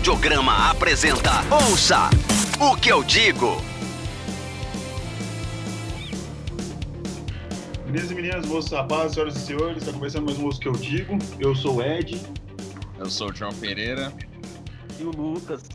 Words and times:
Audiograma 0.00 0.70
apresenta 0.70 1.30
Ouça 1.54 2.08
o 2.58 2.74
que 2.74 2.90
eu 2.90 3.04
digo. 3.04 3.60
Meninas 7.84 8.10
e 8.10 8.14
meninas, 8.14 8.46
moços, 8.46 8.72
rapazes, 8.72 9.12
senhoras 9.12 9.36
e 9.36 9.40
senhores, 9.40 9.76
está 9.76 9.92
começando 9.92 10.24
mais 10.24 10.38
um 10.38 10.46
Ouça 10.46 10.56
o 10.56 10.60
que 10.62 10.68
eu 10.68 10.72
digo. 10.72 11.18
Eu 11.38 11.54
sou 11.54 11.76
o 11.76 11.82
Ed. 11.82 12.18
Eu 12.98 13.10
sou 13.10 13.28
o 13.28 13.34
João 13.34 13.52
Pereira. 13.52 14.10
E 14.98 15.02
o 15.02 15.10
Lucas. 15.10 15.68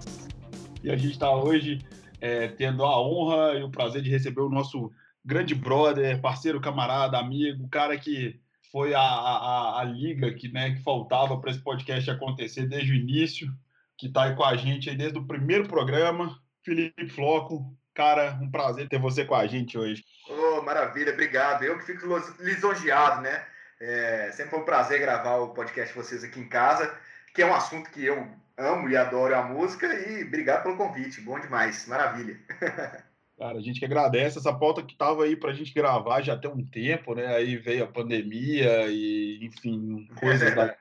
E 0.83 0.89
a 0.89 0.97
gente 0.97 1.11
está 1.11 1.29
hoje 1.29 1.77
é, 2.19 2.47
tendo 2.47 2.83
a 2.83 2.99
honra 2.99 3.59
e 3.59 3.63
o 3.63 3.69
prazer 3.69 4.01
de 4.01 4.09
receber 4.09 4.41
o 4.41 4.49
nosso 4.49 4.91
grande 5.23 5.53
brother, 5.53 6.19
parceiro, 6.19 6.59
camarada, 6.59 7.19
amigo, 7.19 7.69
cara 7.69 7.95
que 7.95 8.39
foi 8.71 8.95
a, 8.95 9.01
a, 9.01 9.81
a 9.81 9.83
liga 9.83 10.33
que, 10.33 10.47
né, 10.47 10.71
que 10.71 10.81
faltava 10.81 11.37
para 11.37 11.51
esse 11.51 11.59
podcast 11.59 12.09
acontecer 12.09 12.67
desde 12.67 12.91
o 12.91 12.95
início, 12.95 13.53
que 13.97 14.07
está 14.07 14.23
aí 14.23 14.35
com 14.35 14.43
a 14.43 14.55
gente 14.55 14.89
aí 14.89 14.95
desde 14.95 15.17
o 15.17 15.25
primeiro 15.25 15.67
programa. 15.67 16.39
Felipe 16.63 17.07
Floco, 17.09 17.75
cara, 17.93 18.37
um 18.41 18.49
prazer 18.49 18.89
ter 18.89 18.99
você 18.99 19.23
com 19.23 19.35
a 19.35 19.45
gente 19.45 19.77
hoje. 19.77 20.03
Oh, 20.29 20.61
maravilha, 20.61 21.13
obrigado. 21.13 21.63
Eu 21.63 21.77
que 21.77 21.85
fico 21.85 22.05
lisonjeado, 22.39 23.21
né? 23.21 23.45
É, 23.79 24.31
sempre 24.31 24.51
foi 24.51 24.59
um 24.59 24.65
prazer 24.65 24.99
gravar 24.99 25.35
o 25.37 25.53
podcast 25.53 25.93
de 25.93 26.01
vocês 26.01 26.23
aqui 26.23 26.39
em 26.39 26.49
casa, 26.49 26.97
que 27.33 27.41
é 27.41 27.45
um 27.45 27.53
assunto 27.53 27.89
que 27.91 28.03
eu 28.03 28.27
amo 28.57 28.89
e 28.89 28.95
adoro 28.95 29.35
a 29.35 29.43
música, 29.43 29.87
e 29.87 30.23
obrigado 30.23 30.63
pelo 30.63 30.77
convite, 30.77 31.21
bom 31.21 31.39
demais, 31.39 31.85
maravilha. 31.87 32.39
Cara, 33.37 33.57
a 33.57 33.61
gente 33.61 33.79
que 33.79 33.85
agradece 33.85 34.37
essa 34.37 34.53
pauta 34.53 34.81
que 34.81 34.93
estava 34.93 35.25
aí 35.25 35.35
para 35.35 35.51
a 35.51 35.53
gente 35.53 35.73
gravar 35.73 36.21
já 36.21 36.37
tem 36.37 36.49
um 36.49 36.65
tempo, 36.65 37.13
né? 37.13 37.35
Aí 37.35 37.57
veio 37.57 37.83
a 37.83 37.87
pandemia 37.87 38.87
e, 38.87 39.45
enfim, 39.45 40.07
coisas 40.17 40.55
da, 40.55 40.73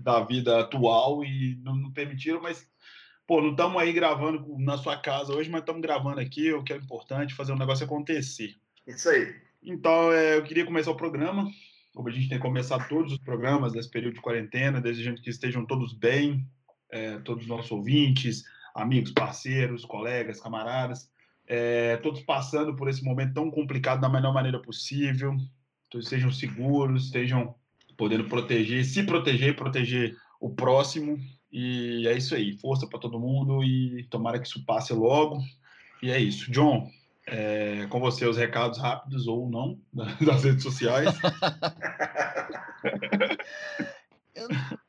da 0.00 0.20
vida 0.20 0.60
atual 0.60 1.24
e 1.24 1.58
não, 1.62 1.74
não 1.76 1.92
permitiram, 1.92 2.40
mas, 2.40 2.68
pô, 3.26 3.40
não 3.40 3.50
estamos 3.50 3.80
aí 3.80 3.92
gravando 3.92 4.56
na 4.58 4.76
sua 4.78 4.96
casa 4.96 5.34
hoje, 5.34 5.50
mas 5.50 5.60
estamos 5.60 5.82
gravando 5.82 6.20
aqui, 6.20 6.52
o 6.52 6.62
que 6.62 6.72
é 6.72 6.76
importante, 6.76 7.34
fazer 7.34 7.52
um 7.52 7.58
negócio 7.58 7.84
acontecer. 7.84 8.54
Isso 8.86 9.08
aí. 9.08 9.34
Então, 9.62 10.12
é, 10.12 10.36
eu 10.36 10.42
queria 10.42 10.64
começar 10.64 10.90
o 10.90 10.96
programa, 10.96 11.48
como 11.94 12.08
a 12.08 12.12
gente 12.12 12.28
tem 12.28 12.38
começado 12.38 12.88
todos 12.88 13.12
os 13.12 13.18
programas 13.18 13.72
nesse 13.72 13.90
período 13.90 14.14
de 14.14 14.20
quarentena, 14.20 14.80
desejando 14.80 15.22
que 15.22 15.30
estejam 15.30 15.64
todos 15.64 15.92
bem, 15.92 16.46
é, 16.90 17.18
todos 17.18 17.44
os 17.44 17.48
nossos 17.48 17.70
ouvintes, 17.70 18.44
amigos, 18.74 19.12
parceiros, 19.12 19.84
colegas, 19.84 20.40
camaradas 20.40 21.08
é, 21.46 21.96
todos 21.98 22.22
passando 22.22 22.74
por 22.74 22.88
esse 22.88 23.04
momento 23.04 23.34
tão 23.34 23.50
complicado 23.50 24.00
da 24.00 24.08
melhor 24.08 24.32
maneira 24.32 24.60
possível, 24.60 25.36
todos 25.90 26.08
sejam 26.08 26.32
seguros, 26.32 27.06
estejam 27.06 27.54
podendo 27.96 28.24
proteger, 28.24 28.84
se 28.84 29.02
proteger 29.02 29.56
proteger 29.56 30.16
o 30.40 30.50
próximo. 30.50 31.18
E 31.52 32.06
é 32.08 32.16
isso 32.16 32.34
aí, 32.34 32.56
força 32.58 32.86
para 32.86 32.98
todo 32.98 33.20
mundo 33.20 33.62
e 33.62 34.04
tomara 34.10 34.38
que 34.38 34.46
isso 34.46 34.64
passe 34.64 34.92
logo. 34.92 35.40
E 36.02 36.10
é 36.10 36.18
isso. 36.18 36.50
John, 36.50 36.90
é, 37.26 37.86
com 37.88 38.00
você 38.00 38.26
os 38.26 38.36
recados 38.36 38.78
rápidos 38.78 39.26
ou 39.26 39.48
não 39.48 39.78
das 40.20 40.44
redes 40.44 40.62
sociais. 40.62 41.14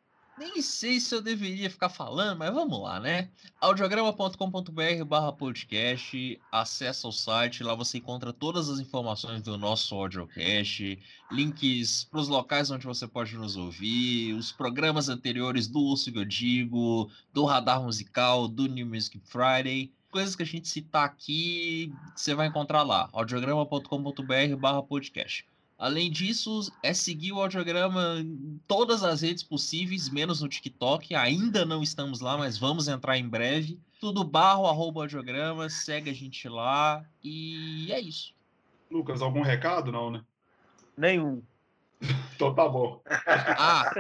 nem 0.46 0.62
sei 0.62 1.00
se 1.00 1.14
eu 1.14 1.22
deveria 1.22 1.70
ficar 1.70 1.90
falando, 1.90 2.38
mas 2.38 2.54
vamos 2.54 2.80
lá, 2.80 3.00
né? 3.00 3.30
audiograma.com.br 3.60 5.04
barra 5.06 5.34
podcast, 5.34 6.40
acessa 6.52 7.08
o 7.08 7.12
site, 7.12 7.64
lá 7.64 7.74
você 7.74 7.98
encontra 7.98 8.32
todas 8.32 8.70
as 8.70 8.80
informações 8.80 9.42
do 9.42 9.58
nosso 9.58 9.96
audiocast, 9.96 11.00
links 11.32 12.04
para 12.06 12.20
os 12.20 12.28
locais 12.28 12.70
onde 12.70 12.86
você 12.86 13.08
pode 13.08 13.36
nos 13.36 13.58
ouvir, 13.58 14.34
os 14.34 14.52
programas 14.52 15.10
anteriores 15.10 15.68
do 15.68 15.80
Urso 15.80 16.12
que 16.12 16.20
eu 16.20 16.26
digo, 16.26 17.10
do 17.34 17.44
Radar 17.46 17.82
Musical, 17.82 18.48
do 18.48 18.68
New 18.68 18.86
Music 18.86 19.20
Friday, 19.26 19.92
coisas 20.12 20.36
que 20.36 20.44
a 20.44 20.46
gente 20.46 20.68
citar 20.68 21.06
aqui, 21.06 21.92
você 22.16 22.36
vai 22.36 22.48
encontrar 22.48 22.84
lá, 22.84 23.10
audiograma.com.br 23.12 24.56
barra 24.60 24.84
podcast. 24.84 25.46
Além 25.78 26.10
disso, 26.10 26.72
é 26.82 26.94
seguir 26.94 27.34
o 27.34 27.42
audiograma 27.42 28.20
em 28.20 28.60
todas 28.66 29.04
as 29.04 29.22
redes 29.22 29.44
possíveis, 29.44 30.10
menos 30.10 30.42
no 30.42 30.48
TikTok. 30.48 31.14
Ainda 31.14 31.66
não 31.66 31.84
estamos 31.84 32.22
lá, 32.22 32.38
mas 32.38 32.58
vamos 32.58 32.88
entrar 32.88 33.18
em 33.18 33.28
breve. 33.28 33.78
Tudo 34.00 34.24
barro, 34.24 34.68
arroba 34.68 35.02
audiograma, 35.02 35.70
segue 35.70 36.10
a 36.10 36.14
gente 36.14 36.48
lá 36.48 37.04
e 37.22 37.92
é 37.92 38.00
isso. 38.00 38.34
Lucas, 38.90 39.22
algum 39.22 39.42
recado? 39.42 39.92
Não, 39.92 40.10
né? 40.10 40.24
Nenhum. 40.96 41.44
então 42.36 42.54
tá 42.54 42.68
bom. 42.70 43.02
Ah, 43.58 43.92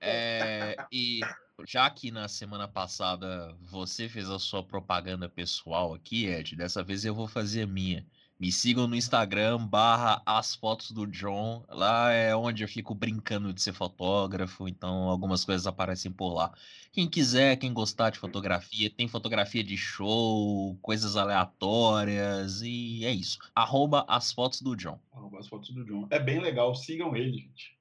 é, 0.00 0.76
e 0.92 1.20
já 1.66 1.88
que 1.90 2.10
na 2.10 2.28
semana 2.28 2.68
passada 2.68 3.56
você 3.62 4.08
fez 4.08 4.30
a 4.30 4.38
sua 4.38 4.62
propaganda 4.62 5.28
pessoal 5.28 5.94
aqui, 5.94 6.26
Ed, 6.26 6.54
dessa 6.54 6.84
vez 6.84 7.04
eu 7.04 7.14
vou 7.14 7.26
fazer 7.26 7.62
a 7.62 7.66
minha. 7.66 8.06
Me 8.38 8.52
sigam 8.52 8.86
no 8.86 8.94
Instagram, 8.94 9.66
barra 9.66 10.20
as 10.26 10.54
fotos 10.54 10.90
do 10.90 11.06
John. 11.06 11.64
Lá 11.70 12.12
é 12.12 12.36
onde 12.36 12.62
eu 12.62 12.68
fico 12.68 12.94
brincando 12.94 13.50
de 13.50 13.62
ser 13.62 13.72
fotógrafo, 13.72 14.68
então 14.68 15.08
algumas 15.08 15.42
coisas 15.42 15.66
aparecem 15.66 16.12
por 16.12 16.34
lá. 16.34 16.52
Quem 16.92 17.08
quiser, 17.08 17.56
quem 17.56 17.72
gostar 17.72 18.10
de 18.10 18.18
fotografia, 18.18 18.90
tem 18.90 19.08
fotografia 19.08 19.64
de 19.64 19.76
show, 19.78 20.76
coisas 20.82 21.16
aleatórias, 21.16 22.60
e 22.60 23.06
é 23.06 23.10
isso. 23.10 23.38
Arroba 23.54 24.04
as 24.06 24.30
fotos 24.32 24.60
do 24.60 24.76
John. 24.76 25.00
Arroba 25.14 25.38
as 25.38 25.48
fotos 25.48 25.70
do 25.70 25.82
John. 25.84 26.06
É 26.10 26.18
bem 26.18 26.38
legal, 26.38 26.74
sigam 26.74 27.16
ele, 27.16 27.32
gente. 27.32 27.74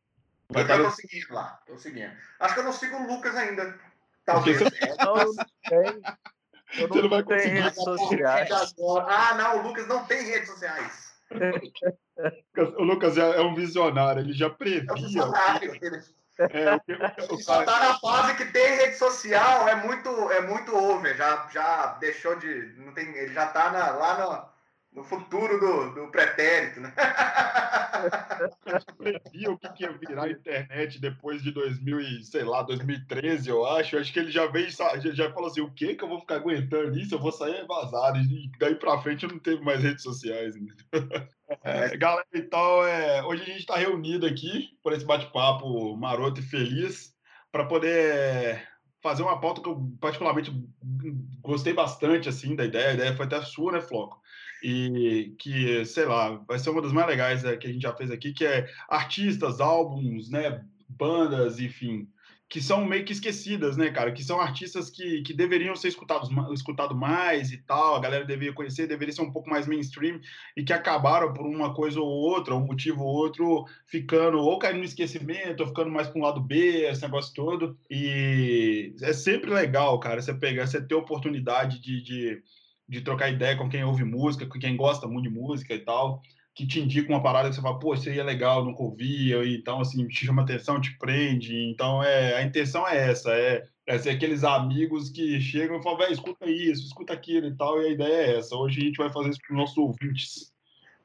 Eu 0.49 0.83
tô 0.83 0.91
seguindo 0.91 1.33
lá, 1.33 1.59
tô 1.67 1.77
seguindo. 1.77 2.11
Acho 2.39 2.53
que 2.53 2.59
eu 2.61 2.65
não 2.65 2.71
sigo 2.71 2.95
o 2.95 3.07
Lucas 3.07 3.35
ainda. 3.35 3.77
Talvez. 4.25 4.59
Não, 4.61 5.15
não 5.15 6.34
eu 6.77 6.87
não, 6.87 7.01
não 7.03 7.09
vai 7.09 7.23
conseguir 7.23 7.61
redes 7.61 7.83
sociais. 7.83 8.49
Ah, 9.07 9.33
não, 9.35 9.59
o 9.59 9.67
Lucas 9.67 9.87
não 9.87 10.05
tem 10.05 10.23
redes 10.23 10.49
sociais. 10.49 11.05
o 12.77 12.83
Lucas 12.83 13.17
é, 13.17 13.21
é 13.21 13.41
um 13.41 13.55
visionário, 13.55 14.21
ele 14.21 14.33
já 14.33 14.49
previa. 14.49 14.91
É, 16.37 16.75
o 16.75 16.79
que, 16.81 16.93
o, 16.93 17.35
o 17.35 17.41
Só 17.41 17.63
tá 17.63 17.79
na 17.79 17.97
fase 17.97 18.35
que 18.35 18.45
tem 18.51 18.75
rede 18.75 18.97
social, 18.97 19.69
é 19.69 19.75
muito, 19.75 20.09
é 20.31 20.41
muito 20.41 20.75
over, 20.75 21.15
já, 21.15 21.47
já 21.51 21.93
deixou 21.99 22.35
de. 22.35 22.73
Não 22.77 22.93
tem, 22.93 23.07
ele 23.15 23.33
já 23.33 23.47
tá 23.47 23.71
na, 23.71 23.91
lá 23.91 24.17
no, 24.17 24.54
no 24.95 25.03
futuro 25.03 25.59
do, 25.59 25.93
do 25.93 26.07
pretérito, 26.07 26.79
né? 26.79 26.93
Previa 28.97 29.51
o 29.51 29.57
que 29.57 29.83
ia 29.83 29.91
virar 29.91 30.23
a 30.23 30.31
internet 30.31 30.99
depois 30.99 31.43
de 31.43 31.51
2000 31.51 31.99
e, 31.99 32.23
sei 32.23 32.43
lá, 32.43 32.63
2013, 32.63 33.49
eu 33.49 33.65
acho. 33.65 33.97
Acho 33.97 34.13
que 34.13 34.19
ele 34.19 34.31
já 34.31 34.47
veio, 34.47 34.69
já, 34.69 34.97
já 34.97 35.31
falou 35.31 35.49
assim, 35.49 35.61
o 35.61 35.71
que 35.71 35.95
que 35.95 36.03
eu 36.03 36.07
vou 36.07 36.21
ficar 36.21 36.35
aguentando 36.35 36.97
isso? 36.97 37.13
Eu 37.13 37.19
vou 37.19 37.31
sair 37.31 37.65
vazado. 37.67 38.19
E 38.19 38.49
daí 38.57 38.75
pra 38.75 39.01
frente 39.01 39.23
eu 39.23 39.31
não 39.31 39.39
teve 39.39 39.63
mais 39.63 39.83
redes 39.83 40.03
sociais. 40.03 40.55
Né? 40.55 40.73
É, 41.63 41.95
galera, 41.95 42.25
então, 42.33 42.83
é, 42.87 43.23
hoje 43.23 43.43
a 43.43 43.45
gente 43.45 43.59
está 43.59 43.75
reunido 43.75 44.25
aqui 44.25 44.71
por 44.81 44.93
esse 44.93 45.05
bate-papo 45.05 45.95
maroto 45.95 46.39
e 46.39 46.43
feliz 46.43 47.13
para 47.51 47.65
poder 47.65 48.67
fazer 48.99 49.21
uma 49.21 49.39
pauta 49.39 49.61
que 49.61 49.69
eu 49.69 49.95
particularmente 50.01 50.51
gostei 51.39 51.71
bastante 51.71 52.27
assim 52.27 52.55
da 52.55 52.65
ideia. 52.65 52.89
A 52.89 52.93
ideia 52.95 53.15
foi 53.15 53.27
até 53.27 53.39
sua, 53.43 53.73
né, 53.73 53.79
Floco? 53.79 54.19
E 54.67 55.35
que, 55.37 55.85
sei 55.85 56.05
lá, 56.05 56.41
vai 56.47 56.57
ser 56.57 56.71
uma 56.71 56.81
das 56.81 56.91
mais 56.91 57.05
legais 57.05 57.45
é, 57.45 57.55
que 57.55 57.67
a 57.67 57.71
gente 57.71 57.83
já 57.83 57.93
fez 57.93 58.09
aqui, 58.09 58.33
que 58.33 58.43
é 58.43 58.67
artistas, 58.89 59.61
álbuns, 59.61 60.31
né, 60.31 60.65
bandas, 60.89 61.59
enfim, 61.59 62.09
que 62.49 62.59
são 62.59 62.83
meio 62.83 63.05
que 63.05 63.13
esquecidas, 63.13 63.77
né, 63.77 63.91
cara? 63.91 64.11
Que 64.11 64.23
são 64.23 64.41
artistas 64.41 64.89
que, 64.89 65.21
que 65.21 65.33
deveriam 65.35 65.75
ser 65.75 65.89
escutados 65.89 66.31
escutado 66.51 66.95
mais 66.95 67.51
e 67.51 67.57
tal, 67.57 67.95
a 67.95 67.99
galera 67.99 68.25
deveria 68.25 68.53
conhecer, 68.53 68.87
deveria 68.87 69.13
ser 69.13 69.21
um 69.21 69.31
pouco 69.31 69.51
mais 69.51 69.67
mainstream 69.67 70.19
e 70.57 70.63
que 70.63 70.73
acabaram 70.73 71.31
por 71.31 71.45
uma 71.45 71.71
coisa 71.71 71.99
ou 71.99 72.07
outra, 72.07 72.55
um 72.55 72.65
motivo 72.65 73.03
ou 73.03 73.13
outro, 73.13 73.65
ficando 73.85 74.39
ou 74.39 74.57
caindo 74.57 74.79
no 74.79 74.83
esquecimento, 74.83 75.61
ou 75.61 75.67
ficando 75.67 75.91
mais 75.91 76.07
para 76.07 76.19
um 76.19 76.23
lado 76.23 76.41
B, 76.41 76.87
esse 76.87 77.03
negócio 77.03 77.35
todo. 77.35 77.77
E 77.87 78.95
é 79.03 79.13
sempre 79.13 79.51
legal, 79.51 79.99
cara, 79.99 80.23
você 80.23 80.33
pegar, 80.33 80.65
você 80.65 80.81
ter 80.81 80.95
oportunidade 80.95 81.79
de, 81.79 82.01
de 82.01 82.43
de 82.87 83.01
trocar 83.01 83.29
ideia 83.29 83.57
com 83.57 83.69
quem 83.69 83.83
ouve 83.83 84.03
música, 84.03 84.45
com 84.45 84.59
quem 84.59 84.77
gosta 84.77 85.07
muito 85.07 85.29
de 85.29 85.35
música 85.35 85.73
e 85.73 85.79
tal, 85.79 86.21
que 86.53 86.65
te 86.65 86.79
indica 86.79 87.09
uma 87.09 87.21
parada 87.21 87.49
que 87.49 87.55
você 87.55 87.61
fala, 87.61 87.77
pô, 87.79 87.93
isso 87.93 88.07
aí 88.07 88.17
é 88.17 88.23
legal, 88.23 88.63
nunca 88.63 88.81
ouvia, 88.81 89.45
então, 89.45 89.81
assim, 89.81 90.07
te 90.07 90.25
chama 90.25 90.43
atenção, 90.43 90.79
te 90.79 90.97
prende. 90.97 91.53
Então, 91.69 92.01
é, 92.01 92.35
a 92.35 92.43
intenção 92.43 92.87
é 92.87 93.09
essa, 93.09 93.31
é, 93.33 93.63
é 93.85 93.97
ser 93.97 94.11
aqueles 94.11 94.43
amigos 94.43 95.09
que 95.09 95.41
chegam 95.41 95.77
e 95.77 95.83
falam, 95.83 95.97
velho, 95.97 96.13
escuta 96.13 96.49
isso, 96.49 96.85
escuta 96.85 97.13
aquilo 97.13 97.47
e 97.47 97.57
tal, 97.57 97.81
e 97.81 97.87
a 97.87 97.89
ideia 97.89 98.13
é 98.13 98.37
essa. 98.37 98.55
Hoje 98.55 98.79
a 98.79 98.83
gente 98.85 98.97
vai 98.97 99.11
fazer 99.11 99.31
isso 99.31 99.41
para 99.45 99.53
os 99.53 99.59
nossos 99.59 99.77
ouvintes. 99.77 100.53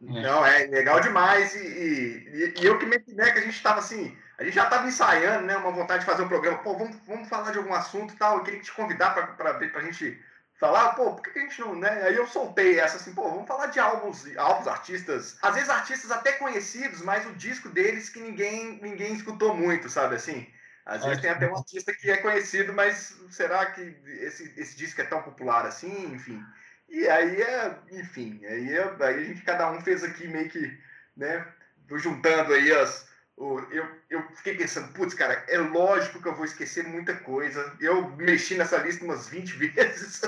É. 0.02 0.22
Não, 0.22 0.46
é 0.46 0.66
legal 0.66 1.00
demais, 1.00 1.54
e, 1.54 1.58
e, 1.58 2.54
e 2.62 2.64
eu 2.64 2.78
que 2.78 2.86
me 2.86 2.96
né, 3.08 3.32
que 3.32 3.38
a 3.38 3.42
gente 3.42 3.56
estava 3.56 3.80
assim, 3.80 4.16
a 4.38 4.44
gente 4.44 4.54
já 4.54 4.64
estava 4.64 4.86
ensaiando, 4.86 5.46
né, 5.46 5.56
uma 5.56 5.72
vontade 5.72 6.00
de 6.00 6.10
fazer 6.10 6.22
um 6.22 6.28
programa, 6.28 6.58
pô, 6.58 6.78
vamos, 6.78 6.96
vamos 7.06 7.28
falar 7.28 7.50
de 7.50 7.58
algum 7.58 7.74
assunto 7.74 8.14
e 8.14 8.16
tal, 8.16 8.38
eu 8.38 8.44
queria 8.44 8.60
te 8.60 8.72
convidar 8.72 9.10
para 9.10 9.58
a 9.58 9.82
gente 9.82 10.18
falar, 10.60 10.92
pô, 10.92 11.14
por 11.14 11.22
que 11.22 11.38
a 11.38 11.42
gente 11.42 11.58
não, 11.58 11.74
né? 11.74 12.02
Aí 12.04 12.14
eu 12.14 12.26
soltei 12.26 12.78
essa 12.78 12.98
assim, 12.98 13.14
pô, 13.14 13.30
vamos 13.30 13.48
falar 13.48 13.66
de 13.66 13.80
álbuns, 13.80 14.26
álbuns, 14.36 14.68
artistas, 14.68 15.38
às 15.40 15.54
vezes 15.54 15.70
artistas 15.70 16.10
até 16.10 16.32
conhecidos, 16.32 17.00
mas 17.00 17.26
o 17.26 17.32
disco 17.32 17.70
deles 17.70 18.10
que 18.10 18.20
ninguém, 18.20 18.78
ninguém 18.82 19.14
escutou 19.14 19.56
muito, 19.56 19.88
sabe 19.88 20.16
assim? 20.16 20.46
Às 20.84 21.04
vezes 21.04 21.22
tem 21.22 21.30
até 21.30 21.48
um 21.48 21.56
artista 21.56 21.94
que 21.94 22.10
é 22.10 22.18
conhecido, 22.18 22.72
mas 22.72 23.16
será 23.30 23.66
que 23.66 23.80
esse, 24.20 24.52
esse 24.56 24.76
disco 24.76 25.00
é 25.00 25.04
tão 25.04 25.22
popular 25.22 25.64
assim? 25.64 26.12
Enfim. 26.12 26.44
E 26.88 27.08
aí 27.08 27.40
é, 27.40 27.78
enfim, 27.92 28.44
aí, 28.44 28.76
é, 28.76 28.82
aí 29.00 29.14
a 29.14 29.24
gente, 29.24 29.42
cada 29.42 29.70
um 29.70 29.80
fez 29.80 30.02
aqui 30.04 30.26
meio 30.26 30.50
que, 30.50 30.78
né, 31.16 31.46
juntando 31.92 32.52
aí 32.52 32.72
as. 32.72 33.08
Eu, 33.40 33.88
eu 34.10 34.22
fiquei 34.34 34.54
pensando, 34.54 34.92
putz, 34.92 35.14
cara, 35.14 35.42
é 35.48 35.56
lógico 35.56 36.20
que 36.20 36.28
eu 36.28 36.34
vou 36.34 36.44
esquecer 36.44 36.86
muita 36.86 37.14
coisa. 37.14 37.74
Eu 37.80 38.10
mexi 38.16 38.54
nessa 38.54 38.76
lista 38.76 39.02
umas 39.02 39.28
20 39.30 39.56
vezes. 39.56 40.20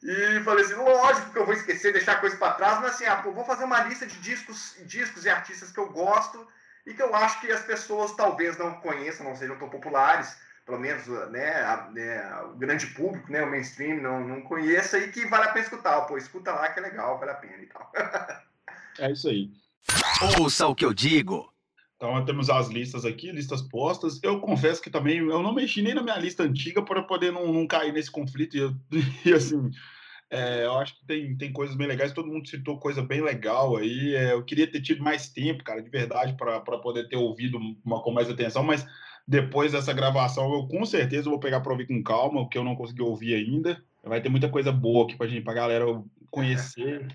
e 0.00 0.40
falei 0.44 0.64
assim, 0.64 0.74
lógico 0.74 1.32
que 1.32 1.38
eu 1.38 1.44
vou 1.44 1.52
esquecer, 1.52 1.92
deixar 1.92 2.20
coisa 2.20 2.36
para 2.36 2.54
trás, 2.54 2.80
mas 2.80 2.94
assim, 2.94 3.06
ah, 3.06 3.16
pô, 3.16 3.32
vou 3.32 3.44
fazer 3.44 3.64
uma 3.64 3.82
lista 3.82 4.06
de 4.06 4.16
discos, 4.20 4.76
discos 4.86 5.24
e 5.24 5.30
artistas 5.30 5.72
que 5.72 5.78
eu 5.78 5.90
gosto 5.90 6.46
e 6.86 6.94
que 6.94 7.02
eu 7.02 7.12
acho 7.12 7.40
que 7.40 7.50
as 7.50 7.62
pessoas 7.62 8.14
talvez 8.14 8.56
não 8.56 8.74
conheçam, 8.74 9.26
não 9.26 9.34
sejam 9.34 9.58
tão 9.58 9.68
populares, 9.68 10.36
pelo 10.64 10.78
menos 10.78 11.08
né, 11.32 11.60
a, 11.60 11.90
né, 11.90 12.42
o 12.44 12.54
grande 12.54 12.86
público, 12.86 13.32
né, 13.32 13.42
o 13.42 13.50
mainstream 13.50 14.00
não, 14.00 14.20
não 14.20 14.42
conheça 14.42 14.96
e 14.96 15.10
que 15.10 15.26
vale 15.26 15.46
a 15.46 15.48
pena 15.48 15.64
escutar. 15.64 16.02
Pô, 16.02 16.16
escuta 16.16 16.52
lá 16.52 16.68
que 16.68 16.78
é 16.78 16.82
legal, 16.84 17.18
vale 17.18 17.32
a 17.32 17.34
pena 17.34 17.60
e 17.60 17.66
tal. 17.66 17.92
é 19.00 19.10
isso 19.10 19.28
aí. 19.28 19.50
Ouça 20.38 20.68
o 20.68 20.74
que 20.74 20.84
eu 20.84 20.94
digo. 20.94 21.52
Então, 22.00 22.24
temos 22.24 22.48
as 22.48 22.68
listas 22.68 23.04
aqui, 23.04 23.30
listas 23.30 23.60
postas. 23.60 24.18
Eu 24.22 24.40
confesso 24.40 24.80
que 24.80 24.88
também 24.88 25.18
eu 25.18 25.42
não 25.42 25.52
mexi 25.54 25.82
nem 25.82 25.92
na 25.92 26.02
minha 26.02 26.16
lista 26.16 26.42
antiga 26.42 26.82
para 26.82 27.02
poder 27.02 27.30
não, 27.30 27.52
não, 27.52 27.66
cair 27.66 27.92
nesse 27.92 28.10
conflito. 28.10 28.56
E, 28.56 29.28
e 29.28 29.34
assim, 29.34 29.70
é, 30.30 30.64
eu 30.64 30.78
acho 30.78 30.98
que 30.98 31.04
tem, 31.04 31.36
tem 31.36 31.52
coisas 31.52 31.76
bem 31.76 31.86
legais, 31.86 32.14
todo 32.14 32.32
mundo 32.32 32.48
citou 32.48 32.78
coisa 32.78 33.02
bem 33.02 33.20
legal 33.20 33.76
aí. 33.76 34.14
É, 34.14 34.32
eu 34.32 34.42
queria 34.42 34.66
ter 34.66 34.80
tido 34.80 35.04
mais 35.04 35.28
tempo, 35.28 35.62
cara, 35.62 35.82
de 35.82 35.90
verdade, 35.90 36.34
para 36.38 36.78
poder 36.78 37.06
ter 37.06 37.16
ouvido 37.16 37.58
uma, 37.84 38.02
com 38.02 38.10
mais 38.10 38.30
atenção, 38.30 38.62
mas 38.62 38.86
depois 39.28 39.72
dessa 39.72 39.92
gravação 39.92 40.50
eu 40.54 40.66
com 40.68 40.86
certeza 40.86 41.28
vou 41.28 41.38
pegar 41.38 41.60
para 41.60 41.72
ouvir 41.72 41.86
com 41.86 42.02
calma, 42.02 42.40
o 42.40 42.48
que 42.48 42.56
eu 42.56 42.64
não 42.64 42.76
consegui 42.76 43.02
ouvir 43.02 43.34
ainda. 43.34 43.84
Vai 44.02 44.22
ter 44.22 44.30
muita 44.30 44.48
coisa 44.48 44.72
boa 44.72 45.04
aqui 45.04 45.18
para 45.18 45.28
gente, 45.28 45.44
para 45.44 45.52
galera 45.52 45.84
conhecer. 46.30 47.06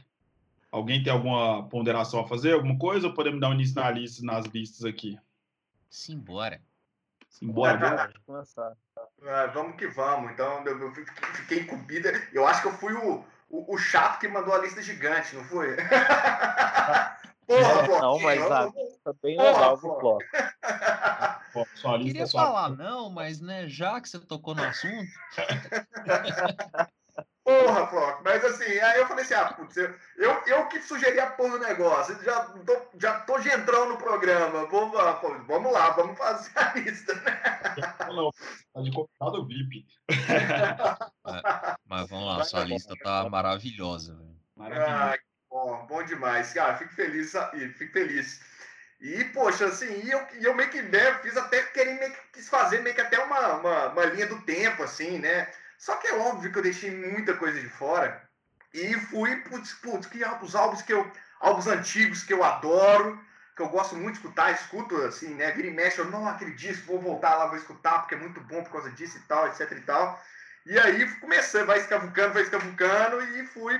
Alguém 0.75 1.01
tem 1.01 1.13
alguma 1.13 1.69
ponderação 1.69 2.19
a 2.19 2.27
fazer, 2.27 2.51
alguma 2.51 2.77
coisa, 2.77 3.07
ou 3.07 3.13
podemos 3.13 3.39
dar 3.39 3.47
um 3.47 3.53
início 3.53 3.75
na 3.75 3.89
lista, 3.89 4.21
nas 4.25 4.45
listas 4.47 4.83
aqui? 4.83 5.17
Simbora. 5.89 6.61
Simbora, 7.29 8.11
bora. 8.27 8.75
Ah, 9.23 9.45
vamos 9.53 9.77
que 9.77 9.87
vamos. 9.87 10.33
Então, 10.33 10.65
eu 10.65 10.93
fiquei 11.33 11.61
incumbida. 11.61 12.11
Eu 12.33 12.45
acho 12.45 12.61
que 12.61 12.67
eu 12.67 12.73
fui 12.73 12.91
o, 12.93 13.23
o, 13.49 13.73
o, 13.73 13.77
chato 13.77 14.19
que 14.19 14.27
mandou 14.27 14.53
a 14.53 14.57
lista 14.57 14.81
gigante, 14.81 15.33
não 15.37 15.45
foi? 15.45 15.77
Porra, 17.47 17.87
Não, 18.01 18.19
mas 18.19 18.51
a 18.51 18.65
lista 18.65 19.15
bem 19.23 19.37
legal 19.37 19.77
do 19.77 19.81
bloco. 19.81 20.25
Queria 22.03 22.27
falar 22.27 22.71
não, 22.71 23.09
mas 23.09 23.39
né, 23.39 23.69
já 23.69 24.01
que 24.01 24.09
você 24.09 24.19
tocou 24.19 24.53
no 24.53 24.63
assunto. 24.63 25.09
Porra, 27.45 27.85
Flock, 27.85 28.23
mas 28.23 28.43
assim, 28.43 28.79
aí 28.79 28.99
eu 28.99 29.07
falei 29.07 29.23
assim, 29.23 29.35
ah, 29.35 29.53
putz, 29.53 29.77
eu, 29.77 29.93
eu, 30.17 30.31
eu 30.47 30.67
que 30.67 30.81
sugeri 30.81 31.19
a 31.19 31.29
porra 31.29 31.59
do 31.59 31.65
negócio, 31.65 32.17
já 32.23 32.41
tô, 32.43 32.81
já 32.99 33.19
tô 33.19 33.37
entrando 33.37 33.89
no 33.89 33.97
programa, 33.97 34.65
vou, 34.65 34.89
vamos 35.45 35.71
lá, 35.71 35.91
vamos 35.91 36.17
fazer 36.17 36.49
a 36.55 36.73
lista, 36.73 37.13
né? 37.13 37.41
Não, 38.07 38.31
tá 38.73 38.81
de 38.81 38.91
convidado 38.91 39.45
VIP. 39.45 39.85
mas, 41.23 41.39
mas 41.85 42.09
vamos 42.09 42.35
lá, 42.35 42.43
sua 42.45 42.63
lista 42.63 42.95
tá 43.03 43.29
maravilhosa, 43.29 44.15
velho. 44.15 44.81
Ah, 44.81 45.15
bom, 45.47 45.85
bom 45.85 46.03
demais, 46.03 46.51
cara, 46.51 46.77
fico 46.77 46.95
feliz, 46.95 47.31
fico 47.77 47.93
feliz. 47.93 48.41
E, 48.99 49.23
poxa, 49.25 49.67
assim, 49.67 50.01
e 50.03 50.09
eu, 50.09 50.27
e 50.39 50.45
eu 50.45 50.55
meio 50.55 50.71
que 50.71 50.81
né, 50.81 51.13
fiz 51.19 51.37
até, 51.37 51.61
querer 51.61 51.99
meio 51.99 52.11
que 52.11 52.19
quis 52.33 52.49
fazer 52.49 52.81
meio 52.81 52.95
que 52.95 53.01
até 53.01 53.19
uma, 53.19 53.53
uma, 53.57 53.87
uma 53.89 54.05
linha 54.05 54.25
do 54.25 54.41
tempo, 54.41 54.81
assim, 54.81 55.19
né? 55.19 55.47
Só 55.77 55.95
que 55.97 56.07
é 56.07 56.17
óbvio 56.17 56.51
que 56.51 56.57
eu 56.57 56.63
deixei 56.63 56.91
muita 56.91 57.35
coisa 57.35 57.59
de 57.59 57.69
fora 57.69 58.27
e 58.73 58.93
fui, 58.95 59.35
putz, 59.37 59.73
putz, 59.73 60.07
que 60.07 60.21
os 60.41 60.55
álbuns 60.55 60.81
que 60.81 60.93
eu. 60.93 61.09
Álbuns 61.39 61.67
antigos 61.67 62.23
que 62.23 62.33
eu 62.33 62.43
adoro, 62.43 63.19
que 63.55 63.61
eu 63.61 63.69
gosto 63.69 63.95
muito 63.95 64.13
de 64.15 64.19
escutar, 64.19 64.51
escuto 64.51 64.95
assim, 65.03 65.33
né? 65.35 65.51
Vira 65.51 65.67
e 65.67 65.71
mexe, 65.71 65.99
eu 65.99 66.05
não 66.05 66.27
acredito, 66.27 66.85
vou 66.85 66.99
voltar 66.99 67.35
lá, 67.35 67.47
vou 67.47 67.57
escutar, 67.57 67.99
porque 67.99 68.15
é 68.15 68.17
muito 68.17 68.41
bom 68.41 68.63
por 68.63 68.71
causa 68.71 68.89
disso 68.91 69.17
e 69.17 69.21
tal, 69.21 69.47
etc 69.47 69.71
e 69.71 69.81
tal. 69.81 70.21
E 70.65 70.79
aí 70.79 71.07
começando, 71.19 71.67
vai 71.67 71.79
escavucando, 71.79 72.33
vai 72.33 72.43
escavucando 72.43 73.21
e 73.21 73.45
fui 73.47 73.79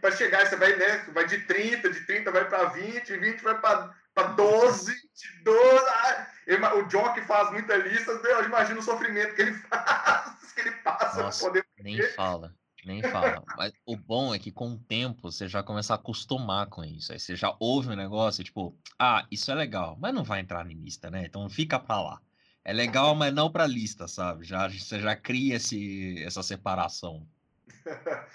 para 0.00 0.16
chegar, 0.16 0.46
você 0.46 0.56
vai, 0.56 0.74
né? 0.76 1.04
Vai 1.12 1.26
de 1.26 1.38
30, 1.42 1.90
de 1.90 2.00
30 2.00 2.30
vai 2.30 2.44
para 2.46 2.64
20, 2.64 3.16
20 3.16 3.40
vai 3.42 3.58
para 3.60 4.22
12, 4.34 4.94
de 4.94 5.42
12. 5.44 5.84
Ah, 5.86 6.74
o 6.74 6.82
John 6.84 7.12
que 7.12 7.22
faz 7.22 7.50
muita 7.50 7.76
lista, 7.76 8.10
eu 8.10 8.44
imagino 8.44 8.80
o 8.80 8.82
sofrimento 8.82 9.34
que 9.34 9.42
ele 9.42 9.54
faz, 9.68 10.32
que 10.54 10.60
ele 10.60 10.72
passa 10.72 11.22
Nossa, 11.22 11.44
poder. 11.44 11.66
Nem 11.78 12.02
fala, 12.10 12.54
nem 12.84 13.02
fala. 13.02 13.42
Mas 13.56 13.72
o 13.86 13.96
bom 13.96 14.34
é 14.34 14.38
que 14.38 14.50
com 14.50 14.72
o 14.72 14.78
tempo 14.78 15.30
você 15.30 15.48
já 15.48 15.62
começa 15.62 15.94
a 15.94 15.96
acostumar 15.96 16.66
com 16.66 16.84
isso. 16.84 17.12
Aí 17.12 17.18
você 17.18 17.34
já 17.36 17.54
ouve 17.58 17.88
um 17.88 17.96
negócio, 17.96 18.44
tipo, 18.44 18.76
ah, 18.98 19.26
isso 19.30 19.50
é 19.50 19.54
legal, 19.54 19.96
mas 20.00 20.14
não 20.14 20.24
vai 20.24 20.40
entrar 20.40 20.66
em 20.70 20.74
lista, 20.74 21.10
né? 21.10 21.24
Então 21.26 21.48
fica 21.48 21.78
pra 21.78 22.00
lá. 22.00 22.20
É 22.64 22.72
legal, 22.72 23.14
mas 23.14 23.32
não 23.34 23.50
pra 23.50 23.66
lista, 23.66 24.08
sabe? 24.08 24.44
Já, 24.44 24.68
você 24.68 24.98
já 24.98 25.14
cria 25.14 25.56
esse, 25.56 26.22
essa 26.24 26.42
separação. 26.42 27.26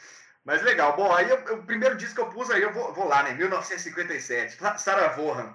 Mas 0.45 0.63
legal. 0.63 0.95
Bom, 0.95 1.11
aí 1.11 1.31
o 1.31 1.63
primeiro 1.63 1.97
disco 1.97 2.15
que 2.15 2.21
eu 2.21 2.29
pus 2.29 2.49
aí, 2.49 2.61
eu 2.61 2.73
vou, 2.73 2.93
vou 2.93 3.07
lá, 3.07 3.23
né? 3.23 3.33
1957. 3.33 4.57
Sarah 4.77 5.09
Vaughan 5.09 5.53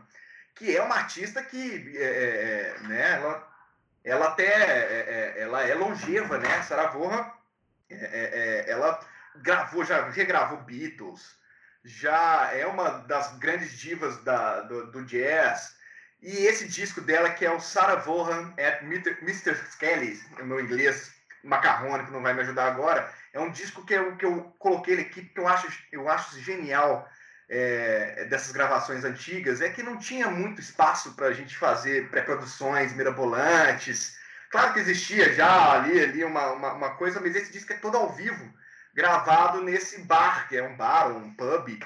que 0.54 0.76
é 0.76 0.82
uma 0.82 0.96
artista 0.96 1.42
que, 1.42 1.96
é, 1.96 2.02
é, 2.02 2.74
é, 2.76 2.80
né, 2.88 3.12
ela, 3.12 3.46
ela 4.04 4.28
até, 4.28 4.44
é, 4.44 5.34
é, 5.36 5.42
ela 5.42 5.62
é 5.66 5.74
longeva, 5.74 6.38
né, 6.38 6.62
Sarah 6.62 6.88
Vaughan, 6.88 7.30
ela 8.66 9.00
gravou, 9.36 9.84
já 9.84 10.08
regravou 10.10 10.58
Beatles, 10.58 11.36
já 11.84 12.50
é 12.52 12.66
uma 12.66 12.90
das 13.00 13.36
grandes 13.38 13.78
divas 13.78 14.22
da, 14.24 14.60
do, 14.62 14.90
do 14.90 15.04
jazz, 15.04 15.74
e 16.20 16.46
esse 16.46 16.68
disco 16.68 17.00
dela, 17.00 17.30
que 17.30 17.44
é 17.44 17.50
o 17.50 17.60
Sarah 17.60 17.96
Vaughan 17.96 18.54
at 18.58 18.82
Mr. 18.82 19.54
Skelly, 19.70 20.20
no 20.38 20.46
meu 20.46 20.60
inglês 20.60 21.14
macarrônico, 21.42 22.10
não 22.10 22.22
vai 22.22 22.32
me 22.32 22.40
ajudar 22.40 22.66
agora, 22.66 23.12
é 23.32 23.40
um 23.40 23.50
disco 23.50 23.84
que 23.84 23.94
eu, 23.94 24.16
que 24.16 24.24
eu 24.24 24.54
coloquei 24.58 25.00
aqui 25.00 25.22
porque 25.22 25.40
eu 25.40 25.48
acho, 25.48 25.68
eu 25.92 26.08
acho 26.08 26.40
genial 26.40 27.08
é, 27.48 28.24
dessas 28.24 28.52
gravações 28.52 29.04
antigas 29.04 29.60
é 29.60 29.70
que 29.70 29.82
não 29.82 29.98
tinha 29.98 30.30
muito 30.30 30.60
espaço 30.60 31.14
para 31.14 31.26
a 31.26 31.32
gente 31.32 31.56
fazer 31.56 32.10
pré-produções 32.10 32.94
mirabolantes. 32.94 34.16
Claro 34.50 34.72
que 34.72 34.80
existia 34.80 35.32
já 35.34 35.72
ali, 35.72 36.00
ali 36.00 36.24
uma, 36.24 36.52
uma, 36.52 36.72
uma, 36.72 36.90
coisa, 36.96 37.20
mas 37.20 37.34
esse 37.34 37.52
disco 37.52 37.72
é 37.72 37.76
todo 37.76 37.96
ao 37.96 38.12
vivo, 38.14 38.52
gravado 38.94 39.62
nesse 39.62 40.02
bar, 40.02 40.48
que 40.48 40.56
é 40.56 40.62
um 40.62 40.76
bar, 40.76 41.08
um 41.08 41.34
pub, 41.34 41.78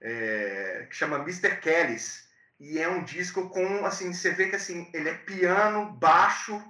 é, 0.00 0.86
que 0.90 0.96
chama 0.96 1.18
Mr. 1.18 1.56
Kelly's. 1.56 2.24
E 2.58 2.78
é 2.78 2.88
um 2.88 3.02
disco 3.04 3.50
com, 3.50 3.84
assim, 3.84 4.12
você 4.12 4.30
vê 4.30 4.48
que 4.48 4.56
assim, 4.56 4.88
ele 4.94 5.08
é 5.08 5.14
piano, 5.14 5.92
baixo 5.92 6.62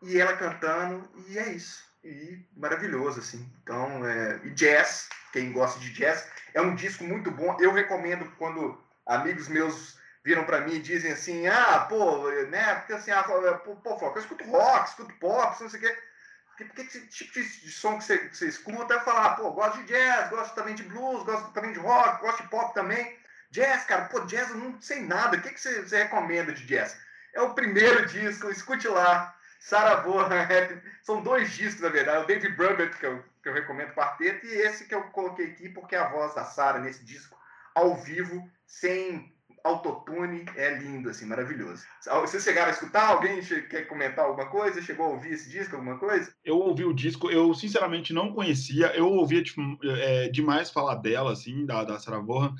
e 0.00 0.18
ela 0.18 0.36
cantando, 0.36 1.08
e 1.28 1.38
é 1.38 1.50
isso. 1.50 1.91
E 2.04 2.44
maravilhoso, 2.56 3.20
assim. 3.20 3.48
Então, 3.62 4.06
é, 4.06 4.40
e 4.44 4.50
jazz, 4.50 5.08
quem 5.32 5.52
gosta 5.52 5.78
de 5.78 5.92
jazz. 5.92 6.26
É 6.52 6.60
um 6.60 6.74
disco 6.74 7.04
muito 7.04 7.30
bom. 7.30 7.56
Eu 7.60 7.72
recomendo 7.72 8.30
quando 8.38 8.78
amigos 9.06 9.48
meus 9.48 9.98
viram 10.24 10.44
para 10.44 10.60
mim 10.62 10.74
e 10.74 10.82
dizem 10.82 11.12
assim: 11.12 11.46
ah, 11.46 11.86
pô, 11.88 12.28
né? 12.48 12.74
Porque 12.76 12.92
assim, 12.94 13.10
ah, 13.10 13.22
pô, 13.22 13.76
pô, 13.76 14.12
eu 14.14 14.20
escuto 14.20 14.44
rock, 14.44 14.88
escuto 14.88 15.14
pop, 15.14 15.62
não 15.62 15.70
sei 15.70 15.80
o 15.80 15.82
quê. 15.82 15.98
Porque, 16.56 16.84
que 16.84 17.06
tipo 17.08 17.32
de, 17.32 17.60
de 17.60 17.70
som 17.70 17.98
que 17.98 18.04
você, 18.04 18.18
que 18.18 18.36
você 18.36 18.48
escuta? 18.48 18.94
Eu 18.94 19.00
falar, 19.00 19.24
ah, 19.26 19.34
pô, 19.36 19.50
gosto 19.52 19.78
de 19.78 19.84
jazz, 19.84 20.28
gosto 20.30 20.54
também 20.54 20.74
de 20.74 20.82
blues, 20.84 21.24
gosto 21.24 21.52
também 21.52 21.72
de 21.72 21.78
rock, 21.78 22.20
gosto 22.20 22.42
de 22.42 22.48
pop 22.48 22.74
também. 22.74 23.18
Jazz, 23.50 23.84
cara, 23.84 24.06
pô, 24.06 24.20
jazz 24.20 24.50
eu 24.50 24.56
não 24.56 24.80
sei 24.80 25.02
nada. 25.02 25.36
O 25.36 25.40
que, 25.40 25.50
que 25.50 25.60
você, 25.60 25.82
você 25.82 26.02
recomenda 26.04 26.52
de 26.52 26.64
jazz? 26.66 26.96
É 27.34 27.40
o 27.40 27.54
primeiro 27.54 28.06
disco, 28.06 28.50
escute 28.50 28.88
lá. 28.88 29.34
Vaughan, 29.70 30.28
são 31.02 31.22
dois 31.22 31.52
discos, 31.52 31.82
na 31.82 31.88
verdade. 31.88 32.24
O 32.24 32.26
David 32.26 32.56
Brubeck, 32.56 32.98
que 32.98 33.06
eu 33.06 33.22
que 33.42 33.48
eu 33.48 33.54
recomendo 33.54 33.92
quarteto, 33.92 34.46
e 34.46 34.50
esse 34.50 34.86
que 34.86 34.94
eu 34.94 35.02
coloquei 35.04 35.46
aqui, 35.46 35.68
porque 35.68 35.96
a 35.96 36.08
voz 36.08 36.34
da 36.34 36.44
Sara 36.44 36.78
nesse 36.78 37.04
disco, 37.04 37.36
ao 37.74 37.96
vivo, 37.96 38.48
sem 38.66 39.32
autotune, 39.64 40.44
é 40.56 40.76
lindo, 40.78 41.08
assim, 41.08 41.24
maravilhoso. 41.24 41.84
Vocês 42.20 42.42
chegaram 42.42 42.68
a 42.68 42.74
escutar? 42.74 43.08
Alguém 43.08 43.40
quer 43.42 43.86
comentar 43.86 44.24
alguma 44.24 44.48
coisa? 44.48 44.82
Chegou 44.82 45.06
a 45.06 45.10
ouvir 45.10 45.32
esse 45.32 45.50
disco, 45.50 45.76
alguma 45.76 45.98
coisa? 45.98 46.32
Eu 46.44 46.58
ouvi 46.58 46.84
o 46.84 46.94
disco, 46.94 47.30
eu 47.30 47.52
sinceramente 47.54 48.12
não 48.12 48.32
conhecia, 48.32 48.94
eu 48.96 49.08
ouvia 49.08 49.42
tipo, 49.42 49.60
é, 49.84 50.28
demais 50.28 50.70
falar 50.70 50.96
dela, 50.96 51.32
assim, 51.32 51.64
da, 51.64 51.84
da 51.84 51.98
Sarah 51.98 52.20
Vaughan, 52.20 52.54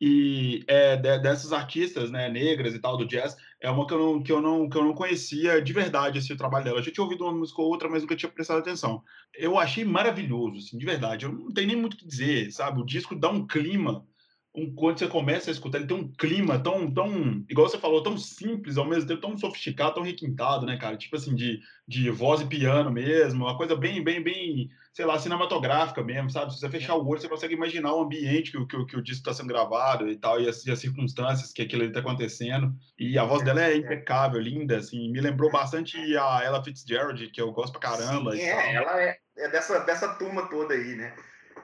e 0.00 0.64
é, 0.66 0.96
de, 0.96 1.18
dessas 1.18 1.52
artistas 1.52 2.10
né, 2.10 2.28
negras 2.28 2.74
e 2.74 2.78
tal 2.80 2.96
do 2.96 3.06
jazz, 3.06 3.36
é 3.60 3.70
uma 3.70 3.86
que 3.86 3.92
eu, 3.92 3.98
não, 3.98 4.22
que, 4.22 4.32
eu 4.32 4.40
não, 4.40 4.68
que 4.68 4.76
eu 4.76 4.84
não 4.84 4.94
conhecia 4.94 5.60
de 5.60 5.72
verdade 5.72 6.18
esse 6.18 6.34
trabalho 6.36 6.64
dela. 6.64 6.78
Eu 6.78 6.82
já 6.82 6.90
tinha 6.90 7.04
ouvido 7.04 7.24
uma 7.24 7.32
música 7.32 7.60
ou 7.60 7.68
outra, 7.68 7.88
mas 7.88 8.02
nunca 8.02 8.16
tinha 8.16 8.30
prestado 8.30 8.58
atenção. 8.58 9.02
Eu 9.34 9.58
achei 9.58 9.84
maravilhoso, 9.84 10.58
assim, 10.58 10.78
de 10.78 10.86
verdade. 10.86 11.26
Eu 11.26 11.32
não 11.32 11.52
tenho 11.52 11.68
nem 11.68 11.76
muito 11.76 11.94
o 11.94 11.96
que 11.98 12.06
dizer, 12.06 12.50
sabe? 12.52 12.80
O 12.80 12.86
disco 12.86 13.14
dá 13.14 13.28
um 13.28 13.46
clima 13.46 14.06
um, 14.54 14.74
quando 14.74 14.98
você 14.98 15.06
começa 15.06 15.50
a 15.50 15.52
escutar, 15.52 15.78
ele 15.78 15.86
tem 15.86 15.96
um 15.96 16.10
clima 16.12 16.58
tão, 16.58 16.92
tão, 16.92 17.44
igual 17.48 17.68
você 17.68 17.78
falou, 17.78 18.02
tão 18.02 18.18
simples, 18.18 18.76
ao 18.76 18.84
mesmo 18.84 19.06
tempo 19.06 19.20
tão 19.20 19.38
sofisticado, 19.38 19.94
tão 19.94 20.02
requintado, 20.02 20.66
né, 20.66 20.76
cara? 20.76 20.96
Tipo 20.96 21.16
assim, 21.16 21.34
de, 21.34 21.60
de 21.86 22.10
voz 22.10 22.40
e 22.40 22.46
piano 22.46 22.90
mesmo, 22.90 23.44
uma 23.44 23.56
coisa 23.56 23.76
bem, 23.76 24.02
bem, 24.02 24.20
bem, 24.20 24.68
sei 24.92 25.04
lá, 25.04 25.18
cinematográfica 25.18 26.02
mesmo, 26.02 26.30
sabe? 26.30 26.52
Se 26.52 26.58
você 26.58 26.68
fechar 26.68 26.96
o 26.96 27.06
olho, 27.06 27.20
você 27.20 27.28
consegue 27.28 27.54
imaginar 27.54 27.94
o 27.94 28.02
ambiente 28.02 28.50
que, 28.50 28.66
que, 28.66 28.86
que 28.86 28.96
o 28.96 29.02
disco 29.02 29.20
está 29.20 29.32
sendo 29.32 29.48
gravado 29.48 30.08
e 30.08 30.16
tal, 30.16 30.40
e 30.40 30.48
as, 30.48 30.66
e 30.66 30.70
as 30.72 30.80
circunstâncias 30.80 31.52
que 31.52 31.62
aquilo 31.62 31.84
está 31.84 32.00
acontecendo. 32.00 32.74
E 32.98 33.16
a 33.16 33.24
voz 33.24 33.44
dela 33.44 33.62
é 33.62 33.76
impecável, 33.76 34.40
linda, 34.40 34.78
assim, 34.78 35.12
me 35.12 35.20
lembrou 35.20 35.50
bastante 35.50 35.96
a 36.16 36.42
Ella 36.42 36.64
Fitzgerald, 36.64 37.24
que 37.30 37.40
eu 37.40 37.52
gosto 37.52 37.78
pra 37.78 37.90
caramba. 37.90 38.32
Sim, 38.32 38.42
é, 38.42 38.74
ela 38.74 39.00
é, 39.00 39.16
é 39.38 39.48
dessa, 39.48 39.78
dessa 39.80 40.14
turma 40.14 40.48
toda 40.48 40.74
aí, 40.74 40.96
né? 40.96 41.14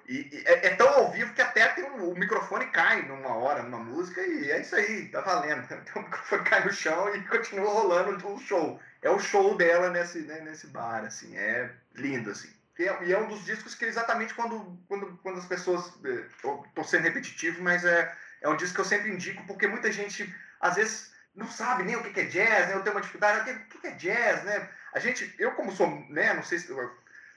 E, 0.08 0.28
e 0.32 0.42
é, 0.46 0.66
é, 0.68 0.76
tão 0.76 0.88
ao 0.88 1.10
vivo 1.10 1.34
que 1.34 1.42
até 1.42 1.66
tem 1.68 1.84
um, 1.84 2.10
o 2.10 2.18
microfone 2.18 2.66
cai 2.66 3.02
numa 3.02 3.34
hora, 3.34 3.62
numa 3.62 3.78
música, 3.78 4.20
e 4.20 4.50
é 4.50 4.60
isso 4.60 4.76
aí, 4.76 5.08
tá 5.08 5.20
valendo. 5.20 5.66
Então, 5.72 6.02
o 6.02 6.04
microfone 6.04 6.44
cai 6.44 6.64
no 6.64 6.72
chão 6.72 7.14
e 7.14 7.22
continua 7.26 7.72
rolando 7.72 8.32
o 8.32 8.38
show. 8.38 8.80
É 9.02 9.10
o 9.10 9.18
show 9.18 9.56
dela 9.56 9.90
nesse, 9.90 10.20
né, 10.20 10.40
nesse 10.40 10.68
bar, 10.68 11.04
assim, 11.04 11.36
é 11.36 11.70
lindo, 11.94 12.30
assim. 12.30 12.52
E 12.78 12.84
é, 12.84 13.04
e 13.04 13.12
é, 13.12 13.18
um 13.18 13.28
dos 13.28 13.44
discos 13.44 13.74
que 13.74 13.84
exatamente 13.84 14.34
quando, 14.34 14.78
quando, 14.88 15.18
quando 15.22 15.38
as 15.38 15.46
pessoas. 15.46 15.86
Estou 16.04 16.64
é, 16.76 16.82
sendo 16.84 17.04
repetitivo, 17.04 17.62
mas 17.62 17.84
é, 17.84 18.14
é 18.42 18.48
um 18.48 18.56
disco 18.56 18.74
que 18.74 18.80
eu 18.82 18.84
sempre 18.84 19.10
indico, 19.10 19.44
porque 19.46 19.66
muita 19.66 19.90
gente, 19.90 20.32
às 20.60 20.76
vezes, 20.76 21.12
não 21.34 21.48
sabe 21.48 21.84
nem 21.84 21.96
o 21.96 22.02
que 22.02 22.20
é 22.20 22.24
jazz, 22.24 22.68
né? 22.68 22.74
Eu 22.74 22.82
tenho 22.82 22.94
uma 22.94 23.00
dificuldade, 23.00 23.50
o 23.50 23.80
que 23.80 23.86
é 23.86 23.92
jazz, 23.92 24.44
né? 24.44 24.68
A 24.92 24.98
gente, 24.98 25.34
eu 25.38 25.52
como 25.52 25.72
sou, 25.72 25.88
né, 26.08 26.32
não 26.32 26.42
sei 26.42 26.58
se 26.58 26.72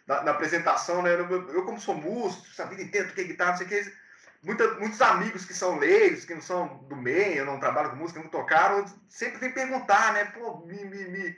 na, 0.09 0.23
na 0.23 0.31
apresentação, 0.31 1.03
né? 1.03 1.11
Eu, 1.13 1.63
como 1.63 1.79
sou 1.79 1.93
músico, 1.93 2.43
a 2.59 2.65
vida 2.65 2.81
inteira 2.81 3.07
toquei 3.07 3.25
guitarra, 3.25 3.51
não 3.51 3.57
sei 3.59 3.67
o 3.67 3.69
que, 3.69 3.93
muita, 4.41 4.67
muitos 4.79 4.99
amigos 5.03 5.45
que 5.45 5.53
são 5.53 5.77
leigos, 5.77 6.25
que 6.25 6.33
não 6.33 6.41
são 6.41 6.79
do 6.89 6.95
meio, 6.95 7.45
não 7.45 7.59
trabalho 7.59 7.91
com 7.91 7.97
música, 7.97 8.19
não 8.19 8.27
tocaram, 8.27 8.83
sempre 9.07 9.37
vem 9.37 9.51
perguntar, 9.51 10.13
né? 10.13 10.25
Pô, 10.25 10.65
me, 10.65 10.83
me, 10.83 11.05
me, 11.05 11.35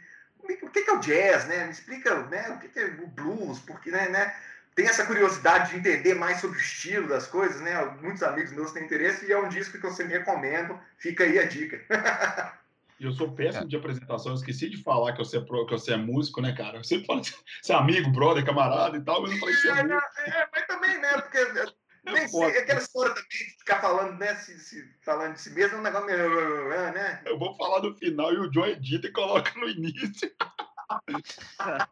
o 0.62 0.70
que 0.70 0.90
é 0.90 0.94
o 0.94 1.00
jazz, 1.00 1.46
né? 1.48 1.66
Me 1.66 1.72
explica, 1.72 2.16
né? 2.28 2.50
O 2.50 2.60
que 2.60 2.80
é 2.80 2.86
o 2.86 3.08
blues, 3.08 3.60
porque, 3.60 3.92
né, 3.92 4.08
né? 4.08 4.34
Tem 4.74 4.88
essa 4.88 5.06
curiosidade 5.06 5.72
de 5.72 5.78
entender 5.78 6.14
mais 6.14 6.40
sobre 6.40 6.58
o 6.58 6.62
estilo 6.62 7.10
das 7.10 7.28
coisas, 7.28 7.60
né? 7.60 7.76
Muitos 8.02 8.24
amigos 8.24 8.54
meus 8.54 8.72
têm 8.72 8.86
interesse 8.86 9.26
e 9.26 9.34
é 9.34 9.38
um 9.38 9.50
disco 9.50 9.78
que 9.78 9.86
eu 9.86 9.92
sempre 9.92 10.18
recomendo. 10.18 10.80
Fica 10.98 11.26
aí 11.26 11.38
a 11.38 11.46
dica. 11.46 11.82
E 13.02 13.06
eu 13.06 13.12
sou 13.12 13.32
péssimo 13.32 13.64
é. 13.64 13.68
de 13.68 13.76
apresentação, 13.76 14.32
eu 14.32 14.36
esqueci 14.36 14.70
de 14.70 14.78
falar 14.78 15.14
que 15.14 15.18
você 15.18 15.38
é, 15.38 15.42
pro, 15.42 15.66
que 15.66 15.72
você 15.72 15.94
é 15.94 15.98
músico, 15.98 16.40
né, 16.40 16.54
cara? 16.54 16.78
Eu 16.78 16.84
sempre 16.84 17.08
falo 17.08 17.22
que 17.22 17.34
você 17.60 17.74
é 17.74 17.76
amigo, 17.76 18.12
brother, 18.12 18.46
camarada 18.46 18.96
e 18.96 19.02
tal, 19.02 19.24
mas 19.24 19.32
eu 19.32 19.38
não 19.38 19.42
falei 19.42 19.56
que 19.60 19.68
é, 19.68 19.72
é. 19.72 20.40
É, 20.40 20.50
mas 20.54 20.68
também, 20.68 21.02
né? 21.02 21.12
Porque 21.14 21.40
é, 21.40 21.66
nem 22.06 22.28
sei, 22.28 22.60
aquela 22.60 22.80
história 22.80 23.16
também 23.16 23.28
de 23.28 23.58
ficar 23.58 23.82
falando, 23.82 24.20
né? 24.20 24.36
Se, 24.36 24.60
se, 24.60 24.88
falando 25.04 25.34
de 25.34 25.42
si 25.42 25.50
mesmo 25.50 25.78
é 25.78 25.80
um 25.80 25.82
negócio 25.82 26.06
meio. 26.06 26.70
né? 26.94 27.24
Eu 27.26 27.40
vou 27.40 27.58
falar 27.58 27.82
no 27.82 27.96
final 27.96 28.32
e 28.32 28.38
o 28.38 28.52
John 28.52 28.68
edita 28.68 29.08
e 29.08 29.12
coloca 29.12 29.52
no 29.60 29.68
início. 29.68 30.32
ah, 31.58 31.88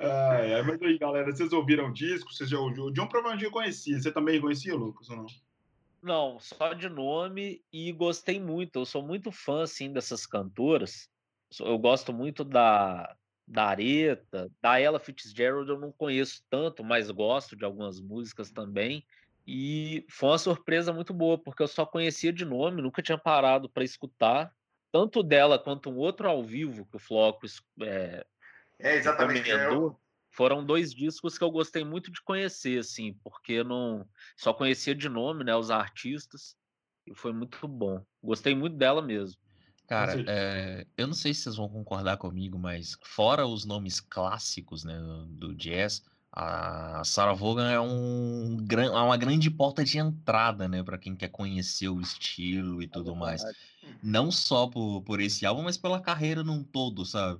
é, 0.00 0.60
mas 0.62 0.82
aí, 0.82 0.98
galera, 0.98 1.30
vocês 1.30 1.52
ouviram 1.52 1.86
o 1.86 1.92
disco? 1.92 2.32
Vocês 2.32 2.50
já, 2.50 2.58
o 2.58 2.90
John 2.90 3.06
provavelmente 3.06 3.48
conhecia. 3.48 4.00
Você 4.00 4.10
também 4.10 4.40
conhecia, 4.40 4.74
Lucas, 4.74 5.08
ou 5.08 5.18
não? 5.18 5.26
Não, 6.04 6.38
só 6.38 6.74
de 6.74 6.88
nome 6.88 7.64
e 7.72 7.90
gostei 7.90 8.38
muito. 8.38 8.78
Eu 8.78 8.84
sou 8.84 9.02
muito 9.02 9.32
fã 9.32 9.62
assim 9.62 9.90
dessas 9.90 10.26
cantoras. 10.26 11.08
Eu 11.58 11.78
gosto 11.78 12.12
muito 12.12 12.44
da 12.44 13.16
da 13.46 13.64
Aretha, 13.66 14.50
da 14.60 14.80
Ella 14.80 14.98
Fitzgerald 14.98 15.68
eu 15.68 15.78
não 15.78 15.92
conheço 15.92 16.42
tanto, 16.48 16.82
mas 16.82 17.10
gosto 17.10 17.54
de 17.54 17.62
algumas 17.62 18.00
músicas 18.00 18.50
também. 18.50 19.04
E 19.46 20.06
foi 20.08 20.30
uma 20.30 20.38
surpresa 20.38 20.94
muito 20.94 21.12
boa, 21.12 21.36
porque 21.36 21.62
eu 21.62 21.68
só 21.68 21.84
conhecia 21.84 22.32
de 22.32 22.44
nome, 22.44 22.80
nunca 22.80 23.02
tinha 23.02 23.18
parado 23.18 23.68
para 23.68 23.84
escutar, 23.84 24.50
tanto 24.90 25.22
dela 25.22 25.58
quanto 25.58 25.90
um 25.90 25.96
outro 25.96 26.26
ao 26.26 26.42
vivo 26.42 26.86
que 26.86 26.96
o 26.96 26.98
Floco 26.98 27.46
é, 27.82 28.24
é 28.78 28.96
exatamente. 28.96 29.50
É, 29.50 29.66
eu, 29.66 30.00
foram 30.34 30.64
dois 30.64 30.92
discos 30.92 31.38
que 31.38 31.44
eu 31.44 31.50
gostei 31.50 31.84
muito 31.84 32.10
de 32.10 32.20
conhecer, 32.22 32.80
assim, 32.80 33.14
porque 33.22 33.62
não 33.62 34.04
só 34.36 34.52
conhecia 34.52 34.94
de 34.94 35.08
nome, 35.08 35.44
né, 35.44 35.54
os 35.54 35.70
artistas, 35.70 36.56
e 37.06 37.14
foi 37.14 37.32
muito 37.32 37.66
bom. 37.68 38.04
Gostei 38.22 38.54
muito 38.54 38.76
dela 38.76 39.00
mesmo. 39.00 39.38
Cara, 39.86 40.24
é, 40.26 40.86
eu 40.96 41.06
não 41.06 41.14
sei 41.14 41.32
se 41.32 41.42
vocês 41.42 41.56
vão 41.56 41.68
concordar 41.68 42.16
comigo, 42.16 42.58
mas 42.58 42.98
fora 43.02 43.46
os 43.46 43.64
nomes 43.64 44.00
clássicos, 44.00 44.82
né, 44.82 44.98
do 45.28 45.54
jazz, 45.54 46.02
a 46.32 47.02
Sarah 47.04 47.34
Vaughan 47.34 47.70
é, 47.70 47.78
um, 47.78 48.58
é 48.72 49.00
uma 49.02 49.16
grande 49.16 49.48
porta 49.48 49.84
de 49.84 49.98
entrada, 49.98 50.66
né, 50.66 50.82
para 50.82 50.98
quem 50.98 51.14
quer 51.14 51.28
conhecer 51.28 51.88
o 51.88 52.00
estilo 52.00 52.82
e 52.82 52.86
é 52.86 52.88
tudo 52.88 53.14
mais. 53.14 53.42
Não 54.02 54.32
só 54.32 54.66
por, 54.66 55.02
por 55.02 55.20
esse 55.20 55.46
álbum, 55.46 55.62
mas 55.62 55.76
pela 55.76 56.00
carreira 56.00 56.42
num 56.42 56.64
todo, 56.64 57.04
sabe? 57.04 57.38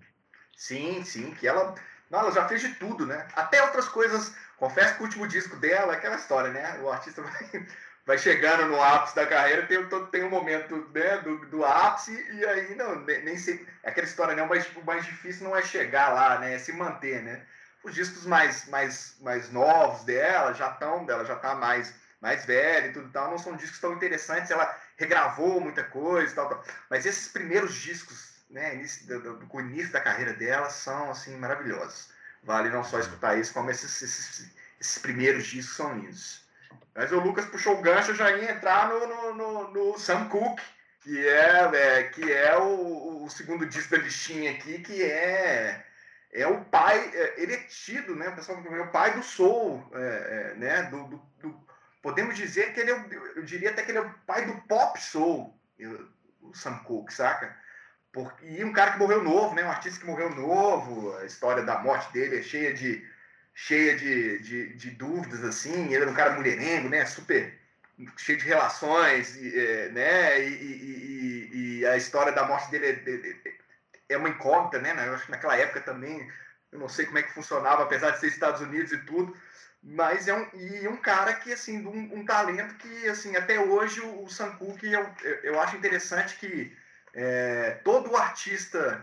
Sim, 0.57 1.03
sim, 1.03 1.35
que 1.35 1.49
ela 1.49 1.75
ela 2.19 2.33
já 2.33 2.47
fez 2.49 2.61
de 2.61 2.75
tudo, 2.75 3.07
né? 3.07 3.27
Até 3.35 3.63
outras 3.63 3.89
coisas. 3.89 4.35
Confesso 4.57 4.95
que 4.95 5.01
o 5.01 5.05
último 5.05 5.27
disco 5.27 5.57
dela 5.57 5.93
é 5.93 5.97
aquela 5.97 6.17
história, 6.17 6.51
né? 6.51 6.79
O 6.81 6.91
artista 6.91 7.21
vai, 7.23 7.67
vai 8.07 8.19
chegando 8.19 8.67
no 8.67 8.83
ápice 8.83 9.17
da 9.17 9.27
carreira, 9.27 9.67
tem, 9.67 9.85
tem 10.11 10.25
um 10.25 10.31
momento 10.31 10.77
né, 10.95 11.19
do, 11.19 11.39
do 11.47 11.65
ápice, 11.65 12.13
e 12.33 12.45
aí 12.47 12.75
não, 12.75 13.01
nem 13.01 13.37
sei. 13.37 13.67
Aquela 13.85 14.07
história, 14.07 14.35
né? 14.35 14.43
O 14.43 14.49
mais, 14.49 14.67
o 14.77 14.85
mais 14.85 15.05
difícil 15.05 15.45
não 15.45 15.57
é 15.57 15.63
chegar 15.63 16.13
lá, 16.13 16.39
né? 16.39 16.55
É 16.55 16.59
se 16.59 16.73
manter, 16.73 17.23
né? 17.23 17.43
Os 17.83 17.95
discos 17.95 18.25
mais, 18.25 18.67
mais, 18.69 19.17
mais 19.21 19.51
novos 19.51 20.05
dela 20.05 20.55
já 20.55 20.71
estão, 20.71 21.05
dela 21.05 21.25
já 21.25 21.37
tá 21.37 21.55
mais, 21.55 21.95
mais 22.21 22.47
velha 22.47 22.87
e 22.87 22.93
tudo 22.93 23.11
tal, 23.11 23.31
não 23.31 23.39
são 23.39 23.57
discos 23.57 23.79
tão 23.79 23.93
interessantes, 23.93 24.51
ela 24.51 24.75
regravou 24.97 25.61
muita 25.61 25.85
coisa 25.85 26.33
e 26.33 26.35
tal, 26.35 26.49
tal. 26.49 26.65
Mas 26.89 27.05
esses 27.05 27.29
primeiros 27.29 27.75
discos 27.75 28.34
né, 28.55 28.77
início, 28.77 29.07
do, 29.07 29.21
do, 29.21 29.47
do, 29.47 29.61
início 29.61 29.93
da 29.93 30.01
carreira 30.01 30.33
dela 30.33 30.71
são 30.71 31.11
assim 31.11 31.37
maravilhosos. 31.37 32.09
Vale 32.45 32.71
não 32.71 32.85
só 32.85 33.01
escutar 33.01 33.37
isso, 33.37 33.53
como 33.53 33.71
esses, 33.71 34.01
esses, 34.01 34.51
esses 34.81 34.99
primeiros 34.99 35.47
discos 35.47 35.77
são 35.77 35.99
lindos. 35.99 36.47
Mas 36.95 37.11
o 37.11 37.19
Lucas 37.19 37.47
puxou 37.47 37.79
o 37.79 37.83
gancho, 37.83 38.15
já 38.15 38.31
ia 38.31 38.53
entrar 38.53 38.89
no, 38.89 39.07
no, 39.07 39.35
no, 39.35 39.71
no 39.73 39.99
Sam 39.99 40.29
Cooke, 40.29 40.63
que 41.01 41.27
é, 41.27 41.71
é 41.75 42.03
que 42.05 42.33
é 42.33 42.57
o, 42.57 43.25
o, 43.25 43.31
segundo 43.31 43.67
disco 43.67 43.91
da 43.91 44.03
listinha 44.03 44.53
aqui, 44.53 44.79
que 44.79 45.03
é 45.03 45.85
é 46.33 46.47
o 46.49 46.65
pai, 46.65 46.99
é, 47.15 47.43
ele 47.43 47.55
é 47.55 47.59
tido, 47.59 48.17
né, 48.17 48.29
pessoal, 48.33 48.61
é 48.61 48.81
o 48.81 48.91
pai 48.91 49.15
do 49.15 49.23
soul, 49.23 49.89
é, 49.95 50.01
é, 50.01 50.55
né, 50.57 50.83
do, 50.85 51.05
do, 51.05 51.23
do, 51.41 51.67
podemos 52.03 52.37
dizer 52.37 52.73
que 52.73 52.81
ele 52.81 52.91
é, 52.91 53.07
eu 53.37 53.43
diria 53.45 53.71
até 53.71 53.83
que 53.83 53.93
ele 53.93 53.99
é 53.99 54.01
o 54.01 54.15
pai 54.27 54.45
do 54.45 54.61
pop 54.63 55.01
soul, 55.01 55.57
o 56.43 56.53
Sam 56.53 56.79
Cooke, 56.79 57.15
saca? 57.15 57.57
E 58.43 58.65
um 58.65 58.73
cara 58.73 58.93
que 58.93 58.99
morreu 58.99 59.23
novo, 59.23 59.55
né? 59.55 59.65
Um 59.65 59.71
artista 59.71 60.01
que 60.01 60.07
morreu 60.07 60.31
novo, 60.31 61.17
a 61.17 61.25
história 61.25 61.63
da 61.63 61.79
morte 61.79 62.13
dele 62.13 62.39
é 62.39 62.43
cheia 62.43 62.73
de, 62.73 63.05
cheia 63.55 63.97
de, 63.97 64.39
de, 64.39 64.75
de 64.75 64.91
dúvidas, 64.91 65.43
assim. 65.43 65.87
Ele 65.87 65.97
era 65.97 66.11
um 66.11 66.15
cara 66.15 66.35
mulherengo, 66.35 66.89
né? 66.89 67.05
Super 67.07 67.59
cheio 68.17 68.39
de 68.39 68.45
relações, 68.45 69.37
e, 69.37 69.59
é, 69.59 69.89
né? 69.91 70.41
E, 70.49 70.53
e, 70.53 71.51
e, 71.81 71.87
a 71.87 71.97
história 71.97 72.33
da 72.33 72.45
morte 72.45 72.71
dele 72.71 72.87
é, 72.87 74.15
é 74.15 74.17
uma 74.17 74.29
incógnita, 74.29 74.79
né? 74.79 74.95
Eu 75.07 75.15
acho 75.15 75.27
que 75.27 75.31
naquela 75.31 75.57
época 75.57 75.81
também, 75.81 76.29
eu 76.73 76.79
não 76.79 76.89
sei 76.89 77.07
como 77.07 77.19
é 77.19 77.23
que 77.23 77.33
funcionava, 77.33 77.83
apesar 77.83 78.11
de 78.11 78.21
ser 78.21 78.29
Estados 78.29 78.61
Unidos 78.61 78.93
e 78.93 78.99
tudo, 78.99 79.37
mas 79.83 80.29
é 80.29 80.35
um, 80.35 80.49
e 80.55 80.89
um 80.89 80.97
cara 80.97 81.35
que, 81.35 81.53
assim, 81.53 81.85
um, 81.87 82.21
um 82.21 82.25
talento 82.25 82.75
que, 82.77 83.09
assim, 83.09 83.37
até 83.37 83.61
hoje 83.61 84.01
o, 84.01 84.25
o 84.25 84.31
Sam 84.31 84.53
Cooke, 84.57 84.91
eu, 84.91 85.09
eu 85.43 85.61
acho 85.61 85.77
interessante 85.77 86.37
que 86.37 86.75
é, 87.15 87.81
todo 87.85 88.17
artista, 88.17 89.01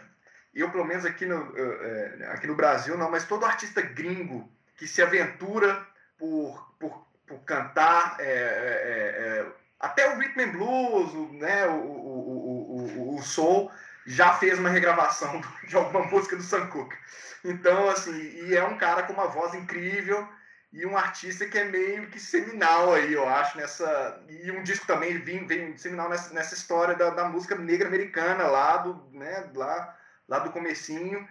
eu 0.53 0.69
pelo 0.69 0.85
menos 0.85 1.05
aqui 1.05 1.25
no, 1.25 1.53
é, 1.57 2.27
aqui 2.31 2.47
no 2.47 2.55
Brasil 2.55 2.97
não, 2.97 3.09
mas 3.09 3.25
todo 3.25 3.45
artista 3.45 3.81
gringo 3.81 4.51
que 4.77 4.87
se 4.87 5.01
aventura 5.01 5.85
por, 6.17 6.75
por, 6.79 7.07
por 7.25 7.39
cantar 7.39 8.17
é, 8.19 8.23
é, 8.23 8.29
é 8.29 9.61
até 9.81 10.13
o 10.13 10.19
rhythm 10.19 10.41
and 10.41 10.51
blues, 10.51 11.13
o, 11.13 11.33
né, 11.33 11.65
o, 11.65 11.71
o, 11.71 13.15
o, 13.15 13.15
o, 13.15 13.21
soul, 13.23 13.71
já 14.05 14.33
fez 14.33 14.59
uma 14.59 14.69
regravação 14.69 15.41
de 15.67 15.75
alguma 15.75 16.05
música 16.05 16.35
do 16.35 16.43
Sam 16.43 16.67
Cooke. 16.67 16.95
Então, 17.43 17.89
assim, 17.89 18.13
e 18.13 18.55
é 18.55 18.63
um 18.63 18.77
cara 18.77 19.03
com 19.03 19.13
uma 19.13 19.27
voz 19.27 19.55
incrível, 19.55 20.27
e 20.73 20.85
um 20.85 20.97
artista 20.97 21.45
que 21.45 21.57
é 21.57 21.65
meio 21.65 22.09
que 22.09 22.19
seminal 22.19 22.93
aí, 22.93 23.11
eu 23.11 23.27
acho, 23.27 23.57
nessa. 23.57 24.23
E 24.29 24.49
um 24.51 24.63
disco 24.63 24.87
também 24.87 25.17
vem, 25.19 25.45
vem 25.45 25.77
seminal 25.77 26.09
nessa, 26.09 26.33
nessa 26.33 26.55
história 26.55 26.95
da, 26.95 27.09
da 27.09 27.25
música 27.25 27.55
negra 27.55 27.89
americana 27.89 28.45
lá 28.47 28.77
do, 28.77 29.09
né, 29.11 29.49
lá, 29.53 29.97
lá 30.29 30.39
do 30.39 30.51
comecinho, 30.51 31.27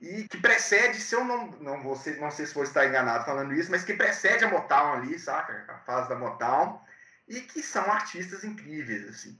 e 0.00 0.28
que 0.28 0.38
precede, 0.38 1.00
se 1.00 1.14
eu 1.14 1.24
não. 1.24 1.48
Não, 1.60 1.82
vou 1.82 2.00
não 2.20 2.30
sei 2.30 2.46
se 2.46 2.54
vou 2.54 2.62
estar 2.62 2.86
enganado 2.86 3.24
falando 3.24 3.52
isso, 3.52 3.70
mas 3.70 3.82
que 3.82 3.94
precede 3.94 4.44
a 4.44 4.50
Motown 4.50 4.92
ali, 4.94 5.18
saca? 5.18 5.64
A 5.68 5.78
fase 5.78 6.08
da 6.08 6.14
Motown, 6.14 6.80
e 7.26 7.40
que 7.40 7.62
são 7.62 7.90
artistas 7.90 8.44
incríveis, 8.44 9.08
assim. 9.08 9.36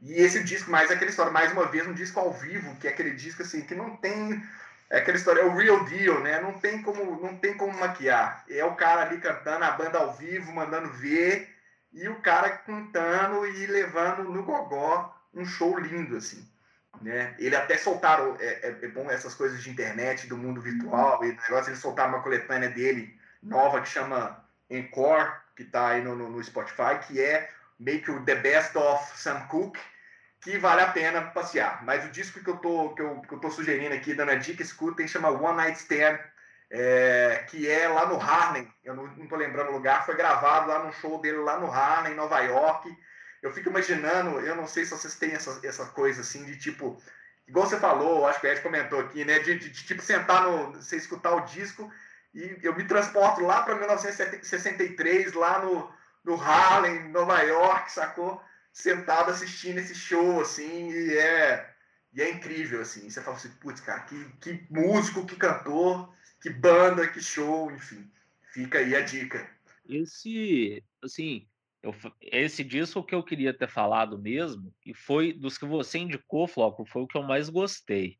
E 0.00 0.14
esse 0.14 0.42
disco, 0.42 0.70
mais 0.70 0.90
aquela 0.90 1.10
história, 1.10 1.32
mais 1.32 1.52
uma 1.52 1.66
vez, 1.66 1.86
um 1.86 1.94
disco 1.94 2.18
ao 2.18 2.32
vivo, 2.32 2.76
que 2.76 2.88
é 2.88 2.90
aquele 2.90 3.12
disco 3.12 3.42
assim, 3.42 3.62
que 3.62 3.74
não 3.74 3.96
tem 3.96 4.42
é 4.90 4.98
aquela 4.98 5.16
história, 5.16 5.40
é 5.40 5.44
o 5.44 5.56
real 5.56 5.84
deal, 5.84 6.20
né? 6.20 6.40
Não 6.40 6.54
tem 6.54 6.82
como, 6.82 7.20
não 7.20 7.36
tem 7.36 7.56
como 7.56 7.76
maquiar. 7.78 8.44
É 8.48 8.64
o 8.64 8.74
cara 8.74 9.02
ali 9.02 9.18
cantando 9.18 9.64
a 9.64 9.72
banda 9.72 9.98
ao 9.98 10.12
vivo, 10.12 10.52
mandando 10.52 10.90
ver, 10.92 11.48
e 11.92 12.08
o 12.08 12.20
cara 12.20 12.50
cantando 12.50 13.46
e 13.46 13.66
levando 13.66 14.24
no 14.24 14.42
gogó 14.42 15.14
um 15.34 15.44
show 15.44 15.78
lindo, 15.78 16.16
assim. 16.16 16.46
Né? 17.02 17.34
Ele 17.38 17.54
até 17.54 17.76
soltaram, 17.76 18.36
é, 18.40 18.68
é, 18.68 18.78
é 18.82 18.88
bom 18.88 19.10
essas 19.10 19.34
coisas 19.34 19.62
de 19.62 19.70
internet, 19.70 20.26
do 20.26 20.36
mundo 20.36 20.60
virtual 20.60 21.22
e 21.24 21.28
negócio, 21.28 21.70
eles 21.70 21.78
soltaram 21.78 22.14
uma 22.14 22.22
coletânea 22.22 22.70
dele 22.70 23.18
nova 23.42 23.80
que 23.80 23.88
chama 23.88 24.44
Encore, 24.70 25.30
que 25.54 25.62
está 25.62 25.88
aí 25.88 26.02
no, 26.02 26.16
no, 26.16 26.30
no, 26.30 26.42
Spotify, 26.42 26.98
que 27.06 27.20
é 27.20 27.50
meio 27.78 28.02
que 28.02 28.10
o 28.10 28.24
The 28.24 28.36
Best 28.36 28.76
of 28.76 29.18
Sam 29.18 29.40
Cooke, 29.48 29.80
que 30.40 30.58
vale 30.58 30.82
a 30.82 30.92
pena 30.92 31.22
passear. 31.22 31.84
Mas 31.84 32.04
o 32.04 32.10
disco 32.10 32.40
que 32.40 32.48
eu 32.48 32.56
tô, 32.56 32.94
que 32.94 33.02
eu, 33.02 33.20
que 33.20 33.34
eu 33.34 33.40
tô 33.40 33.50
sugerindo 33.50 33.94
aqui, 33.94 34.14
dando 34.14 34.30
a 34.30 34.36
dica, 34.36 34.62
escutem, 34.62 35.08
chama 35.08 35.30
One 35.30 35.56
Night 35.56 35.78
Stand, 35.78 36.18
é, 36.70 37.44
que 37.48 37.68
é 37.68 37.88
lá 37.88 38.06
no 38.06 38.20
Harlem, 38.20 38.72
eu 38.84 38.94
não, 38.94 39.06
não 39.06 39.26
tô 39.26 39.36
lembrando 39.36 39.70
o 39.70 39.72
lugar, 39.72 40.04
foi 40.04 40.16
gravado 40.16 40.68
lá 40.68 40.84
no 40.84 40.92
show 40.92 41.20
dele 41.20 41.38
lá 41.38 41.58
no 41.58 41.70
Harlem, 41.70 42.14
Nova 42.14 42.40
York, 42.40 42.96
eu 43.42 43.52
fico 43.52 43.68
imaginando, 43.68 44.40
eu 44.40 44.56
não 44.56 44.66
sei 44.66 44.84
se 44.84 44.90
vocês 44.90 45.14
têm 45.14 45.32
essa, 45.32 45.60
essa 45.62 45.86
coisa 45.86 46.22
assim 46.22 46.44
de 46.44 46.56
tipo, 46.58 47.00
igual 47.46 47.66
você 47.66 47.78
falou, 47.78 48.26
acho 48.26 48.40
que 48.40 48.46
o 48.46 48.50
Ed 48.50 48.60
comentou 48.60 49.00
aqui, 49.00 49.24
né? 49.24 49.38
De, 49.38 49.58
de, 49.58 49.70
de 49.70 49.86
tipo 49.86 50.02
sentar 50.02 50.42
no. 50.42 50.72
Você 50.72 50.96
escutar 50.96 51.34
o 51.34 51.42
disco 51.42 51.90
e 52.34 52.58
eu 52.62 52.74
me 52.74 52.84
transporto 52.84 53.42
lá 53.42 53.62
para 53.62 53.76
1963, 53.76 55.32
lá 55.34 55.60
no, 55.60 55.90
no 56.24 56.40
Harlem, 56.40 57.08
Nova 57.10 57.40
York, 57.42 57.92
sacou? 57.92 58.42
Sentado 58.76 59.30
assistindo 59.30 59.78
esse 59.78 59.94
show, 59.94 60.38
assim, 60.38 60.90
e 60.90 61.16
é, 61.16 61.74
e 62.12 62.20
é 62.20 62.30
incrível, 62.30 62.82
assim. 62.82 63.08
Você 63.08 63.22
fala 63.22 63.34
assim, 63.34 63.48
putz, 63.52 63.80
cara, 63.80 64.00
que, 64.00 64.22
que 64.38 64.66
músico, 64.68 65.24
que 65.24 65.34
cantor, 65.34 66.14
que 66.42 66.50
banda, 66.50 67.08
que 67.08 67.18
show, 67.18 67.70
enfim. 67.70 68.06
Fica 68.52 68.76
aí 68.76 68.94
a 68.94 69.00
dica. 69.00 69.50
Esse, 69.88 70.84
assim, 71.02 71.48
eu, 71.82 71.94
esse 72.20 72.62
disco 72.62 73.02
que 73.02 73.14
eu 73.14 73.22
queria 73.22 73.56
ter 73.56 73.66
falado 73.66 74.18
mesmo, 74.18 74.70
e 74.84 74.92
foi 74.92 75.32
dos 75.32 75.56
que 75.56 75.64
você 75.64 76.00
indicou, 76.00 76.46
Floco, 76.46 76.84
foi 76.84 77.00
o 77.00 77.06
que 77.06 77.16
eu 77.16 77.22
mais 77.22 77.48
gostei. 77.48 78.18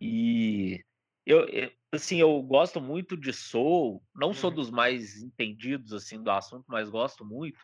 E 0.00 0.84
eu, 1.26 1.48
assim, 1.90 2.20
eu 2.20 2.40
gosto 2.44 2.80
muito 2.80 3.16
de 3.16 3.32
soul, 3.32 4.00
não 4.14 4.32
sou 4.32 4.50
uhum. 4.50 4.56
dos 4.56 4.70
mais 4.70 5.20
entendidos 5.20 5.92
assim 5.92 6.22
do 6.22 6.30
assunto, 6.30 6.64
mas 6.68 6.88
gosto 6.88 7.24
muito. 7.24 7.58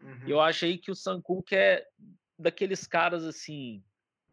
Uhum. 0.00 0.24
Eu 0.26 0.40
achei 0.40 0.78
que 0.78 0.90
o 0.90 0.94
Sankook 0.94 1.54
é 1.54 1.86
daqueles 2.38 2.86
caras 2.86 3.24
assim, 3.24 3.82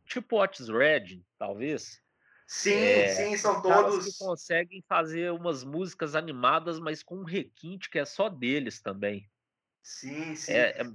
tipo 0.05 0.41
Otis 0.41 0.69
Red, 0.69 1.23
talvez. 1.37 2.01
Sim, 2.47 2.77
é, 2.77 3.07
sim, 3.07 3.37
são 3.37 3.61
todos 3.61 4.05
que 4.05 4.23
conseguem 4.23 4.83
fazer 4.87 5.31
umas 5.31 5.63
músicas 5.63 6.15
animadas, 6.15 6.79
mas 6.79 7.01
com 7.01 7.17
um 7.17 7.23
requinte 7.23 7.89
que 7.89 7.97
é 7.97 8.05
só 8.05 8.29
deles 8.29 8.81
também. 8.81 9.27
Sim, 9.81 10.35
sim. 10.35 10.53
É, 10.53 10.81
é, 10.81 10.85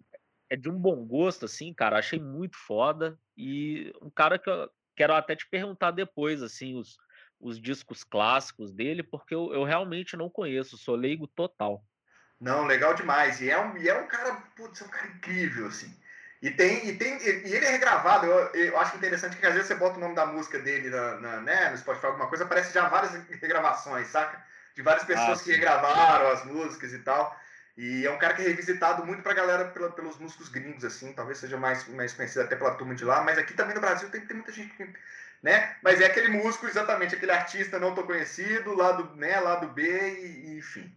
é, 0.50 0.56
de 0.56 0.70
um 0.70 0.78
bom 0.78 1.04
gosto, 1.04 1.44
assim, 1.44 1.74
cara. 1.74 1.98
Achei 1.98 2.20
muito 2.20 2.56
foda. 2.56 3.18
E 3.36 3.92
um 4.00 4.10
cara 4.10 4.38
que 4.38 4.48
eu 4.48 4.70
quero 4.96 5.12
até 5.14 5.34
te 5.34 5.48
perguntar 5.48 5.90
depois, 5.90 6.42
assim, 6.42 6.76
os, 6.76 6.96
os 7.40 7.60
discos 7.60 8.04
clássicos 8.04 8.72
dele, 8.72 9.02
porque 9.02 9.34
eu, 9.34 9.52
eu 9.52 9.64
realmente 9.64 10.16
não 10.16 10.30
conheço, 10.30 10.78
sou 10.78 10.94
leigo 10.94 11.26
total. 11.26 11.84
Não, 12.40 12.64
legal 12.64 12.94
demais. 12.94 13.40
E 13.40 13.50
é 13.50 13.58
um, 13.58 13.76
e 13.76 13.88
é 13.88 13.94
um 13.94 14.06
cara, 14.06 14.34
putz, 14.56 14.80
é 14.80 14.84
um 14.84 14.88
cara 14.88 15.06
incrível, 15.08 15.66
assim. 15.66 15.94
E 16.42 16.50
tem, 16.50 16.88
e 16.88 16.96
tem, 16.96 17.18
e 17.22 17.54
ele 17.54 17.66
é 17.66 17.70
regravado. 17.70 18.26
Eu, 18.26 18.48
eu 18.54 18.78
acho 18.78 18.96
interessante 18.96 19.36
que 19.36 19.46
às 19.46 19.52
vezes 19.52 19.68
você 19.68 19.74
bota 19.74 19.98
o 19.98 20.00
nome 20.00 20.14
da 20.14 20.24
música 20.24 20.58
dele 20.58 20.88
na, 20.88 21.16
na 21.16 21.40
né, 21.40 21.70
no 21.70 21.76
Spotify, 21.76 22.06
alguma 22.06 22.28
coisa, 22.28 22.44
aparece 22.44 22.72
já 22.72 22.88
várias 22.88 23.12
regravações, 23.28 24.06
saca? 24.08 24.42
De 24.74 24.80
várias 24.80 25.04
pessoas 25.04 25.40
ah, 25.40 25.44
que 25.44 25.52
regravaram 25.52 26.30
as 26.30 26.44
músicas 26.46 26.94
e 26.94 26.98
tal. 27.00 27.38
E 27.76 28.06
é 28.06 28.10
um 28.10 28.18
cara 28.18 28.34
que 28.34 28.42
é 28.42 28.46
revisitado 28.46 29.04
muito 29.04 29.22
pra 29.22 29.34
galera 29.34 29.66
pela, 29.66 29.90
pelos 29.90 30.18
músicos 30.18 30.48
gringos, 30.48 30.84
assim, 30.84 31.12
talvez 31.12 31.38
seja 31.38 31.56
mais, 31.58 31.86
mais 31.88 32.12
conhecido 32.12 32.42
até 32.42 32.56
pela 32.56 32.74
turma 32.74 32.94
de 32.94 33.04
lá, 33.04 33.22
mas 33.22 33.38
aqui 33.38 33.52
também 33.52 33.74
no 33.74 33.80
Brasil 33.80 34.08
tem, 34.10 34.20
tem 34.22 34.36
muita 34.36 34.52
gente 34.52 34.74
que, 34.74 34.88
né? 35.42 35.76
Mas 35.82 36.00
é 36.00 36.06
aquele 36.06 36.28
músico, 36.28 36.66
exatamente, 36.66 37.14
aquele 37.14 37.32
artista 37.32 37.78
não 37.78 37.94
tão 37.94 38.04
conhecido, 38.04 38.74
lá 38.74 38.92
do, 38.92 39.16
né, 39.16 39.38
lá 39.40 39.56
do 39.56 39.68
B, 39.68 39.82
e, 39.82 40.58
enfim. 40.58 40.94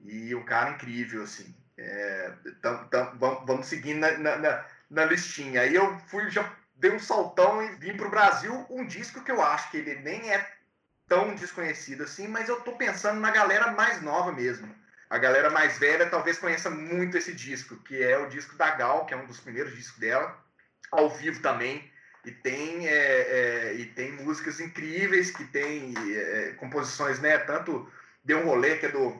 E 0.00 0.34
um 0.34 0.44
cara 0.44 0.70
incrível, 0.70 1.22
assim. 1.22 1.54
É, 1.76 2.32
tam, 2.60 2.88
tam, 2.88 3.18
vamos, 3.18 3.46
vamos 3.46 3.66
seguindo 3.66 4.00
na, 4.00 4.16
na, 4.18 4.64
na, 4.90 5.04
listinha. 5.04 5.62
Aí 5.62 5.74
eu 5.74 5.98
fui, 6.08 6.30
já 6.30 6.52
dei 6.76 6.90
um 6.90 6.98
saltão 6.98 7.62
e 7.62 7.76
vim 7.76 7.96
pro 7.96 8.10
Brasil 8.10 8.66
um 8.70 8.84
disco 8.84 9.22
que 9.22 9.30
eu 9.30 9.40
acho 9.42 9.70
que 9.70 9.76
ele 9.76 9.96
nem 9.96 10.32
é 10.32 10.54
tão 11.06 11.34
desconhecido 11.34 12.02
assim, 12.02 12.28
mas 12.28 12.48
eu 12.48 12.60
tô 12.60 12.72
pensando 12.72 13.20
na 13.20 13.30
galera 13.30 13.70
mais 13.72 14.02
nova 14.02 14.32
mesmo 14.32 14.74
a 15.10 15.16
galera 15.16 15.50
mais 15.50 15.78
velha 15.78 16.08
talvez 16.08 16.38
conheça 16.38 16.68
muito 16.68 17.16
esse 17.16 17.32
disco, 17.32 17.76
que 17.76 18.02
é 18.02 18.18
o 18.18 18.28
disco 18.28 18.56
da 18.56 18.70
Gal, 18.72 19.06
que 19.06 19.14
é 19.14 19.16
um 19.16 19.26
dos 19.26 19.40
primeiros 19.40 19.74
discos 19.74 19.98
dela, 19.98 20.36
ao 20.90 21.08
vivo 21.08 21.40
também. 21.40 21.90
E 22.24 22.30
tem, 22.30 22.86
é, 22.86 22.92
é, 22.92 23.74
e 23.74 23.86
tem 23.86 24.12
músicas 24.12 24.60
incríveis, 24.60 25.30
que 25.30 25.44
tem 25.44 25.94
é, 25.96 26.54
composições, 26.58 27.20
né? 27.20 27.38
Tanto 27.38 27.90
Deu 28.22 28.40
um 28.40 28.44
Rolê, 28.44 28.76
que 28.76 28.86
é 28.86 28.90
do 28.90 29.18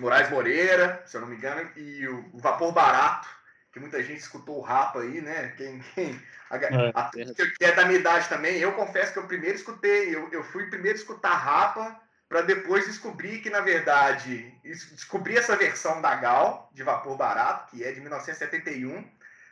Moraes 0.00 0.30
Moreira, 0.30 1.02
se 1.06 1.16
eu 1.16 1.20
não 1.20 1.28
me 1.28 1.36
engano, 1.36 1.70
e 1.76 2.06
o, 2.08 2.30
Vapor 2.34 2.72
Barato, 2.72 3.28
que 3.72 3.78
muita 3.78 4.02
gente 4.02 4.20
escutou 4.20 4.58
o 4.58 4.62
Rapa 4.62 5.00
aí, 5.00 5.20
né? 5.20 5.54
Quem, 5.56 5.78
quem 5.94 6.20
a, 6.50 6.56
é. 6.56 6.92
a, 6.94 7.10
que 7.10 7.64
é 7.64 7.72
da 7.72 7.84
minha 7.84 8.00
idade 8.00 8.28
também. 8.28 8.58
Eu 8.58 8.72
confesso 8.72 9.12
que 9.12 9.18
eu 9.18 9.26
primeiro 9.26 9.56
escutei, 9.56 10.14
eu, 10.14 10.28
eu 10.32 10.42
fui 10.42 10.68
primeiro 10.68 10.98
escutar 10.98 11.34
Rapa 11.34 12.00
para 12.28 12.42
depois 12.42 12.86
descobrir 12.86 13.40
que, 13.40 13.50
na 13.50 13.60
verdade, 13.60 14.54
descobri 14.62 15.36
essa 15.36 15.56
versão 15.56 16.00
da 16.00 16.14
Gal, 16.14 16.70
de 16.72 16.82
vapor 16.84 17.16
barato, 17.16 17.70
que 17.70 17.82
é 17.82 17.90
de 17.90 18.00
1971, 18.00 19.04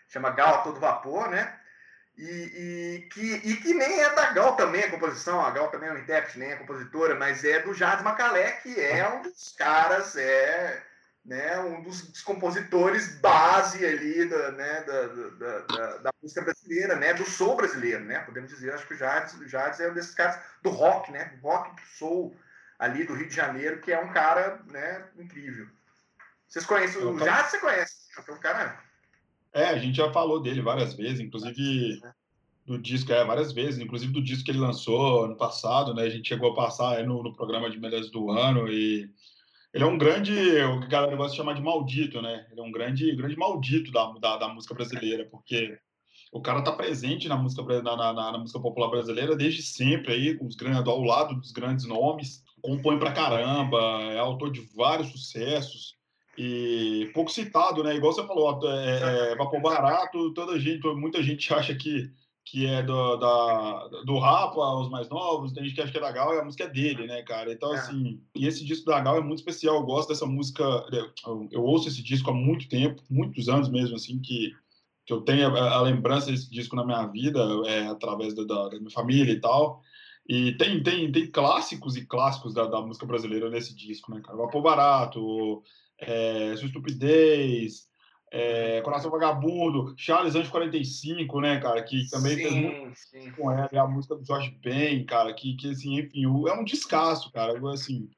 chama 0.09 0.31
Gal 0.31 0.55
a 0.55 0.59
todo 0.59 0.79
vapor, 0.79 1.29
né? 1.29 1.58
E, 2.18 2.24
e, 2.24 3.09
que, 3.12 3.20
e 3.20 3.57
que 3.59 3.72
nem 3.72 4.00
é 4.00 4.12
da 4.12 4.33
Gal 4.33 4.57
também 4.57 4.83
a 4.83 4.90
composição, 4.90 5.40
a 5.40 5.52
Gal 5.52 5.70
também 5.70 5.88
é 5.88 5.92
uma 5.92 6.00
intérprete, 6.00 6.37
nem 6.37 6.50
é 6.50 6.57
compositora, 6.57 7.14
mas 7.14 7.44
é 7.44 7.61
do 7.61 7.72
Jardim 7.72 8.02
Macalé, 8.02 8.52
que 8.61 8.81
é 8.81 9.09
um 9.09 9.22
dos 9.22 9.54
caras, 9.57 10.16
é 10.16 10.83
né, 11.24 11.61
um 11.61 11.81
dos 11.83 12.20
compositores 12.22 13.20
base 13.20 13.87
ali 13.87 14.28
da, 14.28 14.50
né, 14.50 14.81
da, 14.83 15.07
da, 15.07 15.59
da, 15.61 15.96
da, 15.98 16.11
música 16.20 16.42
brasileira, 16.42 16.96
né, 16.96 17.14
do 17.14 17.24
soul 17.24 17.54
brasileiro, 17.54 18.04
né, 18.04 18.18
podemos 18.20 18.50
dizer, 18.50 18.72
acho 18.72 18.87
que 18.87 18.94
o 18.94 18.96
Jardim, 18.96 19.44
o 19.44 19.48
Jardim 19.48 19.83
é 19.83 19.90
um 19.90 19.94
desses 19.94 20.14
caras 20.14 20.40
do 20.62 20.70
rock, 20.70 21.12
né, 21.12 21.26
do 21.26 21.40
rock, 21.40 21.70
do 21.76 21.87
soul, 21.87 22.37
ali 22.81 23.04
do 23.04 23.14
Rio 23.14 23.28
de 23.28 23.35
Janeiro, 23.35 23.81
que 23.81 23.92
é 23.92 24.00
um 24.00 24.12
cara 24.12 24.61
né, 24.72 25.04
incrível. 25.16 25.68
Vocês 26.48 26.64
conhecem 26.64 27.04
o 27.04 27.16
já 27.18 27.44
você 27.44 27.59
conhece, 27.59 27.94
é 28.16 28.33
um 28.33 28.38
cara. 28.38 28.88
É, 29.53 29.65
a 29.65 29.79
gente 29.79 29.97
já 29.97 30.13
falou 30.13 30.41
dele 30.41 30.61
várias 30.61 30.95
vezes, 30.95 31.21
inclusive 31.21 32.01
do 32.67 32.79
disco, 32.79 33.13
é, 33.13 33.25
várias 33.25 33.53
vezes, 33.53 33.81
inclusive 33.81 34.13
do 34.13 34.23
disco 34.23 34.45
que 34.45 34.51
ele 34.51 34.59
lançou 34.59 35.25
ano 35.25 35.37
passado, 35.37 35.95
né? 35.95 36.03
A 36.03 36.11
gente 36.11 36.29
chegou 36.29 36.53
a 36.53 36.55
passar 36.55 37.03
no, 37.05 37.23
no 37.23 37.35
programa 37.35 37.71
de 37.71 37.81
melhores 37.81 38.11
do 38.11 38.31
ano 38.31 38.69
e 38.69 39.09
ele 39.73 39.85
é 39.85 39.87
um 39.87 39.99
grande, 39.99 40.33
o 40.33 40.81
que 40.81 40.87
a 40.87 40.89
galera 40.89 41.17
gosta 41.17 41.33
de 41.33 41.37
chamar 41.39 41.55
de 41.55 41.63
maldito, 41.63 42.21
né? 42.21 42.47
Ele 42.51 42.61
é 42.61 42.63
um 42.63 42.71
grande, 42.71 43.15
grande 43.17 43.37
maldito 43.37 43.91
da, 43.91 44.13
da, 44.13 44.37
da 44.37 44.49
música 44.49 44.75
brasileira, 44.75 45.27
porque 45.31 45.79
o 46.33 46.43
cara 46.43 46.63
tá 46.63 46.73
presente 46.73 47.29
na 47.29 47.37
música, 47.37 47.63
na, 47.83 47.97
na, 47.97 48.13
na, 48.13 48.39
música 48.39 48.61
popular 48.61 48.91
brasileira 48.91 49.35
desde 49.35 49.63
sempre 49.63 50.13
aí, 50.13 50.37
com 50.37 50.47
os 50.47 50.55
grandes, 50.55 50.87
ao 50.87 51.03
lado 51.03 51.35
dos 51.35 51.53
grandes 51.53 51.87
nomes 51.87 52.43
compõe 52.63 52.99
pra 52.99 53.13
caramba, 53.13 53.79
é 54.13 54.19
autor 54.19 54.51
de 54.51 54.61
vários 54.75 55.11
sucessos 55.11 55.98
e 56.38 57.11
pouco 57.12 57.33
citado, 57.33 57.83
né? 57.83 57.96
Igual 57.96 58.12
você 58.12 58.24
falou, 58.24 58.61
é, 58.70 59.33
é 59.33 59.37
Vapor 59.37 59.61
Barato, 59.61 60.33
toda 60.35 60.59
gente, 60.59 60.87
muita 60.94 61.20
gente 61.20 61.51
acha 61.53 61.74
que, 61.74 62.12
que 62.44 62.64
é 62.64 62.81
do, 62.81 63.16
da, 63.16 63.88
do 64.05 64.18
Rapa, 64.20 64.77
os 64.77 64.88
mais 64.88 65.09
novos, 65.09 65.53
tem 65.53 65.64
gente 65.64 65.74
que 65.74 65.81
acha 65.81 65.90
que 65.90 65.98
é 65.98 66.01
da 66.01 66.12
Gal 66.12 66.33
e 66.33 66.38
a 66.38 66.44
música 66.44 66.62
é 66.62 66.68
dele, 66.68 67.09
né, 67.09 67.22
cara? 67.22 67.53
Então, 67.53 67.74
é. 67.74 67.79
assim, 67.79 68.22
e 68.37 68.46
esse 68.46 68.64
disco 68.64 68.87
da 68.87 69.01
Gal 69.01 69.16
é 69.16 69.20
muito 69.20 69.40
especial, 69.40 69.74
eu 69.74 69.83
gosto 69.83 70.11
dessa 70.11 70.27
música, 70.27 70.62
eu, 71.27 71.48
eu 71.51 71.64
ouço 71.64 71.88
esse 71.88 72.05
disco 72.05 72.31
há 72.31 72.35
muito 72.35 72.68
tempo, 72.68 73.03
muitos 73.11 73.48
anos 73.48 73.68
mesmo, 73.68 73.96
assim, 73.96 74.20
que, 74.20 74.53
que 75.05 75.12
eu 75.12 75.22
tenho 75.22 75.48
a, 75.48 75.72
a 75.72 75.83
lembrança 75.83 76.31
desse 76.31 76.48
disco 76.48 76.77
na 76.77 76.87
minha 76.87 77.05
vida, 77.09 77.40
é, 77.66 77.88
através 77.88 78.33
da, 78.33 78.44
da, 78.44 78.68
da 78.68 78.79
minha 78.79 78.90
família 78.90 79.33
e 79.33 79.40
tal, 79.40 79.83
e 80.29 80.53
tem, 80.53 80.81
tem, 80.85 81.11
tem 81.11 81.29
clássicos 81.29 81.96
e 81.96 82.07
clássicos 82.07 82.55
da, 82.55 82.64
da 82.66 82.81
música 82.81 83.07
brasileira 83.07 83.51
nesse 83.51 83.74
disco, 83.74 84.14
né, 84.14 84.20
cara? 84.20 84.38
Vapor 84.38 84.62
Barato, 84.62 85.64
é, 85.99 86.55
Sua 86.57 86.67
Estupidez, 86.67 87.89
é, 88.31 88.81
Coração 88.83 89.11
Vagabundo, 89.11 89.95
Charles 89.97 90.35
Anjos 90.35 90.51
45, 90.51 91.41
né, 91.41 91.61
cara? 91.61 91.83
Que 91.83 92.09
também 92.11 92.37
sim, 92.37 92.43
fez 92.43 92.55
muito 92.55 92.99
sim. 92.99 93.31
com 93.33 93.51
ela, 93.51 93.69
a 93.73 93.87
música 93.87 94.15
do 94.15 94.25
Jorge 94.25 94.51
Ben, 94.63 95.05
cara, 95.05 95.33
que, 95.33 95.57
que 95.57 95.71
assim, 95.71 95.99
enfim, 95.99 96.25
é 96.25 96.53
um 96.53 96.65
descasso, 96.65 97.33
cara. 97.33 97.53
Eu, 97.53 97.69
assim, 97.69 98.09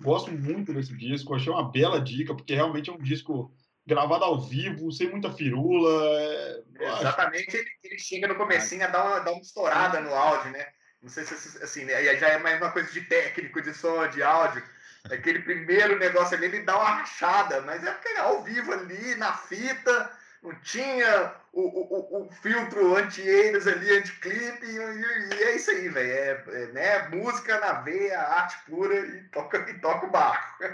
gosto 0.00 0.30
muito 0.32 0.72
desse 0.72 0.96
disco, 0.96 1.34
achei 1.34 1.52
uma 1.52 1.70
bela 1.70 2.00
dica, 2.00 2.34
porque 2.34 2.54
realmente 2.54 2.90
é 2.90 2.92
um 2.92 3.02
disco 3.02 3.54
gravado 3.86 4.24
ao 4.24 4.40
vivo, 4.40 4.90
sem 4.92 5.10
muita 5.10 5.32
firula. 5.32 6.10
É, 6.20 6.62
Exatamente, 6.80 7.56
ele, 7.56 7.70
ele 7.84 7.98
chega 7.98 8.28
no 8.28 8.36
comecinho 8.36 8.84
a 8.84 8.88
dar 8.88 9.04
uma, 9.04 9.18
dar 9.20 9.32
uma 9.32 9.40
estourada 9.40 10.00
no 10.00 10.14
áudio, 10.14 10.50
né? 10.52 10.66
Não 11.00 11.08
sei 11.08 11.24
se 11.24 11.62
assim, 11.62 11.84
né? 11.84 12.16
já 12.16 12.28
é 12.28 12.38
mais 12.38 12.60
uma 12.60 12.70
coisa 12.70 12.90
de 12.92 13.00
técnico, 13.02 13.60
de 13.60 13.74
som, 13.74 14.06
de 14.08 14.22
áudio. 14.22 14.62
Aquele 15.10 15.40
primeiro 15.40 15.98
negócio 15.98 16.36
ali, 16.36 16.46
ele 16.46 16.62
dá 16.62 16.76
uma 16.76 16.90
rachada, 16.96 17.60
mas 17.62 17.84
é 17.84 17.90
porque 17.90 18.08
é 18.08 18.18
ao 18.18 18.42
vivo 18.42 18.72
ali, 18.72 19.14
na 19.16 19.32
fita, 19.32 20.10
não 20.42 20.54
tinha 20.60 21.34
o, 21.52 21.60
o, 21.60 22.26
o 22.26 22.32
filtro 22.32 22.96
anti-eles 22.96 23.66
ali, 23.66 23.98
anti-clipe, 23.98 24.64
e, 24.64 24.76
e, 24.76 25.42
é 25.42 25.56
isso 25.56 25.70
aí, 25.70 25.88
velho. 25.88 26.10
É, 26.10 26.44
é, 26.62 26.66
né, 26.72 27.08
música 27.08 27.60
na 27.60 27.74
veia, 27.74 28.20
arte 28.20 28.56
pura 28.66 28.94
e 28.94 29.22
toca, 29.28 29.58
e 29.70 29.78
toca 29.80 30.06
o 30.06 30.10
barco. 30.10 30.64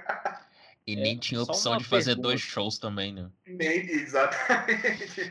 E 0.87 0.97
nem 0.97 1.17
é, 1.17 1.19
tinha 1.19 1.43
opção 1.43 1.77
de 1.77 1.85
fazer 1.85 2.13
pergunta. 2.13 2.29
dois 2.29 2.41
shows 2.41 2.79
também, 2.79 3.13
né? 3.13 3.31
Nem, 3.47 3.91
exatamente. 3.91 5.31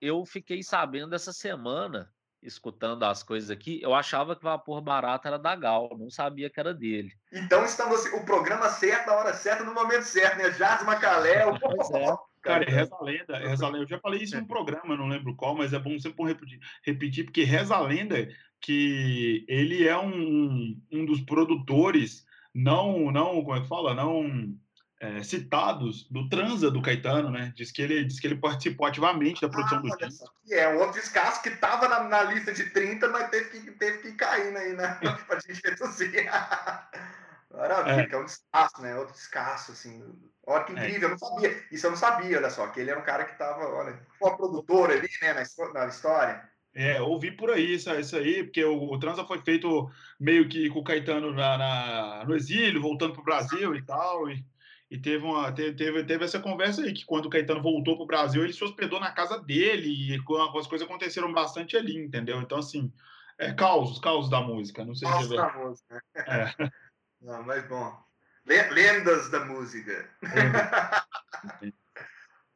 Eu 0.00 0.24
fiquei 0.24 0.62
sabendo 0.62 1.14
essa 1.14 1.30
semana, 1.30 2.10
escutando 2.42 3.02
as 3.04 3.22
coisas 3.22 3.50
aqui, 3.50 3.80
eu 3.82 3.94
achava 3.94 4.34
que 4.34 4.42
Vapor 4.42 4.80
Barato 4.80 5.28
era 5.28 5.38
da 5.38 5.54
Gal, 5.54 5.90
não 5.98 6.10
sabia 6.10 6.48
que 6.48 6.58
era 6.58 6.72
dele. 6.72 7.12
Então 7.32 7.64
estamos 7.64 8.04
o 8.06 8.24
programa 8.24 8.68
certo, 8.68 9.06
na 9.06 9.14
hora 9.14 9.34
certa, 9.34 9.64
no 9.64 9.74
momento 9.74 10.04
certo, 10.04 10.38
né? 10.38 10.50
Jazz 10.50 10.84
Macalé. 10.84 11.44
Pois 11.60 11.90
é. 11.90 12.16
Cara, 12.42 12.64
reza 12.64 12.96
a 12.98 13.04
lenda, 13.04 13.38
reza 13.38 13.66
a 13.66 13.68
lenda. 13.68 13.84
Eu 13.84 13.88
já 13.88 13.98
falei 13.98 14.22
isso 14.22 14.34
em 14.34 14.40
um 14.40 14.46
programa, 14.46 14.96
não 14.96 15.08
lembro 15.08 15.36
qual, 15.36 15.54
mas 15.54 15.74
é 15.74 15.78
bom 15.78 15.98
sempre 15.98 16.24
repetir, 16.24 16.58
repetir 16.82 17.24
porque 17.24 17.44
reza 17.44 17.74
a 17.74 17.80
lenda 17.80 18.28
que 18.58 19.44
ele 19.46 19.86
é 19.86 19.98
um, 19.98 20.80
um 20.90 21.04
dos 21.04 21.20
produtores 21.20 22.24
não, 22.54 23.10
não, 23.10 23.42
como 23.42 23.56
é 23.56 23.60
que 23.60 23.68
fala? 23.68 23.94
Não 23.94 24.54
é, 25.00 25.22
citados 25.22 26.06
do 26.10 26.28
Transa 26.28 26.70
do 26.70 26.82
Caetano, 26.82 27.30
né? 27.30 27.52
Diz 27.56 27.72
que 27.72 27.80
ele, 27.80 28.04
diz 28.04 28.20
que 28.20 28.26
ele 28.26 28.36
participou 28.36 28.86
ativamente 28.86 29.40
da 29.40 29.48
produção 29.48 29.78
ah, 29.78 29.80
do 29.80 29.96
disco. 29.96 30.30
É 30.50 30.68
um 30.68 30.78
outro 30.78 31.00
descasso 31.00 31.42
que 31.42 31.48
estava 31.48 31.88
na, 31.88 32.04
na, 32.04 32.22
lista 32.24 32.52
de 32.52 32.68
30, 32.68 33.08
mas 33.08 33.30
teve 33.30 33.48
que, 33.48 33.70
teve 33.72 33.98
que 33.98 34.12
cair 34.12 34.54
aí, 34.54 34.74
né? 34.74 34.98
pra 35.26 35.40
gente 35.40 35.60
reduzir. 35.64 36.28
Maravilha, 37.50 38.08
é. 38.10 38.14
é 38.14 38.18
um 38.18 38.24
descasso, 38.26 38.82
né? 38.82 38.94
Outro 38.94 39.14
descasso, 39.14 39.72
assim. 39.72 40.04
Olha 40.46 40.64
que 40.64 40.72
é. 40.72 40.74
incrível, 40.74 41.00
é. 41.00 41.04
eu 41.06 41.10
não 41.10 41.18
sabia. 41.18 41.64
Isso 41.72 41.86
eu 41.86 41.90
não 41.90 41.98
sabia, 41.98 42.36
olha 42.36 42.50
só, 42.50 42.66
que 42.68 42.80
ele 42.80 42.90
era 42.90 43.00
um 43.00 43.04
cara 43.04 43.24
que 43.24 43.32
estava, 43.32 43.66
olha, 43.68 43.98
uma 44.20 44.36
produtora 44.36 44.92
ali, 44.92 45.08
né, 45.22 45.32
na, 45.32 45.72
na 45.72 45.86
história. 45.86 46.50
É, 46.74 47.00
ouvi 47.00 47.32
por 47.32 47.50
aí 47.50 47.74
isso, 47.74 47.90
isso 47.94 48.16
aí, 48.16 48.44
porque 48.44 48.62
o, 48.62 48.92
o 48.92 48.98
Transa 48.98 49.24
foi 49.24 49.40
feito 49.40 49.90
meio 50.20 50.48
que 50.48 50.68
com 50.68 50.78
o 50.78 50.84
Caetano 50.84 51.32
na, 51.32 51.58
na 51.58 52.24
no 52.26 52.36
exílio, 52.36 52.80
voltando 52.80 53.14
para 53.14 53.22
o 53.22 53.24
Brasil 53.24 53.74
e 53.74 53.82
tal, 53.82 54.30
e, 54.30 54.44
e 54.90 54.98
teve, 54.98 55.24
uma, 55.24 55.52
teve, 55.52 56.02
teve 56.02 56.24
essa 56.24 56.40
conversa 56.40 56.82
aí, 56.82 56.92
que 56.92 57.04
quando 57.04 57.26
o 57.26 57.30
Caetano 57.30 57.62
voltou 57.62 57.94
para 57.94 58.02
o 58.02 58.06
Brasil, 58.06 58.42
ele 58.42 58.52
se 58.52 58.64
hospedou 58.64 58.98
na 58.98 59.12
casa 59.12 59.38
dele, 59.38 59.88
e 59.88 60.14
as 60.58 60.66
coisas 60.66 60.82
aconteceram 60.82 61.32
bastante 61.32 61.76
ali, 61.76 61.96
entendeu? 61.96 62.40
Então, 62.40 62.58
assim, 62.58 62.92
é 63.38 63.52
causos, 63.52 64.00
causos 64.00 64.28
da 64.28 64.40
música, 64.40 64.84
não 64.84 64.94
sei 64.94 65.08
se 65.12 65.28
se 65.28 65.36
da 65.36 65.52
música. 65.52 66.02
É. 66.16 66.52
Não, 67.22 67.42
mas 67.42 67.62
bom. 67.68 68.02
Lendas 68.46 69.30
da 69.30 69.44
música. 69.44 70.08
É. 70.22 70.24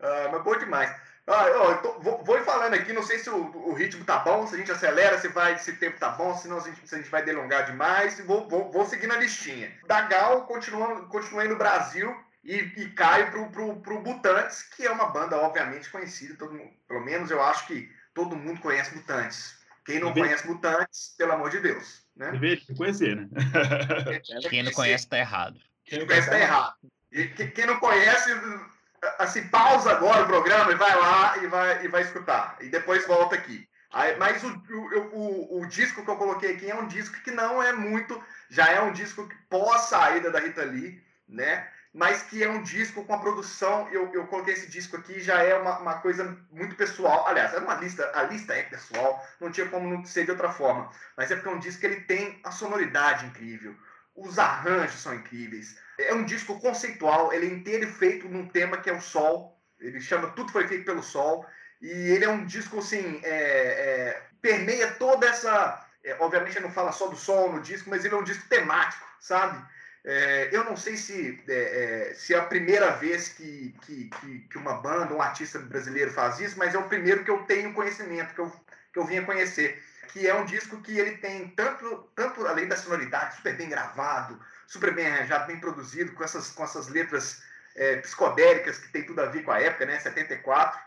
ah, 0.00 0.28
mas 0.32 0.42
bom 0.42 0.58
demais. 0.58 0.90
Ah, 1.26 1.46
eu, 1.48 1.82
tô, 1.82 2.00
vou, 2.00 2.24
vou 2.24 2.42
falando 2.44 2.74
aqui, 2.74 2.92
não 2.92 3.02
sei 3.02 3.18
se 3.18 3.30
o, 3.30 3.36
o, 3.36 3.74
ritmo 3.74 4.04
tá 4.04 4.18
bom, 4.18 4.46
se 4.46 4.54
a 4.54 4.58
gente 4.58 4.72
acelera, 4.72 5.18
se, 5.18 5.28
vai, 5.28 5.58
se 5.58 5.70
o 5.70 5.78
tempo 5.78 5.98
tá 5.98 6.10
bom, 6.10 6.34
se, 6.34 6.48
não, 6.48 6.60
se, 6.60 6.70
a, 6.70 6.72
gente, 6.72 6.88
se 6.88 6.94
a 6.94 6.98
gente 6.98 7.10
vai 7.10 7.22
delongar 7.22 7.66
demais. 7.66 8.18
Vou, 8.20 8.48
vou, 8.48 8.72
vou 8.72 8.86
seguir 8.86 9.06
na 9.06 9.16
listinha. 9.16 9.70
Dagal 9.86 10.46
continua, 10.46 11.06
continuei 11.08 11.46
no 11.46 11.56
Brasil 11.56 12.23
e, 12.44 12.56
e 12.76 12.90
caio 12.90 13.30
pro, 13.30 13.50
pro, 13.50 13.76
pro 13.80 14.02
Butantes, 14.02 14.62
que 14.62 14.86
é 14.86 14.90
uma 14.90 15.06
banda 15.06 15.36
obviamente 15.36 15.90
conhecida, 15.90 16.36
todo 16.36 16.52
mundo, 16.52 16.70
pelo 16.86 17.00
menos 17.00 17.30
eu 17.30 17.42
acho 17.42 17.66
que 17.66 17.90
todo 18.12 18.36
mundo 18.36 18.60
conhece 18.60 18.94
Mutantes. 18.94 19.62
Quem 19.84 19.98
não 19.98 20.12
conhece 20.12 20.46
Mutantes, 20.46 21.14
pelo 21.18 21.32
amor 21.32 21.50
de 21.50 21.60
Deus. 21.60 22.04
Né? 22.16 22.30
Deveria 22.30 22.62
conhecer, 22.76 23.16
né? 23.16 23.28
Quem 24.48 24.62
não 24.62 24.72
conhece 24.72 25.06
tá 25.06 25.18
errado. 25.18 25.60
Quem 25.84 25.98
não 25.98 26.06
conhece 26.06 26.30
tá 26.30 26.38
errado. 26.38 26.74
E 27.12 27.26
quem 27.28 27.66
não 27.66 27.78
conhece 27.78 28.30
assim, 29.18 29.46
pausa 29.48 29.92
agora 29.92 30.24
o 30.24 30.26
programa 30.26 30.72
e 30.72 30.74
vai 30.74 30.96
lá 30.96 31.38
e 31.38 31.46
vai, 31.46 31.84
e 31.84 31.88
vai 31.88 32.02
escutar. 32.02 32.56
E 32.60 32.68
depois 32.68 33.06
volta 33.06 33.36
aqui. 33.36 33.68
Aí, 33.92 34.16
mas 34.16 34.42
o, 34.42 34.48
o, 34.48 35.00
o, 35.12 35.60
o, 35.60 35.66
disco 35.66 36.04
que 36.04 36.10
eu 36.10 36.16
coloquei 36.16 36.54
aqui 36.54 36.68
é 36.68 36.74
um 36.74 36.88
disco 36.88 37.22
que 37.22 37.30
não 37.30 37.62
é 37.62 37.72
muito. 37.72 38.20
Já 38.50 38.68
é 38.68 38.80
um 38.80 38.92
disco 38.92 39.28
pós 39.48 39.82
saída 39.82 40.30
da 40.30 40.40
Rita 40.40 40.64
Lee, 40.64 41.00
né? 41.28 41.68
Mas 41.94 42.22
que 42.22 42.42
é 42.42 42.50
um 42.50 42.62
disco 42.62 43.04
com 43.04 43.14
a 43.14 43.18
produção. 43.18 43.88
Eu, 43.90 44.12
eu 44.12 44.26
coloquei 44.26 44.52
esse 44.52 44.68
disco 44.68 44.96
aqui, 44.96 45.20
já 45.20 45.40
é 45.42 45.56
uma, 45.56 45.78
uma 45.78 45.94
coisa 46.00 46.36
muito 46.50 46.74
pessoal. 46.74 47.26
Aliás, 47.28 47.54
é 47.54 47.58
uma 47.58 47.74
lista. 47.76 48.10
A 48.14 48.24
lista 48.24 48.52
é 48.52 48.64
pessoal, 48.64 49.24
não 49.40 49.50
tinha 49.50 49.68
como 49.68 49.88
não 49.88 50.04
ser 50.04 50.24
de 50.24 50.32
outra 50.32 50.52
forma. 50.52 50.90
Mas 51.16 51.30
é 51.30 51.36
porque 51.36 51.48
é 51.48 51.52
um 51.52 51.60
disco 51.60 51.80
que 51.80 51.86
ele 51.86 52.00
tem 52.00 52.40
a 52.42 52.50
sonoridade 52.50 53.26
incrível. 53.26 53.74
Os 54.16 54.38
arranjos 54.38 55.00
são 55.00 55.14
incríveis 55.14 55.76
é 55.98 56.14
um 56.14 56.24
disco 56.24 56.58
conceitual, 56.60 57.32
ele 57.32 57.46
é 57.46 57.50
inteiro 57.50 57.90
feito 57.92 58.28
num 58.28 58.48
tema 58.48 58.76
que 58.76 58.90
é 58.90 58.92
o 58.92 59.00
Sol. 59.00 59.58
Ele 59.78 60.00
chama 60.00 60.30
Tudo 60.30 60.52
Foi 60.52 60.66
Feito 60.66 60.84
pelo 60.84 61.02
Sol. 61.02 61.46
E 61.80 61.88
ele 61.88 62.24
é 62.24 62.28
um 62.28 62.44
disco, 62.44 62.78
assim, 62.78 63.20
é, 63.22 63.30
é, 63.30 64.22
permeia 64.40 64.92
toda 64.92 65.26
essa. 65.26 65.86
É, 66.02 66.16
obviamente, 66.20 66.56
ele 66.56 66.66
não 66.66 66.72
fala 66.72 66.92
só 66.92 67.08
do 67.08 67.16
sol 67.16 67.52
no 67.52 67.60
disco, 67.60 67.90
mas 67.90 68.04
ele 68.04 68.14
é 68.14 68.18
um 68.18 68.24
disco 68.24 68.46
temático, 68.48 69.04
sabe? 69.20 69.62
É, 70.04 70.50
eu 70.52 70.64
não 70.64 70.76
sei 70.76 70.98
se 70.98 71.42
é, 71.48 72.10
é, 72.10 72.14
se 72.14 72.34
é 72.34 72.38
a 72.38 72.44
primeira 72.44 72.90
vez 72.90 73.30
que, 73.30 73.74
que, 73.82 74.10
que, 74.50 74.58
uma 74.58 74.74
banda, 74.74 75.14
um 75.14 75.22
artista 75.22 75.58
brasileiro 75.58 76.12
faz 76.12 76.38
isso, 76.40 76.58
mas 76.58 76.74
é 76.74 76.78
o 76.78 76.88
primeiro 76.88 77.24
que 77.24 77.30
eu 77.30 77.38
tenho 77.44 77.72
conhecimento, 77.72 78.34
que 78.34 78.40
eu, 78.40 78.52
que 78.92 78.98
eu 78.98 79.06
vinha 79.06 79.24
conhecer. 79.24 79.82
Que 80.12 80.28
é 80.28 80.34
um 80.34 80.44
disco 80.44 80.80
que 80.82 80.98
ele 80.98 81.16
tem 81.16 81.48
tanto, 81.48 82.10
tanto 82.14 82.46
além 82.46 82.68
da 82.68 82.76
sonoridade, 82.76 83.36
super 83.36 83.56
bem 83.56 83.68
gravado, 83.68 84.38
super 84.66 84.94
bem 84.94 85.06
arranjado, 85.06 85.46
bem 85.46 85.58
produzido, 85.58 86.12
com 86.12 86.22
essas, 86.22 86.50
com 86.50 86.62
essas 86.62 86.88
letras 86.88 87.42
é, 87.74 87.96
psicodélicas 87.96 88.78
que 88.78 88.92
tem 88.92 89.04
tudo 89.04 89.22
a 89.22 89.26
ver 89.26 89.42
com 89.42 89.52
a 89.52 89.60
época, 89.60 89.86
né? 89.86 89.98
74. 89.98 90.78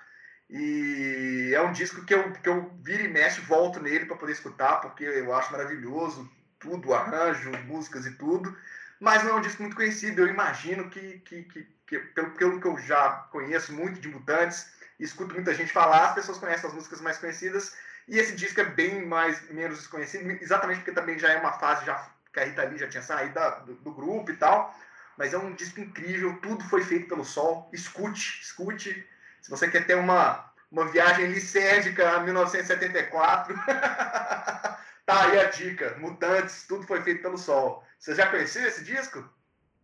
E 0.50 1.52
é 1.54 1.62
um 1.62 1.74
disco 1.74 2.06
que 2.06 2.14
eu, 2.14 2.32
que 2.34 2.48
eu 2.48 2.72
viro 2.84 3.04
e 3.04 3.08
mexe, 3.08 3.42
volto 3.42 3.82
nele 3.82 4.06
para 4.06 4.16
poder 4.16 4.32
escutar, 4.32 4.80
porque 4.80 5.04
eu 5.04 5.34
acho 5.34 5.52
maravilhoso 5.52 6.30
tudo, 6.60 6.94
arranjo, 6.94 7.52
músicas 7.66 8.06
e 8.06 8.12
tudo. 8.12 8.56
Mas 9.00 9.24
não 9.24 9.32
é 9.32 9.34
um 9.36 9.42
disco 9.42 9.62
muito 9.62 9.76
conhecido. 9.76 10.22
Eu 10.22 10.28
imagino 10.28 10.90
que, 10.90 11.20
que, 11.20 11.44
que, 11.44 11.68
que 11.86 12.00
pelo, 12.00 12.32
pelo 12.32 12.62
que 12.62 12.68
eu 12.68 12.78
já 12.80 13.10
conheço 13.32 13.74
muito 13.74 14.00
de 14.00 14.08
Mutantes, 14.08 14.72
escuto 15.00 15.34
muita 15.34 15.54
gente 15.54 15.72
falar, 15.72 16.10
as 16.10 16.16
pessoas 16.16 16.38
conhecem 16.38 16.70
as 16.70 16.76
músicas 16.76 17.02
mais 17.02 17.18
conhecidas. 17.18 17.76
E 18.08 18.18
esse 18.18 18.36
disco 18.36 18.62
é 18.62 18.66
bem 18.66 19.06
mais 19.06 19.50
menos 19.50 19.80
desconhecido, 19.80 20.30
exatamente 20.42 20.78
porque 20.78 20.94
também 20.94 21.20
já 21.20 21.30
é 21.30 21.38
uma 21.38 21.54
fase 21.54 21.86
já 21.86 22.10
que 22.32 22.40
a 22.40 22.46
Rita 22.46 22.64
Lee 22.64 22.78
já 22.78 22.88
tinha 22.88 23.04
saído 23.04 23.34
da, 23.34 23.50
do, 23.60 23.74
do, 23.76 23.92
grupo 23.92 24.32
e 24.32 24.38
tal. 24.38 24.74
Mas 25.18 25.34
é 25.34 25.38
um 25.38 25.54
disco 25.54 25.82
incrível, 25.82 26.38
tudo 26.42 26.64
foi 26.66 26.84
feito 26.84 27.08
pelo 27.08 27.26
Sol. 27.26 27.70
Escute, 27.74 28.40
escute. 28.42 29.08
Se 29.42 29.50
você 29.50 29.68
quer 29.68 29.86
ter 29.86 29.96
uma, 29.96 30.50
uma 30.72 30.86
viagem 30.86 31.26
licérgica 31.28 32.12
a 32.12 32.20
1974, 32.22 33.56
tá 35.08 35.32
aí 35.32 35.40
a 35.40 35.50
dica. 35.50 35.98
Mutantes, 35.98 36.68
tudo 36.68 36.86
foi 36.86 37.02
feito 37.02 37.24
pelo 37.24 37.38
Sol. 37.38 37.84
Você 37.98 38.14
já 38.14 38.30
conhecia 38.30 38.68
esse 38.68 38.84
disco? 38.84 39.28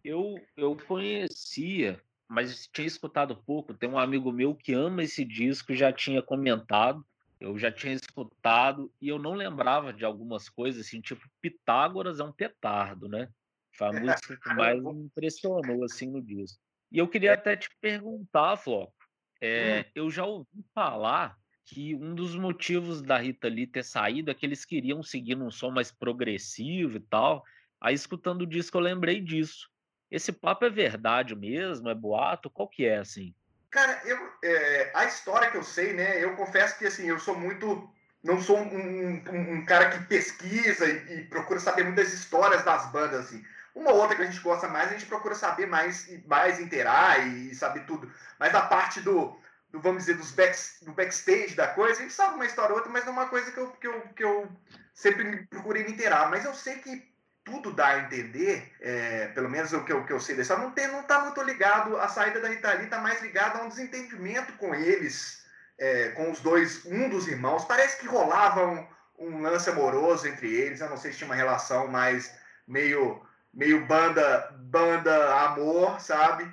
Eu, 0.03 0.36
eu 0.55 0.77
conhecia, 0.88 1.99
mas 2.27 2.67
tinha 2.67 2.86
escutado 2.86 3.41
pouco. 3.43 3.73
Tem 3.73 3.89
um 3.89 3.97
amigo 3.97 4.31
meu 4.31 4.53
que 4.53 4.73
ama 4.73 5.01
esse 5.01 5.25
disco, 5.25 5.73
já 5.73 5.91
tinha 5.91 6.21
comentado 6.21 7.03
eu 7.43 7.59
já 7.59 7.69
tinha 7.69 7.93
escutado 7.93 8.89
e 9.01 9.09
eu 9.09 9.19
não 9.19 9.33
lembrava 9.33 9.91
de 9.91 10.05
algumas 10.05 10.47
coisas, 10.47 10.88
assim, 10.88 11.01
tipo, 11.01 11.29
Pitágoras 11.41 12.21
é 12.21 12.23
um 12.23 12.31
petardo, 12.31 13.09
né? 13.09 13.27
Foi 13.73 13.88
a 13.88 13.91
música 13.99 14.38
que 14.38 14.53
mais 14.53 14.81
me 14.81 15.03
impressionou, 15.03 15.83
assim, 15.83 16.09
no 16.09 16.21
disco. 16.21 16.57
E 16.89 16.99
eu 16.99 17.07
queria 17.07 17.31
é. 17.31 17.33
até 17.33 17.57
te 17.57 17.69
perguntar, 17.81 18.55
Floco, 18.55 18.95
é, 19.41 19.81
hum. 19.81 19.91
eu 19.93 20.09
já 20.09 20.25
ouvi 20.25 20.63
falar 20.73 21.38
que 21.65 21.95
um 21.95 22.13
dos 22.13 22.36
motivos 22.36 23.02
da 23.02 23.17
Rita 23.17 23.47
Lee 23.47 23.67
ter 23.67 23.84
saído 23.84 24.30
é 24.30 24.34
que 24.34 24.45
eles 24.45 24.65
queriam 24.65 25.02
seguir 25.02 25.36
num 25.36 25.52
som 25.52 25.71
mais 25.71 25.91
progressivo 25.91 26.97
e 26.97 26.99
tal. 26.99 27.43
Aí, 27.80 27.93
escutando 27.93 28.41
o 28.41 28.47
disco, 28.47 28.78
eu 28.78 28.82
lembrei 28.82 29.21
disso. 29.21 29.69
Esse 30.12 30.32
papo 30.32 30.65
é 30.65 30.69
verdade 30.69 31.36
mesmo? 31.36 31.89
É 31.89 31.95
boato? 31.95 32.49
Qual 32.49 32.67
que 32.67 32.86
é, 32.86 32.97
assim? 32.97 33.34
Cara, 33.71 33.99
eu, 34.06 34.17
é, 34.43 34.91
a 34.93 35.06
história 35.06 35.49
que 35.49 35.58
eu 35.58 35.63
sei, 35.63 35.93
né? 35.93 36.23
Eu 36.23 36.36
confesso 36.36 36.78
que 36.78 36.86
assim, 36.86 37.08
eu 37.08 37.19
sou 37.19 37.36
muito. 37.36 37.89
Não 38.23 38.39
sou 38.39 38.58
um, 38.58 38.78
um, 38.78 39.54
um 39.56 39.65
cara 39.65 39.89
que 39.89 40.06
pesquisa 40.06 40.86
e, 40.86 41.17
e, 41.17 41.23
procura 41.26 41.60
saber 41.60 41.84
muitas 41.84 42.13
histórias 42.13 42.63
das 42.63 42.91
bandas, 42.91 43.26
assim. 43.26 43.43
Uma 43.73 43.91
ou 43.91 44.02
outra 44.02 44.15
que 44.15 44.21
a 44.21 44.26
gente 44.26 44.39
gosta 44.39 44.67
mais, 44.67 44.89
a 44.89 44.93
gente 44.93 45.08
procura 45.08 45.34
saber 45.34 45.65
mais, 45.65 46.08
mais 46.28 46.60
inteirar 46.60 47.28
e 47.28 47.56
saber 47.56 47.86
tudo. 47.86 48.10
Mas 48.39 48.54
a 48.54 48.62
parte 48.62 49.02
do 49.02 49.36
vamos 49.79 50.05
dizer, 50.05 50.17
dos 50.17 50.31
back, 50.31 50.57
do 50.83 50.93
backstage 50.93 51.55
da 51.55 51.67
coisa, 51.67 51.99
a 51.99 52.01
gente 52.03 52.13
sabe 52.13 52.36
uma 52.36 52.45
história 52.45 52.71
ou 52.71 52.77
outra, 52.77 52.91
mas 52.91 53.05
não 53.05 53.13
é 53.13 53.15
uma 53.15 53.29
coisa 53.29 53.51
que 53.51 53.57
eu, 53.57 53.71
que 53.71 53.88
eu, 53.88 54.01
que 54.15 54.23
eu 54.23 54.51
sempre 54.93 55.47
procurei 55.47 55.83
me 55.83 55.91
inteirar. 55.91 56.29
Mas 56.29 56.45
eu 56.45 56.53
sei 56.53 56.75
que 56.75 57.13
tudo 57.43 57.73
dá 57.73 57.88
a 57.88 57.99
entender, 57.99 58.71
é, 58.79 59.27
pelo 59.29 59.49
menos 59.49 59.73
o 59.73 59.83
que 59.83 59.91
eu, 59.91 60.05
que 60.05 60.13
eu 60.13 60.19
sei 60.19 60.36
dessa, 60.36 60.55
não 60.55 60.69
está 60.69 60.88
não 60.88 61.03
tá 61.03 61.19
muito 61.21 61.41
ligado, 61.41 61.97
a 61.97 62.07
saída 62.07 62.39
da 62.39 62.47
Rita 62.47 62.73
está 62.75 62.99
mais 62.99 63.21
ligada 63.21 63.59
a 63.59 63.63
um 63.63 63.69
desentendimento 63.69 64.53
com 64.53 64.73
eles, 64.73 65.45
é, 65.77 66.09
com 66.09 66.31
os 66.31 66.39
dois, 66.39 66.86
um 66.86 67.09
dos 67.09 67.27
irmãos. 67.27 67.65
Parece 67.65 67.99
que 67.99 68.07
rolava 68.07 68.65
um, 68.65 68.88
um, 69.19 69.41
lance 69.41 69.69
amoroso 69.69 70.27
entre 70.27 70.53
eles, 70.53 70.79
eu 70.79 70.89
não 70.89 70.97
sei 70.97 71.12
se 71.12 71.17
tinha 71.17 71.27
uma 71.27 71.36
relação 71.36 71.88
mais 71.88 72.33
meio, 72.65 73.21
meio 73.53 73.86
banda, 73.86 74.55
banda 74.59 75.36
amor, 75.45 75.99
sabe? 75.99 76.51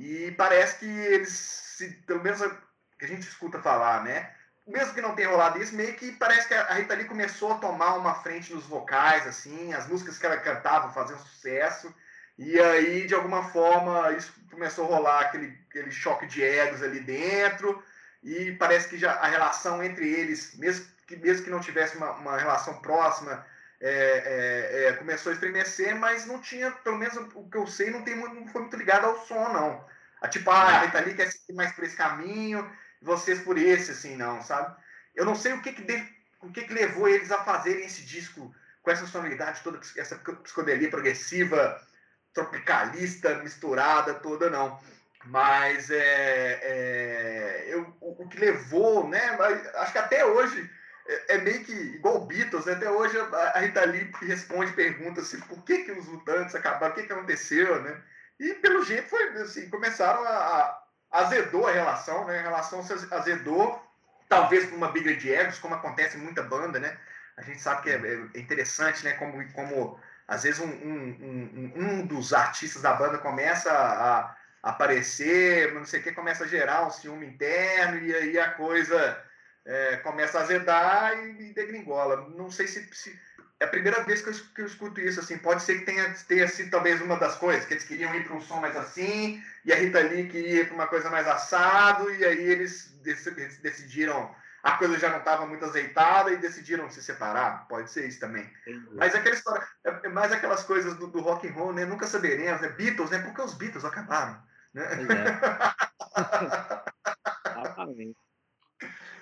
E 0.00 0.32
parece 0.32 0.78
que 0.78 0.86
eles, 0.86 1.28
se, 1.28 1.88
pelo 2.06 2.22
menos 2.22 2.40
que 2.98 3.04
a 3.04 3.08
gente 3.08 3.28
escuta 3.28 3.60
falar, 3.60 4.02
né? 4.02 4.30
Mesmo 4.66 4.94
que 4.94 5.00
não 5.02 5.14
tenha 5.14 5.28
rolado 5.28 5.60
isso, 5.60 5.74
meio 5.74 5.94
que 5.94 6.12
parece 6.12 6.48
que 6.48 6.54
a 6.54 6.72
Rita 6.72 6.94
Lee 6.94 7.04
começou 7.04 7.52
a 7.52 7.58
tomar 7.58 7.96
uma 7.96 8.14
frente 8.14 8.54
nos 8.54 8.64
vocais, 8.64 9.26
assim, 9.26 9.74
as 9.74 9.86
músicas 9.86 10.16
que 10.16 10.24
ela 10.24 10.38
cantava 10.38 10.92
faziam 10.92 11.18
sucesso, 11.18 11.94
e 12.38 12.58
aí, 12.58 13.06
de 13.06 13.14
alguma 13.14 13.50
forma, 13.50 14.12
isso 14.12 14.32
começou 14.50 14.86
a 14.86 14.96
rolar 14.96 15.20
aquele, 15.20 15.58
aquele 15.68 15.90
choque 15.90 16.26
de 16.26 16.42
egos 16.42 16.82
ali 16.82 17.00
dentro, 17.00 17.82
e 18.22 18.52
parece 18.52 18.88
que 18.88 18.96
já 18.96 19.12
a 19.12 19.26
relação 19.26 19.82
entre 19.82 20.08
eles, 20.08 20.56
mesmo 20.56 20.86
que, 21.06 21.16
mesmo 21.16 21.44
que 21.44 21.50
não 21.50 21.60
tivesse 21.60 21.98
uma, 21.98 22.12
uma 22.12 22.38
relação 22.38 22.80
próxima, 22.80 23.44
é, 23.80 23.90
é, 23.90 24.88
é, 24.88 24.92
começou 24.94 25.30
a 25.30 25.34
estremecer, 25.34 25.94
mas 25.96 26.26
não 26.26 26.40
tinha, 26.40 26.70
pelo 26.70 26.96
menos 26.96 27.16
o 27.34 27.48
que 27.50 27.56
eu 27.58 27.66
sei, 27.66 27.90
não, 27.90 28.02
tem, 28.02 28.14
não 28.16 28.46
foi 28.48 28.62
muito 28.62 28.76
ligado 28.76 29.06
ao 29.06 29.26
som, 29.26 29.52
não. 29.52 29.89
A, 30.20 30.28
tipo, 30.28 30.50
ah, 30.50 30.66
a 30.66 30.78
Rita 30.84 31.00
Lee 31.00 31.14
quer 31.14 31.30
seguir 31.30 31.54
mais 31.54 31.72
por 31.72 31.84
esse 31.84 31.96
caminho, 31.96 32.70
vocês 33.00 33.40
por 33.40 33.56
esse, 33.56 33.92
assim, 33.92 34.16
não, 34.16 34.42
sabe? 34.42 34.74
Eu 35.14 35.24
não 35.24 35.34
sei 35.34 35.52
o 35.52 35.62
que 35.62 35.72
que, 35.72 35.82
de, 35.82 36.08
o 36.42 36.50
que 36.52 36.64
que 36.64 36.74
levou 36.74 37.08
eles 37.08 37.30
a 37.30 37.42
fazerem 37.42 37.84
esse 37.84 38.02
disco 38.02 38.54
com 38.82 38.90
essa 38.90 39.06
sonoridade 39.06 39.62
toda, 39.62 39.80
essa 39.96 40.16
psicodelia 40.16 40.90
progressiva, 40.90 41.80
tropicalista, 42.32 43.36
misturada 43.36 44.14
toda, 44.14 44.50
não. 44.50 44.78
Mas 45.26 45.90
é, 45.90 46.60
é 46.62 47.64
eu, 47.68 47.94
o, 48.00 48.22
o, 48.22 48.28
que 48.28 48.38
levou, 48.38 49.08
né? 49.08 49.20
Acho 49.74 49.92
que 49.92 49.98
até 49.98 50.24
hoje 50.24 50.70
é, 51.06 51.34
é 51.34 51.38
meio 51.38 51.62
que 51.64 51.72
igual 51.72 52.26
Beatles, 52.26 52.64
né? 52.64 52.72
até 52.72 52.90
hoje 52.90 53.18
a, 53.18 53.58
Rita 53.58 53.84
Lee 53.84 54.10
responde 54.22 54.72
perguntas 54.72 55.26
assim, 55.26 55.40
por 55.40 55.62
que, 55.64 55.84
que 55.84 55.92
os 55.92 56.06
mutantes 56.06 56.54
acabaram, 56.54 56.92
o 56.92 56.96
que, 56.96 57.06
que 57.06 57.12
aconteceu, 57.12 57.82
né? 57.82 58.00
E 58.40 58.54
pelo 58.54 58.82
jeito 58.82 59.10
foi 59.10 59.22
assim, 59.42 59.68
começaram 59.68 60.24
a, 60.24 60.30
a 60.30 61.20
azedou 61.20 61.66
a 61.66 61.72
relação, 61.72 62.26
né? 62.26 62.38
A 62.38 62.42
relação 62.42 62.82
se 62.82 62.92
azedou, 63.14 63.80
talvez 64.30 64.64
por 64.66 64.76
uma 64.76 64.90
briga 64.90 65.14
de 65.14 65.30
egos, 65.30 65.58
como 65.58 65.74
acontece 65.74 66.16
em 66.16 66.22
muita 66.22 66.42
banda, 66.42 66.80
né? 66.80 66.98
A 67.36 67.42
gente 67.42 67.60
sabe 67.60 67.82
que 67.82 67.90
é, 67.90 67.96
é 68.34 68.40
interessante, 68.40 69.04
né? 69.04 69.12
Como, 69.12 69.52
como 69.52 70.00
às 70.26 70.44
vezes 70.44 70.58
um, 70.58 70.70
um, 70.70 71.72
um, 71.76 71.84
um 71.84 72.06
dos 72.06 72.32
artistas 72.32 72.80
da 72.80 72.94
banda 72.94 73.18
começa 73.18 73.70
a, 73.70 74.20
a 74.20 74.36
aparecer, 74.62 75.74
não 75.74 75.84
sei 75.84 76.00
o 76.00 76.02
que, 76.02 76.12
começa 76.12 76.44
a 76.44 76.48
gerar 76.48 76.86
um 76.86 76.90
ciúme 76.90 77.26
interno 77.26 77.98
e 77.98 78.14
aí 78.14 78.38
a 78.38 78.52
coisa 78.52 79.22
é, 79.66 79.96
começa 79.98 80.38
a 80.38 80.42
azedar 80.42 81.18
e, 81.18 81.50
e 81.50 81.52
degringola. 81.52 82.28
Não 82.30 82.50
sei 82.50 82.66
se, 82.66 82.88
se, 82.94 83.18
é 83.60 83.64
a 83.64 83.68
primeira 83.68 84.02
vez 84.04 84.22
que 84.22 84.30
eu, 84.30 84.34
que 84.54 84.62
eu, 84.62 84.66
escuto 84.66 85.00
isso. 85.00 85.20
Assim, 85.20 85.38
pode 85.38 85.62
ser 85.62 85.78
que 85.78 85.84
tenha, 85.84 86.12
tenha 86.26 86.48
sido 86.48 86.70
talvez 86.70 87.00
uma 87.00 87.16
das 87.16 87.36
coisas 87.36 87.64
que 87.66 87.74
eles 87.74 87.84
queriam 87.84 88.14
ir 88.14 88.24
para 88.24 88.34
um 88.34 88.40
som 88.40 88.58
mais 88.58 88.76
assim 88.76 89.42
e 89.64 89.72
a 89.72 89.76
Rita 89.76 90.00
Lee 90.00 90.28
queria 90.28 90.62
ir 90.62 90.66
para 90.66 90.74
uma 90.74 90.86
coisa 90.86 91.10
mais 91.10 91.28
assado 91.28 92.10
e 92.10 92.24
aí 92.24 92.42
eles, 92.42 92.98
decidiram 93.62 94.34
a 94.62 94.72
coisa 94.72 94.98
já 94.98 95.08
não 95.08 95.18
estava 95.18 95.46
muito 95.46 95.64
azeitada 95.64 96.30
e 96.32 96.36
decidiram 96.36 96.90
se 96.90 97.02
separar. 97.02 97.66
Pode 97.68 97.90
ser 97.90 98.06
isso 98.06 98.20
também. 98.20 98.50
Mas 98.92 99.14
aquela 99.14 99.34
história, 99.34 99.66
é, 99.84 100.00
é 100.04 100.08
mais 100.08 100.32
aquelas 100.32 100.62
coisas 100.64 100.96
do, 100.96 101.06
do 101.06 101.20
rock 101.20 101.48
and 101.48 101.52
roll, 101.52 101.72
né? 101.72 101.86
Nunca 101.86 102.06
saberemos, 102.06 102.60
né? 102.60 102.68
Beatles, 102.68 103.10
né? 103.10 103.20
Porque 103.20 103.40
os 103.40 103.54
Beatles 103.54 103.84
acabaram. 103.86 104.38
Né? 104.74 104.84
É. 104.84 105.40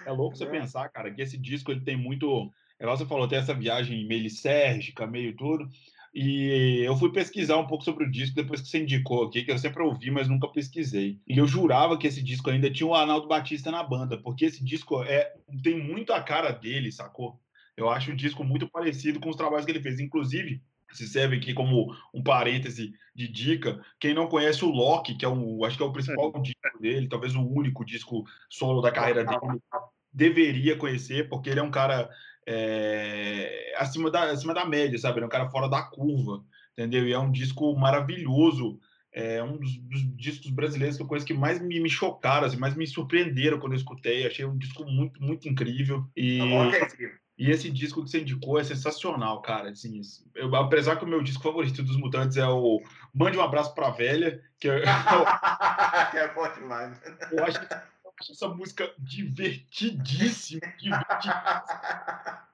É 0.05 0.11
louco 0.11 0.37
você 0.37 0.45
é. 0.45 0.51
pensar, 0.51 0.89
cara, 0.89 1.13
que 1.13 1.21
esse 1.21 1.37
disco 1.37 1.71
ele 1.71 1.83
tem 1.83 1.97
muito. 1.97 2.51
Igual 2.81 2.97
você 2.97 3.07
falou, 3.07 3.27
tem 3.27 3.39
essa 3.39 3.55
viagem 3.55 4.07
meio 4.07 4.23
lisérgica, 4.23 5.07
meio 5.07 5.35
tudo. 5.37 5.69
E 6.15 6.81
eu 6.85 6.97
fui 6.97 7.13
pesquisar 7.13 7.57
um 7.59 7.67
pouco 7.67 7.85
sobre 7.85 8.05
o 8.05 8.11
disco 8.11 8.35
depois 8.35 8.61
que 8.61 8.69
você 8.69 8.83
indicou 8.83 9.25
aqui, 9.25 9.45
que 9.45 9.53
eu 9.53 9.59
sempre 9.59 9.83
ouvi, 9.83 10.11
mas 10.11 10.29
nunca 10.29 10.49
pesquisei. 10.49 11.19
E 11.27 11.39
eu 11.39 11.47
jurava 11.47 11.99
que 11.99 12.07
esse 12.07 12.23
disco 12.23 12.51
ainda 12.51 12.71
tinha 12.71 12.87
o 12.87 12.95
Arnaldo 12.95 13.29
Batista 13.29 13.71
na 13.71 13.83
banda, 13.83 14.17
porque 14.17 14.47
esse 14.47 14.65
disco 14.65 15.03
é, 15.03 15.33
tem 15.63 15.79
muito 15.79 16.13
a 16.13 16.23
cara 16.23 16.51
dele, 16.51 16.91
sacou? 16.91 17.41
Eu 17.77 17.89
acho 17.89 18.11
o 18.11 18.17
disco 18.17 18.43
muito 18.43 18.69
parecido 18.69 19.21
com 19.21 19.29
os 19.29 19.37
trabalhos 19.37 19.65
que 19.65 19.71
ele 19.71 19.83
fez. 19.83 20.01
Inclusive, 20.01 20.61
se 20.93 21.07
serve 21.07 21.37
aqui 21.37 21.55
como 21.55 21.95
um 22.13 22.23
parêntese 22.23 22.93
de 23.15 23.29
dica. 23.29 23.81
Quem 24.01 24.15
não 24.15 24.27
conhece 24.27 24.65
o 24.65 24.71
Loki, 24.71 25.15
que 25.15 25.25
é 25.25 25.29
um, 25.29 25.65
acho 25.65 25.77
que 25.77 25.83
é 25.83 25.87
o 25.87 25.93
principal 25.93 26.33
é. 26.35 26.41
disco 26.43 26.81
dele, 26.81 27.09
talvez 27.09 27.35
o 27.35 27.47
único 27.47 27.85
disco 27.85 28.25
solo 28.49 28.81
da 28.81 28.91
carreira 28.91 29.25
dele, 29.25 29.61
deveria 30.13 30.77
conhecer, 30.77 31.29
porque 31.29 31.51
ele 31.51 31.61
é 31.61 31.63
um 31.63 31.71
cara 31.71 32.11
é, 32.51 33.75
acima, 33.77 34.11
da, 34.11 34.31
acima 34.31 34.55
da 34.55 34.65
média, 34.65 34.99
sabe? 34.99 35.19
Ele 35.19 35.25
é 35.25 35.27
um 35.27 35.31
cara 35.31 35.51
fora 35.51 35.69
da 35.69 35.83
curva, 35.83 36.43
entendeu? 36.73 37.07
E 37.07 37.13
é 37.13 37.19
um 37.19 37.31
disco 37.31 37.77
maravilhoso. 37.77 38.81
É 39.13 39.43
um 39.43 39.59
dos, 39.59 39.77
dos 39.79 40.17
discos 40.17 40.51
brasileiros 40.51 40.97
que 40.97 41.03
eu 41.03 41.07
conheço 41.07 41.27
que 41.27 41.35
mais 41.35 41.61
me, 41.61 41.79
me 41.79 41.91
chocaram, 41.91 42.47
assim, 42.47 42.57
mais 42.57 42.75
me 42.75 42.87
surpreenderam 42.87 43.59
quando 43.59 43.73
eu 43.73 43.79
escutei. 43.79 44.27
Achei 44.27 44.47
um 44.47 44.57
disco 44.57 44.83
muito, 44.87 45.23
muito 45.23 45.47
incrível. 45.47 46.07
E, 46.17 46.39
e 47.37 47.51
esse 47.51 47.71
disco 47.71 48.03
que 48.03 48.11
você 48.11 48.21
indicou 48.21 48.59
é 48.59 48.65
sensacional, 48.65 49.43
cara. 49.43 49.69
Assim, 49.69 50.01
eu, 50.35 50.55
apesar 50.57 50.97
que 50.97 51.05
o 51.05 51.09
meu 51.09 51.23
disco 51.23 51.43
favorito 51.43 51.83
dos 51.83 51.99
Mutantes 51.99 52.39
é 52.39 52.47
o 52.47 52.81
Mande 53.15 53.37
um 53.37 53.43
Abraço 53.43 53.75
Pra 53.75 53.91
Velha, 53.91 54.41
que 54.59 54.71
é, 54.71 54.81
que 56.11 56.17
é 56.17 56.33
bom 56.35 56.51
demais. 56.55 56.99
Eu 57.31 57.45
acho 57.45 57.61
que 57.61 57.67
acho 58.21 58.33
essa 58.33 58.49
música 58.49 58.93
divertidíssima. 58.99 60.61
divertidíssima. 60.79 62.49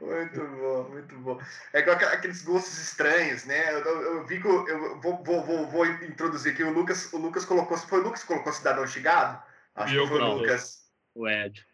Muito 0.00 0.40
bom, 0.40 0.88
muito 0.88 1.18
bom. 1.18 1.40
É 1.72 1.82
com 1.82 1.90
aqueles 1.90 2.42
gostos 2.42 2.78
estranhos, 2.78 3.44
né? 3.44 3.74
Eu, 3.74 3.80
eu, 3.80 4.02
eu 4.02 4.26
vi 4.26 4.40
que 4.40 4.48
eu, 4.48 4.66
eu 4.66 5.00
vou, 5.00 5.22
vou, 5.22 5.44
vou, 5.44 5.66
vou, 5.66 5.86
introduzir 5.86 6.52
aqui. 6.52 6.64
O 6.64 6.72
Lucas, 6.72 7.12
o 7.12 7.18
Lucas 7.18 7.44
colocou. 7.44 7.76
Foi 7.76 8.00
o 8.00 8.02
Lucas 8.02 8.22
que 8.22 8.28
colocou 8.28 8.52
Cidadão 8.52 8.86
Chegado? 8.86 9.42
Acho 9.74 9.92
que 9.92 10.08
foi 10.08 10.20
o 10.20 10.34
Lucas. 10.34 10.86
O 11.14 11.28
Ed. 11.28 11.66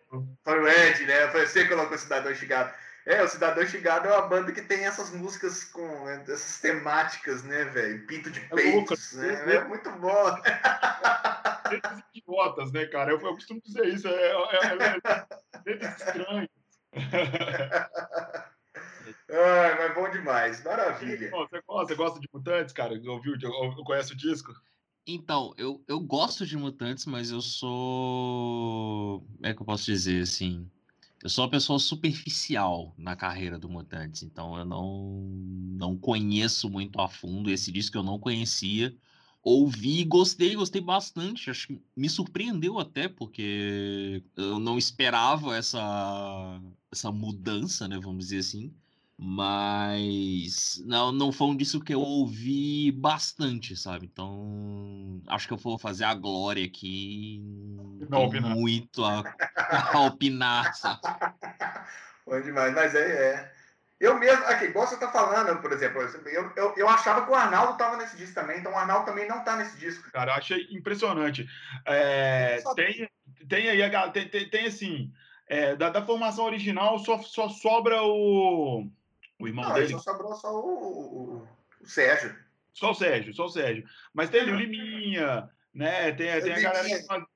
Foi 0.44 0.60
o 0.60 0.68
Ed, 0.68 1.06
né? 1.06 1.28
Foi 1.28 1.46
você 1.46 1.62
que 1.62 1.70
colocou 1.70 1.96
Cidadão 1.96 2.34
Chegado. 2.34 2.74
É, 3.06 3.22
o 3.22 3.28
Cidadão 3.28 3.66
Chegado 3.66 4.08
é 4.08 4.12
uma 4.12 4.28
banda 4.28 4.52
que 4.52 4.62
tem 4.62 4.84
essas 4.84 5.10
músicas 5.10 5.64
com 5.64 6.04
né, 6.04 6.22
essas 6.28 6.60
temáticas, 6.60 7.42
né, 7.42 7.64
velho? 7.64 8.06
Pinto 8.06 8.30
de 8.30 8.40
peitos, 8.40 9.16
é 9.18 9.46
né? 9.46 9.54
É 9.56 9.64
muito 9.64 9.90
bom. 9.92 10.36
letras 11.72 12.02
idiotas, 12.14 12.72
né, 12.72 12.86
cara? 12.86 13.12
Eu, 13.12 13.20
eu 13.20 13.34
costumo 13.34 13.60
dizer 13.60 13.86
isso, 13.86 14.08
é, 14.08 14.12
é, 14.12 14.66
é 14.66 14.74
letras 15.66 15.98
estranhas. 15.98 16.48
Ai, 19.34 19.78
mas 19.78 19.94
bom 19.94 20.10
demais, 20.10 20.62
maravilha. 20.62 21.30
Você 21.30 21.62
gosta, 21.66 21.86
você 21.86 21.94
gosta 21.94 22.20
de 22.20 22.28
Mutantes, 22.32 22.74
cara? 22.74 23.00
Ouviu, 23.06 23.34
conhece 23.84 24.12
o 24.12 24.16
disco? 24.16 24.52
Então, 25.06 25.52
eu, 25.56 25.82
eu 25.88 25.98
gosto 25.98 26.46
de 26.46 26.56
Mutantes, 26.56 27.06
mas 27.06 27.30
eu 27.30 27.40
sou. 27.40 29.20
Como 29.20 29.46
é 29.46 29.54
que 29.54 29.60
eu 29.60 29.66
posso 29.66 29.86
dizer 29.86 30.22
assim? 30.22 30.70
Eu 31.22 31.28
sou 31.28 31.44
uma 31.44 31.50
pessoa 31.50 31.78
superficial 31.78 32.94
na 32.98 33.16
carreira 33.16 33.58
do 33.58 33.68
Mutantes, 33.68 34.22
então 34.22 34.56
eu 34.58 34.64
não, 34.64 35.28
não 35.76 35.96
conheço 35.96 36.68
muito 36.68 37.00
a 37.00 37.08
fundo. 37.08 37.50
Esse 37.50 37.70
disco 37.72 37.96
eu 37.96 38.02
não 38.02 38.18
conhecia 38.18 38.94
ouvi, 39.42 40.04
gostei, 40.04 40.54
gostei 40.54 40.80
bastante. 40.80 41.50
Acho 41.50 41.68
que 41.68 41.82
me 41.96 42.08
surpreendeu 42.08 42.78
até, 42.78 43.08
porque 43.08 44.22
eu 44.36 44.58
não 44.58 44.78
esperava 44.78 45.56
essa, 45.56 46.60
essa 46.90 47.10
mudança, 47.10 47.88
né? 47.88 47.98
Vamos 48.00 48.26
dizer 48.26 48.38
assim. 48.38 48.72
Mas 49.18 50.82
não, 50.84 51.12
não 51.12 51.30
foi 51.30 51.48
um 51.48 51.56
disco 51.56 51.80
que 51.80 51.94
eu 51.94 52.00
ouvi 52.00 52.90
bastante, 52.90 53.76
sabe? 53.76 54.08
Então 54.12 55.20
acho 55.28 55.46
que 55.46 55.52
eu 55.52 55.58
vou 55.58 55.78
fazer 55.78 56.04
a 56.04 56.14
glória 56.14 56.64
aqui. 56.64 57.40
Não 58.08 58.24
opinar. 58.24 58.56
Muito 58.56 59.04
a, 59.04 59.22
a 59.92 60.00
opinar, 60.06 60.74
sabe? 60.74 61.02
Bom 62.26 62.40
demais, 62.40 62.74
mas 62.74 62.94
é, 62.94 63.34
é. 63.34 63.51
Eu 64.02 64.18
mesmo, 64.18 64.44
aqui, 64.46 64.64
igual 64.64 64.84
você 64.84 64.94
está 64.94 65.12
falando, 65.12 65.62
por 65.62 65.70
exemplo, 65.72 66.02
eu, 66.24 66.52
eu, 66.56 66.74
eu 66.76 66.88
achava 66.88 67.24
que 67.24 67.30
o 67.30 67.36
Arnaldo 67.36 67.74
estava 67.74 67.96
nesse 67.96 68.16
disco 68.16 68.34
também, 68.34 68.58
então 68.58 68.72
o 68.72 68.76
Arnaldo 68.76 69.06
também 69.06 69.28
não 69.28 69.38
está 69.38 69.54
nesse 69.54 69.78
disco. 69.78 70.10
Cara, 70.10 70.32
eu 70.32 70.34
achei 70.34 70.66
impressionante. 70.72 71.48
É, 71.86 72.60
tem, 72.74 73.08
tem 73.48 73.68
aí, 73.70 74.10
tem, 74.12 74.28
tem, 74.28 74.50
tem 74.50 74.66
assim, 74.66 75.12
é, 75.46 75.76
da, 75.76 75.88
da, 75.88 76.04
formação 76.04 76.46
original 76.46 76.98
só, 76.98 77.22
só 77.22 77.48
sobra 77.48 78.02
o, 78.02 78.88
o 79.38 79.46
irmão 79.46 79.68
não, 79.68 79.74
dele. 79.74 79.90
Só 79.90 79.98
sobrou 80.00 80.34
só 80.34 80.52
o, 80.52 80.66
o, 80.66 81.48
o, 81.80 81.86
Sérgio. 81.86 82.36
Só 82.72 82.90
o 82.90 82.94
Sérgio, 82.94 83.32
só 83.32 83.44
o 83.44 83.50
Sérgio. 83.50 83.84
Mas 84.12 84.30
tem 84.30 84.40
ali 84.40 84.50
o 84.50 84.56
Liminha, 84.56 85.48
né? 85.72 86.10
Tem, 86.10 86.40
tem 86.40 86.54
a 86.54 86.60
galera 86.60 86.88
que 86.88 87.06
fazia, 87.06 87.26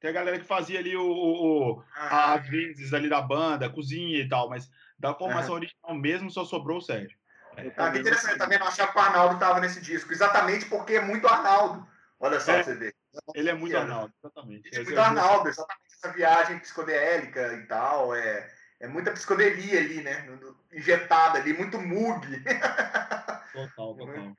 tem 0.00 0.10
a 0.10 0.12
galera 0.12 0.38
que 0.38 0.44
fazia 0.44 0.78
ali 0.78 0.96
o, 0.96 1.06
o, 1.06 1.84
ah. 1.94 2.34
as 2.34 2.48
vezes 2.48 2.92
ali 2.92 3.08
da 3.08 3.20
banda, 3.20 3.70
cozinha 3.70 4.18
e 4.18 4.28
tal, 4.28 4.48
mas 4.48 4.70
da 4.98 5.14
formação 5.14 5.54
original 5.54 5.94
mesmo, 5.94 6.30
só 6.30 6.44
sobrou 6.44 6.78
o 6.78 6.82
Sérgio. 6.82 7.18
É, 7.56 7.70
que 7.70 7.98
interessante, 7.98 8.32
eu 8.32 8.38
também 8.38 8.58
não 8.58 8.68
achava 8.68 8.92
que 8.92 8.98
o 8.98 9.00
Arnaldo 9.00 9.34
estava 9.34 9.60
nesse 9.60 9.80
disco, 9.80 10.12
exatamente 10.12 10.66
porque 10.66 10.94
é 10.94 11.00
muito 11.00 11.26
Arnaldo. 11.26 11.86
Olha 12.20 12.38
só 12.40 12.52
é, 12.52 12.62
você 12.62 12.74
vê. 12.74 12.94
Ele 13.34 13.48
é 13.48 13.54
muito 13.54 13.76
Arnaldo, 13.76 14.12
exatamente. 14.22 14.68
É 14.72 14.82
muito 14.82 15.00
Arnaldo, 15.00 15.48
exatamente 15.48 15.88
essa 15.94 16.12
viagem 16.12 16.58
psicodélica 16.60 17.54
e 17.54 17.66
tal. 17.66 18.14
É, 18.14 18.48
é 18.80 18.86
muita 18.86 19.10
psicodelia 19.12 19.80
ali, 19.80 20.02
né? 20.02 20.26
Injetada 20.72 21.38
ali, 21.38 21.52
muito 21.52 21.80
mug. 21.80 22.26
Total, 23.52 23.94
total. 23.96 24.36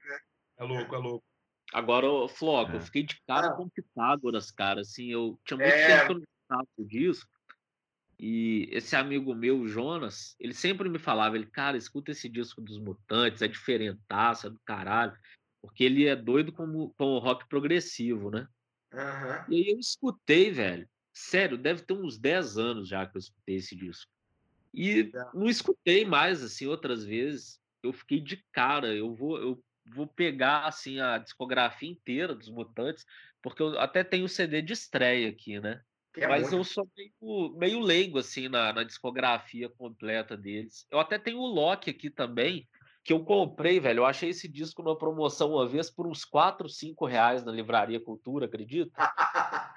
É 0.57 0.63
louco, 0.63 0.95
é 0.95 0.97
louco. 0.97 1.28
Agora, 1.73 2.27
Floco, 2.27 2.71
é. 2.71 2.75
eu 2.77 2.81
fiquei 2.81 3.03
de 3.03 3.19
cara 3.27 3.49
ah. 3.49 3.53
com 3.53 3.69
Pitágoras, 3.69 4.51
cara. 4.51 4.81
Assim, 4.81 5.11
eu 5.11 5.39
tinha 5.45 5.57
muito 5.57 5.71
é... 5.71 6.07
tempo 6.07 6.21
contato 6.47 6.67
com 6.75 6.81
o 6.81 6.87
disco, 6.87 7.29
e 8.19 8.67
esse 8.71 8.97
amigo 8.97 9.33
meu, 9.33 9.65
Jonas, 9.65 10.35
ele 10.37 10.53
sempre 10.53 10.89
me 10.89 10.99
falava, 10.99 11.37
ele, 11.37 11.45
cara, 11.45 11.77
escuta 11.77 12.11
esse 12.11 12.27
disco 12.27 12.59
dos 12.59 12.77
Mutantes, 12.77 13.41
é 13.41 13.47
diferentaço, 13.47 14.47
é 14.47 14.49
do 14.49 14.59
caralho, 14.65 15.17
porque 15.61 15.85
ele 15.85 16.05
é 16.05 16.17
doido 16.17 16.51
com, 16.51 16.89
com 16.89 17.05
o 17.05 17.19
rock 17.19 17.47
progressivo, 17.47 18.29
né? 18.29 18.45
Uhum. 18.93 19.53
E 19.53 19.55
aí 19.55 19.69
eu 19.69 19.79
escutei, 19.79 20.51
velho. 20.51 20.85
Sério, 21.13 21.57
deve 21.57 21.83
ter 21.83 21.93
uns 21.93 22.17
10 22.17 22.57
anos 22.57 22.89
já 22.89 23.05
que 23.05 23.15
eu 23.15 23.19
escutei 23.19 23.55
esse 23.55 23.73
disco. 23.73 24.11
E 24.73 25.11
não 25.33 25.47
escutei 25.47 26.05
mais, 26.05 26.43
assim, 26.43 26.67
outras 26.67 27.05
vezes. 27.05 27.57
Eu 27.81 27.93
fiquei 27.93 28.19
de 28.19 28.43
cara. 28.51 28.93
Eu 28.93 29.15
vou, 29.15 29.39
eu 29.39 29.63
vou 29.93 30.07
pegar, 30.07 30.65
assim, 30.65 30.99
a 30.99 31.17
discografia 31.17 31.89
inteira 31.89 32.35
dos 32.35 32.49
Mutantes, 32.49 33.05
porque 33.41 33.61
eu 33.61 33.79
até 33.79 34.03
tenho 34.03 34.25
o 34.25 34.29
CD 34.29 34.61
de 34.61 34.73
estreia 34.73 35.29
aqui, 35.29 35.59
né? 35.59 35.81
É 36.17 36.27
Mas 36.27 36.41
muito. 36.41 36.55
eu 36.57 36.63
sou 36.63 36.89
meio, 36.97 37.55
meio 37.55 37.79
leigo, 37.79 38.17
assim, 38.17 38.49
na, 38.49 38.73
na, 38.73 38.83
discografia 38.83 39.69
completa 39.69 40.35
deles. 40.35 40.85
Eu 40.91 40.99
até 40.99 41.17
tenho 41.19 41.37
o 41.37 41.47
Loki 41.47 41.89
aqui 41.89 42.09
também, 42.09 42.67
que 43.03 43.13
eu 43.13 43.23
comprei, 43.23 43.79
velho. 43.79 43.99
Eu 43.99 44.05
achei 44.05 44.29
esse 44.29 44.47
disco 44.47 44.81
numa 44.81 44.97
promoção 44.97 45.53
uma 45.53 45.67
vez 45.67 45.89
por 45.89 46.07
uns 46.07 46.25
4, 46.25 46.67
5 46.67 47.05
reais 47.05 47.45
na 47.45 47.51
Livraria 47.51 47.99
Cultura, 48.03 48.47
acredita? 48.47 48.91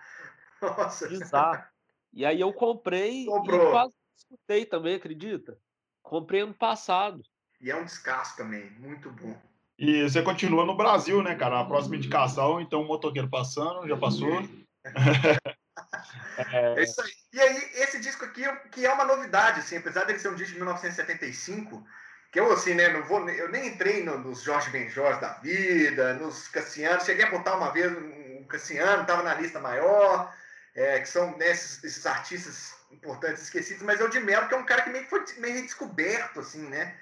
Nossa. 0.60 1.08
Bizarro. 1.08 1.64
E 2.12 2.24
aí 2.24 2.40
eu 2.40 2.52
comprei 2.52 3.24
Comprou. 3.26 3.68
e 3.68 3.70
quase 3.70 3.94
escutei 4.16 4.66
também, 4.66 4.96
acredita? 4.96 5.58
Comprei 6.02 6.42
ano 6.42 6.54
passado. 6.54 7.22
E 7.60 7.70
é 7.70 7.76
um 7.76 7.84
descasso 7.84 8.36
também, 8.36 8.70
muito 8.72 9.10
bom. 9.10 9.40
E 9.82 10.04
você 10.04 10.22
continua 10.22 10.64
no 10.64 10.76
Brasil, 10.76 11.20
né, 11.24 11.34
cara? 11.34 11.58
A 11.58 11.64
próxima 11.64 11.96
indicação, 11.96 12.60
então, 12.60 12.82
o 12.82 12.86
motoqueiro 12.86 13.28
passando, 13.28 13.88
já 13.88 13.96
passou. 13.96 14.40
é... 16.38 16.82
isso 16.84 17.02
aí. 17.02 17.10
E 17.32 17.40
aí, 17.40 17.70
esse 17.74 17.98
disco 17.98 18.24
aqui, 18.24 18.44
que 18.70 18.86
é 18.86 18.92
uma 18.92 19.04
novidade, 19.04 19.58
assim, 19.58 19.78
apesar 19.78 20.04
dele 20.04 20.20
ser 20.20 20.28
um 20.28 20.36
disco 20.36 20.52
de 20.52 20.58
1975, 20.58 21.84
que 22.30 22.38
eu, 22.38 22.52
assim, 22.52 22.74
né, 22.74 22.90
não 22.90 23.02
vou, 23.02 23.28
eu 23.28 23.50
nem 23.50 23.66
entrei 23.66 24.04
no, 24.04 24.18
nos 24.18 24.44
Jorge 24.44 24.70
Benjós 24.70 25.20
da 25.20 25.32
vida, 25.40 26.14
nos 26.14 26.46
Cassiano, 26.46 27.04
cheguei 27.04 27.24
a 27.24 27.30
botar 27.32 27.56
uma 27.56 27.72
vez 27.72 27.90
um 27.90 28.44
Cassiano, 28.44 29.02
estava 29.02 29.24
na 29.24 29.34
lista 29.34 29.58
maior, 29.58 30.32
é, 30.76 31.00
que 31.00 31.08
são 31.08 31.36
né, 31.36 31.50
esses, 31.50 31.82
esses, 31.82 32.06
artistas 32.06 32.72
importantes 32.92 33.42
esquecidos, 33.42 33.82
mas 33.82 34.00
é 34.00 34.04
o 34.04 34.08
de 34.08 34.20
Mello, 34.20 34.46
que 34.46 34.54
é 34.54 34.58
um 34.58 34.64
cara 34.64 34.82
que 34.82 34.90
meio 34.90 35.02
que 35.02 35.10
foi 35.10 35.24
meio 35.38 35.54
redescoberto, 35.54 36.38
assim, 36.38 36.68
né? 36.68 36.94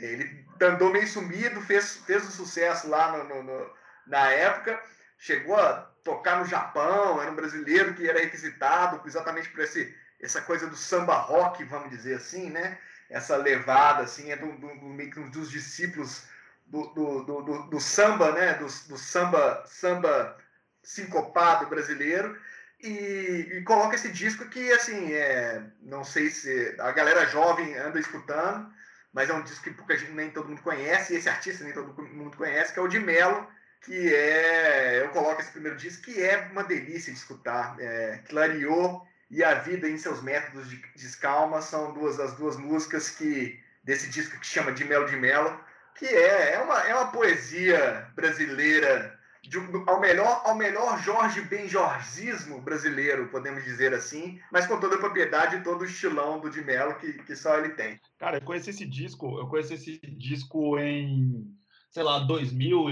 Ele 0.00 0.44
andou 0.60 0.90
meio 0.90 1.06
sumido, 1.06 1.60
fez, 1.62 1.96
fez 2.06 2.24
um 2.24 2.30
sucesso 2.30 2.88
lá 2.88 3.12
no, 3.12 3.24
no, 3.24 3.42
no, 3.42 3.70
na 4.06 4.30
época, 4.30 4.80
chegou 5.18 5.56
a 5.56 5.90
tocar 6.02 6.38
no 6.38 6.44
Japão, 6.44 7.20
era 7.20 7.30
um 7.30 7.36
brasileiro 7.36 7.94
que 7.94 8.08
era 8.08 8.20
requisitado 8.20 9.00
exatamente 9.06 9.48
por 9.48 9.60
esse, 9.60 9.94
essa 10.20 10.40
coisa 10.42 10.66
do 10.66 10.76
samba 10.76 11.14
rock, 11.14 11.64
vamos 11.64 11.90
dizer 11.90 12.16
assim, 12.16 12.50
né? 12.50 12.78
Essa 13.10 13.36
levada, 13.36 14.02
assim, 14.02 14.30
é 14.30 14.36
do, 14.36 14.52
do, 14.52 14.68
do 14.68 15.30
dos 15.30 15.50
discípulos 15.50 16.24
do, 16.66 16.86
do, 16.94 17.22
do, 17.24 17.62
do, 17.64 17.80
samba, 17.80 18.32
né? 18.32 18.54
Do, 18.54 18.66
do 18.66 18.98
samba, 18.98 19.62
samba 19.66 20.36
sincopado 20.82 21.66
brasileiro. 21.66 22.38
E, 22.80 23.48
e, 23.52 23.62
coloca 23.62 23.94
esse 23.94 24.10
disco 24.10 24.46
que, 24.48 24.72
assim, 24.72 25.12
é, 25.12 25.62
não 25.82 26.04
sei 26.04 26.28
se 26.28 26.74
a 26.78 26.92
galera 26.92 27.26
jovem 27.26 27.76
anda 27.78 27.98
escutando, 27.98 28.70
mas 29.14 29.30
é 29.30 29.32
um 29.32 29.42
disco 29.42 29.62
que 29.62 29.70
pouca 29.70 29.96
gente, 29.96 30.10
nem 30.12 30.28
todo 30.28 30.48
mundo 30.48 30.60
conhece, 30.60 31.14
e 31.14 31.16
esse 31.16 31.28
artista 31.28 31.62
nem 31.62 31.72
todo 31.72 31.94
mundo 32.12 32.36
conhece, 32.36 32.72
que 32.72 32.80
é 32.80 32.82
o 32.82 32.88
de 32.88 32.98
Mello, 32.98 33.46
que 33.80 34.12
é, 34.12 35.02
eu 35.02 35.10
coloco 35.10 35.40
esse 35.40 35.52
primeiro 35.52 35.76
disco, 35.76 36.02
que 36.02 36.20
é 36.22 36.48
uma 36.50 36.64
delícia 36.64 37.12
de 37.12 37.18
escutar. 37.18 37.76
É, 37.78 38.20
Clareou 38.28 39.06
e 39.30 39.44
A 39.44 39.54
Vida 39.54 39.88
em 39.88 39.96
Seus 39.96 40.20
Métodos 40.22 40.68
de 40.68 40.82
Descalma 40.96 41.62
são 41.62 41.92
duas 41.92 42.18
as 42.18 42.34
duas 42.34 42.56
músicas 42.56 43.10
que 43.10 43.62
desse 43.84 44.08
disco 44.08 44.38
que 44.40 44.46
chama 44.46 44.72
De 44.72 44.84
Melo 44.84 45.06
de 45.06 45.16
Melo, 45.16 45.58
que 45.94 46.06
é, 46.06 46.54
é, 46.54 46.58
uma, 46.58 46.80
é 46.80 46.94
uma 46.94 47.12
poesia 47.12 48.08
brasileira 48.16 49.18
de, 49.48 49.58
ao, 49.86 50.00
melhor, 50.00 50.42
ao 50.44 50.56
melhor 50.56 51.02
Jorge 51.02 51.42
Benjorzismo 51.42 52.60
brasileiro, 52.60 53.28
podemos 53.28 53.62
dizer 53.62 53.92
assim, 53.92 54.40
mas 54.50 54.66
com 54.66 54.80
toda 54.80 54.96
a 54.96 54.98
propriedade 54.98 55.56
e 55.56 55.62
todo 55.62 55.82
o 55.82 55.84
estilão 55.84 56.40
do 56.40 56.50
de 56.50 56.62
Mello 56.62 56.94
que, 56.96 57.12
que 57.12 57.36
só 57.36 57.58
ele 57.58 57.70
tem. 57.70 58.00
Cara, 58.18 58.38
eu 58.38 58.42
conheci 58.42 58.70
esse 58.70 58.86
disco, 58.86 59.38
eu 59.38 59.46
conheci 59.46 59.74
esse 59.74 59.98
disco 60.16 60.78
em, 60.78 61.44
sei 61.90 62.02
lá, 62.02 62.20
2000, 62.20 62.86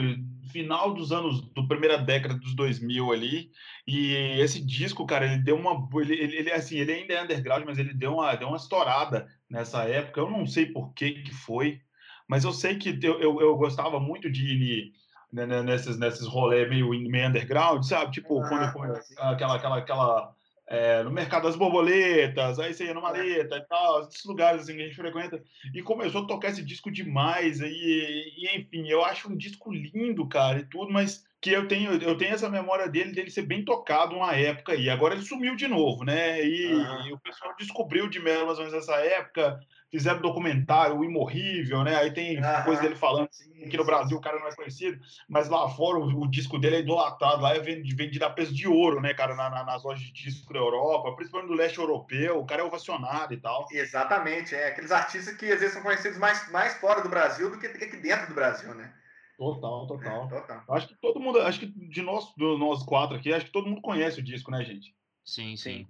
final 0.53 0.93
dos 0.93 1.11
anos, 1.11 1.41
do 1.53 1.67
primeira 1.67 1.97
década 1.97 2.35
dos 2.35 2.55
2000 2.55 3.13
ali, 3.13 3.51
e 3.87 4.15
esse 4.39 4.65
disco, 4.65 5.07
cara, 5.07 5.25
ele 5.25 5.43
deu 5.43 5.57
uma, 5.57 5.89
ele, 6.03 6.15
ele, 6.15 6.53
assim, 6.53 6.77
ele 6.77 6.93
ainda 6.93 7.15
é 7.15 7.23
underground, 7.23 7.65
mas 7.65 7.79
ele 7.79 7.95
deu 7.95 8.15
uma, 8.15 8.35
deu 8.35 8.49
uma 8.49 8.59
estourada 8.59 9.27
nessa 9.49 9.85
época, 9.85 10.21
eu 10.21 10.31
não 10.31 10.47
sei 10.47 10.67
por 10.67 10.93
que 10.93 11.23
que 11.23 11.35
foi, 11.35 11.81
mas 12.29 12.45
eu 12.45 12.53
sei 12.53 12.77
que 12.77 12.99
eu, 13.03 13.21
eu, 13.21 13.41
eu 13.41 13.57
gostava 13.57 13.99
muito 13.99 14.31
de 14.31 14.93
né, 15.33 15.47
né, 15.47 15.63
nesses, 15.63 15.99
nesses 15.99 16.27
rolês 16.27 16.69
meio, 16.69 16.91
meio 16.91 17.29
underground, 17.29 17.83
sabe? 17.85 18.13
Tipo, 18.13 18.41
ah, 18.43 18.73
quando, 18.73 19.01
aquela, 19.19 19.57
aquela, 19.57 19.79
aquela 19.79 20.35
é, 20.67 21.03
no 21.03 21.11
mercado 21.11 21.43
das 21.45 21.57
borboletas, 21.57 22.59
aí 22.59 22.73
você 22.73 22.85
ia 22.87 22.95
numa 22.95 23.09
maleta 23.09 23.57
e 23.57 23.61
tal, 23.63 24.03
esses 24.03 24.25
lugares 24.25 24.63
assim 24.63 24.75
que 24.75 24.83
a 24.83 24.85
gente 24.85 24.97
frequenta, 24.97 25.43
e 25.75 25.83
começou 25.83 26.25
a 26.25 26.27
tocar 26.27 26.49
esse 26.49 26.65
disco 26.65 26.91
demais, 26.91 27.61
e, 27.61 27.67
e, 27.67 28.57
enfim, 28.57 28.89
eu 28.89 29.05
acho 29.05 29.31
um 29.31 29.37
disco 29.37 29.71
lindo, 29.73 30.27
cara, 30.27 30.61
e 30.61 30.65
tudo, 30.65 30.91
mas 30.93 31.27
que 31.41 31.51
eu 31.51 31.67
tenho, 31.67 31.93
eu 31.95 32.17
tenho 32.17 32.33
essa 32.33 32.49
memória 32.49 32.89
dele, 32.89 33.13
dele 33.13 33.31
ser 33.31 33.43
bem 33.43 33.65
tocado 33.65 34.15
uma 34.15 34.35
época, 34.35 34.75
e 34.75 34.89
agora 34.89 35.15
ele 35.15 35.23
sumiu 35.23 35.57
de 35.57 35.69
novo, 35.69 36.05
né, 36.05 36.43
e, 36.43 36.73
ah. 36.73 37.05
e 37.07 37.13
o 37.13 37.19
pessoal 37.19 37.55
descobriu 37.59 38.09
de 38.09 38.21
Mello 38.21 38.47
mais 38.47 38.59
ou 38.59 38.65
menos 38.65 38.79
nessa 38.79 38.99
época, 39.01 39.61
fizeram 39.93 40.23
documentário, 40.23 40.97
o 40.97 41.05
Imorrível, 41.05 41.85
né? 41.85 41.95
Aí 41.95 42.11
tem 42.11 42.43
ah, 42.43 42.63
coisa 42.63 42.81
dele 42.81 42.97
falando 42.97 43.29
assim, 43.31 43.69
que 43.69 43.77
no 43.77 43.85
Brasil 43.85 44.17
o 44.17 44.21
cara 44.23 44.41
não 44.41 44.49
é 44.49 44.57
conhecido, 44.57 44.99
mas 45.29 45.51
lá 45.51 45.69
fora 45.69 45.99
o, 45.99 46.23
o 46.23 46.31
disco 46.31 46.59
dele 46.59 46.77
é 46.77 46.81
idolatrado, 46.81 47.43
lá 47.43 47.55
é 47.55 47.61
vendido 47.61 48.25
a 48.25 48.31
peso 48.31 48.55
de 48.55 48.67
ouro, 48.67 49.03
né, 49.03 49.13
cara, 49.13 49.35
na, 49.35 49.51
na, 49.51 49.65
nas 49.65 49.85
lojas 49.85 50.03
de 50.03 50.13
disco 50.13 50.51
da 50.51 50.59
Europa, 50.59 51.15
principalmente 51.15 51.51
do 51.51 51.55
leste 51.55 51.79
europeu, 51.79 52.39
o 52.39 52.47
cara 52.47 52.63
é 52.63 52.65
ovacionado 52.65 53.35
e 53.35 53.37
tal. 53.37 53.67
Exatamente, 53.71 54.55
é. 54.55 54.69
Aqueles 54.69 54.91
artistas 54.91 55.37
que 55.37 55.53
às 55.53 55.61
vezes 55.61 55.75
são 55.75 55.83
conhecidos 55.83 56.17
mais, 56.17 56.51
mais 56.51 56.75
fora 56.81 57.03
do 57.03 57.11
Brasil 57.11 57.51
do 57.51 57.59
que 57.59 57.67
aqui 57.67 57.97
dentro 57.99 58.29
do 58.29 58.35
Brasil, 58.35 58.75
né? 58.75 58.95
Total, 59.37 59.87
total. 59.87 60.27
É, 60.27 60.29
total. 60.29 60.65
Acho 60.71 60.89
que 60.89 60.95
todo 60.95 61.21
mundo, 61.21 61.41
acho 61.41 61.61
que 61.61 61.67
de 61.67 62.01
nós, 62.01 62.33
de 62.35 62.59
nós 62.59 62.83
quatro 62.83 63.17
aqui, 63.17 63.33
acho 63.33 63.47
que 63.47 63.53
todo 63.53 63.69
mundo 63.69 63.83
conhece 63.83 64.21
o 64.21 64.25
disco, 64.25 64.51
né, 64.51 64.65
gente? 64.65 64.95
Sim, 65.23 65.55
sim. 65.57 65.87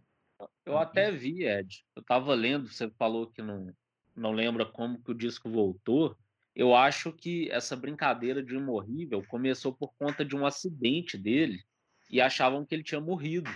Eu 0.66 0.76
até 0.76 1.12
vi, 1.12 1.44
Ed. 1.44 1.84
Eu 1.94 2.02
tava 2.02 2.34
lendo, 2.34 2.68
você 2.68 2.90
falou 2.90 3.28
que 3.28 3.42
não, 3.42 3.72
não 4.16 4.33
lembra 4.33 4.64
como 4.66 5.03
que 5.03 5.11
o 5.11 5.14
disco 5.14 5.48
voltou, 5.48 6.16
eu 6.55 6.75
acho 6.75 7.12
que 7.12 7.51
essa 7.51 7.75
brincadeira 7.75 8.42
de 8.42 8.55
imorrível 8.55 9.25
começou 9.27 9.72
por 9.72 9.92
conta 9.94 10.25
de 10.25 10.37
um 10.37 10.44
acidente 10.44 11.16
dele 11.16 11.62
e 12.11 12.20
achavam 12.20 12.64
que 12.64 12.75
ele 12.75 12.83
tinha 12.83 13.01
morrido. 13.01 13.51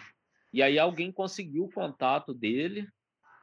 E 0.53 0.63
aí 0.63 0.79
alguém 0.79 1.13
conseguiu 1.13 1.65
o 1.65 1.73
contato 1.73 2.33
dele 2.33 2.89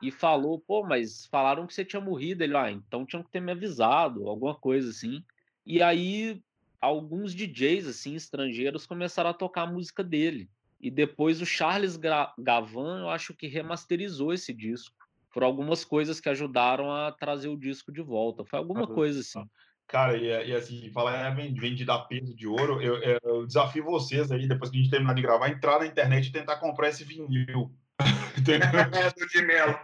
e 0.02 0.10
falou, 0.10 0.60
pô, 0.60 0.84
mas 0.84 1.28
falaram 1.28 1.68
que 1.68 1.74
você 1.74 1.86
tinha 1.86 2.02
morrido. 2.02 2.44
Ele, 2.44 2.58
ah, 2.58 2.72
então 2.72 3.06
tinham 3.06 3.24
que 3.24 3.30
ter 3.30 3.40
me 3.40 3.52
avisado, 3.52 4.28
alguma 4.28 4.56
coisa 4.56 4.90
assim. 4.90 5.24
E 5.66 5.82
aí 5.84 6.42
alguns 6.82 7.34
DJs 7.36 7.88
assim 7.88 8.16
estrangeiros 8.16 8.88
começaram 8.88 9.30
a 9.30 9.34
tocar 9.34 9.62
a 9.62 9.72
música 9.72 10.04
dele. 10.04 10.50
E 10.82 10.90
depois 10.90 11.42
o 11.42 11.46
Charles 11.46 11.96
Gavan, 11.96 13.02
eu 13.02 13.10
acho 13.10 13.34
que 13.34 13.48
remasterizou 13.48 14.34
esse 14.34 14.52
disco 14.52 15.03
por 15.34 15.44
algumas 15.44 15.84
coisas 15.84 16.22
que 16.22 16.30
ajudaram 16.30 16.92
a 16.92 17.12
trazer 17.12 17.50
o 17.50 17.58
disco 17.58 17.92
de 17.92 18.02
volta. 18.02 18.46
Foi 18.46 18.60
alguma 18.60 18.86
coisa 18.86 19.20
assim. 19.20 19.44
Cara, 19.88 20.16
e, 20.16 20.28
e 20.50 20.56
assim, 20.56 20.90
falar 20.92 21.38
em 21.40 21.54
vende 21.54 21.84
dar 21.84 22.00
peso 22.06 22.34
de 22.36 22.48
ouro, 22.48 22.82
eu, 22.82 22.98
eu, 23.24 23.46
desafio 23.46 23.84
vocês 23.84 24.32
aí, 24.32 24.48
depois 24.48 24.72
que 24.72 24.78
a 24.78 24.82
gente 24.82 24.92
terminar 24.92 25.14
de 25.14 25.22
gravar, 25.22 25.50
entrar 25.50 25.80
na 25.80 25.88
internet 25.88 26.28
e 26.28 26.32
tentar 26.32 26.58
comprar 26.58 26.90
esse 26.90 27.04
vinil. 27.04 27.72
do 28.44 28.44
de 29.28 29.42
Melo. 29.44 29.76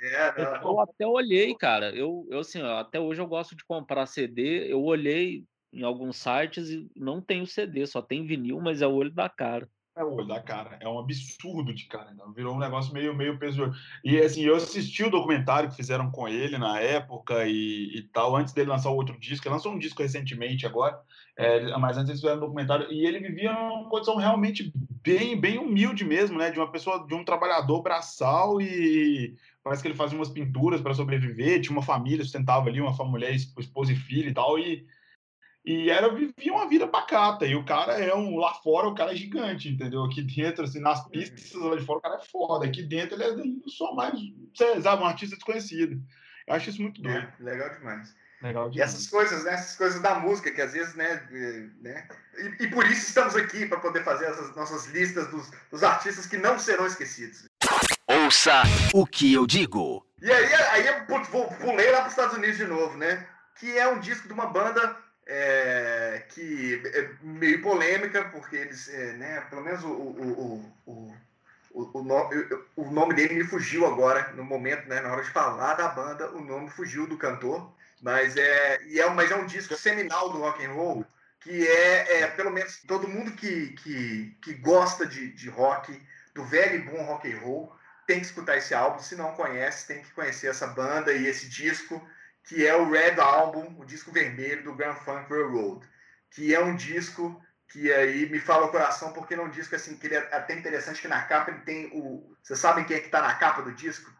é, 0.00 0.62
eu 0.62 0.80
até 0.80 1.06
olhei, 1.06 1.54
cara. 1.54 1.90
Eu, 1.94 2.26
eu 2.30 2.40
assim, 2.40 2.62
até 2.62 3.00
hoje 3.00 3.20
eu 3.20 3.26
gosto 3.26 3.56
de 3.56 3.64
comprar 3.64 4.06
CD. 4.06 4.70
Eu 4.70 4.82
olhei 4.82 5.44
em 5.72 5.82
alguns 5.82 6.16
sites 6.16 6.70
e 6.70 6.88
não 6.96 7.20
tem 7.20 7.42
o 7.42 7.46
CD, 7.46 7.86
só 7.86 8.00
tem 8.00 8.26
vinil, 8.26 8.60
mas 8.60 8.80
é 8.80 8.86
o 8.86 8.94
olho 8.94 9.10
da 9.10 9.28
cara. 9.28 9.68
É 9.96 10.02
o 10.02 10.12
olho 10.12 10.26
da 10.26 10.40
cara. 10.40 10.76
É 10.80 10.88
um 10.88 10.98
absurdo 10.98 11.72
de 11.72 11.84
cara. 11.84 12.10
Então, 12.12 12.32
virou 12.32 12.56
um 12.56 12.58
negócio 12.58 12.92
meio, 12.92 13.14
meio 13.14 13.38
peso 13.38 13.70
de 14.02 14.16
E 14.16 14.20
assim, 14.20 14.42
eu 14.42 14.56
assisti 14.56 15.04
o 15.04 15.10
documentário 15.10 15.70
que 15.70 15.76
fizeram 15.76 16.10
com 16.10 16.26
ele 16.26 16.58
na 16.58 16.80
época 16.80 17.46
e, 17.46 17.96
e 17.96 18.02
tal, 18.12 18.34
antes 18.34 18.52
dele 18.52 18.70
lançar 18.70 18.90
o 18.90 18.96
outro 18.96 19.18
disco. 19.20 19.46
Ele 19.46 19.54
lançou 19.54 19.72
um 19.72 19.78
disco 19.78 20.02
recentemente 20.02 20.66
agora, 20.66 21.00
é, 21.36 21.76
mas 21.78 21.96
antes 21.96 22.08
eles 22.08 22.20
fizeram 22.20 22.38
um 22.38 22.46
documentário. 22.46 22.92
E 22.92 23.06
ele 23.06 23.20
vivia 23.20 23.52
numa 23.52 23.88
condição 23.88 24.16
realmente 24.16 24.72
bem, 25.00 25.40
bem 25.40 25.58
humilde 25.58 26.04
mesmo, 26.04 26.38
né? 26.38 26.50
De 26.50 26.58
uma 26.58 26.72
pessoa, 26.72 27.06
de 27.06 27.14
um 27.14 27.24
trabalhador 27.24 27.80
braçal 27.80 28.60
e 28.60 29.36
parece 29.62 29.80
que 29.80 29.86
ele 29.86 29.96
fazia 29.96 30.18
umas 30.18 30.28
pinturas 30.28 30.80
para 30.80 30.94
sobreviver. 30.94 31.60
Tinha 31.60 31.72
uma 31.72 31.82
família, 31.82 32.24
sustentava 32.24 32.68
ali, 32.68 32.80
uma 32.80 32.92
mulher, 33.04 33.32
esposa 33.32 33.92
e 33.92 33.96
filha 33.96 34.28
e 34.28 34.34
tal. 34.34 34.58
E 34.58 34.84
E 35.64 35.88
era, 35.88 36.12
vivia 36.12 36.52
uma 36.52 36.68
vida 36.68 36.86
pacata. 36.86 37.46
E 37.46 37.56
o 37.56 37.64
cara 37.64 37.94
é 37.94 38.14
um. 38.14 38.36
Lá 38.36 38.52
fora, 38.54 38.86
o 38.86 38.94
cara 38.94 39.12
é 39.12 39.16
gigante, 39.16 39.70
entendeu? 39.70 40.04
Aqui 40.04 40.22
dentro, 40.22 40.64
assim, 40.64 40.78
nas 40.78 41.08
pistas 41.08 41.54
lá 41.54 41.74
de 41.74 41.84
fora, 41.84 41.98
o 41.98 42.02
cara 42.02 42.16
é 42.16 42.24
foda. 42.26 42.66
Aqui 42.66 42.82
dentro, 42.82 43.20
ele 43.20 43.62
é 43.64 43.70
só 43.70 43.94
mais, 43.94 44.12
sabe, 44.54 45.02
um 45.02 45.06
artista 45.06 45.36
desconhecido. 45.36 46.02
Eu 46.46 46.54
acho 46.54 46.68
isso 46.68 46.82
muito 46.82 47.00
doido. 47.00 47.16
É, 47.16 47.42
legal 47.42 47.70
demais. 47.70 48.14
Legal 48.42 48.68
demais. 48.68 48.76
E 48.76 48.82
essas 48.82 49.08
coisas, 49.08 49.44
né? 49.44 49.54
Essas 49.54 49.76
coisas 49.76 50.02
da 50.02 50.16
música, 50.16 50.50
que 50.50 50.60
às 50.60 50.74
vezes, 50.74 50.94
né? 50.96 51.26
né 51.80 52.08
e, 52.36 52.64
e 52.64 52.66
por 52.68 52.84
isso 52.84 53.08
estamos 53.08 53.34
aqui, 53.34 53.64
para 53.64 53.80
poder 53.80 54.04
fazer 54.04 54.26
essas 54.26 54.54
nossas 54.54 54.86
listas 54.88 55.30
dos, 55.30 55.50
dos 55.70 55.82
artistas 55.82 56.26
que 56.26 56.36
não 56.36 56.58
serão 56.58 56.86
esquecidos. 56.86 57.46
Ouça 58.06 58.64
o 58.92 59.06
que 59.06 59.32
eu 59.32 59.46
digo. 59.46 60.06
E 60.20 60.30
aí, 60.30 60.54
aí 60.54 61.06
vou, 61.30 61.48
pulei 61.48 61.90
lá 61.90 62.00
para 62.00 62.06
os 62.08 62.12
Estados 62.12 62.36
Unidos 62.36 62.58
de 62.58 62.66
novo, 62.66 62.98
né? 62.98 63.26
Que 63.58 63.78
é 63.78 63.88
um 63.88 63.98
disco 63.98 64.26
de 64.26 64.34
uma 64.34 64.46
banda 64.46 65.03
é, 65.26 66.24
que 66.28 66.82
é 66.86 67.10
meio 67.22 67.62
polêmica, 67.62 68.24
porque 68.26 68.56
eles, 68.56 68.88
é, 68.88 69.12
né, 69.14 69.40
pelo 69.48 69.62
menos 69.62 69.82
o, 69.82 69.88
o, 69.88 70.72
o, 70.86 71.14
o, 71.72 71.98
o, 71.98 72.02
nome, 72.02 72.46
o 72.76 72.90
nome 72.90 73.14
dele 73.14 73.34
me 73.34 73.44
fugiu 73.44 73.86
agora, 73.86 74.32
no 74.32 74.44
momento, 74.44 74.86
né, 74.88 75.00
na 75.00 75.12
hora 75.12 75.22
de 75.22 75.30
falar 75.30 75.74
da 75.74 75.88
banda, 75.88 76.30
o 76.30 76.40
nome 76.40 76.68
fugiu 76.70 77.06
do 77.06 77.16
cantor, 77.16 77.72
mas 78.02 78.36
é, 78.36 78.82
e 78.84 79.00
é, 79.00 79.08
mas 79.10 79.30
é 79.30 79.36
um 79.36 79.46
disco 79.46 79.74
seminal 79.76 80.30
do 80.30 80.38
rock 80.38 80.64
and 80.64 80.72
roll, 80.72 81.06
que 81.40 81.66
é, 81.66 82.22
é 82.22 82.26
pelo 82.28 82.50
menos 82.50 82.80
todo 82.86 83.08
mundo 83.08 83.32
que, 83.32 83.68
que, 83.82 84.36
que 84.42 84.54
gosta 84.54 85.06
de, 85.06 85.32
de 85.32 85.48
rock, 85.48 86.00
do 86.34 86.44
velho 86.44 86.76
e 86.76 86.82
bom 86.82 87.02
rock 87.04 87.32
and 87.32 87.38
roll, 87.38 87.74
tem 88.06 88.20
que 88.20 88.26
escutar 88.26 88.58
esse 88.58 88.74
álbum, 88.74 88.98
se 88.98 89.16
não 89.16 89.32
conhece, 89.32 89.86
tem 89.86 90.02
que 90.02 90.10
conhecer 90.12 90.48
essa 90.48 90.66
banda 90.66 91.12
e 91.12 91.26
esse 91.26 91.48
disco, 91.48 92.02
que 92.44 92.66
é 92.66 92.76
o 92.76 92.90
Red 92.90 93.20
Album, 93.20 93.74
o 93.78 93.84
disco 93.84 94.12
vermelho 94.12 94.62
do 94.64 94.74
Grand 94.74 94.94
Funk 94.94 95.30
Railroad, 95.30 95.86
que 96.30 96.54
é 96.54 96.60
um 96.60 96.76
disco 96.76 97.42
que 97.68 97.92
aí 97.92 98.28
me 98.28 98.38
fala 98.38 98.66
o 98.66 98.70
coração, 98.70 99.12
porque 99.12 99.34
é 99.34 99.40
um 99.40 99.50
disco 99.50 99.74
assim, 99.74 99.96
que 99.96 100.06
ele 100.06 100.14
é 100.14 100.36
até 100.36 100.54
interessante 100.54 101.00
que 101.00 101.08
na 101.08 101.22
capa 101.22 101.50
ele 101.50 101.60
tem 101.60 101.90
o... 101.92 102.36
Vocês 102.42 102.58
sabem 102.58 102.84
quem 102.84 102.96
é 102.96 103.00
que 103.00 103.06
está 103.06 103.22
na 103.22 103.34
capa 103.34 103.62
do 103.62 103.72
disco? 103.72 104.12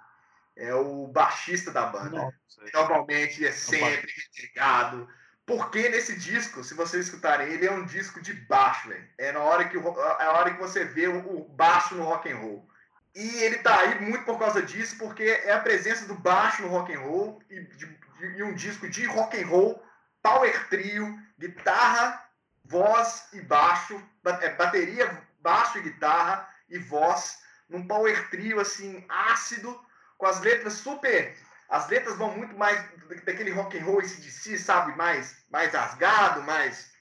É 0.57 0.75
o 0.75 1.07
baixista 1.09 1.71
da 1.71 1.87
banda. 1.87 2.11
Nossa. 2.11 2.35
Normalmente 2.73 3.47
é 3.47 3.53
sempre 3.53 4.11
renegado. 4.35 5.09
Porque 5.47 5.89
nesse 5.91 6.19
disco, 6.19 6.65
se 6.65 6.75
vocês 6.75 7.07
escutarem, 7.07 7.53
ele 7.53 7.67
é 7.67 7.71
um 7.71 7.85
disco 7.85 8.21
de 8.21 8.33
baixo, 8.33 8.89
velho. 8.89 9.07
É 9.19 9.31
na 9.31 9.41
hora 9.41 9.69
que, 9.69 9.77
é 9.77 9.81
a 9.81 10.33
hora 10.33 10.55
que 10.55 10.61
você 10.61 10.85
vê 10.85 11.07
o 11.07 11.45
baixo 11.51 11.95
no 11.95 12.05
rock 12.05 12.31
and 12.33 12.39
roll. 12.39 12.69
E 13.15 13.43
ele 13.43 13.59
tá 13.59 13.79
aí 13.79 14.01
muito 14.01 14.25
por 14.25 14.39
causa 14.39 14.61
disso, 14.61 14.97
porque 14.99 15.23
é 15.23 15.53
a 15.53 15.61
presença 15.61 16.07
do 16.07 16.15
baixo 16.15 16.63
no 16.63 16.69
rock 16.69 16.93
and 16.93 17.01
roll 17.01 17.41
e 17.49 17.61
de, 17.61 17.99
e 18.37 18.43
um 18.43 18.55
disco 18.55 18.89
de 18.89 19.07
rock 19.07 19.41
and 19.41 19.47
roll, 19.47 19.81
power 20.21 20.69
trio, 20.69 21.17
guitarra, 21.39 22.29
voz 22.65 23.29
e 23.33 23.41
baixo, 23.41 24.03
é, 24.41 24.51
bateria, 24.55 25.23
baixo 25.41 25.79
e 25.79 25.83
guitarra 25.83 26.49
e 26.69 26.79
voz, 26.79 27.39
num 27.69 27.87
power 27.87 28.31
trio 28.31 28.59
assim 28.59 29.05
ácido, 29.09 29.81
com 30.19 30.27
as 30.27 30.41
letras 30.41 30.75
super, 30.75 31.37
as 31.69 31.89
letras 31.89 32.17
vão 32.17 32.37
muito 32.37 32.57
mais 32.57 32.85
daquele 33.25 33.51
rock 33.51 33.79
and 33.79 33.85
roll 33.85 34.01
esse 34.01 34.21
de 34.21 34.31
si, 34.31 34.59
sabe, 34.59 34.97
mais 34.97 35.45
mais 35.51 35.73
rasgado, 35.73 36.43
mais 36.43 36.93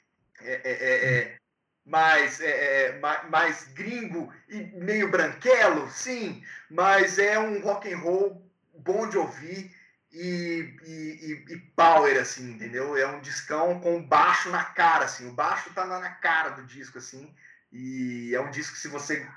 é, 0.42 0.62
é, 0.64 0.72
é, 0.72 1.18
é 1.18 1.38
mais, 1.86 2.40
é, 2.42 2.86
é 2.88 3.00
mais, 3.00 3.30
mais 3.30 3.64
gringo 3.74 4.34
e 4.48 4.62
meio 4.78 5.10
branquelo, 5.12 5.90
sim, 5.90 6.44
mas 6.70 7.20
é 7.20 7.38
um 7.38 7.62
rock 7.62 7.92
and 7.92 7.98
roll 7.98 8.42
bom 8.74 9.08
de 9.08 9.18
ouvir 9.18 9.72
e, 10.14 10.76
e, 10.84 11.54
e, 11.54 11.58
power, 11.76 12.22
assim, 12.22 12.52
entendeu? 12.52 12.96
É 12.96 13.08
um 13.08 13.20
discão 13.20 13.80
com 13.80 14.02
baixo 14.02 14.50
na 14.52 14.64
cara, 14.64 15.06
assim. 15.06 15.28
O 15.28 15.34
baixo 15.34 15.74
tá 15.74 15.86
na 15.86 16.10
cara 16.10 16.50
do 16.50 16.64
disco, 16.66 17.00
assim. 17.00 17.34
E 17.72 18.34
é 18.36 18.40
um 18.40 18.52
disco 18.52 18.74
que 18.74 18.80
se 18.80 18.88
você... 18.88 19.28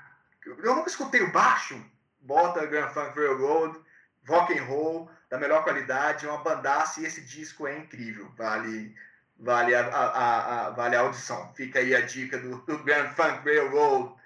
Eu 0.45 0.75
nunca 0.75 0.89
escutei 0.89 1.21
o 1.21 1.31
baixo. 1.31 1.83
Bota 2.21 2.65
Grand 2.67 2.89
Funk 2.89 3.17
Railroad, 3.17 3.79
rock 4.27 4.57
and 4.57 4.63
roll, 4.65 5.09
da 5.29 5.39
melhor 5.39 5.63
qualidade, 5.63 6.27
uma 6.27 6.43
bandaça. 6.43 7.01
E 7.01 7.05
esse 7.05 7.21
disco 7.21 7.65
é 7.65 7.75
incrível. 7.75 8.31
Vale, 8.37 8.95
vale, 9.39 9.75
a, 9.75 9.87
a, 9.87 10.67
a, 10.67 10.69
vale 10.71 10.95
a 10.95 11.01
audição. 11.01 11.51
Fica 11.55 11.79
aí 11.79 11.95
a 11.95 12.01
dica 12.01 12.37
do, 12.39 12.57
do 12.65 12.83
Grand 12.83 13.09
Funk 13.09 13.43
Railroad 13.43 14.17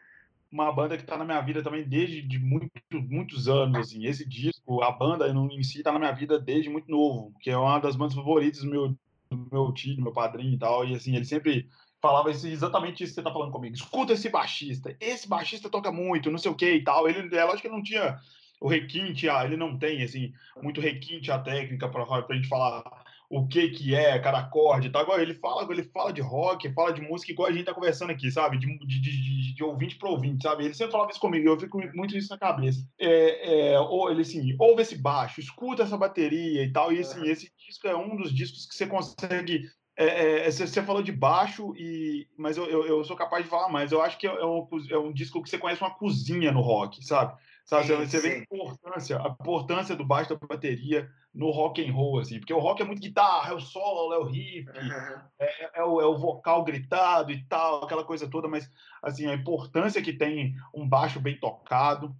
uma 0.52 0.72
banda 0.72 0.98
que 0.98 1.04
está 1.04 1.18
na 1.18 1.24
minha 1.24 1.40
vida 1.40 1.64
também 1.64 1.84
desde 1.84 2.22
de 2.22 2.38
muito, 2.38 2.70
muitos 2.92 3.48
anos, 3.48 3.88
assim. 3.88 4.06
Esse 4.06 4.28
disco, 4.28 4.84
a 4.84 4.92
banda 4.92 5.28
em 5.30 5.64
si 5.64 5.78
está 5.78 5.92
na 5.92 6.00
minha 6.00 6.12
vida 6.12 6.38
desde 6.38 6.70
muito 6.70 6.92
novo, 6.92 7.34
que 7.40 7.50
é 7.50 7.58
uma 7.58 7.80
das 7.80 7.96
bandas 7.96 8.16
favoritas 8.16 8.62
do 8.62 8.70
meu, 8.70 8.90
do 9.30 9.48
meu 9.50 9.72
tio, 9.72 10.02
meu 10.02 10.12
padrinho 10.12 10.54
e 10.54 10.60
tal. 10.60 10.86
E 10.86 10.94
assim, 10.94 11.16
ele 11.16 11.26
sempre 11.26 11.70
falava 12.02 12.30
exatamente 12.30 13.04
isso 13.04 13.12
que 13.12 13.16
você 13.16 13.20
está 13.22 13.32
falando 13.32 13.52
comigo. 13.52 13.76
Escuta 13.76 14.14
esse 14.14 14.28
baixista, 14.28 14.96
esse 15.00 15.28
baixista 15.28 15.70
toca 15.70 15.92
muito, 15.92 16.30
não 16.30 16.38
sei 16.38 16.52
o 16.52 16.56
que 16.56 16.70
e 16.70 16.84
tal. 16.84 17.08
Ele, 17.08 17.34
é 17.34 17.44
lógico 17.46 17.70
que 17.70 17.70
não 17.70 17.82
tinha 17.82 18.20
o 18.60 18.68
requinte, 18.68 19.30
ah, 19.30 19.46
ele 19.46 19.56
não 19.56 19.78
tem, 19.78 20.04
assim, 20.04 20.34
muito 20.62 20.82
requinte 20.82 21.32
a 21.32 21.40
técnica 21.40 21.88
para 21.88 22.04
a 22.04 22.34
gente 22.34 22.48
falar 22.48 22.84
o 23.32 23.48
que 23.48 23.70
que 23.70 23.96
é 23.96 24.20
cada 24.20 24.40
acorde, 24.40 24.90
tá? 24.90 25.00
Agora 25.00 25.22
ele 25.22 25.34
fala, 25.36 25.66
ele 25.72 25.84
fala 25.86 26.12
de 26.12 26.20
rock, 26.20 26.72
fala 26.74 26.92
de 26.92 27.02
música 27.02 27.32
igual 27.32 27.48
a 27.48 27.52
gente 27.54 27.64
tá 27.64 27.74
conversando 27.74 28.12
aqui, 28.12 28.30
sabe? 28.30 28.58
De, 28.58 28.68
de, 28.86 29.00
de, 29.00 29.56
de 29.56 29.64
ouvinte 29.64 29.96
para 29.96 30.10
ouvinte, 30.10 30.44
sabe? 30.44 30.66
Ele 30.66 30.74
sempre 30.74 30.92
falava 30.92 31.12
isso 31.12 31.20
comigo, 31.20 31.48
eu 31.48 31.58
fico 31.58 31.80
muito 31.96 32.18
isso 32.18 32.30
na 32.30 32.38
cabeça. 32.38 32.86
É, 33.00 33.72
é, 33.72 33.80
ou 33.80 34.12
ele 34.12 34.24
assim, 34.24 34.54
ouve 34.60 34.82
esse 34.82 34.98
baixo, 34.98 35.40
escuta 35.40 35.84
essa 35.84 35.98
bateria 35.98 36.62
e 36.62 36.74
tal, 36.74 36.92
e 36.92 37.00
assim, 37.00 37.26
esse 37.26 37.50
disco 37.58 37.88
é 37.88 37.96
um 37.96 38.18
dos 38.18 38.36
discos 38.36 38.66
que 38.66 38.76
você 38.76 38.86
consegue 38.86 39.64
é, 39.98 40.48
é, 40.48 40.52
você 40.52 40.82
falou 40.84 41.02
de 41.02 41.12
baixo, 41.12 41.74
e, 41.78 42.28
mas 42.38 42.58
eu, 42.58 42.66
eu, 42.66 42.86
eu, 42.86 43.04
sou 43.06 43.16
capaz 43.16 43.44
de 43.44 43.50
falar 43.50 43.70
mais. 43.70 43.92
Eu 43.92 44.02
acho 44.02 44.18
que 44.18 44.28
é 44.28 44.46
um, 44.46 44.68
é 44.90 44.98
um 44.98 45.14
disco 45.14 45.42
que 45.42 45.50
você 45.50 45.58
conhece 45.58 45.82
uma 45.82 45.94
cozinha 45.94 46.52
no 46.52 46.62
rock, 46.62 47.06
sabe? 47.06 47.34
Sabe, 47.72 47.88
sim, 47.88 47.96
você 47.96 48.20
sim. 48.20 48.28
vê 48.28 48.36
a 48.36 48.40
importância, 48.40 49.18
a 49.18 49.30
importância 49.30 49.96
do 49.96 50.04
baixo 50.04 50.36
da 50.36 50.46
bateria 50.46 51.10
no 51.34 51.52
rock 51.52 51.82
and 51.82 51.94
roll, 51.94 52.20
assim, 52.20 52.38
porque 52.38 52.54
o 52.54 52.60
rock 52.60 52.82
é 52.82 52.86
muito 52.86 53.02
guitarra, 53.02 53.52
é 53.52 53.54
o 53.54 53.62
solo, 53.62 54.14
é 54.14 54.18
o 54.18 54.26
riff, 54.26 54.68
uhum. 54.68 55.22
é, 55.40 55.80
é, 55.80 55.84
o, 55.86 56.02
é, 56.02 56.06
o, 56.06 56.18
vocal 56.18 56.66
gritado 56.66 57.32
e 57.32 57.42
tal, 57.46 57.86
aquela 57.86 58.04
coisa 58.04 58.28
toda, 58.30 58.50
mas 58.50 58.70
assim, 59.02 59.26
a 59.26 59.34
importância 59.34 60.02
que 60.02 60.12
tem 60.12 60.54
um 60.76 60.86
baixo 60.86 61.18
bem 61.18 61.40
tocado, 61.40 62.14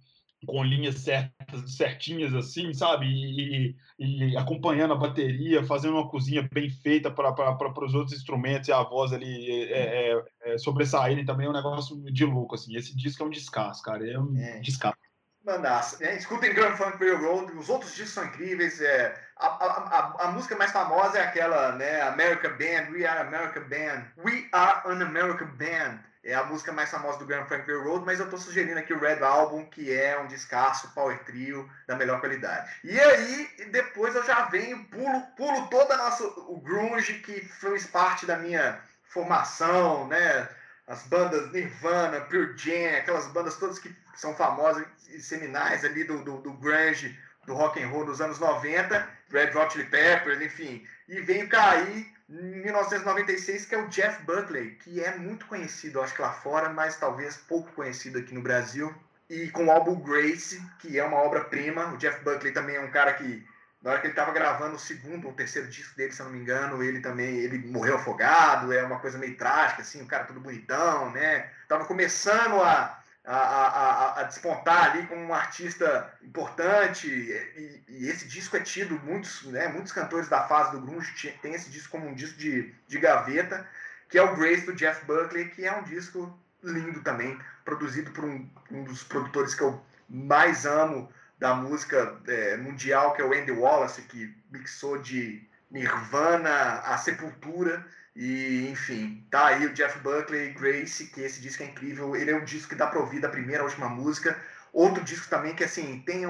com 0.46 0.64
linhas 0.64 0.94
certas, 1.00 1.76
certinhas 1.76 2.34
assim, 2.34 2.72
sabe? 2.72 3.04
E, 3.04 3.76
e, 3.98 4.30
e, 4.30 4.36
acompanhando 4.38 4.94
a 4.94 4.96
bateria, 4.98 5.62
fazendo 5.66 5.98
uma 5.98 6.08
cozinha 6.08 6.48
bem 6.50 6.70
feita 6.70 7.10
para 7.10 7.84
os 7.84 7.94
outros 7.94 8.16
instrumentos 8.16 8.70
e 8.70 8.72
a 8.72 8.82
voz 8.82 9.12
ali 9.12 9.70
é, 9.70 10.12
é, 10.12 10.24
é, 10.44 10.56
sobressaírem 10.56 11.26
também 11.26 11.46
é 11.46 11.50
um 11.50 11.52
negócio 11.52 12.02
de 12.10 12.24
louco, 12.24 12.54
assim. 12.54 12.74
Esse 12.74 12.96
disco 12.96 13.22
é 13.22 13.26
um 13.26 13.30
descasso, 13.30 13.82
cara, 13.82 14.10
é 14.10 14.18
um 14.18 14.34
é. 14.34 14.58
descasso. 14.60 14.96
Mandaça. 15.44 15.98
Né? 16.00 16.16
Escutem 16.16 16.54
Grand 16.54 16.76
Funk 16.76 16.98
Railroad, 16.98 17.52
os 17.52 17.68
outros 17.68 17.94
discos 17.94 18.14
são 18.14 18.24
incríveis. 18.24 18.80
É, 18.80 19.14
a, 19.36 19.46
a, 19.46 20.24
a, 20.24 20.28
música 20.28 20.54
mais 20.56 20.70
famosa 20.70 21.18
é 21.18 21.22
aquela, 21.22 21.72
né? 21.72 22.00
America 22.02 22.48
Band, 22.48 22.92
We 22.92 23.06
Are 23.06 23.20
America 23.20 23.60
Band. 23.60 24.04
We 24.24 24.48
Are 24.52 24.82
an 24.86 25.02
American 25.02 25.48
Band. 25.48 25.98
É 26.24 26.34
a 26.34 26.44
música 26.44 26.70
mais 26.70 26.88
famosa 26.88 27.18
do 27.18 27.26
Grand 27.26 27.46
Funk 27.46 27.66
Railroad, 27.66 28.06
mas 28.06 28.20
eu 28.20 28.30
tô 28.30 28.38
sugerindo 28.38 28.78
aqui 28.78 28.94
o 28.94 29.00
Red 29.00 29.24
Album, 29.24 29.64
que 29.66 29.92
é 29.92 30.16
um 30.20 30.28
descasso, 30.28 30.94
power 30.94 31.18
trio, 31.24 31.68
da 31.88 31.96
melhor 31.96 32.20
qualidade. 32.20 32.70
E 32.84 32.98
aí, 33.00 33.50
depois 33.72 34.14
eu 34.14 34.24
já 34.24 34.44
venho, 34.44 34.84
pulo, 34.84 35.20
pulo 35.36 35.66
toda 35.66 35.96
nossa, 35.96 36.22
o 36.24 36.60
grunge, 36.60 37.14
que 37.14 37.40
fez 37.40 37.88
parte 37.88 38.24
da 38.24 38.36
minha 38.36 38.80
formação, 39.02 40.06
né? 40.06 40.48
As 40.86 41.04
bandas 41.04 41.52
Nirvana, 41.52 42.20
Pure 42.22 42.56
Jam, 42.56 42.98
aquelas 42.98 43.26
bandas 43.28 43.56
todas 43.56 43.78
que 43.78 43.94
são 44.14 44.34
famosas 44.34 44.86
e 45.08 45.20
seminais 45.20 45.84
ali 45.84 46.04
do, 46.04 46.24
do, 46.24 46.38
do 46.38 46.52
grunge, 46.54 47.18
do 47.46 47.54
rock 47.54 47.82
and 47.82 47.88
roll 47.88 48.04
dos 48.04 48.20
anos 48.20 48.38
90, 48.38 49.08
Red 49.30 49.56
Hot 49.56 49.72
Chili 49.72 49.86
Peppers, 49.86 50.40
enfim. 50.40 50.86
E 51.08 51.20
venho 51.20 51.48
cair 51.48 52.06
em 52.28 52.62
1996, 52.62 53.66
que 53.66 53.74
é 53.74 53.78
o 53.78 53.88
Jeff 53.88 54.22
Buckley, 54.24 54.76
que 54.76 55.02
é 55.02 55.16
muito 55.16 55.46
conhecido, 55.46 56.00
acho 56.00 56.14
que 56.14 56.22
lá 56.22 56.32
fora, 56.32 56.68
mas 56.68 56.96
talvez 56.96 57.36
pouco 57.36 57.70
conhecido 57.72 58.18
aqui 58.18 58.34
no 58.34 58.42
Brasil. 58.42 58.94
E 59.28 59.50
com 59.50 59.66
o 59.66 59.70
álbum 59.70 59.94
Grace, 60.00 60.60
que 60.78 60.98
é 60.98 61.04
uma 61.04 61.16
obra-prima. 61.16 61.92
O 61.92 61.96
Jeff 61.96 62.22
Buckley 62.22 62.52
também 62.52 62.76
é 62.76 62.80
um 62.80 62.90
cara 62.90 63.14
que, 63.14 63.46
na 63.82 63.90
hora 63.90 64.00
que 64.00 64.06
ele 64.06 64.12
estava 64.12 64.32
gravando 64.32 64.76
o 64.76 64.78
segundo 64.78 65.26
ou 65.26 65.32
terceiro 65.32 65.68
disco 65.68 65.96
dele, 65.96 66.12
se 66.12 66.20
eu 66.20 66.26
não 66.26 66.32
me 66.32 66.38
engano, 66.38 66.82
ele 66.82 67.00
também 67.00 67.38
ele 67.38 67.58
morreu 67.66 67.96
afogado, 67.96 68.72
é 68.72 68.82
uma 68.84 69.00
coisa 69.00 69.18
meio 69.18 69.36
trágica, 69.36 69.82
assim, 69.82 70.00
o 70.02 70.06
cara 70.06 70.24
todo 70.24 70.40
bonitão, 70.40 71.10
né? 71.10 71.50
Tava 71.68 71.84
começando 71.84 72.62
a 72.62 73.02
a, 73.24 73.36
a, 73.36 74.20
a, 74.20 74.22
despontar 74.24 74.90
ali 74.90 75.06
como 75.06 75.20
um 75.20 75.32
artista 75.32 76.12
importante 76.22 77.06
e, 77.06 77.84
e, 77.88 78.08
esse 78.08 78.26
disco 78.26 78.56
é 78.56 78.60
tido 78.60 78.98
muitos 79.04 79.44
né, 79.44 79.68
muitos 79.68 79.92
cantores 79.92 80.28
da 80.28 80.42
fase 80.48 80.72
do 80.72 80.80
grunge 80.80 81.30
tem 81.40 81.54
esse 81.54 81.70
disco 81.70 81.92
como 81.92 82.08
um 82.08 82.14
disco 82.14 82.36
de, 82.36 82.74
de 82.88 82.98
gaveta 82.98 83.64
que 84.08 84.18
é 84.18 84.22
o 84.22 84.34
Grace 84.34 84.66
do 84.66 84.74
Jeff 84.74 85.04
Buckley 85.04 85.50
que 85.50 85.64
é 85.64 85.72
um 85.72 85.84
disco 85.84 86.36
lindo 86.64 87.00
também 87.02 87.38
produzido 87.64 88.10
por 88.10 88.24
um, 88.24 88.48
um 88.72 88.82
dos 88.82 89.04
produtores 89.04 89.54
que 89.54 89.62
eu 89.62 89.80
mais 90.08 90.66
amo 90.66 91.08
da 91.42 91.56
música 91.56 92.20
é, 92.28 92.56
mundial 92.56 93.14
que 93.14 93.20
é 93.20 93.24
o 93.24 93.34
Andy 93.34 93.50
Wallace 93.50 94.02
que 94.02 94.32
mixou 94.52 94.96
de 94.98 95.42
Nirvana 95.72 96.78
a 96.84 96.96
Sepultura 96.96 97.84
E, 98.14 98.68
enfim, 98.70 99.26
tá 99.28 99.46
aí 99.46 99.66
o 99.66 99.72
Jeff 99.74 99.98
Buckley, 99.98 100.52
Grace, 100.52 101.08
que 101.08 101.20
esse 101.22 101.40
disco 101.40 101.64
é 101.64 101.66
incrível. 101.66 102.14
Ele 102.14 102.30
é 102.30 102.36
um 102.36 102.44
disco 102.44 102.68
que 102.68 102.74
dá 102.76 102.86
pra 102.86 103.00
ouvir 103.00 103.20
da 103.20 103.28
primeira 103.28 103.62
à 103.62 103.64
última 103.64 103.88
música. 103.88 104.38
Outro 104.72 105.02
disco 105.02 105.28
também 105.30 105.54
que, 105.54 105.64
assim, 105.64 106.02
tem 106.06 106.22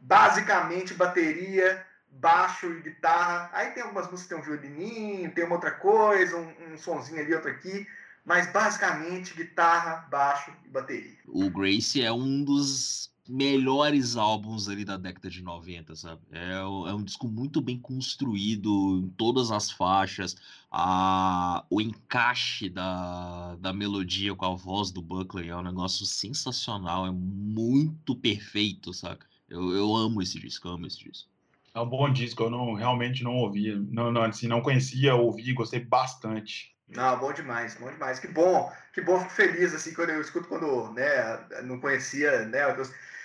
basicamente 0.00 0.94
bateria, 0.94 1.86
baixo 2.10 2.66
e 2.66 2.82
guitarra. 2.82 3.48
Aí 3.52 3.70
tem 3.70 3.84
algumas 3.84 4.10
músicas 4.10 4.22
que 4.24 4.28
tem 4.28 4.38
um 4.38 4.58
violininho, 4.58 5.30
tem 5.30 5.44
uma 5.44 5.54
outra 5.54 5.70
coisa, 5.70 6.36
um, 6.36 6.72
um 6.72 6.76
sonzinho 6.76 7.20
ali, 7.20 7.32
outro 7.32 7.52
aqui. 7.52 7.86
Mas 8.24 8.50
basicamente 8.50 9.32
guitarra, 9.32 10.08
baixo 10.10 10.52
e 10.66 10.68
bateria. 10.68 11.18
O 11.28 11.48
Grace 11.48 12.02
é 12.02 12.10
um 12.12 12.42
dos 12.42 13.08
melhores 13.28 14.16
álbuns 14.16 14.68
ali 14.68 14.84
da 14.84 14.96
década 14.96 15.28
de 15.28 15.42
90, 15.42 15.94
sabe? 15.94 16.22
É, 16.32 16.52
é 16.54 16.94
um 16.94 17.02
disco 17.02 17.28
muito 17.28 17.60
bem 17.60 17.78
construído 17.78 19.00
em 19.04 19.08
todas 19.10 19.50
as 19.50 19.70
faixas, 19.70 20.34
a, 20.70 21.64
o 21.68 21.80
encaixe 21.80 22.68
da, 22.70 23.56
da 23.56 23.72
melodia 23.72 24.34
com 24.34 24.46
a 24.46 24.54
voz 24.54 24.90
do 24.90 25.02
Buckley 25.02 25.50
é 25.50 25.56
um 25.56 25.62
negócio 25.62 26.06
sensacional, 26.06 27.06
é 27.06 27.10
muito 27.10 28.16
perfeito, 28.16 28.94
sabe? 28.94 29.20
Eu, 29.48 29.74
eu 29.74 29.94
amo 29.94 30.22
esse 30.22 30.38
disco, 30.38 30.68
amo 30.68 30.86
esse 30.86 30.98
disco. 30.98 31.28
É 31.74 31.80
um 31.80 31.88
bom 31.88 32.10
disco, 32.10 32.42
eu 32.42 32.50
não, 32.50 32.74
realmente 32.74 33.22
não 33.22 33.36
ouvia, 33.36 33.76
não, 33.90 34.10
não, 34.10 34.22
assim, 34.22 34.48
não 34.48 34.62
conhecia, 34.62 35.14
ouvi, 35.14 35.52
gostei 35.52 35.80
bastante. 35.80 36.74
Não, 36.88 37.18
bom 37.18 37.32
demais, 37.32 37.74
bom 37.74 37.90
demais. 37.90 38.18
Que 38.18 38.28
bom, 38.28 38.72
que 38.94 39.02
bom, 39.02 39.20
fico 39.20 39.30
feliz 39.30 39.74
assim 39.74 39.92
quando 39.92 40.10
eu 40.10 40.20
escuto 40.20 40.48
quando, 40.48 40.92
né, 40.94 41.62
não 41.64 41.78
conhecia, 41.78 42.46
né, 42.46 42.62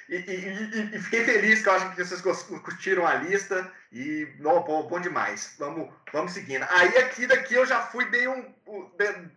e, 0.09 0.15
e, 0.15 0.95
e, 0.95 0.99
fiquei 0.99 1.23
feliz 1.23 1.61
que 1.61 1.69
eu 1.69 1.73
acho 1.73 1.89
que 1.91 2.03
vocês 2.03 2.21
curtiram 2.21 3.05
a 3.07 3.15
lista 3.15 3.71
e 3.91 4.27
não, 4.39 4.61
bom, 4.63 4.87
bom 4.87 4.99
demais. 4.99 5.55
Vamos, 5.57 5.89
vamos 6.11 6.33
seguindo. 6.33 6.65
Aí 6.69 6.97
aqui 6.97 7.25
daqui 7.25 7.53
eu 7.53 7.65
já 7.65 7.81
fui, 7.81 8.05
dei 8.05 8.27
um. 8.27 8.53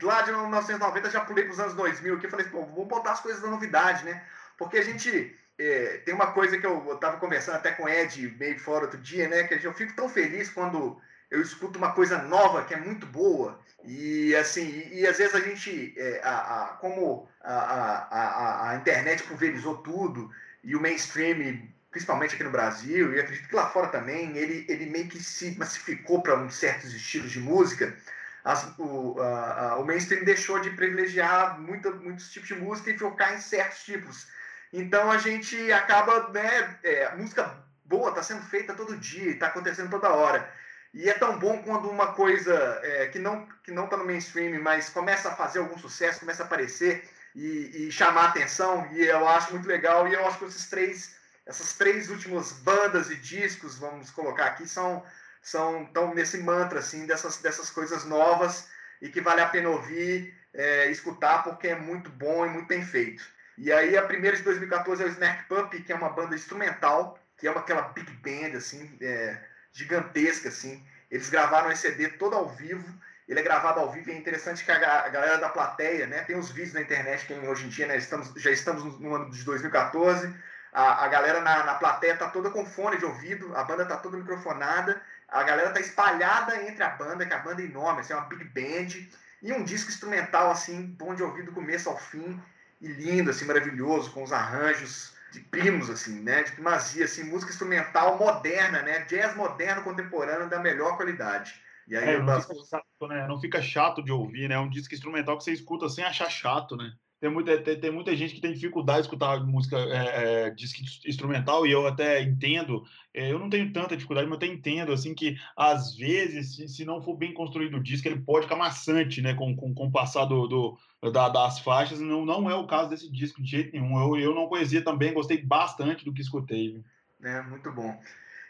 Lá 0.02 0.22
de 0.22 0.32
1990 0.32 1.10
já 1.10 1.20
pulei 1.20 1.44
para 1.44 1.52
os 1.52 1.60
anos 1.60 1.74
2000 1.74 2.16
aqui. 2.16 2.28
Falei, 2.28 2.46
pô, 2.46 2.64
vou 2.64 2.84
botar 2.84 3.12
as 3.12 3.20
coisas 3.20 3.42
da 3.42 3.48
novidade, 3.48 4.04
né? 4.04 4.22
Porque 4.58 4.78
a 4.78 4.82
gente. 4.82 5.38
É, 5.58 6.02
tem 6.04 6.14
uma 6.14 6.32
coisa 6.32 6.58
que 6.58 6.66
eu 6.66 6.92
estava 6.92 7.16
conversando 7.16 7.54
até 7.54 7.70
com 7.70 7.84
o 7.84 7.88
Ed 7.88 8.36
meio 8.38 8.58
fora 8.58 8.84
outro 8.84 9.00
dia, 9.00 9.26
né? 9.26 9.44
Que 9.44 9.66
eu 9.66 9.72
fico 9.72 9.94
tão 9.94 10.06
feliz 10.06 10.50
quando 10.50 11.00
eu 11.30 11.40
escuto 11.40 11.78
uma 11.78 11.92
coisa 11.92 12.22
nova 12.22 12.64
que 12.64 12.74
é 12.74 12.76
muito 12.76 13.06
boa 13.06 13.58
e 13.84 14.34
assim 14.36 14.62
e, 14.62 15.00
e 15.00 15.06
às 15.06 15.18
vezes 15.18 15.34
a 15.34 15.40
gente 15.40 15.94
é, 15.96 16.20
a, 16.22 16.64
a, 16.64 16.68
como 16.74 17.28
a, 17.40 17.54
a, 17.54 18.70
a, 18.70 18.76
internet 18.76 19.22
pulverizou 19.24 19.78
tudo 19.78 20.30
e 20.66 20.74
o 20.74 20.80
mainstream, 20.80 21.62
principalmente 21.92 22.34
aqui 22.34 22.42
no 22.42 22.50
Brasil, 22.50 23.14
e 23.14 23.20
acredito 23.20 23.48
que 23.48 23.54
lá 23.54 23.70
fora 23.70 23.86
também, 23.86 24.36
ele, 24.36 24.66
ele 24.68 24.86
meio 24.86 25.08
que 25.08 25.22
se 25.22 25.56
massificou 25.56 26.20
para 26.20 26.36
uns 26.36 26.56
certos 26.56 26.92
estilos 26.92 27.30
de 27.30 27.38
música. 27.38 27.96
As, 28.44 28.76
o, 28.76 29.16
a, 29.20 29.70
a, 29.70 29.76
o 29.78 29.86
mainstream 29.86 30.24
deixou 30.24 30.58
de 30.60 30.70
privilegiar 30.70 31.58
muita, 31.60 31.92
muitos 31.92 32.32
tipos 32.32 32.48
de 32.48 32.56
música 32.56 32.90
e 32.90 32.98
focar 32.98 33.32
em 33.34 33.40
certos 33.40 33.84
tipos. 33.84 34.26
Então 34.72 35.08
a 35.08 35.18
gente 35.18 35.72
acaba, 35.72 36.28
né, 36.30 36.76
é, 36.82 37.14
música 37.14 37.64
boa 37.84 38.08
está 38.08 38.22
sendo 38.24 38.42
feita 38.42 38.74
todo 38.74 38.96
dia, 38.96 39.30
está 39.30 39.46
acontecendo 39.46 39.88
toda 39.88 40.10
hora. 40.10 40.52
E 40.92 41.08
é 41.08 41.14
tão 41.14 41.38
bom 41.38 41.62
quando 41.62 41.88
uma 41.88 42.12
coisa 42.12 42.80
é, 42.82 43.06
que 43.06 43.20
não 43.20 43.46
que 43.62 43.70
não 43.70 43.84
está 43.84 43.96
no 43.96 44.04
mainstream, 44.04 44.60
mas 44.60 44.88
começa 44.88 45.28
a 45.28 45.36
fazer 45.36 45.60
algum 45.60 45.78
sucesso, 45.78 46.20
começa 46.20 46.42
a 46.42 46.46
aparecer 46.46 47.08
e, 47.36 47.86
e 47.86 47.92
chamar 47.92 48.30
atenção, 48.30 48.88
e 48.92 49.04
eu 49.04 49.28
acho 49.28 49.52
muito 49.52 49.68
legal, 49.68 50.08
e 50.08 50.14
eu 50.14 50.26
acho 50.26 50.38
que 50.38 50.46
esses 50.46 50.70
três, 50.70 51.14
essas 51.44 51.74
três 51.74 52.08
últimas 52.08 52.50
bandas 52.52 53.10
e 53.10 53.16
discos, 53.16 53.78
vamos 53.78 54.10
colocar 54.10 54.46
aqui, 54.46 54.66
são 54.66 55.04
são 55.42 55.84
tão 55.86 56.12
nesse 56.12 56.38
mantra 56.38 56.80
assim 56.80 57.06
dessas 57.06 57.36
dessas 57.36 57.70
coisas 57.70 58.04
novas 58.04 58.68
e 59.00 59.08
que 59.08 59.20
vale 59.20 59.40
a 59.40 59.46
pena 59.46 59.68
ouvir, 59.68 60.34
é, 60.52 60.90
escutar 60.90 61.44
porque 61.44 61.68
é 61.68 61.76
muito 61.76 62.10
bom 62.10 62.44
e 62.46 62.48
muito 62.48 62.66
bem 62.66 62.84
feito. 62.84 63.22
E 63.58 63.70
aí 63.70 63.96
a 63.96 64.02
primeira 64.02 64.36
de 64.36 64.42
2014 64.42 65.02
é 65.02 65.06
o 65.06 65.10
Snack 65.10 65.44
Pump, 65.44 65.82
que 65.82 65.92
é 65.92 65.94
uma 65.94 66.08
banda 66.08 66.34
instrumental, 66.34 67.18
que 67.36 67.46
é 67.46 67.50
uma, 67.50 67.60
aquela 67.60 67.82
big 67.82 68.10
band 68.14 68.56
assim, 68.56 68.96
é, 69.00 69.38
gigantesca 69.72 70.48
assim. 70.48 70.84
Eles 71.10 71.28
gravaram 71.30 71.70
esse 71.70 71.82
CD 71.82 72.08
todo 72.08 72.34
ao 72.34 72.48
vivo 72.48 72.86
ele 73.28 73.40
é 73.40 73.42
gravado 73.42 73.80
ao 73.80 73.90
vivo 73.90 74.10
e 74.10 74.12
é 74.12 74.16
interessante 74.16 74.64
que 74.64 74.70
a, 74.70 75.08
galera 75.08 75.38
da 75.38 75.48
plateia, 75.48 76.06
né, 76.06 76.22
tem 76.22 76.36
os 76.36 76.50
vídeos 76.50 76.74
na 76.74 76.80
internet 76.80 77.26
que 77.26 77.34
hoje 77.34 77.66
em 77.66 77.68
dia, 77.68 77.86
né, 77.86 77.96
estamos, 77.96 78.32
já 78.36 78.50
estamos 78.50 79.00
no 79.00 79.14
ano 79.14 79.30
de 79.30 79.42
2014, 79.42 80.32
a, 80.72 81.04
a 81.04 81.08
galera 81.08 81.40
na, 81.40 81.64
na 81.64 81.74
plateia 81.74 82.16
tá 82.16 82.28
toda 82.28 82.50
com 82.50 82.64
fone 82.64 82.98
de 82.98 83.04
ouvido, 83.04 83.56
a 83.56 83.64
banda 83.64 83.84
tá 83.84 83.96
toda 83.96 84.16
microfonada, 84.16 85.00
a 85.28 85.42
galera 85.42 85.70
tá 85.70 85.80
espalhada 85.80 86.62
entre 86.68 86.84
a 86.84 86.90
banda, 86.90 87.26
que 87.26 87.34
a 87.34 87.38
banda 87.38 87.62
é 87.62 87.64
enorme, 87.64 88.00
assim, 88.00 88.12
é 88.12 88.16
uma 88.16 88.26
big 88.26 88.44
band, 88.44 89.08
e 89.42 89.52
um 89.52 89.64
disco 89.64 89.90
instrumental, 89.90 90.50
assim, 90.50 90.82
bom 90.98 91.14
de 91.14 91.22
ouvir 91.22 91.44
do 91.44 91.52
começo 91.52 91.88
ao 91.88 91.98
fim, 91.98 92.40
e 92.80 92.86
lindo, 92.86 93.30
assim, 93.30 93.44
maravilhoso, 93.44 94.12
com 94.12 94.22
os 94.22 94.32
arranjos 94.32 95.14
de 95.32 95.40
primos, 95.40 95.90
assim, 95.90 96.20
né, 96.20 96.44
de 96.44 96.52
primazia, 96.52 97.04
assim, 97.04 97.24
música 97.24 97.50
instrumental 97.50 98.18
moderna, 98.18 98.82
né, 98.82 99.00
jazz 99.00 99.34
moderno 99.34 99.82
contemporâneo 99.82 100.48
da 100.48 100.60
melhor 100.60 100.96
qualidade. 100.96 101.60
E 101.88 101.96
aí 101.96 102.14
é, 102.14 102.22
não, 102.22 102.40
fica 102.40 102.54
chato, 102.64 103.08
né? 103.08 103.28
não 103.28 103.40
fica 103.40 103.62
chato 103.62 104.02
de 104.02 104.10
ouvir, 104.10 104.48
né? 104.48 104.56
É 104.56 104.58
um 104.58 104.68
disco 104.68 104.94
instrumental 104.94 105.36
que 105.38 105.44
você 105.44 105.52
escuta 105.52 105.88
sem 105.88 106.04
achar 106.04 106.28
chato, 106.28 106.76
né? 106.76 106.92
Tem 107.18 107.30
muita, 107.30 107.56
tem, 107.62 107.80
tem 107.80 107.90
muita 107.90 108.14
gente 108.14 108.34
que 108.34 108.40
tem 108.42 108.52
dificuldade 108.52 108.98
de 108.98 109.04
escutar 109.06 109.40
música 109.40 109.78
é, 109.78 110.48
é, 110.48 110.50
disco 110.50 110.82
instrumental 111.06 111.66
e 111.66 111.70
eu 111.70 111.86
até 111.86 112.20
entendo. 112.20 112.84
É, 113.14 113.32
eu 113.32 113.38
não 113.38 113.48
tenho 113.48 113.72
tanta 113.72 113.96
dificuldade, 113.96 114.28
mas 114.28 114.38
eu 114.38 114.46
até 114.48 114.54
entendo 114.54 114.92
assim 114.92 115.14
que 115.14 115.36
às 115.56 115.96
vezes, 115.96 116.56
se, 116.56 116.68
se 116.68 116.84
não 116.84 117.00
for 117.00 117.16
bem 117.16 117.32
construído 117.32 117.78
o 117.78 117.82
disco, 117.82 118.06
ele 118.06 118.20
pode 118.20 118.44
ficar 118.44 118.56
maçante, 118.56 119.22
né? 119.22 119.32
Com, 119.32 119.56
com, 119.56 119.72
com 119.72 119.86
o 119.86 119.90
passar 119.90 120.26
do, 120.26 120.46
do 120.46 121.10
da, 121.10 121.30
das 121.30 121.58
faixas. 121.60 122.00
Não, 122.00 122.26
não 122.26 122.50
é 122.50 122.54
o 122.54 122.66
caso 122.66 122.90
desse 122.90 123.10
disco 123.10 123.42
de 123.42 123.50
jeito 123.50 123.72
nenhum. 123.72 123.98
Eu, 123.98 124.16
eu 124.18 124.34
não 124.34 124.46
conhecia 124.46 124.82
também, 124.82 125.14
gostei 125.14 125.42
bastante 125.42 126.04
do 126.04 126.12
que 126.12 126.20
escutei. 126.20 126.72
Viu? 126.72 126.84
É, 127.22 127.40
muito 127.42 127.72
bom. 127.72 127.98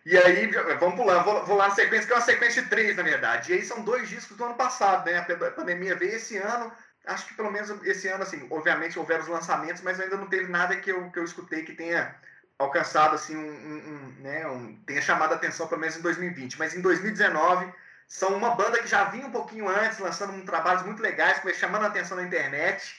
E 0.07 0.17
aí, 0.17 0.47
vamos 0.79 0.95
pular, 0.95 1.25
vou, 1.25 1.45
vou, 1.45 1.57
lá 1.57 1.67
na 1.67 1.75
sequência, 1.75 2.07
que 2.07 2.13
é 2.13 2.17
uma 2.17 2.23
sequência 2.23 2.63
de 2.63 2.69
três, 2.69 2.97
na 2.97 3.03
verdade. 3.03 3.51
E 3.51 3.57
aí 3.57 3.65
são 3.65 3.83
dois 3.83 4.09
discos 4.09 4.37
do 4.37 4.45
ano 4.45 4.55
passado, 4.55 5.05
né? 5.05 5.19
A 5.19 5.51
pandemia 5.51 5.97
veio 5.97 6.15
esse 6.15 6.37
ano, 6.37 6.73
acho 7.07 7.27
que 7.27 7.35
pelo 7.35 7.51
menos 7.51 7.71
esse 7.85 8.07
ano, 8.07 8.23
assim, 8.23 8.47
obviamente 8.49 8.97
houveram 9.01 9.25
os 9.25 9.29
lançamentos, 9.29 9.83
mas 9.83 9.99
ainda 9.99 10.17
não 10.17 10.29
teve 10.29 10.47
nada 10.47 10.77
que 10.77 10.93
eu, 10.93 11.11
que 11.11 11.19
eu 11.19 11.25
escutei 11.25 11.65
que 11.65 11.75
tenha 11.75 12.15
alcançado, 12.57 13.17
assim, 13.17 13.37
um, 13.37 13.51
um, 13.51 13.79
um 13.89 14.23
né, 14.23 14.47
um, 14.47 14.77
tenha 14.87 15.03
chamado 15.03 15.33
a 15.33 15.35
atenção, 15.35 15.67
pelo 15.67 15.81
menos 15.81 15.97
em 15.97 16.03
2020. 16.03 16.57
Mas 16.57 16.73
em 16.77 16.81
2019, 16.81 17.69
são 18.07 18.37
uma 18.37 18.55
banda 18.55 18.81
que 18.81 18.87
já 18.87 19.07
vinha 19.07 19.27
um 19.27 19.33
pouquinho 19.33 19.69
antes, 19.69 19.99
lançando 19.99 20.33
um 20.35 20.45
trabalhos 20.45 20.85
muito 20.85 21.03
legais, 21.03 21.43
chamando 21.57 21.83
a 21.83 21.89
atenção 21.89 22.17
na 22.17 22.23
internet 22.23 22.95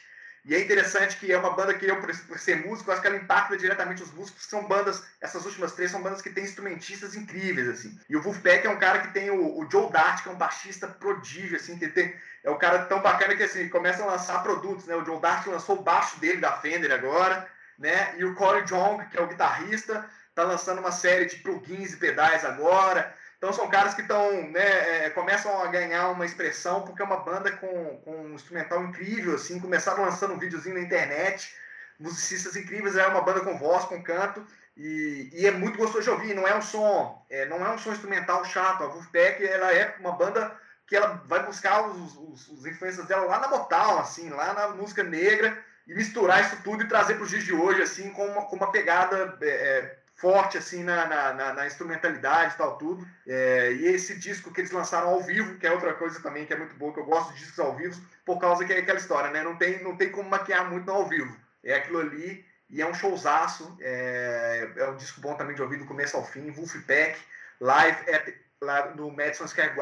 e 0.45 0.55
é 0.55 0.61
interessante 0.61 1.17
que 1.17 1.31
é 1.31 1.37
uma 1.37 1.51
banda 1.51 1.73
que 1.73 1.85
eu, 1.85 1.99
por 1.99 2.39
ser 2.39 2.65
músico, 2.65 2.91
acho 2.91 3.01
que 3.01 3.07
ela 3.07 3.17
impacta 3.17 3.57
diretamente 3.57 4.01
os 4.01 4.13
músicos, 4.13 4.45
são 4.45 4.65
bandas, 4.65 5.03
essas 5.19 5.45
últimas 5.45 5.73
três 5.73 5.91
são 5.91 6.01
bandas 6.01 6.21
que 6.21 6.29
têm 6.29 6.45
instrumentistas 6.45 7.15
incríveis, 7.15 7.67
assim. 7.67 7.99
E 8.09 8.15
o 8.15 8.21
Wolfpack 8.21 8.65
é 8.65 8.69
um 8.69 8.79
cara 8.79 8.99
que 8.99 9.13
tem 9.13 9.29
o, 9.29 9.59
o 9.59 9.69
Joe 9.69 9.91
Dart, 9.91 10.23
que 10.23 10.29
é 10.29 10.31
um 10.31 10.37
baixista 10.37 10.87
prodígio, 10.87 11.57
assim, 11.57 11.77
que 11.77 11.87
tem, 11.89 12.15
é 12.43 12.49
um 12.49 12.57
cara 12.57 12.85
tão 12.85 13.01
bacana 13.01 13.35
que, 13.35 13.43
assim, 13.43 13.67
começa 13.67 14.03
a 14.03 14.07
lançar 14.07 14.41
produtos, 14.41 14.85
né? 14.85 14.95
O 14.95 15.03
Joe 15.03 15.19
Dart 15.19 15.45
lançou 15.47 15.79
o 15.79 15.83
baixo 15.83 16.17
dele 16.19 16.39
da 16.39 16.53
Fender 16.53 16.91
agora, 16.91 17.45
né? 17.77 18.15
E 18.17 18.23
o 18.23 18.33
Corey 18.35 18.63
Jong, 18.63 19.05
que 19.07 19.17
é 19.17 19.21
o 19.21 19.27
guitarrista, 19.27 20.05
tá 20.33 20.43
lançando 20.43 20.79
uma 20.79 20.91
série 20.91 21.25
de 21.25 21.37
plugins 21.37 21.93
e 21.93 21.97
pedais 21.97 22.45
agora. 22.45 23.13
Então 23.37 23.53
são 23.53 23.69
caras 23.69 23.93
que 23.93 24.01
estão, 24.01 24.49
né, 24.49 25.05
é, 25.05 25.09
começam 25.11 25.61
a 25.61 25.67
ganhar 25.67 26.09
uma 26.09 26.25
expressão 26.25 26.81
porque 26.81 27.01
é 27.01 27.05
uma 27.05 27.17
banda 27.17 27.51
com, 27.51 27.97
com 28.03 28.11
um 28.11 28.33
instrumental 28.33 28.83
incrível, 28.83 29.35
assim, 29.35 29.59
começaram 29.59 30.03
lançando 30.03 30.33
um 30.33 30.39
videozinho 30.39 30.75
na 30.75 30.81
internet, 30.81 31.55
musicistas 31.99 32.55
incríveis, 32.55 32.95
é 32.95 33.05
uma 33.07 33.21
banda 33.21 33.41
com 33.41 33.57
voz, 33.57 33.85
com 33.85 34.01
canto, 34.01 34.45
e, 34.75 35.29
e 35.33 35.45
é 35.45 35.51
muito 35.51 35.77
gostoso 35.77 36.03
de 36.03 36.09
ouvir, 36.09 36.33
não 36.33 36.47
é 36.47 36.55
um 36.55 36.61
som, 36.61 37.23
é, 37.29 37.45
não 37.45 37.63
é 37.63 37.71
um 37.71 37.77
som 37.77 37.91
instrumental 37.91 38.43
chato, 38.43 38.83
a 38.83 38.87
Wolfpack, 38.87 39.45
ela 39.45 39.71
é 39.71 39.95
uma 39.99 40.13
banda 40.13 40.55
que 40.87 40.95
ela 40.95 41.21
vai 41.25 41.45
buscar 41.45 41.87
os, 41.87 42.15
os, 42.15 42.47
os 42.47 42.65
influências 42.65 43.05
dela 43.05 43.25
lá 43.25 43.39
na 43.39 43.49
Motown, 43.49 43.99
assim, 43.99 44.29
lá 44.29 44.53
na 44.53 44.69
música 44.69 45.03
negra, 45.03 45.63
e 45.87 45.93
misturar 45.93 46.41
isso 46.41 46.57
tudo 46.63 46.83
e 46.83 46.87
trazer 46.87 47.15
para 47.15 47.23
os 47.23 47.29
dias 47.29 47.43
de 47.43 47.53
hoje, 47.53 47.81
assim, 47.81 48.09
com 48.11 48.25
uma, 48.25 48.45
com 48.45 48.55
uma 48.55 48.71
pegada 48.71 49.37
é, 49.41 49.47
é 49.47 49.96
forte 50.17 50.57
assim 50.57 50.83
na, 50.83 51.05
na, 51.05 51.53
na 51.53 51.67
instrumentalidade 51.67 52.55
e 52.55 52.57
tal, 52.57 52.77
tudo. 52.77 53.07
É, 53.25 53.71
e 53.73 53.85
esse 53.85 54.17
disco 54.17 54.51
que 54.51 54.61
eles 54.61 54.71
lançaram 54.71 55.09
ao 55.09 55.21
vivo, 55.21 55.57
que 55.57 55.67
é 55.67 55.71
outra 55.71 55.93
coisa 55.93 56.19
também 56.21 56.45
que 56.45 56.53
é 56.53 56.57
muito 56.57 56.75
boa, 56.75 56.91
que 56.93 56.99
eu 56.99 57.05
gosto 57.05 57.31
de 57.33 57.39
discos 57.39 57.59
ao 57.59 57.75
vivo, 57.75 58.01
por 58.25 58.39
causa 58.39 58.65
que 58.65 58.73
é 58.73 58.79
aquela 58.79 58.97
história, 58.97 59.29
né? 59.29 59.43
Não 59.43 59.55
tem, 59.55 59.81
não 59.83 59.95
tem 59.95 60.11
como 60.11 60.29
maquiar 60.29 60.69
muito 60.69 60.85
no 60.85 60.93
ao 60.93 61.07
vivo. 61.07 61.37
É 61.63 61.75
aquilo 61.75 61.99
ali 61.99 62.43
e 62.69 62.81
é 62.81 62.87
um 62.87 62.95
showzaço. 62.95 63.77
É, 63.79 64.71
é 64.75 64.89
um 64.89 64.97
disco 64.97 65.21
bom 65.21 65.35
também 65.35 65.55
de 65.55 65.61
ouvir 65.61 65.77
do 65.77 65.85
começo 65.85 66.17
ao 66.17 66.25
fim. 66.25 66.51
Wolfpack, 66.51 67.19
live 67.61 68.11
at, 68.11 68.33
lá 68.61 68.89
no 68.95 69.11
Madison 69.11 69.45
Square, 69.47 69.75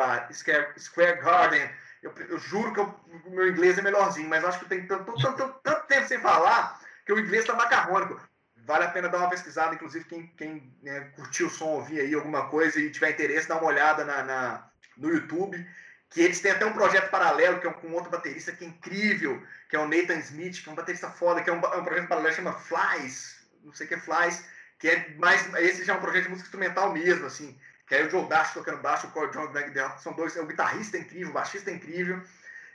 Garden. 1.22 1.70
Eu, 2.04 2.14
eu 2.30 2.38
juro 2.38 2.74
que 2.74 2.82
o 2.82 3.32
meu 3.32 3.48
inglês 3.48 3.78
é 3.78 3.82
melhorzinho, 3.82 4.30
mas 4.30 4.44
acho 4.44 4.60
que 4.60 4.66
tem 4.66 4.86
tanto, 4.86 5.14
tanto, 5.16 5.56
tanto 5.64 5.88
tempo 5.88 6.08
sem 6.08 6.20
falar 6.20 6.80
que 7.06 7.14
o 7.14 7.20
inglês 7.20 7.44
está 7.44 7.56
macarrônico 7.56 8.20
vale 8.66 8.86
a 8.86 8.90
pena 8.90 9.08
dar 9.08 9.20
uma 9.20 9.30
pesquisada, 9.30 9.76
inclusive 9.76 10.06
quem, 10.06 10.28
quem 10.36 10.74
né, 10.82 11.02
curtiu 11.16 11.48
o 11.48 11.50
som, 11.50 11.66
ouvir 11.66 12.02
aí 12.02 12.14
alguma 12.14 12.50
coisa 12.50 12.80
e 12.80 12.90
tiver 12.90 13.12
interesse, 13.12 13.48
dá 13.48 13.58
uma 13.58 13.68
olhada 13.68 14.04
na, 14.04 14.24
na, 14.24 14.70
no 14.98 15.10
YouTube, 15.10 15.66
que 16.10 16.22
eles 16.22 16.42
têm 16.42 16.52
até 16.52 16.66
um 16.66 16.74
projeto 16.74 17.10
paralelo, 17.10 17.60
que 17.60 17.68
é 17.68 17.72
com 17.72 17.92
outro 17.92 18.10
baterista 18.10 18.52
que 18.52 18.66
é 18.66 18.68
incrível, 18.68 19.42
que 19.70 19.76
é 19.76 19.80
o 19.80 19.88
Nathan 19.88 20.18
Smith, 20.20 20.64
que 20.64 20.70
é 20.70 20.72
um 20.72 20.76
baterista 20.76 21.10
foda, 21.10 21.42
que 21.42 21.50
é 21.50 21.54
um, 21.54 21.60
é 21.60 21.78
um 21.78 21.84
projeto 21.84 22.08
paralelo 22.08 22.36
que 22.36 22.42
chama 22.42 22.54
Flies, 22.54 23.46
não 23.64 23.74
sei 23.74 23.86
o 23.86 23.90
que 23.90 23.96
é 23.96 24.00
Flies, 24.00 24.46
que 24.80 24.90
é 24.90 25.16
mais, 25.18 25.54
esse 25.56 25.84
já 25.84 25.94
é 25.94 25.98
um 25.98 26.02
projeto 26.02 26.24
de 26.24 26.30
música 26.30 26.48
instrumental 26.48 26.92
mesmo, 26.92 27.26
assim, 27.26 27.58
que 27.88 27.96
é 27.96 28.04
o 28.04 28.10
Joe 28.10 28.28
Dash 28.28 28.54
tocando 28.54 28.82
baixo, 28.82 29.12
o 29.14 29.28
John 29.28 29.48
Bagdell, 29.48 29.92
são 30.00 30.14
dois, 30.14 30.36
é 30.36 30.42
um 30.42 30.48
guitarrista 30.48 30.98
incrível, 30.98 31.30
o 31.30 31.34
baixista 31.34 31.70
incrível, 31.70 32.22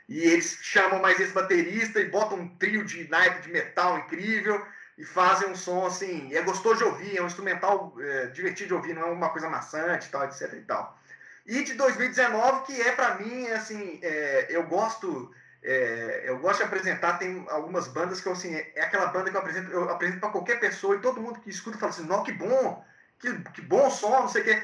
e 0.07 0.19
eles 0.19 0.57
chamam 0.61 1.01
mais 1.01 1.19
esse 1.19 1.33
baterista 1.33 1.99
e 1.99 2.09
botam 2.09 2.39
um 2.39 2.55
trio 2.57 2.83
de 2.83 3.07
naipe 3.09 3.41
de 3.41 3.51
metal 3.51 3.99
incrível, 3.99 4.65
e 5.01 5.03
fazem 5.03 5.49
um 5.49 5.55
som 5.55 5.87
assim, 5.87 6.31
é 6.31 6.43
gostoso 6.43 6.77
de 6.77 6.83
ouvir, 6.83 7.17
é 7.17 7.23
um 7.23 7.25
instrumental 7.25 7.91
é, 7.99 8.27
divertido 8.27 8.67
de 8.67 8.73
ouvir, 8.75 8.93
não 8.93 9.01
é 9.01 9.05
uma 9.05 9.29
coisa 9.29 9.49
maçante, 9.49 10.11
tal, 10.11 10.25
etc 10.25 10.53
e 10.53 10.61
tal. 10.61 10.95
E 11.43 11.63
de 11.63 11.73
2019, 11.73 12.67
que 12.67 12.79
é 12.79 12.91
para 12.91 13.15
mim, 13.15 13.47
assim, 13.47 13.99
é, 14.03 14.45
eu 14.51 14.63
gosto 14.67 15.33
é, 15.63 16.25
eu 16.25 16.37
gosto 16.37 16.59
de 16.59 16.65
apresentar, 16.65 17.17
tem 17.17 17.43
algumas 17.49 17.87
bandas 17.87 18.21
que 18.21 18.29
assim, 18.29 18.53
é 18.53 18.81
aquela 18.83 19.07
banda 19.07 19.31
que 19.31 19.35
eu 19.35 19.41
apresento, 19.41 19.71
eu 19.71 19.89
apresento 19.89 20.19
para 20.19 20.29
qualquer 20.29 20.59
pessoa 20.59 20.95
e 20.95 21.01
todo 21.01 21.19
mundo 21.19 21.39
que 21.39 21.49
escuta 21.49 21.79
fala 21.79 21.91
assim, 21.91 22.05
não, 22.05 22.23
que 22.23 22.33
bom, 22.33 22.85
que, 23.17 23.33
que 23.53 23.61
bom 23.63 23.89
som, 23.89 24.21
não 24.21 24.27
sei 24.27 24.41
o 24.43 24.45
quê. 24.45 24.63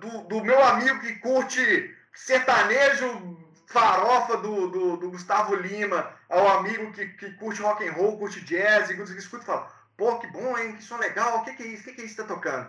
Do, 0.00 0.22
do 0.24 0.44
meu 0.44 0.60
amigo 0.60 1.00
que 1.00 1.14
curte 1.20 1.96
sertanejo 2.12 3.45
farofa 3.66 4.36
do, 4.38 4.68
do, 4.70 4.96
do, 4.96 5.10
Gustavo 5.10 5.54
Lima 5.54 6.12
ao 6.28 6.58
amigo 6.58 6.92
que, 6.92 7.06
que 7.06 7.32
curte 7.32 7.60
rock 7.60 7.86
and 7.86 7.92
roll, 7.92 8.18
curte 8.18 8.40
jazz, 8.40 8.88
e 8.88 8.96
que 8.96 9.02
escuta 9.02 9.42
e 9.42 9.46
fala, 9.46 9.70
pô, 9.96 10.18
que 10.18 10.26
bom, 10.28 10.56
hein, 10.56 10.76
que 10.76 10.82
som 10.82 10.96
legal, 10.96 11.38
o 11.38 11.44
que, 11.44 11.54
que 11.54 11.62
é 11.62 11.66
isso, 11.66 11.82
o 11.82 11.84
que, 11.84 11.92
que 11.92 12.02
é 12.02 12.04
isso 12.04 12.16
que 12.16 12.22
tá 12.22 12.34
tocando? 12.34 12.68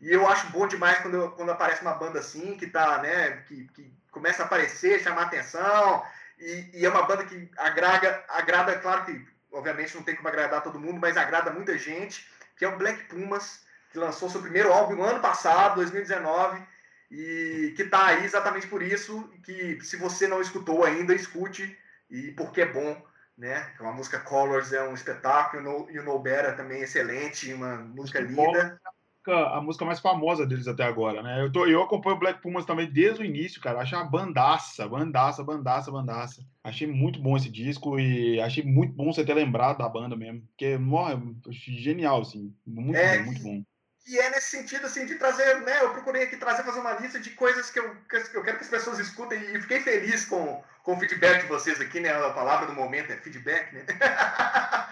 E 0.00 0.12
eu 0.12 0.26
acho 0.26 0.50
bom 0.50 0.66
demais 0.66 0.98
quando, 0.98 1.30
quando 1.32 1.50
aparece 1.50 1.82
uma 1.82 1.94
banda 1.94 2.20
assim, 2.20 2.56
que 2.56 2.66
tá, 2.66 2.98
né, 2.98 3.42
que, 3.46 3.68
que 3.74 3.92
começa 4.10 4.42
a 4.42 4.46
aparecer, 4.46 5.00
chamar 5.00 5.22
atenção, 5.22 6.02
e, 6.38 6.70
e, 6.72 6.86
é 6.86 6.88
uma 6.88 7.02
banda 7.02 7.24
que 7.24 7.50
agrada, 7.56 8.24
agrada, 8.28 8.78
claro 8.78 9.04
que, 9.04 9.26
obviamente, 9.52 9.96
não 9.96 10.02
tem 10.02 10.14
como 10.14 10.28
agradar 10.28 10.62
todo 10.62 10.78
mundo, 10.78 11.00
mas 11.00 11.16
agrada 11.16 11.50
muita 11.50 11.76
gente, 11.76 12.28
que 12.56 12.64
é 12.64 12.68
o 12.68 12.78
Black 12.78 13.04
Pumas, 13.04 13.64
que 13.90 13.98
lançou 13.98 14.30
seu 14.30 14.40
primeiro 14.40 14.72
álbum 14.72 14.94
no 14.94 15.02
ano 15.02 15.20
passado, 15.20 15.76
2019, 15.76 16.62
e 17.10 17.72
que 17.76 17.82
está 17.82 18.06
aí 18.06 18.24
exatamente 18.24 18.66
por 18.66 18.82
isso, 18.82 19.28
que 19.44 19.80
se 19.80 19.96
você 19.96 20.26
não 20.26 20.40
escutou 20.40 20.84
ainda, 20.84 21.14
escute, 21.14 21.76
e 22.10 22.32
porque 22.32 22.62
é 22.62 22.72
bom, 22.72 23.00
né? 23.36 23.72
Uma 23.80 23.92
música 23.92 24.20
Colors 24.20 24.72
é 24.72 24.82
um 24.82 24.94
espetáculo, 24.94 25.88
e 25.90 25.98
o 25.98 26.04
No 26.04 26.18
Better 26.18 26.56
também 26.56 26.80
é 26.80 26.84
excelente, 26.84 27.52
uma 27.52 27.76
música 27.76 28.20
linda 28.20 28.78
a 29.32 29.60
música 29.60 29.84
mais 29.84 30.00
famosa 30.00 30.46
deles 30.46 30.66
até 30.66 30.84
agora, 30.84 31.22
né? 31.22 31.42
Eu, 31.42 31.50
tô, 31.50 31.66
eu 31.66 31.82
acompanho 31.82 32.16
o 32.16 32.18
Black 32.18 32.40
Pumas 32.40 32.64
também 32.64 32.90
desde 32.90 33.22
o 33.22 33.24
início, 33.24 33.60
cara. 33.60 33.80
Acho 33.80 33.96
uma 33.96 34.04
bandaça, 34.04 34.88
bandaça, 34.88 35.44
bandaça, 35.44 35.90
bandaça. 35.90 36.42
Achei 36.62 36.86
muito 36.86 37.20
bom 37.20 37.36
esse 37.36 37.50
disco 37.50 37.98
e 37.98 38.40
achei 38.40 38.64
muito 38.64 38.94
bom 38.94 39.12
você 39.12 39.24
ter 39.24 39.34
lembrado 39.34 39.78
da 39.78 39.88
banda 39.88 40.16
mesmo. 40.16 40.42
Porque, 40.48 40.78
morre, 40.78 41.16
genial, 41.50 42.22
assim. 42.22 42.54
Muito 42.66 42.96
é, 42.96 43.18
bom, 43.18 43.24
muito 43.24 43.42
bom. 43.42 43.62
E 44.06 44.18
é 44.18 44.30
nesse 44.30 44.50
sentido, 44.50 44.86
assim, 44.86 45.04
de 45.04 45.16
trazer, 45.16 45.60
né? 45.62 45.82
Eu 45.82 45.90
procurei 45.90 46.22
aqui 46.24 46.36
trazer, 46.36 46.62
fazer 46.62 46.80
uma 46.80 46.94
lista 46.94 47.20
de 47.20 47.30
coisas 47.30 47.70
que 47.70 47.78
eu, 47.78 47.94
que 48.08 48.16
eu 48.36 48.42
quero 48.42 48.56
que 48.56 48.64
as 48.64 48.70
pessoas 48.70 48.98
escutem 48.98 49.38
e 49.54 49.60
fiquei 49.60 49.80
feliz 49.80 50.24
com, 50.24 50.64
com 50.82 50.94
o 50.94 51.00
feedback 51.00 51.42
de 51.42 51.48
vocês 51.48 51.80
aqui, 51.80 52.00
né? 52.00 52.10
A 52.10 52.30
palavra 52.30 52.66
do 52.66 52.72
momento 52.72 53.12
é 53.12 53.16
feedback, 53.16 53.74
né? 53.74 53.84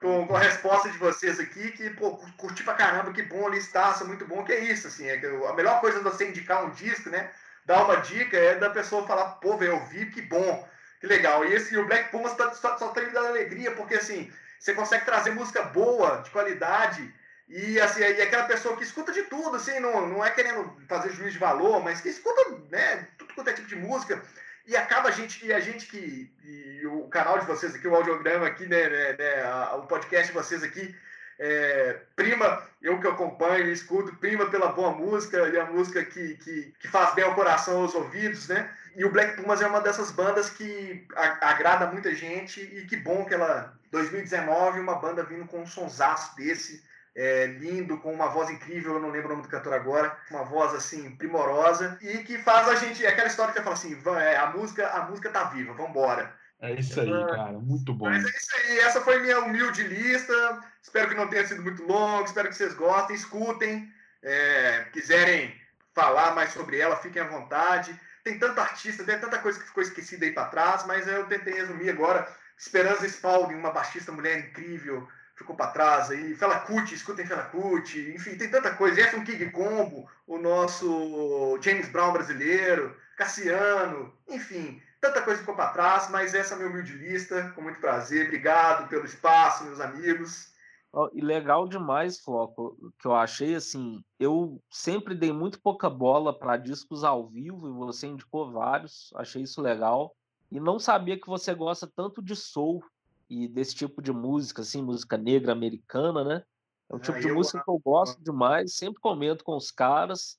com, 0.00 0.26
com, 0.26 0.36
a 0.36 0.40
resposta 0.40 0.90
de 0.90 0.98
vocês 0.98 1.40
aqui, 1.40 1.72
que, 1.72 1.90
pô, 1.90 2.16
curti 2.36 2.62
pra 2.62 2.74
caramba, 2.74 3.12
que 3.12 3.22
bom, 3.22 3.48
listaça, 3.48 4.04
muito 4.04 4.24
bom, 4.24 4.44
que 4.44 4.52
é 4.52 4.60
isso, 4.60 4.86
assim, 4.86 5.08
é 5.08 5.16
que 5.16 5.26
a 5.26 5.52
melhor 5.54 5.80
coisa 5.80 5.98
de 5.98 6.04
você 6.04 6.28
indicar 6.28 6.64
um 6.64 6.70
disco, 6.70 7.10
né, 7.10 7.30
dar 7.64 7.84
uma 7.84 7.96
dica, 7.96 8.36
é 8.36 8.54
da 8.54 8.70
pessoa 8.70 9.06
falar, 9.06 9.32
pô, 9.36 9.56
velho, 9.56 9.72
eu 9.72 9.86
vi, 9.86 10.06
que 10.06 10.22
bom, 10.22 10.68
que 11.00 11.06
legal, 11.06 11.44
e 11.44 11.54
esse, 11.54 11.76
o 11.76 11.86
Black 11.86 12.10
Pumas 12.10 12.34
tá, 12.34 12.52
só, 12.54 12.78
só 12.78 12.88
tá 12.88 13.00
me 13.00 13.10
dando 13.10 13.28
alegria, 13.28 13.72
porque, 13.72 13.94
assim, 13.94 14.32
você 14.58 14.72
consegue 14.72 15.04
trazer 15.04 15.30
música 15.30 15.62
boa, 15.62 16.22
de 16.22 16.30
qualidade, 16.30 17.12
e, 17.48 17.80
assim, 17.80 18.00
e 18.00 18.20
aquela 18.20 18.44
pessoa 18.44 18.76
que 18.76 18.82
escuta 18.82 19.10
de 19.10 19.22
tudo, 19.22 19.56
assim, 19.56 19.80
não, 19.80 20.06
não 20.06 20.24
é 20.24 20.30
querendo 20.30 20.70
fazer 20.86 21.12
juiz 21.12 21.32
de 21.32 21.38
valor, 21.38 21.82
mas 21.82 22.00
que 22.00 22.10
escuta, 22.10 22.58
né, 22.70 23.08
tudo 23.16 23.32
quanto 23.34 23.48
é 23.48 23.54
tipo 23.54 23.68
de 23.68 23.76
música, 23.76 24.22
e 24.66 24.76
acaba 24.76 25.08
a 25.08 25.12
gente, 25.12 25.46
e 25.46 25.52
a 25.52 25.58
gente 25.58 25.86
que, 25.86 26.30
e 26.44 26.86
o 26.86 27.08
canal 27.08 27.38
de 27.38 27.46
vocês 27.46 27.74
aqui, 27.74 27.88
o 27.88 27.94
audiograma 27.94 28.46
aqui, 28.46 28.66
né, 28.66 28.88
né, 28.88 29.12
né 29.14 29.42
a, 29.44 29.76
o 29.76 29.86
podcast 29.86 30.26
de 30.26 30.34
vocês 30.34 30.62
aqui, 30.62 30.94
é, 31.38 32.00
prima, 32.14 32.66
eu 32.82 33.00
que 33.00 33.06
acompanho 33.06 33.68
e 33.68 33.72
escuto, 33.72 34.14
prima 34.16 34.50
pela 34.50 34.72
boa 34.72 34.90
música, 34.90 35.48
e 35.48 35.58
a 35.58 35.64
música 35.64 36.04
que, 36.04 36.34
que, 36.36 36.74
que, 36.78 36.88
faz 36.88 37.14
bem 37.14 37.24
ao 37.24 37.34
coração, 37.34 37.80
aos 37.80 37.94
ouvidos, 37.94 38.48
né? 38.48 38.68
E 38.96 39.04
o 39.04 39.10
Black 39.10 39.36
Pumas 39.36 39.62
é 39.62 39.66
uma 39.66 39.80
dessas 39.80 40.10
bandas 40.10 40.50
que 40.50 41.06
a, 41.14 41.50
agrada 41.50 41.86
muita 41.86 42.12
gente, 42.14 42.60
e 42.60 42.84
que 42.86 42.96
bom 42.96 43.24
que 43.24 43.32
ela, 43.32 43.72
2019, 43.92 44.80
uma 44.80 44.96
banda 44.96 45.22
vindo 45.22 45.46
com 45.46 45.62
um 45.62 45.66
sonsaço 45.66 46.34
desse, 46.36 46.82
é, 47.18 47.46
lindo, 47.46 47.98
com 47.98 48.12
uma 48.12 48.28
voz 48.28 48.48
incrível, 48.48 48.94
eu 48.94 49.00
não 49.00 49.10
lembro 49.10 49.26
o 49.26 49.30
nome 49.32 49.42
do 49.42 49.48
cantor 49.48 49.74
agora, 49.74 50.16
uma 50.30 50.44
voz 50.44 50.72
assim 50.72 51.10
primorosa 51.16 51.98
e 52.00 52.18
que 52.18 52.38
faz 52.38 52.68
a 52.68 52.76
gente, 52.76 53.04
é 53.04 53.08
aquela 53.08 53.26
história 53.26 53.52
que 53.52 53.58
você 53.58 53.64
fala 53.64 53.74
assim, 53.74 54.00
é, 54.24 54.36
a 54.36 54.46
música, 54.50 54.88
a 54.88 55.02
música 55.06 55.28
tá 55.28 55.44
viva, 55.44 55.74
vambora. 55.74 56.32
É 56.60 56.74
isso 56.74 57.00
aí, 57.00 57.10
cara, 57.10 57.58
muito 57.58 57.92
bom. 57.92 58.08
Mas 58.08 58.24
é 58.24 58.28
isso 58.28 58.56
aí, 58.56 58.78
essa 58.78 59.00
foi 59.00 59.20
minha 59.20 59.40
humilde 59.40 59.82
lista. 59.82 60.60
Espero 60.80 61.08
que 61.08 61.16
não 61.16 61.28
tenha 61.28 61.44
sido 61.44 61.62
muito 61.62 61.84
longo, 61.84 62.24
espero 62.24 62.48
que 62.48 62.54
vocês 62.54 62.74
gostem, 62.74 63.16
escutem, 63.16 63.92
é, 64.22 64.84
quiserem 64.92 65.52
falar 65.92 66.36
mais 66.36 66.52
sobre 66.52 66.78
ela, 66.78 66.96
fiquem 66.96 67.20
à 67.20 67.26
vontade. 67.26 67.98
Tem 68.22 68.38
tanta 68.38 68.62
artista, 68.62 69.02
tem 69.02 69.18
tanta 69.18 69.38
coisa 69.38 69.58
que 69.58 69.66
ficou 69.66 69.82
esquecida 69.82 70.24
aí 70.24 70.32
para 70.32 70.50
trás, 70.50 70.86
mas 70.86 71.08
eu 71.08 71.26
tentei 71.26 71.54
resumir 71.54 71.90
agora. 71.90 72.28
Esperança 72.56 73.06
Spalding, 73.06 73.54
uma 73.54 73.72
baixista 73.72 74.12
mulher 74.12 74.38
incrível, 74.38 75.08
ficou 75.38 75.54
para 75.54 75.70
trás 75.70 76.10
aí. 76.10 76.34
Fela 76.34 76.58
Kuti, 76.60 76.94
escutem 76.94 77.24
Fela 77.24 77.44
Kuti, 77.44 78.12
enfim, 78.14 78.36
tem 78.36 78.50
tanta 78.50 78.74
coisa. 78.74 78.96
Jefferson 78.96 79.24
King 79.24 79.50
Combo, 79.50 80.10
o 80.26 80.36
nosso 80.36 81.58
James 81.62 81.88
Brown 81.88 82.12
brasileiro, 82.12 82.94
Cassiano, 83.16 84.12
enfim, 84.28 84.82
tanta 85.00 85.22
coisa 85.22 85.40
ficou 85.40 85.54
para 85.54 85.70
trás, 85.70 86.10
mas 86.10 86.34
essa 86.34 86.54
é 86.54 86.56
a 86.56 86.58
minha 86.58 86.70
humilde 86.70 86.92
lista, 86.92 87.52
com 87.54 87.62
muito 87.62 87.80
prazer. 87.80 88.26
Obrigado 88.26 88.88
pelo 88.88 89.06
espaço, 89.06 89.64
meus 89.64 89.80
amigos. 89.80 90.52
Oh, 90.92 91.08
e 91.12 91.20
legal 91.20 91.68
demais, 91.68 92.18
Floco, 92.18 92.76
que 92.98 93.06
eu 93.06 93.14
achei 93.14 93.54
assim, 93.54 94.02
eu 94.18 94.60
sempre 94.70 95.14
dei 95.14 95.32
muito 95.32 95.60
pouca 95.60 95.88
bola 95.88 96.36
para 96.36 96.56
discos 96.56 97.04
ao 97.04 97.28
vivo 97.28 97.68
e 97.68 97.72
você 97.72 98.06
indicou 98.06 98.50
vários, 98.50 99.10
achei 99.14 99.42
isso 99.42 99.60
legal. 99.60 100.14
E 100.50 100.58
não 100.58 100.78
sabia 100.78 101.20
que 101.20 101.26
você 101.26 101.54
gosta 101.54 101.86
tanto 101.86 102.22
de 102.22 102.34
soul 102.34 102.82
e 103.28 103.46
desse 103.46 103.74
tipo 103.74 104.00
de 104.00 104.12
música, 104.12 104.62
assim, 104.62 104.82
música 104.82 105.16
negra 105.16 105.52
americana, 105.52 106.24
né? 106.24 106.42
É 106.90 106.94
um 106.94 106.98
tipo 106.98 107.20
de 107.20 107.30
música 107.30 107.62
que 107.62 107.70
eu 107.70 107.78
gosto 107.78 108.22
demais, 108.22 108.74
sempre 108.74 109.00
comento 109.00 109.44
com 109.44 109.54
os 109.54 109.70
caras 109.70 110.38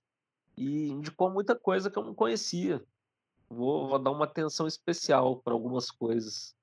e 0.57 0.89
indicou 0.89 1.29
muita 1.29 1.55
coisa 1.55 1.91
que 1.91 1.97
eu 1.97 2.03
não 2.03 2.15
conhecia. 2.15 2.83
Vou, 3.47 3.87
vou 3.87 3.99
dar 3.99 4.11
uma 4.11 4.25
atenção 4.25 4.67
especial 4.67 5.37
para 5.37 5.53
algumas 5.53 5.91
coisas 5.91 6.55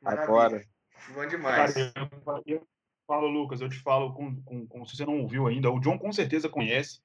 Maravilha. 0.00 0.24
agora. 0.24 0.66
Bom 1.14 1.26
demais. 1.26 1.74
Cara, 1.74 1.92
eu, 2.46 2.58
eu 2.58 2.68
falo, 3.06 3.26
Lucas, 3.26 3.60
eu 3.60 3.68
te 3.68 3.78
falo, 3.80 4.14
com, 4.14 4.40
com, 4.42 4.66
com, 4.66 4.84
se 4.84 4.96
você 4.96 5.04
não 5.04 5.20
ouviu 5.20 5.46
ainda, 5.48 5.70
o 5.70 5.80
John 5.80 5.98
com 5.98 6.12
certeza 6.12 6.48
conhece, 6.48 7.00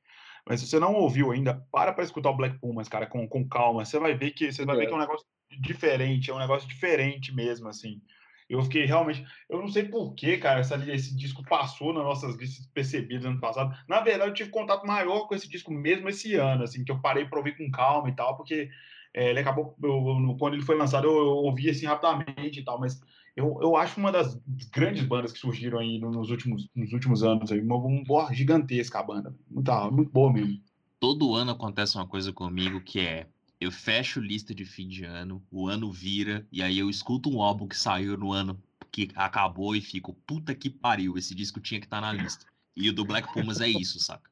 mas 0.46 0.62
se 0.62 0.68
você 0.68 0.80
não 0.80 0.94
ouviu 0.94 1.32
ainda, 1.32 1.66
para 1.72 1.92
para 1.92 2.04
escutar 2.04 2.30
o 2.30 2.38
Black 2.38 2.60
Pumas, 2.60 2.88
cara, 2.88 3.08
com, 3.08 3.28
com 3.28 3.48
calma. 3.48 3.84
Você 3.84 4.00
vai 4.00 4.16
ver 4.16 4.32
que 4.32 4.52
você 4.52 4.66
vai 4.66 4.76
é. 4.76 4.80
ver 4.80 4.88
que 4.88 4.94
é 4.94 4.96
um 4.96 5.00
negócio 5.00 5.26
diferente, 5.60 6.30
é 6.30 6.34
um 6.34 6.40
negócio 6.40 6.68
diferente 6.68 7.34
mesmo, 7.34 7.68
assim. 7.68 8.02
Eu 8.50 8.62
fiquei 8.64 8.86
realmente. 8.86 9.26
Eu 9.50 9.60
não 9.60 9.68
sei 9.68 9.84
porquê, 9.84 10.38
cara, 10.38 10.62
essa, 10.62 10.76
esse 10.91 11.16
disco 11.16 11.43
passou 11.43 11.93
nas 11.93 12.04
nossas 12.04 12.36
listas 12.38 12.66
percebidas 12.68 13.26
ano 13.26 13.39
passado. 13.39 13.76
Na 13.88 14.00
verdade, 14.00 14.30
eu 14.30 14.34
tive 14.34 14.50
contato 14.50 14.86
maior 14.86 15.28
com 15.28 15.36
esse 15.36 15.50
disco 15.50 15.72
mesmo 15.72 16.08
esse 16.08 16.36
ano, 16.36 16.64
assim, 16.64 16.84
que 16.84 16.91
eu 16.91 17.02
parei 17.02 17.26
para 17.26 17.38
ouvir 17.38 17.58
com 17.58 17.70
calma 17.70 18.10
e 18.10 18.16
tal, 18.16 18.38
porque 18.38 18.70
é, 19.14 19.30
ele 19.32 19.39
acabou. 19.39 19.76
Eu, 19.84 20.36
quando 20.39 20.54
ele 20.54 20.64
foi 20.64 20.78
lançado, 20.78 21.08
eu, 21.08 21.18
eu, 21.18 21.36
ouvi 21.38 21.70
assim 21.70 21.86
rapidamente 21.86 22.60
e 22.60 22.64
tal, 22.64 22.80
mas 22.80 23.02
eu, 23.36 23.58
eu 23.62 23.76
acho 23.76 24.00
uma 24.00 24.12
das 24.12 24.39
grandes 24.72 25.04
bandas 25.04 25.34
que 25.34 25.39
surgiram 25.39 25.80
aí 25.80 26.00
nos 26.00 26.30
últimos, 26.30 26.70
nos 26.74 26.93
últimos 26.93 27.24
anos. 27.24 27.52
Aí, 27.52 27.60
uma, 27.60 27.76
uma 27.76 28.34
gigantesca 28.34 29.00
a 29.00 29.04
banda. 29.04 29.36
Muito, 29.50 29.72
muito 29.91 30.12
boa 30.12 30.32
mesmo. 30.32 30.62
Todo 31.00 31.36
ano 31.36 31.52
acontece 31.52 31.95
uma 31.95 32.08
coisa 32.08 32.32
comigo 32.32 32.82
que 32.82 33.00
é 33.00 33.28
eu 33.60 33.72
fecho 33.72 34.20
lista 34.20 34.53
de 34.53 34.66
fim 34.66 34.88
de 34.88 35.03
ano, 35.03 35.43
o 35.51 35.68
ano 35.68 35.91
vira, 35.91 36.45
e 36.51 36.62
aí 36.62 36.78
eu 36.78 36.89
escuto 36.89 37.30
um 37.30 37.41
álbum 37.41 37.68
que 37.68 37.78
saiu 37.78 38.18
no 38.18 38.32
ano 38.32 38.62
que 38.91 39.10
acabou 39.16 39.76
e 39.76 39.82
fico, 39.82 40.14
puta 40.26 40.55
que 40.55 40.70
pariu, 40.70 41.18
esse 41.18 41.36
disco 41.36 41.60
tinha 41.60 41.80
que 41.80 41.86
estar 41.86 42.01
tá 42.01 42.14
na 42.14 42.14
lista. 42.14 42.45
E 42.76 42.89
o 42.89 42.93
do 42.93 43.03
Black 43.03 43.32
Pumas 43.34 43.60
é 43.60 43.68
isso, 43.68 43.99
saca? 43.99 44.30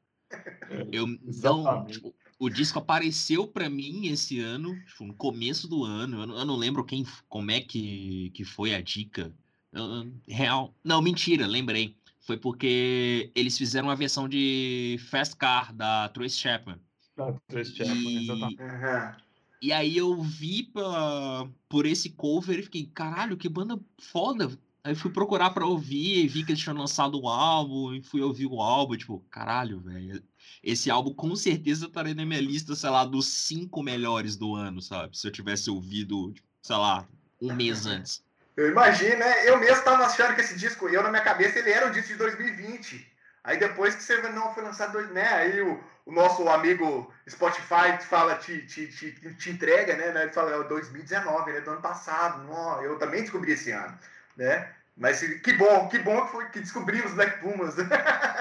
Eu 0.92 1.06
não, 1.42 1.86
tipo, 1.86 2.14
o 2.38 2.48
disco 2.48 2.78
apareceu 2.78 3.46
para 3.46 3.68
mim 3.68 4.06
esse 4.06 4.40
ano, 4.40 4.78
tipo, 4.86 5.04
no 5.04 5.14
começo 5.14 5.66
do 5.66 5.84
ano. 5.84 6.20
Eu 6.20 6.26
não, 6.26 6.38
eu 6.38 6.44
não, 6.44 6.56
lembro 6.56 6.84
quem, 6.84 7.04
como 7.28 7.50
é 7.50 7.60
que, 7.60 8.30
que 8.34 8.44
foi 8.44 8.74
a 8.74 8.80
dica. 8.80 9.32
Eu, 9.72 10.12
real. 10.28 10.74
Não, 10.84 11.02
mentira, 11.02 11.46
lembrei. 11.46 11.96
Foi 12.20 12.36
porque 12.36 13.30
eles 13.34 13.56
fizeram 13.56 13.88
uma 13.88 13.96
versão 13.96 14.28
de 14.28 14.96
Fast 15.10 15.36
Car 15.36 15.72
da 15.72 16.08
Trace 16.08 16.36
Chapman. 16.36 16.78
Da 17.16 17.32
Trace 17.48 17.74
Chapman, 17.74 18.22
e... 18.52 19.26
E 19.62 19.72
aí 19.72 19.96
eu 19.96 20.20
vi 20.20 20.64
pra, 20.64 21.48
por 21.68 21.86
esse 21.86 22.10
cover 22.10 22.58
e 22.58 22.62
fiquei, 22.62 22.90
caralho, 22.92 23.38
que 23.38 23.48
banda 23.48 23.80
foda. 23.98 24.50
Aí 24.84 24.94
fui 24.94 25.10
procurar 25.10 25.50
pra 25.50 25.66
ouvir 25.66 26.24
e 26.24 26.28
vi 26.28 26.44
que 26.44 26.52
eles 26.52 26.62
tinham 26.62 26.76
lançado 26.76 27.20
um 27.20 27.26
álbum 27.26 27.94
e 27.94 28.02
fui 28.02 28.20
ouvir 28.20 28.46
o 28.46 28.60
álbum, 28.60 28.96
tipo, 28.96 29.18
caralho, 29.30 29.80
velho. 29.80 30.22
Esse 30.62 30.90
álbum 30.90 31.12
com 31.12 31.34
certeza 31.34 31.86
estaria 31.86 32.14
na 32.14 32.24
minha 32.24 32.40
lista, 32.40 32.76
sei 32.76 32.90
lá, 32.90 33.04
dos 33.04 33.26
cinco 33.26 33.82
melhores 33.82 34.36
do 34.36 34.54
ano, 34.54 34.80
sabe? 34.80 35.18
Se 35.18 35.26
eu 35.26 35.32
tivesse 35.32 35.70
ouvido, 35.70 36.32
sei 36.62 36.76
lá, 36.76 37.08
um 37.40 37.52
mês 37.52 37.84
antes. 37.86 38.22
Eu 38.56 38.70
imagino, 38.70 39.18
né? 39.18 39.48
Eu 39.48 39.58
mesmo 39.58 39.82
tava 39.82 40.04
achando 40.04 40.34
que 40.34 40.42
esse 40.42 40.56
disco, 40.56 40.88
eu 40.88 41.02
na 41.02 41.10
minha 41.10 41.22
cabeça, 41.22 41.58
ele 41.58 41.70
era 41.70 41.88
um 41.88 41.92
disco 41.92 42.12
de 42.12 42.18
2020. 42.18 43.04
Aí 43.42 43.58
depois 43.58 43.94
que 43.94 44.02
você 44.02 44.20
não 44.30 44.54
foi 44.54 44.62
lançado, 44.62 45.00
né? 45.12 45.26
Aí 45.26 45.60
o, 45.62 45.82
o 46.06 46.12
nosso 46.12 46.48
amigo 46.48 47.12
Spotify 47.28 47.98
fala, 48.08 48.36
te, 48.36 48.64
te, 48.64 48.86
te, 48.86 49.34
te 49.34 49.50
entrega, 49.50 49.96
né? 49.96 50.22
Ele 50.22 50.32
fala, 50.32 50.52
é 50.52 50.56
o 50.56 50.68
2019, 50.68 51.50
ele 51.50 51.58
é 51.58 51.60
do 51.60 51.72
ano 51.72 51.82
passado. 51.82 52.44
Não, 52.44 52.80
eu 52.80 52.96
também 52.96 53.22
descobri 53.22 53.52
esse 53.52 53.72
ano, 53.72 53.98
né? 54.36 54.72
Mas 54.96 55.20
que 55.20 55.52
bom, 55.54 55.88
que 55.88 55.98
bom 55.98 56.24
que 56.24 56.32
foi 56.32 56.48
que 56.48 56.60
descobrimos 56.60 57.12
Black 57.12 57.40
Pumas. 57.40 57.74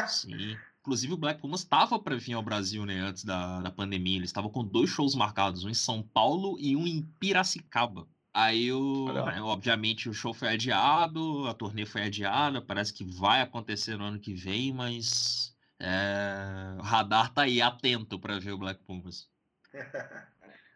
Sim. 0.07 0.55
Inclusive 0.79 1.13
o 1.13 1.17
Black 1.17 1.41
Pumas 1.41 1.61
estava 1.61 1.97
para 1.97 2.15
vir 2.15 2.33
ao 2.33 2.43
Brasil, 2.43 2.85
né, 2.85 2.99
antes 2.99 3.25
da, 3.25 3.59
da 3.59 3.71
pandemia. 3.71 4.17
Eles 4.17 4.29
estavam 4.29 4.51
com 4.51 4.63
dois 4.63 4.89
shows 4.89 5.15
marcados, 5.15 5.65
um 5.65 5.69
em 5.69 5.73
São 5.73 6.03
Paulo 6.03 6.57
e 6.59 6.75
um 6.75 6.85
em 6.85 7.01
Piracicaba. 7.19 8.07
Aí, 8.31 8.71
o, 8.71 9.11
né, 9.11 9.41
obviamente, 9.41 10.07
o 10.07 10.13
show 10.13 10.33
foi 10.33 10.49
adiado, 10.49 11.47
a 11.47 11.53
turnê 11.55 11.85
foi 11.85 12.03
adiada, 12.03 12.61
parece 12.61 12.93
que 12.93 13.03
vai 13.03 13.41
acontecer 13.41 13.97
no 13.97 14.03
ano 14.03 14.19
que 14.19 14.33
vem, 14.33 14.71
mas 14.71 15.54
é, 15.79 16.77
o 16.79 16.81
radar 16.81 17.33
tá 17.33 17.43
aí 17.43 17.61
atento 17.61 18.19
para 18.19 18.39
ver 18.39 18.51
o 18.51 18.57
Black 18.57 18.83
Pumas. 18.83 19.29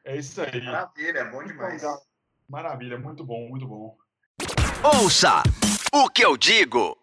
É 0.06 0.18
isso 0.18 0.41
aí. 0.41 0.62
Maravilha, 0.62 1.26
bom 1.26 1.43
demais. 1.43 1.84
Maravilha, 2.47 2.97
muito 2.97 3.24
bom, 3.24 3.47
muito 3.50 3.68
bom. 3.68 3.95
Ouça 4.84 5.43
o 5.93 6.10
que 6.10 6.24
eu 6.24 6.36
digo. 6.38 6.97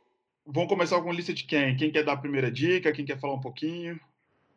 Vamos 0.45 0.69
começar 0.69 1.01
com 1.01 1.11
a 1.11 1.13
lista 1.13 1.33
de 1.33 1.45
quem? 1.45 1.77
Quem 1.77 1.93
quer 1.93 2.05
dar 2.05 2.15
a 2.15 2.17
primeira 2.17 2.51
dica? 2.51 2.93
Quem 2.93 3.05
quer 3.05 3.21
falar 3.21 3.35
um 3.35 3.41
pouquinho? 3.41 4.01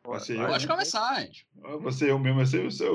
Você, 0.04 0.36
Pode 0.36 0.66
eu, 0.66 0.70
começar, 0.70 1.22
gente. 1.22 1.46
Ah, 1.64 1.78
você, 1.78 2.10
eu 2.10 2.18
mesmo, 2.18 2.40
você, 2.40 2.64
você, 2.64 2.86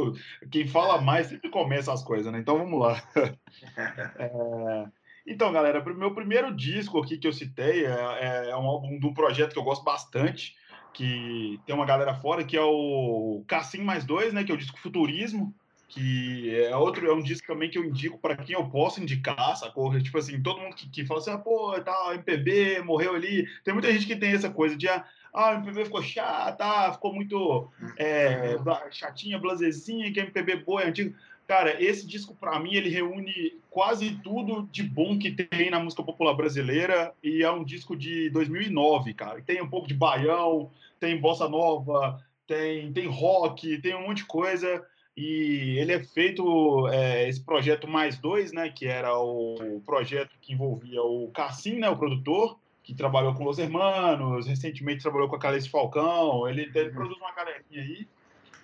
quem 0.50 0.66
fala 0.66 1.00
mais 1.00 1.28
sempre 1.28 1.50
começa 1.50 1.92
as 1.92 2.02
coisas, 2.02 2.32
né? 2.32 2.38
Então 2.38 2.58
vamos 2.58 2.80
lá. 2.80 3.02
é, 4.18 4.86
então, 5.26 5.52
galera, 5.52 5.82
meu 5.94 6.14
primeiro 6.14 6.54
disco 6.54 6.98
aqui 6.98 7.18
que 7.18 7.26
eu 7.26 7.32
citei 7.32 7.86
é, 7.86 8.50
é 8.50 8.56
um 8.56 8.66
álbum 8.66 8.98
de 8.98 9.06
um 9.06 9.14
projeto 9.14 9.52
que 9.52 9.58
eu 9.58 9.64
gosto 9.64 9.84
bastante, 9.84 10.54
que 10.92 11.60
tem 11.66 11.74
uma 11.74 11.86
galera 11.86 12.14
fora, 12.14 12.44
que 12.44 12.56
é 12.56 12.62
o 12.62 13.44
Cassim 13.46 13.82
mais 13.82 14.04
dois, 14.04 14.32
né? 14.32 14.44
Que 14.44 14.52
é 14.52 14.54
o 14.54 14.58
disco 14.58 14.78
Futurismo 14.78 15.54
que 15.94 16.52
é 16.56 16.74
outro 16.74 17.06
é 17.06 17.14
um 17.14 17.22
disco 17.22 17.46
também 17.46 17.70
que 17.70 17.78
eu 17.78 17.84
indico 17.84 18.18
para 18.18 18.36
quem 18.36 18.56
eu 18.56 18.68
posso 18.68 19.00
indicar, 19.00 19.56
sacou? 19.56 19.96
Tipo 20.02 20.18
assim, 20.18 20.42
todo 20.42 20.60
mundo 20.60 20.74
que, 20.74 20.88
que 20.88 21.06
fala 21.06 21.20
assim, 21.20 21.30
ah, 21.30 21.38
pô, 21.38 21.78
tá, 21.80 22.10
MPB 22.14 22.82
morreu 22.82 23.14
ali. 23.14 23.46
Tem 23.62 23.72
muita 23.72 23.92
gente 23.92 24.06
que 24.06 24.16
tem 24.16 24.32
essa 24.32 24.50
coisa 24.50 24.76
de, 24.76 24.88
ah, 24.88 25.04
ah 25.32 25.50
o 25.50 25.54
MPB 25.58 25.84
ficou 25.84 26.02
chata, 26.02 26.92
ficou 26.94 27.14
muito 27.14 27.70
é, 27.96 28.56
chatinha, 28.90 29.38
blazezinha, 29.38 30.12
que 30.12 30.18
MPB 30.18 30.56
boa, 30.56 30.82
é 30.82 30.88
antigo. 30.88 31.14
Cara, 31.46 31.82
esse 31.82 32.06
disco, 32.06 32.34
para 32.34 32.58
mim, 32.58 32.74
ele 32.74 32.88
reúne 32.88 33.58
quase 33.70 34.16
tudo 34.22 34.68
de 34.72 34.82
bom 34.82 35.18
que 35.18 35.30
tem 35.30 35.70
na 35.70 35.78
música 35.78 36.02
popular 36.02 36.32
brasileira 36.34 37.12
e 37.22 37.42
é 37.42 37.50
um 37.50 37.62
disco 37.62 37.94
de 37.94 38.30
2009, 38.30 39.12
cara. 39.12 39.42
Tem 39.42 39.60
um 39.60 39.68
pouco 39.68 39.86
de 39.86 39.94
baião, 39.94 40.70
tem 40.98 41.20
bossa 41.20 41.48
nova, 41.48 42.18
tem, 42.46 42.92
tem 42.92 43.06
rock, 43.06 43.78
tem 43.78 43.94
um 43.94 44.06
monte 44.06 44.18
de 44.18 44.26
coisa 44.26 44.84
e 45.16 45.76
ele 45.78 45.92
é 45.92 46.02
feito 46.02 46.88
é, 46.88 47.28
esse 47.28 47.40
projeto 47.40 47.86
mais 47.86 48.18
dois, 48.18 48.52
né, 48.52 48.68
que 48.68 48.86
era 48.86 49.16
o, 49.16 49.80
projeto 49.86 50.30
que 50.40 50.52
envolvia 50.52 51.02
o 51.02 51.28
Cassim, 51.28 51.78
né, 51.78 51.88
o 51.88 51.96
produtor, 51.96 52.58
que 52.82 52.94
trabalhou 52.94 53.34
com 53.34 53.44
Los 53.44 53.58
Hermanos, 53.58 54.46
recentemente 54.46 55.02
trabalhou 55.02 55.28
com 55.28 55.36
a 55.36 55.38
Calice 55.38 55.68
Falcão, 55.68 56.48
ele, 56.48 56.70
ele 56.74 56.88
uhum. 56.88 56.94
produz 56.94 57.16
uma 57.18 57.32
galerinha 57.32 57.82
aí, 57.82 58.08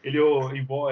ele, 0.03 0.19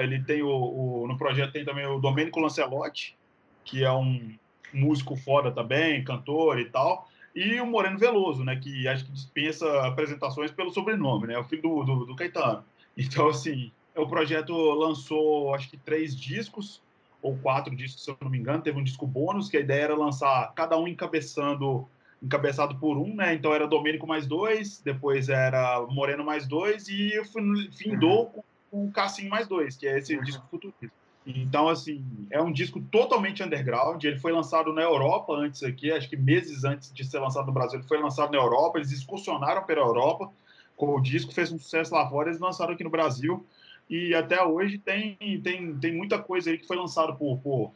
ele 0.01 0.23
tem 0.23 0.41
o, 0.41 0.49
o, 0.49 1.07
no 1.07 1.17
projeto 1.17 1.51
tem 1.51 1.65
também 1.65 1.85
o 1.85 1.99
Domênico 1.99 2.39
Lancelotti, 2.39 3.15
que 3.63 3.83
é 3.83 3.91
um 3.91 4.33
músico 4.73 5.15
foda 5.15 5.51
também, 5.51 6.03
cantor 6.03 6.59
e 6.59 6.65
tal, 6.65 7.07
e 7.35 7.59
o 7.59 7.65
Moreno 7.65 7.97
Veloso, 7.97 8.43
né, 8.43 8.55
que 8.55 8.87
acho 8.87 9.05
que 9.05 9.11
dispensa 9.11 9.87
apresentações 9.87 10.51
pelo 10.51 10.71
sobrenome, 10.71 11.27
né, 11.27 11.33
é 11.33 11.39
o 11.39 11.43
filho 11.43 11.61
do, 11.61 11.83
do, 11.83 12.05
do 12.05 12.15
Caetano. 12.15 12.63
Então, 12.97 13.29
assim, 13.29 13.71
o 13.95 14.07
projeto 14.07 14.53
lançou, 14.53 15.53
acho 15.53 15.69
que 15.69 15.77
três 15.77 16.15
discos, 16.15 16.81
ou 17.21 17.37
quatro 17.37 17.75
discos, 17.75 18.03
se 18.03 18.11
eu 18.11 18.17
não 18.21 18.29
me 18.29 18.37
engano. 18.37 18.63
Teve 18.63 18.79
um 18.79 18.83
disco 18.83 19.05
bônus, 19.05 19.49
que 19.49 19.57
a 19.57 19.59
ideia 19.59 19.83
era 19.83 19.95
lançar 19.95 20.53
cada 20.55 20.77
um 20.77 20.87
encabeçando, 20.87 21.87
encabeçado 22.21 22.75
por 22.75 22.97
um, 22.97 23.15
né? 23.15 23.33
Então 23.33 23.53
era 23.53 23.67
Domênico 23.67 24.07
mais 24.07 24.25
dois, 24.25 24.81
depois 24.83 25.29
era 25.29 25.85
Moreno 25.89 26.23
mais 26.23 26.47
dois, 26.47 26.87
e 26.87 27.11
findou 27.71 28.31
uhum. 28.35 28.43
Com 28.69 28.85
o 28.85 28.91
Cassim 28.91 29.27
mais 29.27 29.47
dois, 29.47 29.75
que 29.77 29.87
é 29.87 29.97
esse 29.97 30.15
uhum. 30.15 30.23
disco 30.23 30.45
futurista. 30.49 30.91
Então, 31.25 31.67
assim, 31.67 32.03
é 32.31 32.41
um 32.41 32.51
disco 32.51 32.81
totalmente 32.81 33.43
underground. 33.43 34.03
Ele 34.03 34.17
foi 34.17 34.31
lançado 34.31 34.73
na 34.73 34.81
Europa 34.81 35.33
antes 35.33 35.61
aqui, 35.63 35.91
acho 35.91 36.09
que 36.09 36.17
meses 36.17 36.63
antes 36.63 36.91
de 36.91 37.03
ser 37.03 37.19
lançado 37.19 37.47
no 37.47 37.51
Brasil. 37.51 37.79
Ele 37.79 37.87
foi 37.87 38.01
lançado 38.01 38.31
na 38.31 38.37
Europa, 38.37 38.79
eles 38.79 38.91
excursionaram 38.91 39.63
pela 39.63 39.81
Europa 39.81 40.31
com 40.75 40.95
o 40.95 41.01
disco, 41.01 41.33
fez 41.33 41.51
um 41.51 41.59
sucesso 41.59 41.93
lá 41.93 42.09
fora, 42.09 42.29
eles 42.29 42.39
lançaram 42.39 42.73
aqui 42.73 42.83
no 42.83 42.89
Brasil 42.89 43.45
e 43.89 44.15
até 44.15 44.41
hoje 44.41 44.77
tem, 44.77 45.17
tem, 45.43 45.75
tem 45.75 45.93
muita 45.93 46.19
coisa 46.19 46.49
aí 46.49 46.57
que 46.57 46.65
foi 46.65 46.77
lançada 46.77 47.13
por, 47.13 47.37
por, 47.39 47.71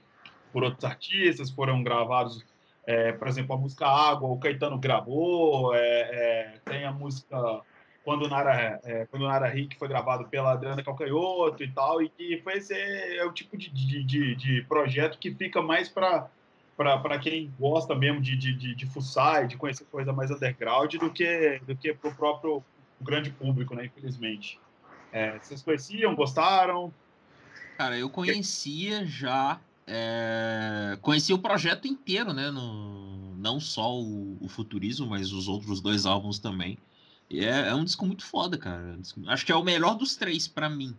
por 0.54 0.64
outros 0.64 0.86
artistas, 0.86 1.50
foram 1.50 1.84
gravados, 1.84 2.46
é, 2.86 3.12
por 3.12 3.28
exemplo, 3.28 3.56
a 3.56 3.58
música 3.58 3.86
Água, 3.86 4.30
o 4.30 4.38
Caetano 4.38 4.78
gravou, 4.78 5.76
é, 5.76 5.80
é, 5.82 6.54
tem 6.64 6.86
a 6.86 6.92
música 6.92 7.62
Quando 8.04 8.28
Nara, 8.28 8.80
é, 8.84 9.06
Quando 9.06 9.28
Nara 9.28 9.48
Rick 9.48 9.78
foi 9.78 9.88
gravado 9.88 10.26
pela 10.28 10.52
Adriana 10.52 10.84
Calcanhoto 10.84 11.64
e 11.64 11.72
tal, 11.72 12.02
e 12.02 12.10
que 12.10 12.42
foi 12.44 12.58
esse 12.58 12.74
é 12.74 13.26
o 13.26 13.32
tipo 13.32 13.58
de, 13.58 13.70
de, 13.70 14.36
de, 14.36 14.62
projeto 14.64 15.18
que 15.18 15.34
fica 15.34 15.62
mais 15.62 15.90
para 15.90 16.30
para 16.76 17.20
quem 17.20 17.54
gosta 17.60 17.94
mesmo 17.94 18.20
de, 18.20 18.36
de, 18.36 18.52
de, 18.52 18.74
de 18.74 18.86
fuçar 18.88 19.46
e 19.46 19.48
de 19.48 19.56
conhecer 19.56 19.86
coisa 19.86 20.12
mais 20.12 20.32
underground 20.32 20.92
do 20.96 21.12
que 21.12 21.62
do 21.68 21.76
que 21.76 21.94
para 21.94 22.10
o 22.10 22.16
próprio 22.16 22.64
grande 23.00 23.30
público, 23.30 23.76
né? 23.76 23.86
Infelizmente. 23.86 24.60
É, 25.12 25.38
vocês 25.38 25.62
conheciam, 25.62 26.16
gostaram? 26.16 26.92
Cara, 27.78 27.98
eu 27.98 28.10
conhecia 28.10 29.06
já. 29.06 29.60
É... 29.86 30.98
Conhecia 31.02 31.36
o 31.36 31.40
projeto 31.40 31.88
inteiro, 31.88 32.34
né? 32.34 32.50
No... 32.50 33.36
Não 33.36 33.60
só 33.60 33.94
o, 33.94 34.38
o, 34.42 34.48
Futurismo, 34.48 35.06
mas 35.06 35.34
os 35.34 35.48
outros 35.48 35.82
dois 35.82 36.06
álbuns 36.06 36.40
também. 36.40 36.78
E 37.34 37.44
é, 37.44 37.70
é 37.70 37.74
um 37.74 37.84
disco 37.84 38.06
muito 38.06 38.24
foda, 38.24 38.58
cara. 38.58 38.96
Acho 39.28 39.46
que 39.46 39.52
é 39.52 39.56
o 39.56 39.64
melhor 39.64 39.96
dos 39.96 40.16
três 40.16 40.48
para 40.48 40.70
mim. 40.70 40.96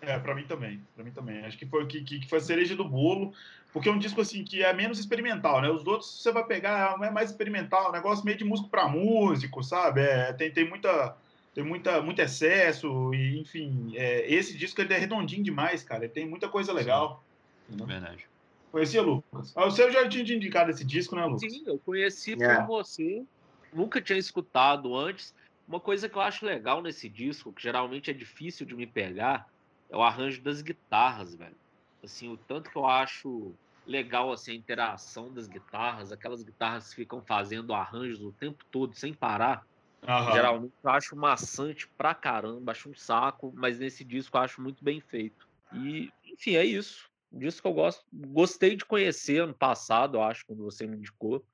É, 0.00 0.16
para 0.16 0.34
mim 0.34 0.44
também. 0.44 0.80
para 0.94 1.04
mim 1.04 1.10
também. 1.10 1.44
Acho 1.44 1.58
que 1.58 1.66
foi 1.66 1.84
que, 1.86 2.02
que 2.02 2.28
foi 2.28 2.38
a 2.38 2.40
cereja 2.40 2.76
do 2.76 2.88
bolo, 2.88 3.32
porque 3.72 3.88
é 3.88 3.92
um 3.92 3.98
disco 3.98 4.20
assim 4.20 4.44
que 4.44 4.62
é 4.62 4.72
menos 4.72 5.00
experimental, 5.00 5.60
né? 5.60 5.68
Os 5.68 5.84
outros 5.84 6.22
você 6.22 6.30
vai 6.30 6.46
pegar 6.46 6.96
é 7.02 7.10
mais 7.10 7.30
experimental, 7.30 7.88
um 7.88 7.92
negócio 7.92 8.24
meio 8.24 8.38
de 8.38 8.44
músico 8.44 8.68
para 8.68 8.86
músico, 8.86 9.64
sabe? 9.64 10.02
É, 10.02 10.32
tem, 10.32 10.52
tem 10.52 10.68
muita 10.68 11.16
tem 11.52 11.64
muita, 11.64 12.02
muito 12.02 12.20
excesso, 12.20 13.14
e 13.14 13.40
enfim, 13.40 13.94
é, 13.96 14.30
esse 14.30 14.56
disco 14.58 14.78
ele 14.80 14.92
é 14.92 14.98
redondinho 14.98 15.42
demais, 15.42 15.82
cara. 15.82 16.04
Ele 16.04 16.12
tem 16.12 16.28
muita 16.28 16.50
coisa 16.50 16.70
legal. 16.70 17.24
Sim, 17.68 17.84
verdade. 17.84 18.28
Conhecia, 18.70 19.00
Lucas? 19.00 19.54
Ah, 19.56 19.64
você 19.64 19.90
já 19.90 20.06
tinha 20.06 20.36
indicado 20.36 20.70
esse 20.70 20.84
disco, 20.84 21.16
né, 21.16 21.24
Lucas? 21.24 21.50
Sim, 21.50 21.64
eu 21.66 21.78
conheci 21.78 22.34
é. 22.34 22.56
por 22.56 22.66
você. 22.66 23.24
Nunca 23.72 24.02
tinha 24.02 24.18
escutado 24.18 24.94
antes. 24.94 25.34
Uma 25.66 25.80
coisa 25.80 26.08
que 26.08 26.16
eu 26.16 26.22
acho 26.22 26.46
legal 26.46 26.80
nesse 26.80 27.08
disco, 27.08 27.52
que 27.52 27.62
geralmente 27.62 28.10
é 28.10 28.14
difícil 28.14 28.64
de 28.66 28.74
me 28.74 28.86
pegar, 28.86 29.46
é 29.90 29.96
o 29.96 30.02
arranjo 30.02 30.42
das 30.42 30.62
guitarras, 30.62 31.34
velho. 31.34 31.56
Assim, 32.02 32.28
o 32.28 32.36
tanto 32.36 32.70
que 32.70 32.78
eu 32.78 32.86
acho 32.86 33.54
legal 33.84 34.32
assim 34.32 34.52
a 34.52 34.54
interação 34.54 35.32
das 35.32 35.46
guitarras, 35.46 36.12
aquelas 36.12 36.42
guitarras 36.42 36.88
que 36.90 36.96
ficam 36.96 37.24
fazendo 37.24 37.72
arranjos 37.72 38.20
o 38.20 38.32
tempo 38.32 38.64
todo 38.70 38.94
sem 38.96 39.14
parar. 39.14 39.64
Uhum. 40.02 40.32
Geralmente 40.32 40.74
eu 40.82 40.90
acho 40.90 41.16
maçante 41.16 41.88
pra 41.96 42.14
caramba, 42.14 42.72
acho 42.72 42.90
um 42.90 42.94
saco, 42.94 43.52
mas 43.54 43.78
nesse 43.78 44.04
disco 44.04 44.36
eu 44.36 44.42
acho 44.42 44.60
muito 44.60 44.84
bem 44.84 45.00
feito. 45.00 45.46
E, 45.72 46.08
enfim, 46.24 46.54
é 46.56 46.64
isso. 46.64 47.08
Um 47.32 47.38
disco 47.38 47.62
que 47.62 47.68
eu 47.68 47.74
gosto, 47.74 48.04
gostei 48.12 48.76
de 48.76 48.84
conhecer 48.84 49.42
ano 49.42 49.54
passado, 49.56 50.16
eu 50.16 50.22
acho, 50.22 50.44
quando 50.46 50.62
você 50.62 50.86
me 50.86 50.96
indicou. 50.96 51.44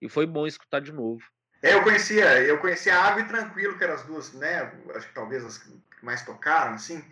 E 0.00 0.08
foi 0.08 0.26
bom 0.26 0.46
escutar 0.46 0.80
de 0.80 0.92
novo. 0.92 1.22
É, 1.62 1.74
eu 1.74 1.82
conhecia, 1.82 2.42
eu 2.42 2.58
conhecia 2.58 2.98
Água 2.98 3.22
e 3.22 3.28
Tranquilo, 3.28 3.76
que 3.76 3.84
eram 3.84 3.94
as 3.94 4.04
duas, 4.04 4.32
né? 4.34 4.70
Acho 4.94 5.08
que 5.08 5.14
talvez 5.14 5.44
as 5.44 5.58
que 5.58 5.70
mais 6.02 6.22
tocaram, 6.22 6.74
assim. 6.74 7.04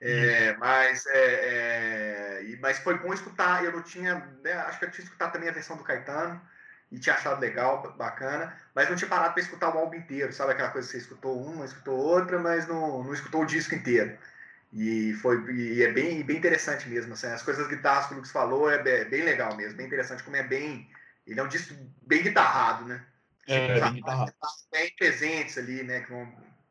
É, 0.00 0.56
mas, 0.56 1.06
é, 1.06 2.42
é, 2.52 2.56
mas 2.60 2.78
foi 2.80 2.98
bom 2.98 3.12
escutar. 3.14 3.64
Eu 3.64 3.72
não 3.72 3.82
tinha, 3.82 4.16
né, 4.42 4.52
acho 4.54 4.78
que 4.78 4.86
eu 4.86 4.90
tinha 4.90 5.04
escutado 5.04 5.32
também 5.32 5.48
a 5.48 5.52
versão 5.52 5.76
do 5.76 5.84
Caetano 5.84 6.40
e 6.90 6.98
tinha 6.98 7.14
achado 7.14 7.40
legal, 7.40 7.94
bacana, 7.96 8.54
mas 8.74 8.88
não 8.88 8.96
tinha 8.96 9.08
parado 9.08 9.32
para 9.34 9.42
escutar 9.42 9.74
o 9.74 9.78
álbum 9.78 9.96
inteiro, 9.96 10.32
sabe 10.32 10.52
aquela 10.52 10.70
coisa 10.70 10.86
que 10.88 10.92
você 10.92 10.98
escutou 10.98 11.42
uma, 11.42 11.64
escutou 11.64 11.96
outra, 11.98 12.38
mas 12.38 12.66
não, 12.66 13.02
não 13.04 13.14
escutou 13.14 13.42
o 13.42 13.46
disco 13.46 13.74
inteiro. 13.74 14.18
E 14.72 15.14
foi 15.22 15.38
e 15.52 15.82
é 15.82 15.92
bem, 15.92 16.22
bem 16.24 16.36
interessante 16.38 16.88
mesmo. 16.88 17.14
Assim, 17.14 17.26
as 17.28 17.42
coisas 17.42 17.68
guitarras 17.68 18.06
que 18.06 18.14
o 18.14 18.16
Lucas 18.16 18.32
falou 18.32 18.70
é 18.70 18.82
bem, 18.82 19.04
bem 19.06 19.22
legal 19.24 19.56
mesmo, 19.56 19.76
bem 19.76 19.86
interessante 19.86 20.22
como 20.22 20.36
é 20.36 20.42
bem. 20.42 20.90
Ele 21.26 21.40
é 21.40 21.42
um 21.42 21.48
disco 21.48 21.74
bem 22.06 22.22
guitarrado, 22.22 22.84
né? 22.86 23.04
É, 23.46 23.90
guitarrado. 23.90 24.32
Bem 24.70 24.94
presentes 24.96 25.58
ali, 25.58 25.82
né? 25.82 26.00
Com, 26.00 26.24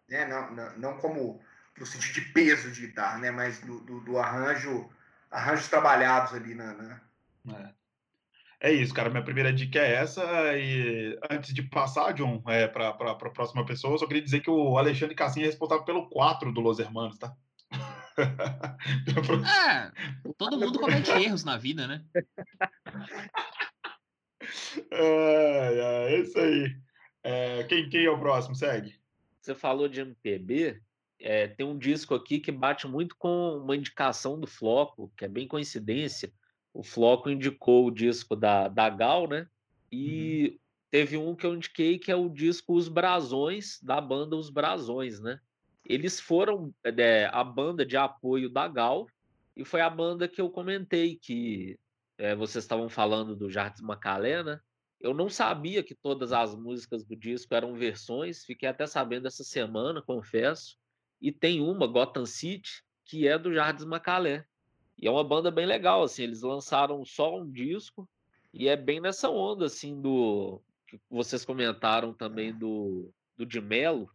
né? 0.09 0.26
Não, 0.26 0.51
não, 0.51 0.78
não 0.78 0.97
como 0.97 1.41
no 1.78 1.86
sentido 1.86 2.13
de 2.13 2.22
peso 2.34 2.72
de 2.72 2.88
guitarra, 2.88 3.17
né? 3.19 3.32
Mas 3.32 3.59
do, 3.59 3.80
do, 3.82 3.99
do 4.01 4.17
arranjo, 4.17 4.89
arranjos 5.30 5.67
trabalhados 5.67 6.34
ali 6.34 6.55
na. 6.55 6.74
na... 6.74 7.01
É. 7.57 7.82
É 8.63 8.72
isso, 8.72 8.93
cara. 8.93 9.09
Minha 9.09 9.24
primeira 9.24 9.51
dica 9.51 9.80
é 9.80 9.93
essa. 9.95 10.24
E 10.55 11.17
antes 11.32 11.51
de 11.51 11.63
passar, 11.63 12.13
John, 12.13 12.43
é, 12.45 12.67
para 12.67 12.89
a 12.89 13.15
próxima 13.15 13.65
pessoa, 13.65 13.95
eu 13.95 13.97
só 13.97 14.05
queria 14.05 14.22
dizer 14.22 14.41
que 14.41 14.51
o 14.51 14.78
Alexandre 14.78 15.15
Cassinha 15.15 15.47
é 15.47 15.49
responsável 15.49 15.84
pelo 15.84 16.07
4 16.09 16.53
do 16.53 16.61
Los 16.61 16.78
Hermanos, 16.78 17.17
tá? 17.17 17.36
É, 18.97 19.91
todo 20.38 20.59
mundo 20.59 20.78
comete 20.78 21.09
erros 21.11 21.43
na 21.45 21.57
vida, 21.57 21.88
né? 21.88 22.03
É, 24.89 26.14
é 26.14 26.20
isso 26.20 26.39
aí. 26.39 26.76
É, 27.24 27.64
quem, 27.64 27.89
quem 27.89 28.06
é 28.06 28.10
o 28.10 28.20
próximo? 28.20 28.56
Segue. 28.56 28.95
Você 29.41 29.56
falou 29.56 29.88
de 29.88 30.02
MPB, 30.02 30.82
é, 31.20 31.47
tem 31.47 31.66
um 31.66 31.78
disco 31.78 32.16
aqui 32.16 32.39
que 32.39 32.52
bate 32.52 32.88
muito 32.88 33.16
com 33.16 33.58
uma 33.58 33.76
indicação 33.76 34.39
do 34.39 34.47
Floco, 34.47 35.12
que 35.16 35.26
é 35.26 35.28
bem 35.28 35.47
coincidência. 35.47 36.32
O 36.74 36.84
Floco 36.84 37.30
indicou 37.30 37.86
o 37.86 37.91
disco 37.91 38.36
da, 38.36 38.68
da 38.68 38.89
Gal, 38.89 39.28
né? 39.28 39.47
E 39.91 40.49
uhum. 40.49 40.60
teve 40.89 41.18
um 41.18 41.36
que 41.36 41.45
eu 41.45 41.56
indiquei 41.56 41.99
que 41.99 42.12
é 42.12 42.16
o 42.16 42.30
disco 42.30 42.74
Os 42.74 42.88
Brasões, 42.88 43.80
da 43.82 43.99
banda 43.99 44.36
Os 44.36 44.49
Brasões, 44.49 45.20
né? 45.20 45.39
Eles 45.86 46.20
foram 46.20 46.74
é, 46.84 47.30
a 47.32 47.43
banda 47.43 47.86
de 47.86 47.97
apoio 47.97 48.49
da 48.49 48.68
Gal, 48.68 49.08
e 49.56 49.66
foi 49.66 49.82
a 49.82 49.89
banda 49.89 50.28
que 50.28 50.39
eu 50.39 50.49
comentei 50.49 51.16
que 51.16 51.78
é, 52.22 52.36
vocês 52.36 52.63
estavam 52.63 52.88
falando 52.88 53.36
do 53.36 53.49
Jardim 53.49 53.82
Macalé, 53.82 54.43
né? 54.43 54.59
Eu 54.99 55.11
não 55.11 55.28
sabia 55.28 55.82
que 55.82 55.95
todas 55.95 56.32
as 56.32 56.53
músicas 56.53 57.03
do 57.03 57.15
disco 57.15 57.55
eram 57.55 57.74
versões, 57.74 58.45
fiquei 58.45 58.69
até 58.69 58.86
sabendo 58.86 59.26
essa 59.26 59.43
semana, 59.43 60.03
confesso. 60.03 60.78
E 61.19 61.32
tem 61.32 61.59
uma, 61.59 61.88
Gotham 61.88 62.28
City, 62.28 62.84
que 63.05 63.28
é 63.28 63.39
do 63.39 63.51
Jardim 63.51 63.86
Macalé. 63.86 64.45
E 64.99 65.07
é 65.07 65.11
uma 65.11 65.24
banda 65.24 65.49
bem 65.49 65.65
legal, 65.65 66.03
assim, 66.03 66.22
eles 66.22 66.43
lançaram 66.43 67.03
só 67.03 67.36
um 67.36 67.51
disco 67.51 68.07
e 68.53 68.67
é 68.67 68.78
bem 68.78 69.01
nessa 69.01 69.28
onda, 69.28 69.65
assim, 69.65 69.99
do 69.99 70.61
que 70.88 70.99
vocês 71.09 71.43
comentaram 71.43 72.13
também 72.13 72.55
do, 72.55 73.11
do 73.36 73.47
de 73.47 73.59
Melo. 73.59 74.07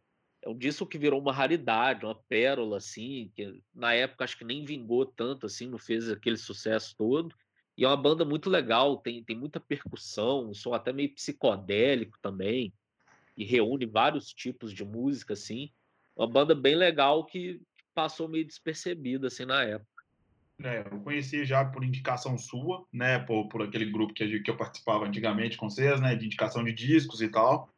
É 0.42 0.48
um 0.48 0.56
disco 0.56 0.86
que 0.86 0.96
virou 0.96 1.20
uma 1.20 1.32
raridade, 1.32 2.04
uma 2.04 2.14
pérola, 2.14 2.76
assim, 2.76 3.32
que 3.34 3.60
na 3.74 3.94
época 3.94 4.22
acho 4.22 4.38
que 4.38 4.44
nem 4.44 4.64
vingou 4.64 5.04
tanto, 5.04 5.46
assim, 5.46 5.66
não 5.66 5.78
fez 5.78 6.08
aquele 6.08 6.36
sucesso 6.36 6.94
todo. 6.96 7.34
E 7.76 7.84
é 7.84 7.88
uma 7.88 7.96
banda 7.96 8.24
muito 8.24 8.48
legal, 8.48 8.96
tem, 8.96 9.22
tem 9.22 9.36
muita 9.36 9.60
percussão, 9.60 10.48
um 10.48 10.54
som 10.54 10.72
até 10.72 10.92
meio 10.92 11.14
psicodélico 11.14 12.18
também, 12.20 12.72
e 13.36 13.44
reúne 13.44 13.84
vários 13.84 14.32
tipos 14.32 14.72
de 14.72 14.84
música, 14.84 15.34
assim. 15.34 15.70
Uma 16.16 16.26
banda 16.26 16.54
bem 16.54 16.74
legal 16.74 17.26
que 17.26 17.60
passou 17.94 18.28
meio 18.28 18.46
despercebida, 18.46 19.26
assim, 19.26 19.44
na 19.44 19.62
época. 19.62 19.96
É, 20.62 20.86
eu 20.90 21.00
conheci 21.00 21.44
já 21.44 21.62
por 21.66 21.84
indicação 21.84 22.38
sua, 22.38 22.86
né, 22.90 23.18
por, 23.18 23.46
por 23.48 23.62
aquele 23.62 23.84
grupo 23.90 24.14
que, 24.14 24.40
que 24.40 24.50
eu 24.50 24.56
participava 24.56 25.04
antigamente 25.04 25.58
com 25.58 25.68
vocês, 25.68 26.00
né, 26.00 26.14
de 26.14 26.24
indicação 26.24 26.64
de 26.64 26.72
discos 26.72 27.20
e 27.20 27.28
tal. 27.28 27.68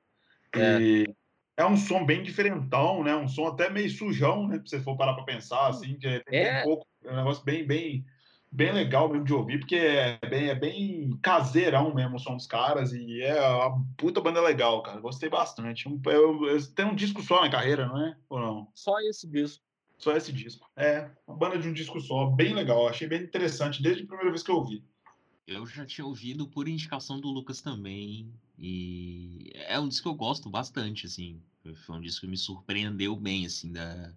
É. 0.55 0.81
E 0.81 1.15
é 1.57 1.67
um 1.67 1.77
som 1.77 2.07
bem 2.07 2.23
diferentão, 2.23 3.03
né, 3.03 3.17
um 3.17 3.27
som 3.27 3.49
até 3.49 3.69
meio 3.69 3.91
sujão, 3.91 4.47
né, 4.47 4.59
se 4.59 4.71
você 4.71 4.81
for 4.81 4.97
parar 4.97 5.15
para 5.15 5.25
pensar, 5.25 5.67
assim, 5.67 5.99
que 5.99 6.07
é, 6.07 6.21
tem 6.21 6.45
é. 6.45 6.61
um 6.61 6.65
pouco, 6.65 6.87
é 7.05 7.13
um 7.13 7.17
negócio 7.17 7.45
bem, 7.45 7.67
bem, 7.67 8.07
bem 8.51 8.73
legal 8.73 9.09
mesmo 9.09 9.25
de 9.25 9.35
ouvir, 9.35 9.59
porque 9.59 9.77
é 9.77 10.19
bem, 10.29 10.49
é 10.49 10.55
bem 10.55 11.19
caseirão 11.23 11.95
mesmo 11.95 12.17
o 12.17 12.19
som 12.19 12.37
dos 12.37 12.47
caras 12.47 12.93
e 12.93 13.23
é 13.23 13.41
uma 13.41 13.85
puta 13.97 14.21
banda 14.21 14.41
legal, 14.41 14.83
cara, 14.83 15.01
gostei 15.01 15.29
bastante. 15.29 15.89
Um, 15.89 16.01
eu, 16.07 16.47
eu, 16.47 16.75
tem 16.75 16.87
um 16.87 16.95
disco 16.95 17.23
só 17.23 17.43
na 17.43 17.51
carreira, 17.51 17.87
não 17.87 18.05
é? 18.05 18.17
Ou 18.29 18.41
não? 18.41 18.69
Só 18.75 18.99
esse 19.01 19.29
disco. 19.29 19.63
Só 19.99 20.17
esse 20.17 20.33
disco. 20.33 20.71
É, 20.77 21.11
uma 21.27 21.37
banda 21.37 21.59
de 21.59 21.69
um 21.69 21.73
disco 21.73 22.01
só, 22.01 22.27
bem 22.27 22.55
legal. 22.55 22.89
Achei 22.89 23.09
bem 23.09 23.23
interessante 23.23 23.83
desde 23.83 24.05
a 24.05 24.07
primeira 24.07 24.31
vez 24.31 24.43
que 24.43 24.51
eu 24.51 24.57
ouvi. 24.57 24.83
Eu 25.47 25.67
já 25.67 25.85
tinha 25.85 26.07
ouvido 26.07 26.47
por 26.47 26.69
indicação 26.69 27.21
do 27.21 27.29
Lucas 27.29 27.61
também. 27.61 28.33
E 28.57 29.51
é 29.55 29.79
um 29.81 29.89
disco 29.89 30.05
que 30.05 30.09
eu 30.09 30.15
gosto 30.15 30.49
bastante, 30.49 31.07
assim. 31.07 31.41
Foi 31.85 31.97
um 31.97 32.01
disco 32.01 32.23
que 32.23 32.27
me 32.31 32.37
surpreendeu 32.37 33.17
bem, 33.17 33.47
assim, 33.47 33.73
da, 33.73 34.13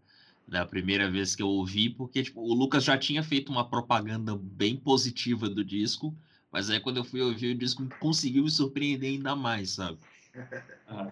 da 0.52 0.66
primeira 0.66 1.10
vez 1.10 1.34
que 1.34 1.42
eu 1.42 1.48
ouvi, 1.48 1.90
porque 1.90 2.22
tipo, 2.22 2.42
o 2.42 2.54
Lucas 2.54 2.84
já 2.84 2.98
tinha 2.98 3.24
feito 3.24 3.50
uma 3.50 3.70
propaganda 3.70 4.38
bem 4.38 4.76
positiva 4.76 5.48
do 5.48 5.64
disco, 5.64 6.14
mas 6.52 6.70
aí 6.70 6.78
quando 6.78 6.98
eu 6.98 7.06
fui 7.06 7.22
ouvir 7.22 7.56
o 7.56 7.58
disco 7.58 7.88
conseguiu 8.02 8.44
me 8.44 8.52
surpreender 8.52 9.12
ainda 9.12 9.34
mais, 9.34 9.72
sabe? 9.72 9.98
Ah, 10.94 11.10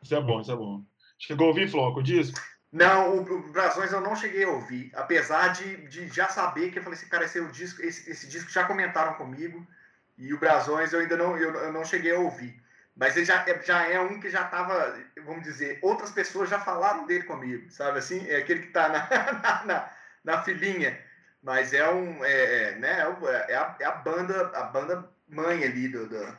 isso 0.00 0.14
é 0.14 0.20
bom, 0.20 0.40
isso 0.40 0.52
é 0.52 0.54
bom. 0.54 0.84
Chegou 1.18 1.46
a 1.46 1.48
ouvir, 1.48 1.68
Floco, 1.68 1.98
o 1.98 2.02
disco? 2.02 2.38
Não, 2.70 3.16
o, 3.16 3.22
o 3.22 3.52
Brasões 3.52 3.90
eu 3.90 4.00
não 4.00 4.14
cheguei 4.14 4.44
a 4.44 4.50
ouvir, 4.50 4.92
apesar 4.94 5.48
de, 5.48 5.88
de 5.88 6.06
já 6.06 6.28
saber 6.28 6.70
que 6.70 6.78
eu 6.78 6.82
falei 6.84 6.96
assim, 6.96 7.08
cara, 7.08 7.24
esse, 7.24 7.40
é 7.40 7.42
o 7.42 7.50
disco, 7.50 7.82
esse, 7.82 8.08
esse 8.08 8.28
disco 8.28 8.48
já 8.52 8.64
comentaram 8.64 9.14
comigo, 9.14 9.66
e 10.16 10.32
o 10.32 10.38
Brasões 10.38 10.92
eu 10.92 11.00
ainda 11.00 11.16
não, 11.16 11.36
eu, 11.36 11.52
eu 11.52 11.72
não 11.72 11.84
cheguei 11.84 12.14
a 12.14 12.20
ouvir. 12.20 12.54
Mas 12.96 13.16
ele 13.16 13.26
já, 13.26 13.44
é, 13.46 13.62
já 13.62 13.86
é 13.86 14.00
um 14.00 14.18
que 14.18 14.30
já 14.30 14.42
estava, 14.42 14.98
vamos 15.24 15.44
dizer, 15.44 15.78
outras 15.82 16.10
pessoas 16.10 16.48
já 16.48 16.58
falaram 16.58 17.06
dele 17.06 17.24
comigo, 17.24 17.70
sabe 17.70 17.98
assim? 17.98 18.26
É 18.28 18.36
aquele 18.36 18.60
que 18.60 18.68
está 18.68 18.88
na, 18.88 19.64
na, 19.64 19.90
na, 20.24 20.42
filinha. 20.42 20.98
Mas 21.42 21.74
é 21.74 21.88
um, 21.90 22.24
é, 22.24 22.70
é 22.70 22.74
né, 22.76 23.00
é, 23.00 23.52
é, 23.52 23.56
a, 23.56 23.76
é 23.78 23.84
a 23.84 23.92
banda, 23.92 24.50
a 24.54 24.62
banda 24.64 25.08
mãe 25.28 25.62
ali 25.62 25.88
do, 25.88 26.06
do 26.06 26.36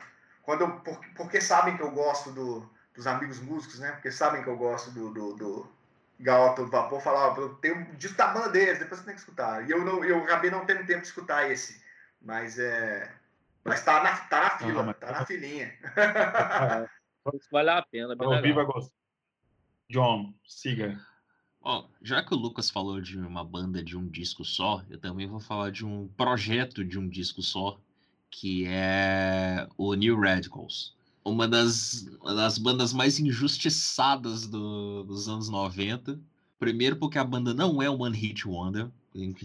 quando 0.48 0.62
eu, 0.62 0.70
porque, 0.80 1.08
porque 1.14 1.40
sabem 1.42 1.76
que 1.76 1.82
eu 1.82 1.90
gosto 1.90 2.32
do, 2.32 2.68
dos 2.94 3.06
amigos 3.06 3.38
músicos, 3.38 3.80
né? 3.80 3.92
Porque 3.92 4.10
sabem 4.10 4.42
que 4.42 4.48
eu 4.48 4.56
gosto 4.56 4.90
do, 4.90 5.12
do, 5.12 5.34
do 5.34 5.72
Todo 6.56 6.70
Vapor 6.70 7.02
falava, 7.02 7.54
tem 7.60 7.72
um 7.72 7.94
disco 7.96 8.16
da 8.16 8.28
banda 8.28 8.48
deles, 8.48 8.78
depois 8.78 8.98
você 8.98 9.06
tem 9.06 9.14
que 9.14 9.20
escutar. 9.20 9.68
E 9.68 9.70
eu, 9.70 9.84
não, 9.84 10.02
eu 10.02 10.24
acabei 10.24 10.50
não 10.50 10.64
tendo 10.64 10.86
tempo 10.86 11.02
de 11.02 11.06
escutar 11.06 11.50
esse. 11.50 11.82
Mas 12.22 12.58
é. 12.58 13.12
Mas 13.68 13.84
tá 13.84 14.02
na, 14.02 14.16
tá 14.16 14.40
na 14.42 14.50
fila, 14.58 14.82
não, 14.82 14.92
tá 14.92 15.12
na 15.12 15.26
filinha. 15.26 15.72
vale 17.52 17.70
a 17.70 17.82
pena, 17.82 18.16
bem 18.16 18.54
vai 18.54 18.64
gostar. 18.64 18.92
John, 19.90 20.34
siga. 20.46 21.00
Ó, 21.60 21.84
já 22.02 22.22
que 22.22 22.34
o 22.34 22.36
Lucas 22.36 22.70
falou 22.70 23.00
de 23.00 23.18
uma 23.18 23.44
banda 23.44 23.82
de 23.82 23.96
um 23.96 24.06
disco 24.06 24.44
só, 24.44 24.82
eu 24.88 24.98
também 24.98 25.26
vou 25.26 25.40
falar 25.40 25.70
de 25.70 25.84
um 25.84 26.08
projeto 26.08 26.84
de 26.84 26.98
um 26.98 27.08
disco 27.08 27.42
só, 27.42 27.78
que 28.30 28.66
é 28.66 29.66
o 29.76 29.94
New 29.94 30.20
Radicals 30.20 30.96
uma 31.28 31.46
das, 31.46 32.06
uma 32.20 32.34
das 32.34 32.58
bandas 32.58 32.92
mais 32.92 33.18
injustiçadas 33.18 34.46
do, 34.46 35.04
dos 35.04 35.28
anos 35.28 35.48
90. 35.48 36.18
Primeiro 36.58 36.96
porque 36.96 37.18
a 37.18 37.24
banda 37.24 37.54
não 37.54 37.80
é 37.80 37.88
One 37.88 38.16
Hit 38.16 38.46
Wonder, 38.48 38.88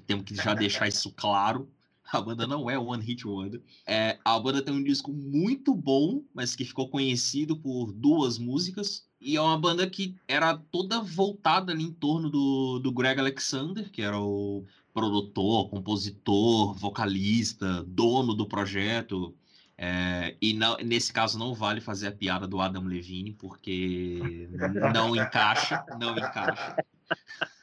temos 0.08 0.26
que 0.26 0.36
já 0.36 0.54
deixar 0.54 0.88
isso 0.88 1.12
claro. 1.12 1.70
A 2.12 2.22
banda 2.22 2.46
não 2.46 2.70
é 2.70 2.78
One 2.78 3.04
Hit 3.04 3.26
Wonder. 3.28 3.62
É, 3.88 4.18
a 4.24 4.40
banda 4.40 4.62
tem 4.62 4.74
um 4.74 4.84
disco 4.84 5.12
muito 5.12 5.74
bom, 5.74 6.24
mas 6.34 6.56
que 6.56 6.66
ficou 6.66 6.90
conhecido 6.90 7.56
por 7.58 7.92
duas 7.92 8.38
músicas. 8.38 9.08
E 9.20 9.38
é 9.38 9.42
uma 9.42 9.58
banda 9.58 9.90
que 9.90 10.16
era 10.28 10.58
toda 10.58 11.02
voltada 11.02 11.72
ali 11.72 11.84
em 11.84 11.92
torno 11.92 12.30
do, 12.30 12.80
do 12.80 12.92
Greg 12.92 13.20
Alexander, 13.20 13.90
que 13.90 14.02
era 14.02 14.20
o 14.20 14.66
produtor, 14.94 15.70
compositor, 15.70 16.74
vocalista, 16.74 17.84
dono 17.84 18.34
do 18.34 18.46
projeto. 18.46 19.34
É, 19.78 20.36
e 20.42 20.54
não, 20.54 20.78
nesse 20.78 21.12
caso 21.12 21.40
não 21.40 21.54
vale 21.54 21.82
fazer 21.82 22.08
a 22.08 22.12
piada 22.12 22.48
do 22.48 22.62
Adam 22.62 22.84
Levine, 22.84 23.34
porque 23.34 24.50
não 24.94 25.16
encaixa, 25.16 25.84
não 26.00 26.18
encaixa. 26.18 26.76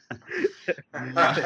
Mas 0.91 1.37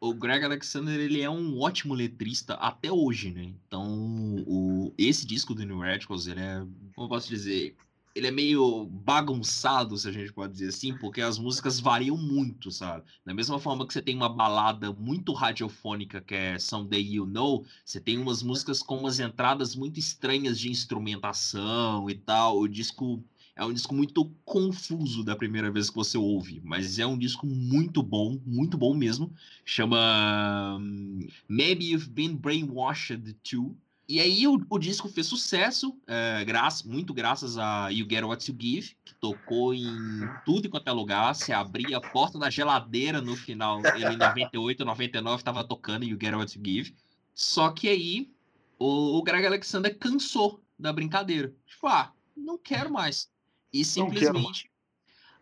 o, 0.00 0.08
o 0.10 0.14
Greg 0.14 0.44
Alexander 0.44 0.98
ele 0.98 1.20
é 1.20 1.30
um 1.30 1.60
ótimo 1.60 1.94
letrista 1.94 2.54
até 2.54 2.90
hoje, 2.90 3.30
né? 3.30 3.52
Então, 3.66 4.42
o, 4.46 4.94
esse 4.96 5.26
disco 5.26 5.54
do 5.54 5.64
New 5.64 5.80
Radicals, 5.80 6.26
ele 6.26 6.40
é, 6.40 6.58
como 6.94 7.06
eu 7.06 7.08
posso 7.08 7.28
dizer, 7.28 7.76
ele 8.14 8.26
é 8.26 8.30
meio 8.30 8.86
bagunçado, 8.86 9.96
se 9.96 10.08
a 10.08 10.12
gente 10.12 10.32
pode 10.32 10.52
dizer 10.52 10.68
assim, 10.68 10.96
porque 10.96 11.20
as 11.20 11.38
músicas 11.38 11.78
variam 11.78 12.16
muito, 12.16 12.70
sabe? 12.70 13.04
Da 13.24 13.32
mesma 13.32 13.58
forma 13.58 13.86
que 13.86 13.92
você 13.92 14.02
tem 14.02 14.16
uma 14.16 14.28
balada 14.28 14.92
muito 14.92 15.32
radiofônica, 15.32 16.20
que 16.20 16.34
é 16.34 16.58
Someday 16.58 17.14
You 17.14 17.26
Know, 17.26 17.64
você 17.84 18.00
tem 18.00 18.18
umas 18.18 18.42
músicas 18.42 18.82
com 18.82 18.98
umas 18.98 19.20
entradas 19.20 19.76
muito 19.76 20.00
estranhas 20.00 20.58
de 20.58 20.70
instrumentação 20.70 22.10
e 22.10 22.14
tal. 22.14 22.58
O 22.58 22.68
disco 22.68 23.22
é 23.56 23.64
um 23.64 23.72
disco 23.72 23.94
muito 23.94 24.24
confuso 24.44 25.22
da 25.22 25.36
primeira 25.36 25.70
vez 25.70 25.90
que 25.90 25.96
você 25.96 26.16
ouve, 26.16 26.60
mas 26.64 26.98
é 26.98 27.06
um 27.06 27.18
disco 27.18 27.46
muito 27.46 28.02
bom, 28.02 28.40
muito 28.46 28.78
bom 28.78 28.94
mesmo. 28.94 29.32
Chama 29.64 30.78
hum, 30.80 31.26
Maybe 31.48 31.90
You've 31.90 32.08
Been 32.08 32.36
Brainwashed 32.36 33.34
Too. 33.42 33.76
E 34.08 34.18
aí 34.18 34.46
o, 34.48 34.60
o 34.68 34.78
disco 34.78 35.08
fez 35.08 35.28
sucesso, 35.28 35.96
é, 36.06 36.44
graças, 36.44 36.82
muito 36.82 37.14
graças 37.14 37.56
a 37.56 37.90
You 37.90 38.08
Get 38.10 38.24
What 38.24 38.50
You 38.50 38.56
Give, 38.60 38.96
que 39.04 39.14
tocou 39.14 39.72
em 39.72 39.86
tudo 40.44 40.68
quanto 40.68 40.88
é 40.88 40.92
lugar. 40.92 41.32
Se 41.34 41.52
abria 41.52 41.98
a 41.98 42.00
porta 42.00 42.36
da 42.36 42.50
geladeira 42.50 43.20
no 43.20 43.36
final, 43.36 43.80
ele 43.94 44.14
em 44.14 44.16
98, 44.16 44.84
99 44.84 45.36
estava 45.36 45.62
tocando 45.62 46.04
You 46.04 46.18
Get 46.20 46.34
What 46.34 46.58
You 46.58 46.64
Give. 46.64 46.94
Só 47.34 47.70
que 47.70 47.88
aí 47.88 48.32
o, 48.80 49.18
o 49.18 49.22
Greg 49.22 49.46
Alexander 49.46 49.96
cansou 49.96 50.60
da 50.78 50.92
brincadeira. 50.92 51.54
Tipo, 51.66 51.86
ah, 51.86 52.12
não 52.36 52.58
quero 52.58 52.90
mais. 52.90 53.30
E 53.72 53.84
simplesmente, 53.84 54.70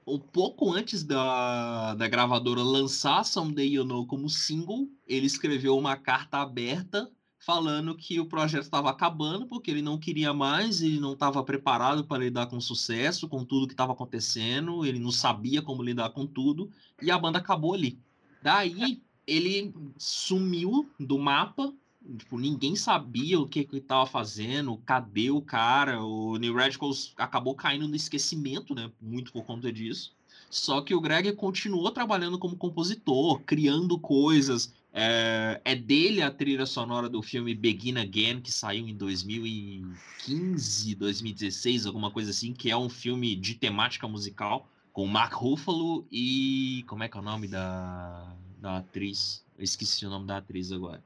um 0.07 0.19
pouco 0.19 0.73
antes 0.73 1.03
da, 1.03 1.95
da 1.95 2.09
gravadora 2.09 2.63
lançar 2.63 3.25
Someday 3.25 3.75
You 3.75 3.85
Know 3.85 4.07
como 4.07 4.29
single, 4.29 4.89
ele 5.07 5.27
escreveu 5.27 5.77
uma 5.77 5.97
carta 5.97 6.39
aberta 6.39 7.11
falando 7.39 7.95
que 7.95 8.19
o 8.19 8.27
projeto 8.27 8.65
estava 8.65 8.91
acabando 8.91 9.47
porque 9.47 9.71
ele 9.71 9.81
não 9.81 9.97
queria 9.97 10.35
mais, 10.35 10.83
ele 10.83 10.99
não 10.99 11.13
estava 11.13 11.43
preparado 11.43 12.05
para 12.05 12.25
lidar 12.25 12.47
com 12.47 12.61
sucesso, 12.61 13.29
com 13.29 13.45
tudo 13.45 13.67
que 13.67 13.75
estava 13.75 13.93
acontecendo, 13.93 14.85
ele 14.85 14.99
não 14.99 15.13
sabia 15.13 15.63
como 15.63 15.83
lidar 15.83 16.11
com 16.11 16.27
tudo, 16.27 16.71
e 17.01 17.11
a 17.11 17.19
banda 17.19 17.39
acabou 17.39 17.75
ali. 17.75 17.99
Daí 18.43 19.01
ele 19.27 19.73
sumiu 19.97 20.91
do 20.99 21.19
mapa, 21.19 21.73
tipo, 22.17 22.39
ninguém 22.39 22.75
sabia 22.77 23.39
o 23.39 23.47
que 23.47 23.61
ele 23.61 23.79
estava 23.79 24.07
fazendo, 24.07 24.77
cadê 24.79 25.31
o 25.31 25.43
cara, 25.43 26.03
o 26.03 26.37
New 26.37 26.55
Radicals 26.55 27.13
acabou 27.17 27.55
caindo 27.55 27.89
no 27.89 27.97
esquecimento, 27.97 28.75
né, 28.75 28.91
muito 29.01 29.33
por 29.33 29.45
conta 29.45 29.73
disso. 29.73 30.17
Só 30.51 30.81
que 30.81 30.95
o 30.95 31.01
Greg 31.01 31.33
continuou 31.33 31.91
trabalhando 31.91 32.39
como 32.39 32.57
compositor, 32.57 33.41
criando 33.41 33.99
coisas, 33.99 34.73
é, 34.93 35.61
é, 35.65 35.75
dele 35.77 36.23
a 36.23 36.31
trilha 36.31 36.65
sonora 36.65 37.09
do 37.09 37.23
filme 37.23 37.55
Begin 37.55 37.99
Again, 37.99 38.41
que 38.41 38.51
saiu 38.51 38.89
em 38.89 38.97
2015, 38.97 40.95
2016, 40.95 41.87
alguma 41.87 42.11
coisa 42.11 42.31
assim, 42.31 42.55
que 42.55 42.71
é 42.71 42.77
um 42.77 42.89
filme 42.89 43.37
de 43.37 43.55
temática 43.55 44.09
musical 44.09 44.67
com 44.93 45.07
Mark 45.07 45.35
Ruffalo 45.35 46.07
e. 46.11 46.85
Como 46.89 47.05
é 47.05 47.09
que 47.09 47.17
é 47.17 47.21
o 47.21 47.23
nome 47.23 47.47
da, 47.47 48.35
da 48.61 48.79
atriz? 48.79 49.45
Eu 49.57 49.63
esqueci 49.63 50.07
o 50.07 50.11
nome 50.11 50.27
da 50.27 50.39
atriz 50.39 50.73
agora. 50.73 51.01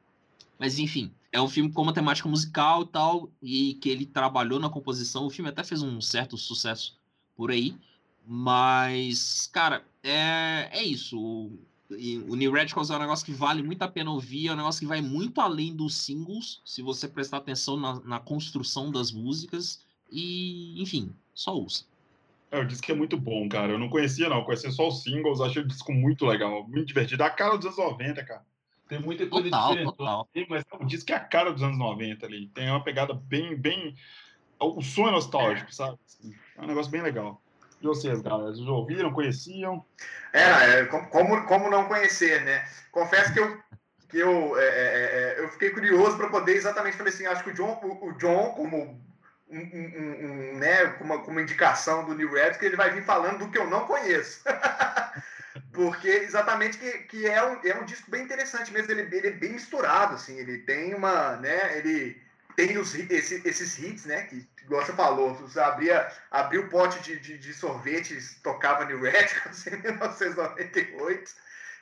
Mas 0.62 0.78
enfim, 0.78 1.10
é 1.32 1.42
um 1.42 1.48
filme 1.48 1.72
com 1.72 1.82
uma 1.82 1.92
temática 1.92 2.28
musical 2.28 2.82
e 2.82 2.86
tal, 2.86 3.32
e 3.42 3.74
que 3.74 3.88
ele 3.88 4.06
trabalhou 4.06 4.60
na 4.60 4.70
composição. 4.70 5.26
O 5.26 5.30
filme 5.30 5.50
até 5.50 5.64
fez 5.64 5.82
um 5.82 6.00
certo 6.00 6.38
sucesso 6.38 6.96
por 7.34 7.50
aí. 7.50 7.76
Mas, 8.24 9.50
cara, 9.52 9.84
é, 10.04 10.68
é 10.70 10.84
isso 10.84 11.50
o 12.28 12.36
New 12.36 12.52
Radicals 12.52 12.90
é 12.90 12.96
um 12.96 13.00
negócio 13.00 13.26
que 13.26 13.32
vale 13.32 13.60
muito 13.60 13.82
a 13.82 13.88
pena 13.88 14.12
ouvir, 14.12 14.46
é 14.46 14.52
um 14.52 14.56
negócio 14.56 14.78
que 14.78 14.86
vai 14.86 15.00
muito 15.00 15.40
além 15.40 15.74
dos 15.74 15.96
singles, 15.96 16.62
se 16.64 16.80
você 16.80 17.08
prestar 17.08 17.38
atenção 17.38 17.76
na, 17.76 18.00
na 18.04 18.20
construção 18.20 18.92
das 18.92 19.10
músicas. 19.10 19.84
E, 20.12 20.80
enfim, 20.80 21.12
só 21.34 21.56
ouça. 21.56 21.84
É, 22.52 22.60
o 22.60 22.64
disco 22.64 22.88
é 22.88 22.94
muito 22.94 23.18
bom, 23.18 23.48
cara. 23.48 23.72
Eu 23.72 23.80
não 23.80 23.88
conhecia, 23.88 24.28
não. 24.28 24.38
Eu 24.38 24.44
conhecia 24.44 24.70
só 24.70 24.86
os 24.86 25.02
singles. 25.02 25.40
Achei 25.40 25.60
o 25.60 25.66
disco 25.66 25.92
muito 25.92 26.24
legal, 26.24 26.62
muito 26.68 26.86
divertido. 26.86 27.24
A 27.24 27.30
cara 27.30 27.56
dos 27.56 27.66
anos 27.66 27.78
90, 27.78 28.24
cara. 28.24 28.44
Tem 28.92 29.00
muita 29.00 29.26
coisa 29.26 29.48
total, 29.48 29.70
diferente. 29.70 29.96
Total. 29.96 30.28
Mas 30.50 30.64
o 30.78 30.84
disco 30.84 31.12
é 31.12 31.14
a 31.14 31.20
cara 31.20 31.50
dos 31.50 31.62
anos 31.62 31.78
90 31.78 32.26
ali. 32.26 32.48
Tem 32.48 32.68
uma 32.68 32.84
pegada 32.84 33.14
bem, 33.14 33.56
bem. 33.56 33.96
O 34.60 34.82
som 34.82 35.08
é 35.08 35.10
nostálgico, 35.10 35.70
é. 35.70 35.72
sabe? 35.72 35.98
É 36.58 36.60
um 36.60 36.66
negócio 36.66 36.92
bem 36.92 37.00
legal. 37.00 37.40
E 37.80 37.86
vocês, 37.86 38.20
galera? 38.20 38.52
Vocês 38.52 38.68
ouviram, 38.68 39.10
conheciam? 39.10 39.82
É, 40.30 40.80
é 40.80 40.84
como, 40.84 41.46
como 41.46 41.70
não 41.70 41.86
conhecer, 41.86 42.44
né? 42.44 42.68
Confesso 42.90 43.32
que 43.32 43.40
eu, 43.40 43.58
que 44.10 44.18
eu, 44.18 44.58
é, 44.58 44.64
é, 44.66 45.36
é 45.38 45.40
eu 45.40 45.48
fiquei 45.48 45.70
curioso 45.70 46.18
para 46.18 46.28
poder 46.28 46.54
exatamente 46.54 46.98
falei 46.98 47.14
assim, 47.14 47.24
acho 47.24 47.42
que 47.44 47.50
o 47.50 47.54
John, 47.54 47.80
o, 47.82 48.08
o 48.08 48.12
John 48.18 48.50
como 48.50 48.76
um, 49.48 49.58
um, 49.58 50.52
um, 50.52 50.58
né, 50.58 50.88
como 50.98 51.14
uma, 51.14 51.24
como 51.24 51.40
indicação 51.40 52.04
do 52.04 52.14
New 52.14 52.28
que 52.58 52.66
ele 52.66 52.76
vai 52.76 52.90
vir 52.90 53.04
falando 53.04 53.38
do 53.38 53.50
que 53.50 53.56
eu 53.56 53.70
não 53.70 53.86
conheço. 53.86 54.42
Porque 55.72 56.08
exatamente 56.08 56.76
que, 56.78 56.90
que 57.04 57.26
é, 57.26 57.42
um, 57.44 57.60
é 57.64 57.74
um 57.74 57.84
disco 57.84 58.10
bem 58.10 58.22
interessante 58.22 58.72
mesmo, 58.72 58.92
ele, 58.92 59.16
ele 59.16 59.28
é 59.28 59.30
bem 59.30 59.52
misturado, 59.52 60.14
assim, 60.14 60.36
ele 60.36 60.58
tem 60.58 60.94
uma, 60.94 61.36
né, 61.36 61.78
ele 61.78 62.20
tem 62.56 62.78
os, 62.78 62.94
esse, 62.94 63.42
esses 63.44 63.78
hits, 63.78 64.04
né? 64.04 64.22
Que, 64.22 64.46
igual 64.62 64.84
você 64.84 64.92
falou, 64.92 65.34
você 65.34 65.60
abria, 65.60 66.10
abria 66.30 66.60
o 66.60 66.68
pote 66.68 67.00
de, 67.00 67.18
de, 67.18 67.38
de 67.38 67.54
sorvetes, 67.54 68.38
tocava 68.42 68.84
New 68.84 69.02
Radicals 69.02 69.66
em 69.68 69.76
1998. 69.78 71.32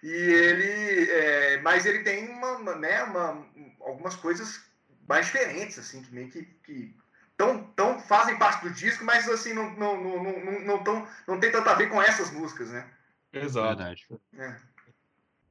E 0.03 0.13
ele. 0.13 1.11
É, 1.11 1.61
mas 1.63 1.85
ele 1.87 2.01
tem 2.01 2.29
uma, 2.29 2.53
uma, 2.53 2.75
né, 2.77 3.03
uma, 3.05 3.47
algumas 3.81 4.17
coisas 4.17 4.63
mais 5.09 5.27
diferentes, 5.27 5.79
assim, 5.79 6.03
que 6.03 6.15
meio 6.15 6.31
que. 6.31 6.45
que 6.65 6.97
tão, 7.37 7.65
tão 7.75 7.99
fazem 8.01 8.39
parte 8.39 8.63
do 8.63 8.71
disco, 8.71 9.05
mas 9.05 9.29
assim, 9.29 9.55
não, 9.55 9.71
não, 9.71 10.01
não, 10.01 10.23
não, 10.23 10.61
não, 10.61 10.85
tão, 10.85 11.09
não 11.27 11.41
tem 11.41 11.51
tanto 11.51 11.69
a 11.69 11.75
ver 11.75 11.89
com 11.89 12.01
essas 12.01 12.31
músicas, 12.31 12.69
né? 12.69 12.87
Exato. 13.33 13.83
É. 14.35 14.71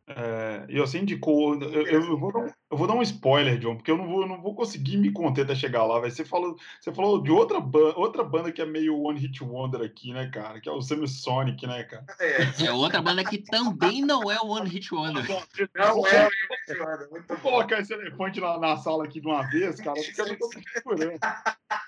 É, 0.10 0.66
e 0.68 0.80
você 0.80 0.98
indicou. 0.98 1.54
Eu, 1.62 1.86
eu, 1.86 2.18
vou 2.18 2.34
dar, 2.34 2.56
eu, 2.72 2.78
vou 2.78 2.88
dar, 2.88 2.96
um 2.96 3.02
spoiler, 3.04 3.60
John, 3.60 3.76
porque 3.76 3.92
eu 3.92 3.98
não 3.98 4.08
vou, 4.08 4.28
não 4.28 4.42
vou 4.42 4.56
conseguir 4.56 4.98
me 4.98 5.12
conter 5.12 5.44
até 5.44 5.54
chegar 5.54 5.84
lá. 5.84 6.00
Você 6.00 6.26
falou, 6.26 6.58
você 6.82 6.92
falou 6.92 7.22
de 7.22 7.30
outra, 7.30 7.60
ba 7.60 7.94
outra 7.96 8.24
banda 8.24 8.52
que 8.52 8.60
é 8.60 8.66
meio 8.66 9.00
One 9.00 9.20
Hit 9.20 9.44
Wonder 9.44 9.82
aqui, 9.82 10.12
né, 10.12 10.28
cara? 10.34 10.60
Que 10.60 10.68
é 10.68 10.72
o 10.72 10.82
Semisonic, 10.82 11.66
né, 11.68 11.84
cara? 11.84 12.06
É, 12.20 12.66
é 12.66 12.72
outra 12.72 13.04
banda 13.04 13.24
que 13.24 13.38
também 13.38 14.02
não 14.02 14.32
é 14.32 14.40
One 14.42 14.68
Hit 14.68 14.92
Wonder. 14.92 15.28
Não 15.28 15.36
é 15.36 15.92
One 15.94 16.30
Hit 16.68 16.80
Wonder. 16.80 17.10
Muito 17.12 17.28
vou 17.28 17.38
colocar 17.38 17.80
esse 17.80 17.94
elefante 17.94 18.42
na, 18.42 18.58
na, 18.58 18.78
sala 18.78 19.04
aqui 19.04 19.22
de 19.22 19.28
uma 19.28 19.48
vez, 19.48 19.80
cara, 19.80 20.02
porque 20.02 20.22
eu 20.22 20.28
não 20.28 20.36
tô 20.38 20.50
segurando. 20.74 21.20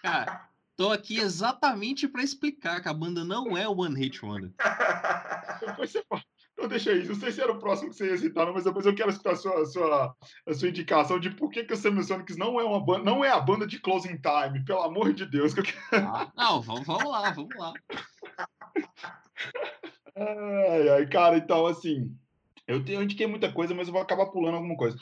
Cara, 0.03 0.47
tô 0.75 0.91
aqui 0.91 1.19
exatamente 1.19 2.07
para 2.07 2.23
explicar 2.23 2.81
que 2.81 2.89
a 2.89 2.93
banda 2.93 3.23
não 3.23 3.57
é 3.57 3.67
One 3.67 3.97
Hit 3.97 4.23
Wonder. 4.23 4.51
Depois 5.59 5.91
você 5.91 6.03
fala. 6.07 6.23
Então 6.53 6.67
deixa 6.67 6.93
isso. 6.93 7.11
Não 7.11 7.19
sei 7.19 7.31
se 7.31 7.41
era 7.41 7.51
o 7.51 7.59
próximo 7.59 7.89
que 7.89 7.95
você 7.95 8.07
ia 8.07 8.17
citar, 8.17 8.51
mas 8.53 8.63
depois 8.63 8.85
eu 8.85 8.93
quero 8.93 9.09
escutar 9.09 9.31
a 9.31 9.35
sua, 9.35 9.61
a 9.61 9.65
sua, 9.65 10.15
a 10.47 10.53
sua 10.53 10.69
indicação 10.69 11.19
de 11.19 11.31
por 11.31 11.49
que, 11.49 11.63
que 11.63 11.73
o 11.73 11.77
Semisonics 11.77 12.37
não 12.37 12.59
é 12.59 12.63
uma 12.63 12.83
banda, 12.83 13.03
não 13.03 13.25
é 13.25 13.29
a 13.29 13.39
banda 13.39 13.65
de 13.65 13.79
Closing 13.79 14.19
Time, 14.21 14.63
pelo 14.63 14.83
amor 14.83 15.13
de 15.13 15.25
Deus. 15.25 15.53
Que 15.53 15.61
eu 15.61 15.63
quero... 15.63 16.07
ah, 16.07 16.31
não, 16.35 16.61
vamos, 16.61 16.85
vamos 16.85 17.11
lá, 17.11 17.31
vamos 17.31 17.55
lá. 17.57 17.73
ai, 20.15 20.89
ai, 20.89 21.07
cara, 21.07 21.37
então 21.37 21.65
assim, 21.65 22.15
eu, 22.67 22.83
eu 22.85 23.03
indiquei 23.03 23.27
muita 23.27 23.51
coisa, 23.51 23.73
mas 23.73 23.87
eu 23.87 23.93
vou 23.93 24.01
acabar 24.01 24.27
pulando 24.27 24.55
alguma 24.55 24.77
coisa. 24.77 24.97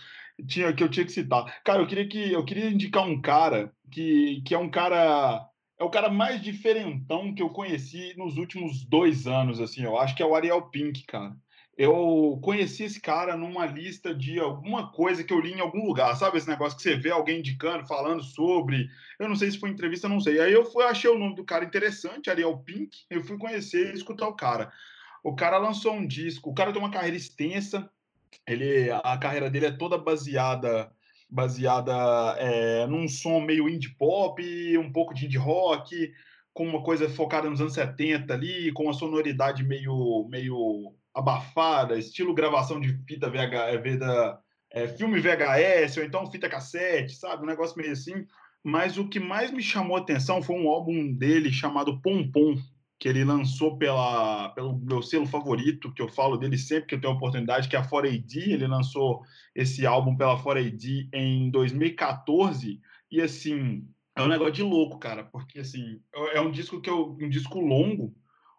Tinha, 0.47 0.73
que 0.73 0.83
eu 0.83 0.89
tinha 0.89 1.05
que 1.05 1.11
citar. 1.11 1.61
Cara, 1.63 1.81
eu 1.81 1.87
queria 1.87 2.07
que 2.07 2.31
eu 2.31 2.45
queria 2.45 2.69
indicar 2.69 3.03
um 3.03 3.19
cara 3.21 3.73
que, 3.91 4.41
que 4.45 4.55
é 4.55 4.57
um 4.57 4.69
cara 4.69 5.45
é 5.79 5.83
o 5.83 5.89
cara 5.89 6.09
mais 6.09 6.41
diferentão 6.41 7.33
que 7.33 7.41
eu 7.41 7.49
conheci 7.49 8.13
nos 8.17 8.37
últimos 8.37 8.85
dois 8.85 9.25
anos, 9.25 9.61
assim, 9.61 9.83
eu 9.83 9.97
acho 9.97 10.15
que 10.15 10.21
é 10.21 10.25
o 10.25 10.35
Ariel 10.35 10.63
Pink, 10.63 11.05
cara 11.05 11.35
eu 11.79 12.37
conheci 12.43 12.83
esse 12.83 12.99
cara 12.99 13.37
numa 13.37 13.65
lista 13.65 14.13
de 14.13 14.37
alguma 14.37 14.91
coisa 14.91 15.23
que 15.23 15.31
eu 15.31 15.39
li 15.39 15.53
em 15.53 15.61
algum 15.61 15.85
lugar, 15.85 16.13
sabe 16.17 16.37
esse 16.37 16.47
negócio 16.49 16.75
que 16.75 16.83
você 16.83 16.97
vê 16.97 17.09
alguém 17.09 17.39
indicando, 17.39 17.87
falando 17.87 18.21
sobre, 18.21 18.89
eu 19.17 19.29
não 19.29 19.35
sei 19.37 19.49
se 19.49 19.57
foi 19.57 19.69
entrevista, 19.69 20.09
não 20.09 20.19
sei. 20.19 20.41
Aí 20.41 20.51
eu 20.51 20.65
fui, 20.65 20.83
achei 20.83 21.09
o 21.09 21.17
nome 21.17 21.35
do 21.35 21.45
cara 21.45 21.63
interessante, 21.63 22.29
Ariel 22.29 22.57
Pink, 22.57 23.05
eu 23.09 23.23
fui 23.23 23.37
conhecer 23.37 23.91
e 23.91 23.97
escutar 23.97 24.27
o 24.27 24.35
cara. 24.35 24.69
O 25.23 25.33
cara 25.33 25.57
lançou 25.57 25.93
um 25.93 26.05
disco, 26.05 26.49
o 26.49 26.53
cara 26.53 26.73
tem 26.73 26.81
uma 26.81 26.91
carreira 26.91 27.15
extensa, 27.15 27.89
ele, 28.45 28.91
a 28.91 29.17
carreira 29.17 29.49
dele 29.49 29.67
é 29.67 29.71
toda 29.71 29.97
baseada 29.97 30.91
baseada 31.29 31.93
é, 32.39 32.87
num 32.87 33.07
som 33.07 33.39
meio 33.39 33.69
indie 33.69 33.95
pop, 33.95 34.41
um 34.77 34.91
pouco 34.91 35.13
de 35.13 35.25
indie 35.25 35.37
rock, 35.37 36.11
com 36.53 36.67
uma 36.67 36.83
coisa 36.83 37.07
focada 37.09 37.49
nos 37.49 37.61
anos 37.61 37.73
70 37.73 38.33
ali, 38.33 38.71
com 38.73 38.83
uma 38.83 38.93
sonoridade 38.93 39.63
meio 39.63 40.27
meio 40.29 40.93
abafada, 41.13 41.97
estilo 41.97 42.33
gravação 42.33 42.79
de 42.79 42.97
fita 43.07 43.29
VH, 43.29 43.69
é, 43.69 43.77
vida, 43.77 44.39
é, 44.71 44.87
filme 44.87 45.19
VHS, 45.19 45.97
ou 45.97 46.03
então 46.03 46.31
fita 46.31 46.49
cassete, 46.49 47.15
sabe? 47.15 47.43
Um 47.43 47.47
negócio 47.47 47.77
meio 47.77 47.91
assim. 47.91 48.25
Mas 48.63 48.97
o 48.97 49.07
que 49.07 49.19
mais 49.19 49.51
me 49.51 49.61
chamou 49.61 49.97
a 49.97 50.01
atenção 50.01 50.41
foi 50.41 50.55
um 50.55 50.67
álbum 50.67 51.13
dele 51.13 51.51
chamado 51.51 52.01
Pom 52.01 52.29
Pom, 52.29 52.55
que 52.99 53.07
ele 53.07 53.23
lançou 53.23 53.77
pela, 53.77 54.49
pelo 54.49 54.77
meu 54.77 55.01
selo 55.01 55.25
favorito, 55.25 55.93
que 55.93 56.01
eu 56.01 56.09
falo 56.09 56.35
dele 56.35 56.57
sempre 56.57 56.87
que 56.87 56.95
eu 56.95 57.01
tenho 57.01 57.13
oportunidade, 57.13 57.69
que 57.69 57.75
é 57.77 57.79
a 57.79 57.89
4AD. 57.89 58.35
Ele 58.35 58.67
lançou 58.67 59.21
esse 59.55 59.85
álbum 59.85 60.17
pela 60.17 60.37
4AD 60.37 61.07
em 61.13 61.49
2014. 61.49 62.81
E 63.09 63.21
assim, 63.21 63.87
é 64.15 64.21
um 64.21 64.27
negócio 64.27 64.53
de 64.53 64.63
louco, 64.63 64.99
cara, 64.99 65.23
porque 65.23 65.59
assim, 65.59 66.01
é 66.33 66.41
um 66.41 66.51
disco 66.51 66.81
que 66.81 66.89
eu, 66.89 67.17
um 67.21 67.29
disco 67.29 67.61
longo, 67.61 68.13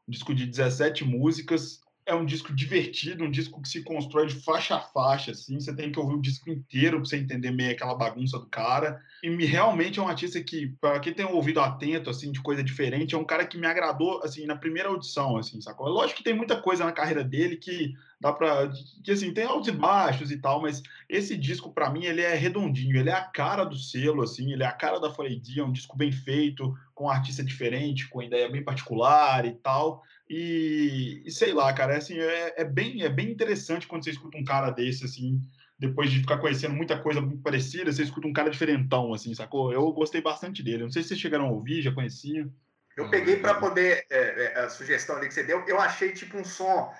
um 0.08 0.10
disco 0.10 0.34
de 0.34 0.46
17 0.46 1.04
músicas, 1.04 1.82
é 2.10 2.14
um 2.14 2.24
disco 2.24 2.52
divertido, 2.52 3.24
um 3.24 3.30
disco 3.30 3.62
que 3.62 3.68
se 3.68 3.82
constrói 3.82 4.26
de 4.26 4.34
faixa 4.34 4.74
a 4.74 4.80
faixa, 4.80 5.30
assim, 5.30 5.60
você 5.60 5.74
tem 5.74 5.92
que 5.92 5.98
ouvir 5.98 6.14
o 6.14 6.20
disco 6.20 6.50
inteiro 6.50 6.96
para 6.96 7.06
você 7.06 7.16
entender 7.16 7.52
meio 7.52 7.70
aquela 7.70 7.94
bagunça 7.94 8.36
do 8.36 8.46
cara. 8.46 9.00
E 9.22 9.30
me, 9.30 9.44
realmente 9.44 10.00
é 10.00 10.02
um 10.02 10.08
artista 10.08 10.42
que, 10.42 10.66
para 10.80 10.98
quem 10.98 11.14
tem 11.14 11.24
um 11.24 11.34
ouvido 11.34 11.60
atento, 11.60 12.10
assim, 12.10 12.32
de 12.32 12.42
coisa 12.42 12.64
diferente, 12.64 13.14
é 13.14 13.18
um 13.18 13.24
cara 13.24 13.46
que 13.46 13.56
me 13.56 13.66
agradou, 13.66 14.20
assim, 14.24 14.44
na 14.44 14.56
primeira 14.56 14.88
audição, 14.88 15.36
assim, 15.36 15.60
sacou? 15.60 15.88
Lógico 15.88 16.18
que 16.18 16.24
tem 16.24 16.34
muita 16.34 16.60
coisa 16.60 16.84
na 16.84 16.92
carreira 16.92 17.22
dele 17.22 17.56
que 17.56 17.94
dá 18.20 18.32
para 18.32 18.70
que 19.02 19.10
assim 19.10 19.32
tem 19.32 19.44
altos 19.44 19.68
e 19.68 19.72
baixos 19.72 20.30
e 20.30 20.36
tal, 20.36 20.60
mas 20.60 20.82
esse 21.08 21.36
disco 21.38 21.72
para 21.72 21.88
mim 21.88 22.04
ele 22.04 22.20
é 22.20 22.34
redondinho, 22.34 22.98
ele 22.98 23.08
é 23.08 23.14
a 23.14 23.24
cara 23.24 23.64
do 23.64 23.76
selo 23.76 24.22
assim, 24.22 24.52
ele 24.52 24.62
é 24.62 24.66
a 24.66 24.72
cara 24.72 25.00
da 25.00 25.10
Freidi, 25.10 25.58
é 25.58 25.64
um 25.64 25.72
disco 25.72 25.96
bem 25.96 26.12
feito, 26.12 26.76
com 26.94 27.04
um 27.06 27.10
artista 27.10 27.42
diferente, 27.42 28.08
com 28.08 28.22
ideia 28.22 28.50
bem 28.50 28.62
particular 28.62 29.46
e 29.46 29.52
tal. 29.52 30.02
E, 30.32 31.24
e 31.26 31.30
sei 31.32 31.52
lá, 31.52 31.72
cara, 31.72 31.94
é, 31.94 31.96
assim, 31.96 32.16
é, 32.16 32.54
é, 32.58 32.64
bem 32.64 33.02
é 33.02 33.08
bem 33.08 33.32
interessante 33.32 33.88
quando 33.88 34.04
você 34.04 34.10
escuta 34.10 34.38
um 34.38 34.44
cara 34.44 34.70
desse 34.70 35.04
assim, 35.04 35.40
depois 35.76 36.08
de 36.08 36.20
ficar 36.20 36.38
conhecendo 36.38 36.72
muita 36.72 36.96
coisa 36.96 37.20
muito 37.20 37.42
parecida, 37.42 37.92
você 37.92 38.04
escuta 38.04 38.28
um 38.28 38.32
cara 38.32 38.48
diferentão 38.48 39.12
assim, 39.12 39.34
sacou? 39.34 39.72
Eu 39.72 39.90
gostei 39.90 40.20
bastante 40.20 40.62
dele. 40.62 40.84
Não 40.84 40.90
sei 40.90 41.02
se 41.02 41.08
vocês 41.08 41.20
chegaram 41.20 41.46
a 41.46 41.50
ouvir, 41.50 41.82
já 41.82 41.90
conheciam. 41.90 42.48
Eu 42.96 43.10
peguei 43.10 43.38
para 43.38 43.54
poder 43.54 44.06
é, 44.08 44.54
é, 44.54 44.60
a 44.60 44.68
sugestão 44.68 45.16
ali 45.16 45.26
que 45.26 45.34
você 45.34 45.42
deu, 45.42 45.64
eu 45.66 45.80
achei 45.80 46.12
tipo 46.12 46.38
um 46.38 46.44
som 46.44 46.92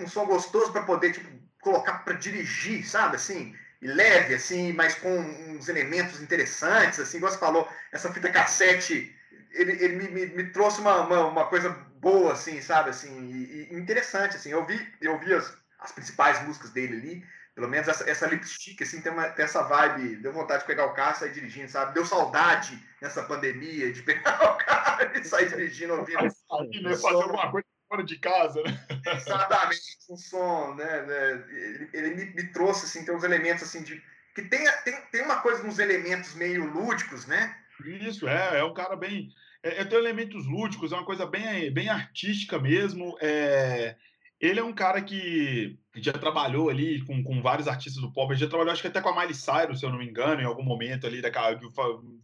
um 0.00 0.08
som 0.08 0.26
gostoso 0.26 0.72
para 0.72 0.82
poder 0.82 1.12
tipo, 1.12 1.28
colocar 1.60 1.98
para 1.98 2.14
dirigir, 2.14 2.84
sabe? 2.84 3.14
Assim, 3.14 3.54
e 3.80 3.86
leve, 3.86 4.34
assim, 4.34 4.72
mas 4.72 4.96
com 4.96 5.18
uns 5.18 5.68
elementos 5.68 6.20
interessantes, 6.20 6.98
assim, 6.98 7.18
igual 7.18 7.32
você 7.32 7.38
falou, 7.38 7.68
essa 7.92 8.12
fita 8.12 8.30
cassete, 8.30 9.14
ele, 9.52 9.72
ele 9.72 9.96
me, 9.96 10.08
me, 10.08 10.26
me 10.26 10.44
trouxe 10.50 10.80
uma, 10.80 11.00
uma, 11.02 11.26
uma, 11.26 11.46
coisa 11.46 11.70
boa, 12.02 12.32
assim, 12.32 12.60
sabe? 12.60 12.90
Assim, 12.90 13.30
e, 13.30 13.72
e 13.72 13.78
interessante, 13.78 14.36
assim. 14.36 14.50
Eu 14.50 14.66
vi, 14.66 14.76
eu 15.00 15.18
vi 15.20 15.32
as, 15.32 15.56
as 15.78 15.92
principais 15.92 16.42
músicas 16.44 16.70
dele 16.70 16.96
ali, 16.96 17.26
pelo 17.54 17.68
menos 17.68 17.86
essa, 17.86 18.10
essa 18.10 18.26
lipstick, 18.26 18.82
assim, 18.82 19.00
tem, 19.00 19.12
uma, 19.12 19.28
tem 19.28 19.44
essa 19.44 19.62
vibe, 19.62 20.16
deu 20.16 20.32
vontade 20.32 20.62
de 20.62 20.66
pegar 20.66 20.86
o 20.86 20.94
carro 20.94 21.12
e 21.12 21.18
sair 21.20 21.32
dirigindo, 21.32 21.70
sabe? 21.70 21.94
Deu 21.94 22.04
saudade 22.04 22.76
nessa 23.00 23.22
pandemia 23.22 23.92
de 23.92 24.02
pegar 24.02 24.52
o 24.52 24.58
carro 24.58 25.10
e 25.14 25.24
sair 25.24 25.48
dirigindo, 25.48 25.94
ouvindo. 25.94 26.18
Fazer 26.18 27.14
alguma 27.14 27.50
coisa 27.50 27.66
fora 27.88 28.02
de 28.02 28.18
casa, 28.18 28.62
né? 28.62 28.86
Exatamente, 29.16 29.80
um 30.10 30.16
som, 30.16 30.74
né? 30.74 31.02
né 31.02 31.44
ele, 31.50 31.90
ele 31.92 32.14
me, 32.14 32.24
me, 32.34 32.52
trouxe, 32.52 32.86
assim, 32.86 33.04
tem 33.04 33.14
uns 33.14 33.22
elementos, 33.22 33.62
assim, 33.62 33.82
de... 33.82 34.02
Que 34.34 34.42
tem, 34.42 34.64
tem, 34.82 34.98
tem 35.12 35.22
uma 35.22 35.40
coisa 35.40 35.62
nos 35.62 35.78
elementos 35.78 36.34
meio 36.34 36.64
lúdicos, 36.64 37.26
né? 37.26 37.54
Isso, 37.84 38.26
é, 38.26 38.58
é 38.58 38.64
um 38.64 38.74
cara 38.74 38.96
bem... 38.96 39.28
É, 39.62 39.84
tem 39.84 39.98
elementos 39.98 40.46
lúdicos, 40.46 40.92
é 40.92 40.96
uma 40.96 41.04
coisa 41.04 41.24
bem, 41.24 41.70
bem 41.70 41.88
artística 41.88 42.58
mesmo, 42.58 43.16
é... 43.20 43.96
Ele 44.40 44.58
é 44.58 44.64
um 44.64 44.72
cara 44.72 45.00
que 45.00 45.78
já 45.94 46.12
trabalhou 46.12 46.68
ali 46.68 47.00
com, 47.04 47.22
com 47.22 47.40
vários 47.40 47.68
artistas 47.68 48.02
do 48.02 48.12
pop. 48.12 48.32
Ele 48.32 48.40
já 48.40 48.48
trabalhou, 48.48 48.72
acho 48.72 48.82
que 48.82 48.88
até 48.88 49.00
com 49.00 49.10
a 49.10 49.14
Miley 49.14 49.34
Cyrus, 49.34 49.78
se 49.78 49.86
eu 49.86 49.90
não 49.90 49.98
me 49.98 50.08
engano, 50.08 50.42
em 50.42 50.44
algum 50.44 50.64
momento 50.64 51.06
ali, 51.06 51.22
da, 51.22 51.30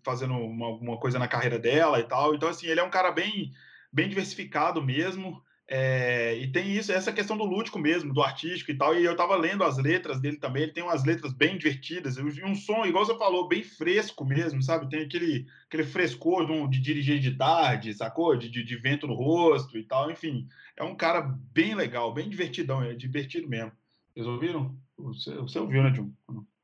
fazendo 0.02 0.34
uma, 0.34 0.66
uma 0.68 0.98
coisa 0.98 1.16
na 1.16 1.28
carreira 1.28 1.60
dela 1.60 2.00
e 2.00 2.02
tal. 2.02 2.34
Então, 2.34 2.48
assim, 2.48 2.66
ele 2.66 2.80
é 2.80 2.82
um 2.82 2.90
cara 2.90 3.12
bem, 3.12 3.52
bem 3.92 4.08
diversificado 4.08 4.82
mesmo. 4.82 5.40
É, 5.70 6.34
e 6.38 6.50
tem 6.50 6.74
isso, 6.74 6.90
essa 6.90 7.12
questão 7.12 7.36
do 7.36 7.44
lúdico 7.44 7.78
mesmo, 7.78 8.14
do 8.14 8.22
artístico 8.22 8.70
e 8.70 8.74
tal. 8.74 8.98
E 8.98 9.04
eu 9.04 9.14
tava 9.14 9.36
lendo 9.36 9.62
as 9.62 9.76
letras 9.76 10.18
dele 10.18 10.38
também, 10.38 10.62
ele 10.62 10.72
tem 10.72 10.82
umas 10.82 11.04
letras 11.04 11.30
bem 11.34 11.58
divertidas, 11.58 12.16
e 12.16 12.42
um 12.42 12.54
som, 12.54 12.86
igual 12.86 13.04
você 13.04 13.16
falou, 13.18 13.46
bem 13.46 13.62
fresco 13.62 14.24
mesmo, 14.24 14.62
sabe? 14.62 14.88
Tem 14.88 15.02
aquele, 15.02 15.46
aquele 15.66 15.84
frescor 15.84 16.46
de, 16.70 16.80
dirigir 16.80 17.20
de 17.20 17.32
tarde, 17.32 17.92
sacou? 17.92 18.34
De, 18.34 18.48
de, 18.48 18.64
de, 18.64 18.76
vento 18.76 19.06
no 19.06 19.12
rosto 19.12 19.76
e 19.76 19.82
tal. 19.82 20.10
Enfim, 20.10 20.48
é 20.74 20.82
um 20.82 20.96
cara 20.96 21.20
bem 21.52 21.74
legal, 21.74 22.14
bem 22.14 22.30
divertidão, 22.30 22.82
é 22.82 22.94
divertido 22.94 23.46
mesmo. 23.46 23.72
Vocês 24.14 24.26
ouviram? 24.26 24.74
Você, 24.96 25.34
você 25.34 25.58
ouviu, 25.58 25.82
né, 25.82 25.90
John? 25.90 26.10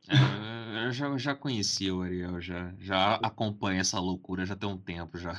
É, 0.08 0.86
eu 0.86 0.92
já, 0.92 1.16
já 1.18 1.34
conheci 1.34 1.90
o 1.90 2.02
Ariel, 2.02 2.40
já, 2.40 2.74
já 2.78 3.14
acompanho 3.16 3.80
essa 3.80 4.00
loucura 4.00 4.46
já 4.46 4.56
tem 4.56 4.68
um 4.68 4.78
tempo 4.78 5.18
já. 5.18 5.38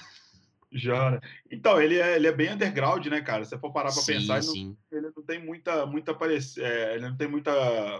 Já, 0.76 1.12
né? 1.12 1.20
Então, 1.50 1.82
ele 1.82 1.98
é, 1.98 2.18
ele 2.18 2.28
é 2.28 2.34
bem 2.34 2.52
underground, 2.52 3.06
né, 3.06 3.22
cara? 3.22 3.46
Se 3.46 3.52
você 3.52 3.58
for 3.58 3.72
parar 3.72 3.94
pra 3.94 4.02
sim, 4.02 4.14
pensar, 4.14 4.40
ele 4.40 4.48
não, 4.48 4.78
ele 4.92 5.12
não, 5.16 5.24
tem 5.24 5.44
muita, 5.44 5.86
muita 5.86 6.12
aparência, 6.12 6.62
é, 6.62 6.96
ele 6.96 7.10
não 7.10 7.16
tem 7.16 7.30
muita, 7.30 7.52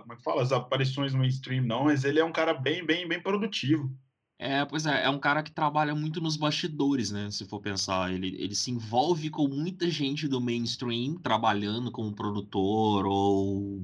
como 0.02 0.14
é 0.14 0.16
que 0.18 0.24
fala, 0.24 0.44
as 0.44 0.52
aparições 0.52 1.14
no 1.14 1.20
mainstream, 1.20 1.64
não, 1.64 1.86
mas 1.86 2.04
ele 2.04 2.20
é 2.20 2.26
um 2.26 2.34
cara 2.34 2.54
bem, 2.54 2.86
bem, 2.86 3.08
bem 3.08 3.22
produtivo. 3.22 3.90
É, 4.38 4.66
pois 4.66 4.86
é, 4.86 5.06
é 5.06 5.10
um 5.10 5.18
cara 5.18 5.42
que 5.42 5.52
trabalha 5.52 5.96
muito 5.96 6.20
nos 6.20 6.36
bastidores, 6.36 7.12
né? 7.12 7.32
Se 7.32 7.46
for 7.46 7.62
pensar, 7.62 8.14
ele, 8.14 8.36
ele 8.38 8.54
se 8.54 8.70
envolve 8.70 9.30
com 9.30 9.48
muita 9.48 9.90
gente 9.90 10.28
do 10.28 10.42
mainstream, 10.42 11.16
trabalhando 11.16 11.90
como 11.90 12.14
produtor 12.14 13.06
ou 13.06 13.82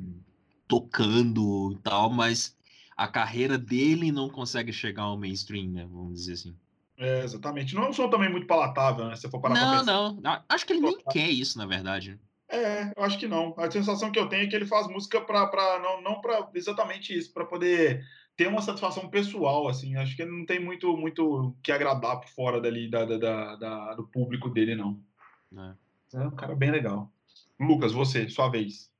tocando 0.67 1.71
e 1.71 1.77
tal, 1.77 2.09
mas 2.09 2.57
a 2.97 3.07
carreira 3.07 3.57
dele 3.57 4.11
não 4.11 4.29
consegue 4.29 4.73
chegar 4.73 5.03
ao 5.03 5.17
mainstream, 5.17 5.71
né? 5.71 5.87
Vamos 5.89 6.19
dizer 6.19 6.33
assim. 6.33 6.55
É, 7.01 7.23
exatamente. 7.23 7.73
Não 7.73 7.85
é 7.85 7.89
um 7.89 7.93
som 7.93 8.07
também 8.07 8.29
muito 8.29 8.45
palatável, 8.45 9.05
né? 9.05 9.15
Se 9.15 9.27
for 9.27 9.41
parar 9.41 9.83
não, 9.83 10.13
não. 10.13 10.43
Acho 10.47 10.65
que 10.67 10.73
ele 10.73 10.81
nem 10.81 10.97
quer 11.09 11.29
isso, 11.29 11.57
na 11.57 11.65
verdade. 11.65 12.19
É, 12.47 12.93
eu 12.95 13.03
acho 13.03 13.17
que 13.17 13.27
não. 13.27 13.55
A 13.57 13.71
sensação 13.71 14.11
que 14.11 14.19
eu 14.19 14.29
tenho 14.29 14.43
é 14.43 14.47
que 14.47 14.55
ele 14.55 14.67
faz 14.67 14.87
música 14.87 15.19
para 15.19 15.79
não, 15.79 16.01
não 16.01 16.21
para 16.21 16.47
exatamente 16.53 17.17
isso, 17.17 17.33
para 17.33 17.43
poder 17.43 18.05
ter 18.37 18.47
uma 18.47 18.61
satisfação 18.61 19.09
pessoal, 19.09 19.67
assim. 19.67 19.95
Acho 19.95 20.15
que 20.15 20.21
ele 20.21 20.31
não 20.31 20.45
tem 20.45 20.59
muito 20.59 20.95
muito 20.95 21.55
que 21.63 21.71
agradar 21.71 22.19
por 22.19 22.29
fora 22.29 22.61
dali 22.61 22.87
da, 22.87 23.03
da, 23.03 23.17
da, 23.17 23.55
da 23.55 23.95
do 23.95 24.05
público 24.05 24.47
dele, 24.47 24.75
não. 24.75 25.01
É. 25.57 26.17
é 26.17 26.19
um 26.19 26.35
cara 26.35 26.53
bem 26.53 26.69
legal. 26.69 27.11
Lucas, 27.59 27.93
você, 27.93 28.29
sua 28.29 28.47
vez. 28.47 28.91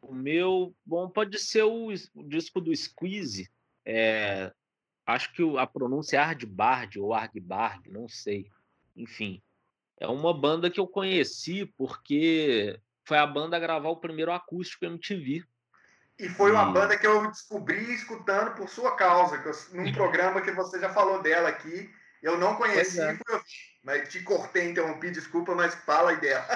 O 0.00 0.14
meu, 0.14 0.74
bom, 0.86 1.10
pode 1.10 1.38
ser 1.38 1.64
o, 1.64 1.88
o 2.14 2.22
disco 2.22 2.58
do 2.58 2.74
Squeeze. 2.74 3.50
É, 3.84 4.50
acho 5.06 5.32
que 5.32 5.58
a 5.58 5.66
pronúncia 5.66 6.16
é 6.16 6.20
Ardbard 6.20 6.98
ou 6.98 7.12
Argbard, 7.12 7.90
não 7.90 8.08
sei. 8.08 8.50
Enfim, 8.96 9.42
é 9.98 10.06
uma 10.06 10.32
banda 10.32 10.70
que 10.70 10.80
eu 10.80 10.86
conheci 10.86 11.66
porque 11.76 12.78
foi 13.06 13.18
a 13.18 13.26
banda 13.26 13.56
a 13.56 13.60
gravar 13.60 13.90
o 13.90 14.00
primeiro 14.00 14.32
acústico 14.32 14.84
MTV. 14.84 15.44
E 16.18 16.28
foi 16.28 16.52
uma 16.52 16.70
e... 16.70 16.72
banda 16.72 16.96
que 16.96 17.06
eu 17.06 17.28
descobri 17.28 17.92
escutando 17.92 18.54
por 18.54 18.68
sua 18.68 18.94
causa, 18.96 19.36
eu, 19.36 19.76
num 19.76 19.92
programa 19.92 20.40
que 20.40 20.52
você 20.52 20.80
já 20.80 20.92
falou 20.92 21.20
dela 21.22 21.48
aqui. 21.48 21.90
Eu 22.22 22.38
não 22.38 22.56
conheci, 22.56 23.00
é. 23.00 23.16
fui 23.16 23.40
mas 23.84 24.08
te 24.08 24.22
cortei, 24.22 24.70
interrompi, 24.70 25.10
desculpa, 25.10 25.54
mas 25.54 25.74
fala 25.74 26.12
aí 26.12 26.20
dela. 26.20 26.46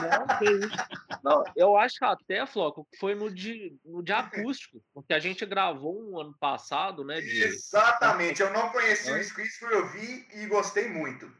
Não, 1.23 1.45
eu 1.55 1.77
acho 1.77 2.03
até, 2.03 2.47
Floco, 2.47 2.89
que 2.91 2.97
foi 2.97 3.15
no 3.15 3.31
de, 3.31 3.79
no 3.85 4.03
de 4.03 4.13
acústico, 4.13 4.83
porque 4.95 5.13
a 5.13 5.19
gente 5.19 5.45
gravou 5.45 6.11
um 6.11 6.19
ano 6.19 6.35
passado, 6.41 7.05
né? 7.05 7.21
De... 7.21 7.43
Exatamente, 7.43 8.41
eu 8.41 8.51
não 8.51 8.71
conheci 8.71 9.11
é. 9.11 9.19
o 9.19 9.23
Squeeze, 9.23 9.63
eu 9.63 9.87
vi 9.91 10.27
e 10.33 10.47
gostei 10.47 10.89
muito. 10.89 11.31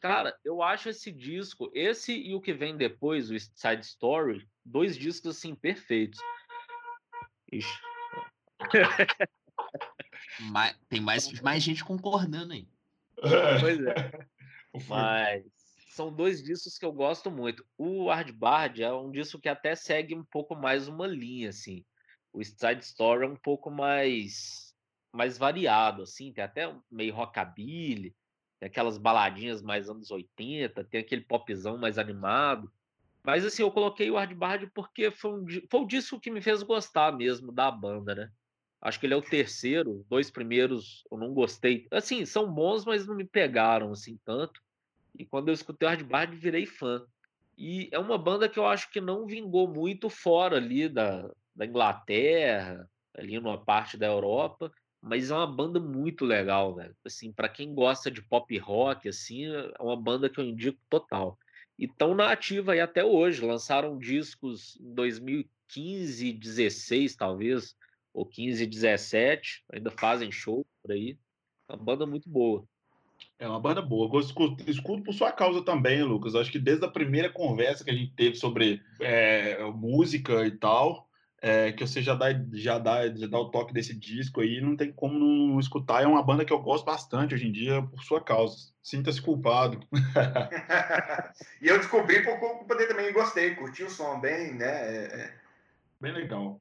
Cara, 0.00 0.36
eu 0.44 0.60
acho 0.60 0.88
esse 0.88 1.12
disco, 1.12 1.70
esse 1.72 2.12
e 2.12 2.34
o 2.34 2.40
que 2.40 2.52
vem 2.52 2.76
depois, 2.76 3.30
o 3.30 3.38
Side 3.38 3.84
Story, 3.84 4.44
dois 4.64 4.96
discos 4.96 5.36
assim 5.36 5.54
perfeitos. 5.54 6.18
Ixi. 7.52 7.80
tem 10.88 11.00
mais, 11.00 11.40
mais 11.40 11.62
gente 11.62 11.84
concordando 11.84 12.52
aí. 12.52 12.68
Pois 13.60 13.80
é. 13.84 14.28
Mas 14.86 15.44
são 15.90 16.12
dois 16.12 16.42
discos 16.42 16.78
que 16.78 16.84
eu 16.84 16.92
gosto 16.92 17.30
muito. 17.30 17.64
O 17.76 18.08
Hardbard 18.08 18.82
é 18.82 18.92
um 18.92 19.10
disco 19.10 19.40
que 19.40 19.48
até 19.48 19.74
segue 19.74 20.14
um 20.14 20.24
pouco 20.24 20.54
mais 20.54 20.88
uma 20.88 21.06
linha, 21.06 21.48
assim. 21.48 21.84
O 22.32 22.44
Side 22.44 22.84
Story 22.84 23.24
é 23.24 23.28
um 23.28 23.36
pouco 23.36 23.70
mais 23.70 24.68
mais 25.12 25.38
variado, 25.38 26.02
assim. 26.02 26.32
Tem 26.32 26.44
até 26.44 26.72
meio 26.90 27.14
rockabilly, 27.14 28.14
tem 28.60 28.68
aquelas 28.68 28.98
baladinhas 28.98 29.62
mais 29.62 29.88
anos 29.88 30.10
80, 30.10 30.84
tem 30.84 31.00
aquele 31.00 31.22
popzão 31.22 31.78
mais 31.78 31.98
animado. 31.98 32.70
Mas, 33.24 33.44
assim, 33.44 33.62
eu 33.62 33.70
coloquei 33.70 34.10
o 34.10 34.16
Hardbard 34.16 34.70
porque 34.74 35.10
foi, 35.10 35.32
um, 35.32 35.44
foi 35.70 35.80
o 35.80 35.86
disco 35.86 36.20
que 36.20 36.30
me 36.30 36.40
fez 36.40 36.62
gostar 36.62 37.12
mesmo 37.12 37.52
da 37.52 37.70
banda, 37.70 38.14
né? 38.14 38.30
Acho 38.80 39.00
que 39.00 39.06
ele 39.06 39.14
é 39.14 39.16
o 39.16 39.22
terceiro. 39.22 40.04
Dois 40.08 40.30
primeiros 40.30 41.02
eu 41.10 41.18
não 41.18 41.34
gostei. 41.34 41.86
Assim, 41.90 42.24
são 42.24 42.52
bons, 42.52 42.84
mas 42.84 43.06
não 43.06 43.16
me 43.16 43.24
pegaram 43.24 43.90
assim 43.92 44.18
tanto. 44.24 44.60
E 45.18 45.26
quando 45.26 45.48
eu 45.48 45.54
escutei 45.54 45.86
o 45.86 45.90
Hardbard, 45.90 46.36
virei 46.36 46.64
fã. 46.64 47.04
E 47.56 47.88
é 47.90 47.98
uma 47.98 48.16
banda 48.16 48.48
que 48.48 48.58
eu 48.58 48.66
acho 48.66 48.90
que 48.90 49.00
não 49.00 49.26
vingou 49.26 49.66
muito 49.66 50.08
fora 50.08 50.56
ali 50.56 50.88
da, 50.88 51.28
da 51.54 51.66
Inglaterra, 51.66 52.88
ali 53.16 53.38
numa 53.40 53.62
parte 53.62 53.96
da 53.96 54.06
Europa, 54.06 54.72
mas 55.02 55.30
é 55.30 55.34
uma 55.34 55.46
banda 55.46 55.80
muito 55.80 56.24
legal, 56.24 56.76
velho. 56.76 56.94
Assim, 57.04 57.32
para 57.32 57.48
quem 57.48 57.74
gosta 57.74 58.10
de 58.10 58.22
pop 58.22 58.56
rock, 58.58 59.08
assim, 59.08 59.46
é 59.46 59.72
uma 59.80 59.96
banda 60.00 60.30
que 60.30 60.38
eu 60.38 60.44
indico 60.44 60.78
total. 60.88 61.36
E 61.76 61.88
tão 61.88 62.14
na 62.14 62.30
ativa 62.30 62.72
aí 62.72 62.80
até 62.80 63.04
hoje. 63.04 63.44
Lançaram 63.44 63.98
discos 63.98 64.78
em 64.80 64.94
2015, 64.94 66.32
16, 66.32 67.16
talvez 67.16 67.76
ou 68.12 68.24
15, 68.24 68.66
17, 68.66 69.64
ainda 69.72 69.90
fazem 69.90 70.30
show 70.30 70.66
por 70.82 70.92
aí. 70.92 71.18
É 71.68 71.74
uma 71.74 71.84
banda 71.84 72.06
muito 72.06 72.28
boa. 72.28 72.64
É 73.38 73.46
uma 73.46 73.60
banda 73.60 73.80
boa. 73.80 74.10
Eu 74.12 74.20
escuto, 74.20 74.68
escuto, 74.68 75.04
por 75.04 75.14
sua 75.14 75.30
causa 75.30 75.62
também, 75.64 76.02
Lucas. 76.02 76.34
Acho 76.34 76.50
que 76.50 76.58
desde 76.58 76.84
a 76.84 76.90
primeira 76.90 77.30
conversa 77.30 77.84
que 77.84 77.90
a 77.90 77.94
gente 77.94 78.12
teve 78.14 78.34
sobre 78.34 78.82
é, 79.00 79.62
música 79.72 80.44
e 80.44 80.50
tal, 80.50 81.08
é, 81.40 81.70
que 81.70 81.86
você 81.86 82.02
já 82.02 82.16
dá, 82.16 82.26
já, 82.52 82.78
dá, 82.78 83.06
já 83.14 83.28
dá 83.28 83.38
o 83.38 83.50
toque 83.50 83.72
desse 83.72 83.96
disco 83.96 84.40
aí, 84.40 84.60
não 84.60 84.76
tem 84.76 84.92
como 84.92 85.16
não 85.18 85.60
escutar. 85.60 86.02
É 86.02 86.06
uma 86.06 86.22
banda 86.22 86.44
que 86.44 86.52
eu 86.52 86.58
gosto 86.58 86.84
bastante 86.84 87.32
hoje 87.32 87.46
em 87.46 87.52
dia 87.52 87.80
por 87.80 88.02
sua 88.02 88.20
causa. 88.20 88.56
Sinta-se 88.82 89.22
culpado. 89.22 89.86
e 91.62 91.68
eu 91.68 91.78
descobri 91.78 92.24
por 92.24 92.40
culpa 92.40 92.74
dele 92.74 92.88
também, 92.88 93.12
gostei, 93.12 93.54
curti 93.54 93.84
o 93.84 93.90
som 93.90 94.18
bem, 94.18 94.54
né? 94.54 94.66
É, 94.66 95.04
é 95.04 95.34
Bem 96.00 96.12
legal. 96.12 96.60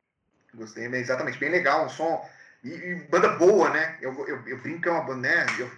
Gostei, 0.54 0.86
exatamente, 0.86 1.40
bem 1.40 1.50
legal, 1.50 1.86
um 1.86 1.90
som. 1.90 2.24
E, 2.64 2.70
e 2.70 2.96
banda 3.10 3.30
boa, 3.30 3.70
né? 3.70 3.98
Eu, 4.02 4.14
eu, 4.28 4.48
eu 4.48 4.62
brinco 4.62 4.82
que 4.82 4.90
é 4.90 4.92
uma 4.92 5.04
banda, 5.04 5.28
né? 5.28 5.46
Eu, 5.60 5.70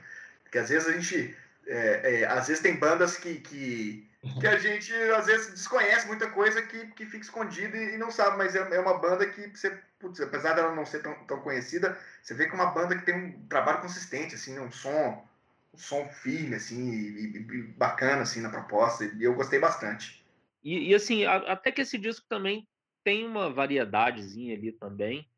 porque 0.50 0.58
às 0.58 0.70
vezes 0.70 0.88
a 0.88 0.92
gente. 0.92 1.36
É, 1.68 2.22
é, 2.22 2.26
às 2.26 2.48
vezes 2.48 2.64
tem 2.64 2.76
bandas 2.78 3.16
que, 3.16 3.36
que, 3.42 4.10
que, 4.40 4.48
a 4.48 4.58
gente 4.58 4.92
às 4.92 5.28
vezes 5.28 5.52
desconhece 5.52 6.08
muita 6.08 6.28
coisa 6.32 6.64
que, 6.64 6.88
que 6.88 7.06
fica 7.06 7.24
escondida 7.24 7.78
e, 7.78 7.94
e 7.94 7.98
não 7.98 8.10
sabe, 8.10 8.38
mas 8.38 8.56
é, 8.56 8.76
é, 8.76 8.80
uma 8.80 8.98
banda 8.98 9.30
que 9.30 9.48
você, 9.50 9.78
putz, 10.00 10.20
apesar 10.20 10.54
dela 10.54 10.74
não 10.74 10.84
ser 10.84 11.04
tão, 11.04 11.14
tão 11.26 11.40
conhecida, 11.42 11.96
você 12.24 12.34
vê 12.34 12.48
que 12.48 12.54
é 12.54 12.56
uma 12.56 12.72
banda 12.72 12.98
que 12.98 13.06
tem 13.06 13.16
um 13.16 13.48
trabalho 13.48 13.82
consistente, 13.82 14.34
assim, 14.34 14.58
um 14.58 14.72
som, 14.72 15.24
um 15.72 15.78
som 15.78 16.10
firme, 16.10 16.56
assim, 16.56 16.90
e, 16.90 17.38
e 17.38 17.62
bacana, 17.78 18.24
assim, 18.24 18.42
na 18.42 18.50
proposta, 18.50 19.06
e 19.06 19.24
eu 19.24 19.36
gostei 19.36 19.60
bastante. 19.60 20.26
E, 20.64 20.90
e 20.90 20.96
assim, 20.96 21.26
a, 21.26 21.36
até 21.54 21.72
que 21.72 21.82
esse 21.82 22.00
disco 22.00 22.26
também 22.28 22.68
tem 23.04 23.28
uma 23.28 23.54
variedadezinha 23.54 24.56
ali 24.56 24.72
também, 24.72 25.29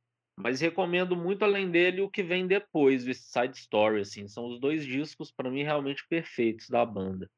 mas 0.41 0.59
recomendo 0.59 1.15
muito 1.15 1.43
além 1.43 1.69
dele 1.69 2.01
o 2.01 2.09
que 2.09 2.23
vem 2.23 2.47
depois, 2.47 3.07
o 3.07 3.13
Side 3.13 3.57
Story, 3.57 4.01
assim, 4.01 4.27
são 4.27 4.47
os 4.47 4.59
dois 4.59 4.85
discos 4.85 5.31
para 5.31 5.49
mim 5.49 5.63
realmente 5.63 6.05
perfeitos 6.07 6.67
da 6.69 6.85
banda. 6.85 7.29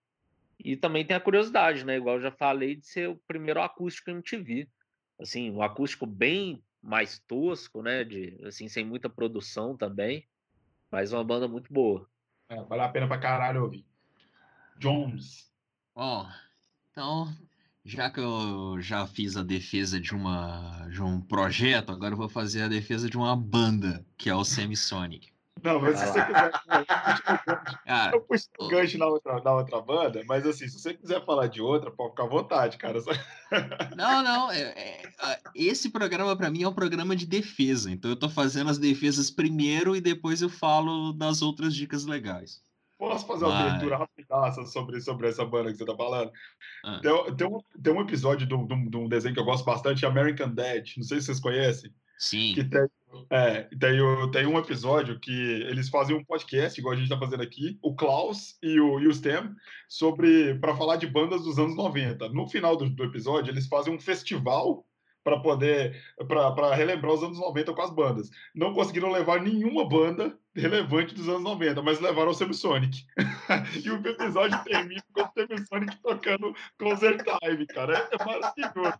E 0.57 0.77
também 0.77 1.05
tem 1.05 1.15
a 1.15 1.19
curiosidade, 1.19 1.85
né, 1.85 1.97
igual 1.97 2.15
eu 2.15 2.21
já 2.21 2.31
falei 2.31 2.75
de 2.75 2.87
ser 2.87 3.09
o 3.09 3.19
primeiro 3.27 3.61
acústico 3.61 4.09
MTV. 4.09 4.67
Assim, 5.19 5.51
um 5.51 5.61
acústico 5.61 6.05
bem 6.05 6.63
mais 6.81 7.19
tosco, 7.19 7.81
né, 7.81 8.03
de 8.03 8.39
assim, 8.45 8.67
sem 8.67 8.85
muita 8.85 9.09
produção 9.09 9.75
também, 9.75 10.25
mas 10.89 11.11
uma 11.11 11.23
banda 11.23 11.47
muito 11.47 11.71
boa. 11.71 12.07
É, 12.47 12.61
vale 12.63 12.81
a 12.81 12.89
pena 12.89 13.07
pra 13.07 13.17
caralho 13.17 13.63
ouvir. 13.63 13.85
Jones. 14.77 15.51
Ó, 15.95 16.23
oh, 16.23 16.31
então 16.91 17.27
já 17.85 18.09
que 18.09 18.19
eu 18.19 18.77
já 18.79 19.05
fiz 19.05 19.35
a 19.35 19.43
defesa 19.43 19.99
de, 19.99 20.15
uma, 20.15 20.87
de 20.89 21.01
um 21.01 21.19
projeto, 21.19 21.91
agora 21.91 22.13
eu 22.13 22.17
vou 22.17 22.29
fazer 22.29 22.61
a 22.63 22.67
defesa 22.67 23.09
de 23.09 23.17
uma 23.17 23.35
banda, 23.35 24.05
que 24.17 24.29
é 24.29 24.35
o 24.35 24.43
Semisonic. 24.43 25.33
Não, 25.61 25.79
mas 25.79 25.97
se 25.97 26.05
você 26.07 26.25
quiser. 26.25 26.51
eu 28.13 28.21
pus 28.21 28.49
o 28.59 28.67
gancho 28.67 28.97
na 28.97 29.07
outra, 29.07 29.39
na 29.41 29.53
outra 29.53 29.81
banda, 29.81 30.21
mas 30.27 30.45
assim, 30.45 30.67
se 30.67 30.77
você 30.77 30.93
quiser 30.93 31.23
falar 31.25 31.47
de 31.47 31.61
outra, 31.61 31.89
pode 31.89 32.09
ficar 32.09 32.23
à 32.23 32.27
vontade, 32.27 32.77
cara. 32.77 32.99
Não, 33.95 34.23
não. 34.23 34.51
É, 34.51 34.61
é, 34.61 35.13
esse 35.55 35.89
programa, 35.89 36.35
para 36.35 36.49
mim, 36.49 36.63
é 36.63 36.67
um 36.67 36.73
programa 36.73 37.15
de 37.15 37.25
defesa. 37.25 37.91
Então 37.91 38.11
eu 38.11 38.17
tô 38.17 38.27
fazendo 38.27 38.69
as 38.69 38.77
defesas 38.77 39.29
primeiro 39.29 39.95
e 39.95 40.01
depois 40.01 40.41
eu 40.41 40.49
falo 40.49 41.13
das 41.13 41.41
outras 41.41 41.73
dicas 41.73 42.05
legais. 42.05 42.61
Posso 42.97 43.25
fazer 43.25 43.45
uma 43.45 43.67
abertura 43.67 43.97
rapidinha 43.97 44.65
sobre, 44.65 45.01
sobre 45.01 45.27
essa 45.27 45.43
banda 45.45 45.71
que 45.71 45.77
você 45.77 45.85
tá 45.85 45.95
falando? 45.95 46.31
Ah. 46.85 46.99
Tem, 47.01 47.35
tem, 47.35 47.47
um, 47.47 47.59
tem 47.81 47.93
um 47.93 48.01
episódio 48.01 48.47
de 48.47 48.53
um, 48.53 48.65
de 48.65 48.97
um 48.97 49.07
desenho 49.07 49.33
que 49.33 49.39
eu 49.39 49.45
gosto 49.45 49.65
bastante, 49.65 50.05
American 50.05 50.53
Dad. 50.53 50.89
Não 50.97 51.03
sei 51.03 51.19
se 51.19 51.25
vocês 51.25 51.39
conhecem. 51.39 51.93
Sim. 52.17 52.53
Que 52.53 52.63
tem, 52.63 52.87
é, 53.29 53.63
tem, 53.63 54.31
tem 54.31 54.45
um 54.45 54.57
episódio 54.57 55.19
que 55.19 55.31
eles 55.31 55.89
fazem 55.89 56.15
um 56.15 56.23
podcast, 56.23 56.79
igual 56.79 56.93
a 56.93 56.95
gente 56.95 57.05
está 57.05 57.17
fazendo 57.17 57.43
aqui, 57.43 57.77
o 57.81 57.95
Klaus 57.95 58.57
e 58.61 58.79
o, 58.79 58.99
e 58.99 59.07
o 59.07 59.13
Stem, 59.13 59.53
sobre 59.89 60.55
para 60.55 60.75
falar 60.75 60.97
de 60.97 61.07
bandas 61.07 61.43
dos 61.43 61.59
anos 61.59 61.75
90. 61.75 62.29
No 62.29 62.47
final 62.47 62.77
do, 62.77 62.89
do 62.89 63.03
episódio, 63.03 63.51
eles 63.51 63.67
fazem 63.67 63.93
um 63.93 63.99
festival 63.99 64.85
para 65.23 65.39
poder 65.39 66.01
para 66.27 66.75
relembrar 66.75 67.13
os 67.13 67.23
anos 67.23 67.39
90 67.39 67.73
com 67.73 67.81
as 67.81 67.89
bandas. 67.89 68.29
Não 68.53 68.73
conseguiram 68.73 69.11
levar 69.11 69.41
nenhuma 69.41 69.87
banda 69.87 70.37
relevante 70.55 71.15
dos 71.15 71.27
anos 71.29 71.43
90, 71.43 71.81
mas 71.81 71.99
levaram 71.99 72.31
o 72.31 72.33
Semisonic. 72.33 73.05
e 73.83 73.89
o 73.89 73.95
episódio 74.07 74.61
termina 74.63 75.03
com 75.13 75.21
o 75.21 75.31
Semisonic 75.33 75.97
tocando 76.01 76.55
Closer 76.77 77.17
Time, 77.23 77.65
cara. 77.67 78.09
É 78.11 78.25
maravilhoso. 78.25 78.99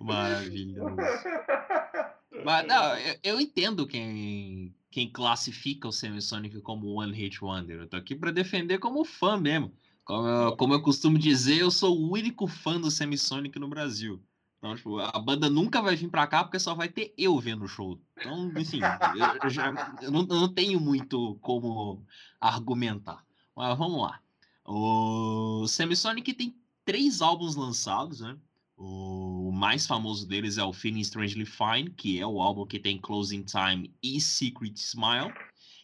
Maravilhoso. 0.00 0.96
Mas, 2.44 2.66
não, 2.66 2.96
eu, 2.98 3.16
eu, 3.22 3.40
entendo 3.40 3.86
quem, 3.86 4.74
quem 4.90 5.10
classifica 5.10 5.88
o 5.88 5.92
Semisonic 5.92 6.60
como 6.60 7.00
One 7.00 7.14
Hit 7.14 7.42
Wonder. 7.42 7.80
Eu 7.80 7.88
tô 7.88 7.96
aqui 7.96 8.14
para 8.14 8.30
defender 8.30 8.78
como 8.78 9.04
fã 9.04 9.38
mesmo. 9.38 9.72
Como 10.06 10.28
eu, 10.28 10.56
como 10.56 10.72
eu 10.72 10.80
costumo 10.80 11.18
dizer, 11.18 11.56
eu 11.56 11.70
sou 11.70 11.98
o 11.98 12.12
único 12.12 12.46
fã 12.46 12.80
do 12.80 12.92
Semisonic 12.92 13.58
no 13.58 13.66
Brasil. 13.66 14.22
Então, 14.56 14.76
tipo, 14.76 15.00
a 15.00 15.18
banda 15.18 15.50
nunca 15.50 15.82
vai 15.82 15.96
vir 15.96 16.08
pra 16.08 16.28
cá 16.28 16.44
porque 16.44 16.60
só 16.60 16.74
vai 16.74 16.88
ter 16.88 17.12
eu 17.18 17.36
vendo 17.40 17.64
o 17.64 17.68
show. 17.68 18.00
Então, 18.16 18.52
enfim, 18.56 18.78
eu, 19.16 19.40
eu 19.42 19.50
já, 19.50 19.96
eu 20.00 20.12
não, 20.12 20.22
não 20.22 20.48
tenho 20.48 20.80
muito 20.80 21.36
como 21.42 22.06
argumentar. 22.40 23.26
Mas 23.54 23.76
vamos 23.76 24.00
lá. 24.00 24.20
O 24.64 25.66
Semisonic 25.66 26.32
tem 26.34 26.56
três 26.84 27.20
álbuns 27.20 27.56
lançados, 27.56 28.20
né? 28.20 28.38
O 28.76 29.50
mais 29.52 29.88
famoso 29.88 30.24
deles 30.28 30.56
é 30.56 30.62
o 30.62 30.72
Feeling 30.72 31.00
Strangely 31.00 31.46
Fine, 31.46 31.90
que 31.90 32.20
é 32.20 32.26
o 32.26 32.40
álbum 32.40 32.64
que 32.64 32.78
tem 32.78 33.00
Closing 33.00 33.42
Time 33.42 33.92
e 34.00 34.20
Secret 34.20 34.74
Smile. 34.76 35.34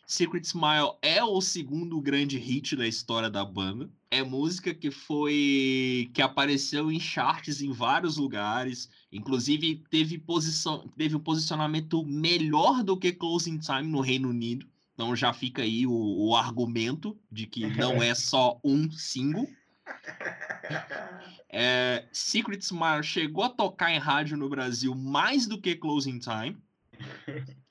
Secret 0.07 0.44
Smile 0.44 0.93
é 1.03 1.24
o 1.24 1.40
segundo 1.40 2.01
grande 2.01 2.39
hit 2.39 2.77
da 2.77 2.86
história 2.86 3.28
da 3.28 3.44
banda. 3.44 3.90
É 4.12 4.22
música 4.22 4.74
que 4.74 4.90
foi 4.90 6.10
que 6.12 6.20
apareceu 6.20 6.93
em 6.93 7.01
charts 7.01 7.62
em 7.62 7.72
vários 7.72 8.18
lugares, 8.18 8.90
inclusive 9.10 9.82
teve 9.89 10.18
posição, 10.18 10.86
teve 10.98 11.16
um 11.16 11.18
posicionamento 11.18 12.05
melhor 12.05 12.84
do 12.84 12.94
que 12.94 13.10
Closing 13.10 13.56
Time 13.56 13.84
no 13.84 14.02
Reino 14.02 14.28
Unido. 14.28 14.66
Então 14.93 15.16
já 15.16 15.32
fica 15.32 15.62
aí 15.62 15.86
o, 15.86 15.93
o 15.93 16.36
argumento 16.36 17.18
de 17.30 17.47
que 17.47 17.66
não 17.66 18.02
é 18.02 18.14
só 18.14 18.60
um 18.62 18.90
single. 18.90 19.48
É, 21.55 22.09
Secret 22.10 22.60
Smile 22.62 23.02
chegou 23.02 23.44
a 23.44 23.48
tocar 23.51 23.93
em 23.93 23.98
rádio 23.98 24.39
no 24.39 24.48
Brasil 24.48 24.94
mais 24.94 25.47
do 25.47 25.60
que 25.60 25.76
Closing 25.76 26.18
Time. 26.18 26.56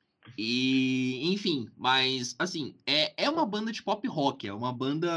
E, 0.43 1.31
enfim, 1.31 1.69
mas 1.77 2.35
assim, 2.39 2.73
é, 2.83 3.13
é 3.25 3.29
uma 3.29 3.45
banda 3.45 3.71
de 3.71 3.83
pop 3.83 4.07
rock, 4.07 4.47
é 4.47 4.51
uma 4.51 4.73
banda 4.73 5.07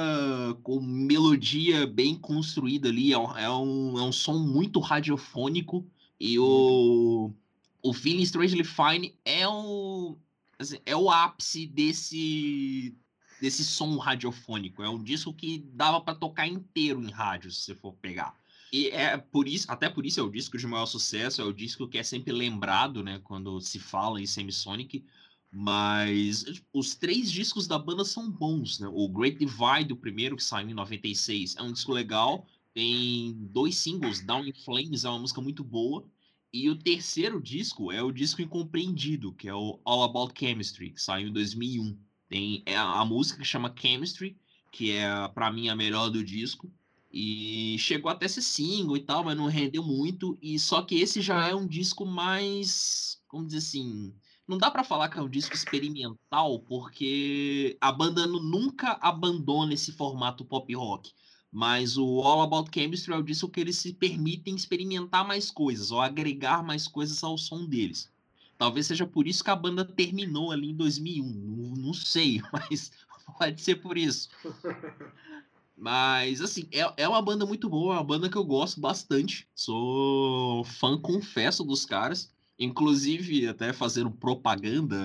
com 0.62 0.78
melodia 0.82 1.86
bem 1.86 2.14
construída 2.14 2.90
ali, 2.90 3.14
é 3.14 3.18
um, 3.18 3.38
é 3.38 3.50
um, 3.50 3.98
é 4.00 4.02
um 4.02 4.12
som 4.12 4.34
muito 4.34 4.80
radiofônico. 4.80 5.82
E 6.20 6.38
o, 6.38 7.32
o 7.82 7.94
Feeling 7.94 8.24
Strangely 8.24 8.64
Fine 8.64 9.14
é 9.24 9.48
o, 9.48 10.18
assim, 10.58 10.78
é 10.84 10.94
o 10.94 11.08
ápice 11.08 11.66
desse, 11.68 12.94
desse 13.40 13.64
som 13.64 13.96
radiofônico. 13.96 14.82
É 14.82 14.90
um 14.90 15.02
disco 15.02 15.32
que 15.32 15.64
dava 15.72 16.02
para 16.02 16.14
tocar 16.14 16.46
inteiro 16.46 17.02
em 17.02 17.10
rádio, 17.10 17.50
se 17.50 17.62
você 17.62 17.74
for 17.74 17.94
pegar. 17.94 18.36
E 18.74 18.88
é 18.88 19.16
por 19.16 19.46
isso, 19.46 19.70
até 19.70 19.88
por 19.88 20.04
isso 20.04 20.18
é 20.18 20.22
o 20.24 20.28
disco 20.28 20.58
de 20.58 20.66
maior 20.66 20.86
sucesso, 20.86 21.40
é 21.40 21.44
o 21.44 21.52
disco 21.52 21.86
que 21.86 21.96
é 21.96 22.02
sempre 22.02 22.32
lembrado, 22.32 23.04
né, 23.04 23.20
quando 23.22 23.60
se 23.60 23.78
fala 23.78 24.20
em 24.20 24.26
Semisonic. 24.26 25.04
Mas 25.52 26.44
os 26.72 26.96
três 26.96 27.30
discos 27.30 27.68
da 27.68 27.78
banda 27.78 28.04
são 28.04 28.28
bons, 28.28 28.80
né? 28.80 28.88
O 28.92 29.08
Great 29.08 29.38
Divide, 29.38 29.92
o 29.92 29.96
primeiro 29.96 30.34
que 30.34 30.42
saiu 30.42 30.68
em 30.68 30.74
96, 30.74 31.54
é 31.54 31.62
um 31.62 31.72
disco 31.72 31.92
legal. 31.92 32.48
Tem 32.74 33.32
dois 33.52 33.76
singles, 33.76 34.26
Down 34.26 34.44
in 34.44 34.52
Flames 34.64 35.04
é 35.04 35.08
uma 35.08 35.20
música 35.20 35.40
muito 35.40 35.62
boa. 35.62 36.04
E 36.52 36.68
o 36.68 36.74
terceiro 36.74 37.40
disco 37.40 37.92
é 37.92 38.02
o 38.02 38.10
disco 38.10 38.42
Incompreendido, 38.42 39.32
que 39.34 39.48
é 39.48 39.54
o 39.54 39.78
All 39.84 40.02
About 40.02 40.34
Chemistry, 40.36 40.90
que 40.90 41.00
saiu 41.00 41.28
em 41.28 41.32
2001. 41.32 41.96
Tem 42.28 42.60
é 42.66 42.76
a 42.76 43.04
música 43.04 43.38
que 43.38 43.46
chama 43.46 43.72
Chemistry, 43.78 44.36
que 44.72 44.90
é 44.90 45.28
para 45.28 45.52
mim 45.52 45.68
a 45.68 45.76
melhor 45.76 46.10
do 46.10 46.24
disco. 46.24 46.68
E 47.16 47.78
chegou 47.78 48.10
até 48.10 48.26
ser 48.26 48.42
single 48.42 48.96
e 48.96 49.00
tal, 49.00 49.22
mas 49.22 49.36
não 49.36 49.46
rendeu 49.46 49.84
muito. 49.84 50.36
E 50.42 50.58
só 50.58 50.82
que 50.82 50.96
esse 50.96 51.20
já 51.20 51.46
é 51.46 51.54
um 51.54 51.64
disco 51.64 52.04
mais, 52.04 53.20
vamos 53.30 53.52
dizer 53.52 53.58
assim, 53.58 54.12
não 54.48 54.58
dá 54.58 54.68
para 54.68 54.82
falar 54.82 55.08
que 55.08 55.16
é 55.16 55.22
um 55.22 55.28
disco 55.28 55.54
experimental, 55.54 56.58
porque 56.58 57.76
a 57.80 57.92
banda 57.92 58.26
nunca 58.26 58.98
abandona 59.00 59.74
esse 59.74 59.92
formato 59.92 60.44
pop 60.44 60.74
rock. 60.74 61.12
Mas 61.52 61.96
o 61.96 62.20
All 62.22 62.42
About 62.42 62.68
Chemistry 62.74 63.12
é 63.12 63.16
o 63.16 63.22
disco 63.22 63.48
que 63.48 63.60
eles 63.60 63.76
se 63.76 63.92
permitem 63.92 64.56
experimentar 64.56 65.24
mais 65.24 65.52
coisas, 65.52 65.92
ou 65.92 66.00
agregar 66.00 66.64
mais 66.64 66.88
coisas 66.88 67.22
ao 67.22 67.38
som 67.38 67.64
deles. 67.64 68.10
Talvez 68.58 68.88
seja 68.88 69.06
por 69.06 69.28
isso 69.28 69.44
que 69.44 69.50
a 69.50 69.56
banda 69.56 69.84
terminou 69.84 70.50
ali 70.50 70.70
em 70.70 70.74
2001. 70.74 71.24
Não, 71.24 71.76
não 71.76 71.94
sei, 71.94 72.42
mas 72.52 72.90
pode 73.38 73.62
ser 73.62 73.76
por 73.76 73.96
isso. 73.96 74.30
Mas, 75.76 76.40
assim, 76.40 76.68
é, 76.72 77.02
é 77.02 77.08
uma 77.08 77.20
banda 77.20 77.44
muito 77.44 77.68
boa, 77.68 77.94
é 77.94 77.98
uma 77.98 78.04
banda 78.04 78.28
que 78.28 78.36
eu 78.36 78.44
gosto 78.44 78.80
bastante. 78.80 79.48
Sou 79.54 80.64
fã, 80.64 80.98
confesso, 80.98 81.64
dos 81.64 81.84
caras. 81.84 82.32
Inclusive, 82.58 83.48
até 83.48 83.72
fazendo 83.72 84.10
propaganda 84.10 84.96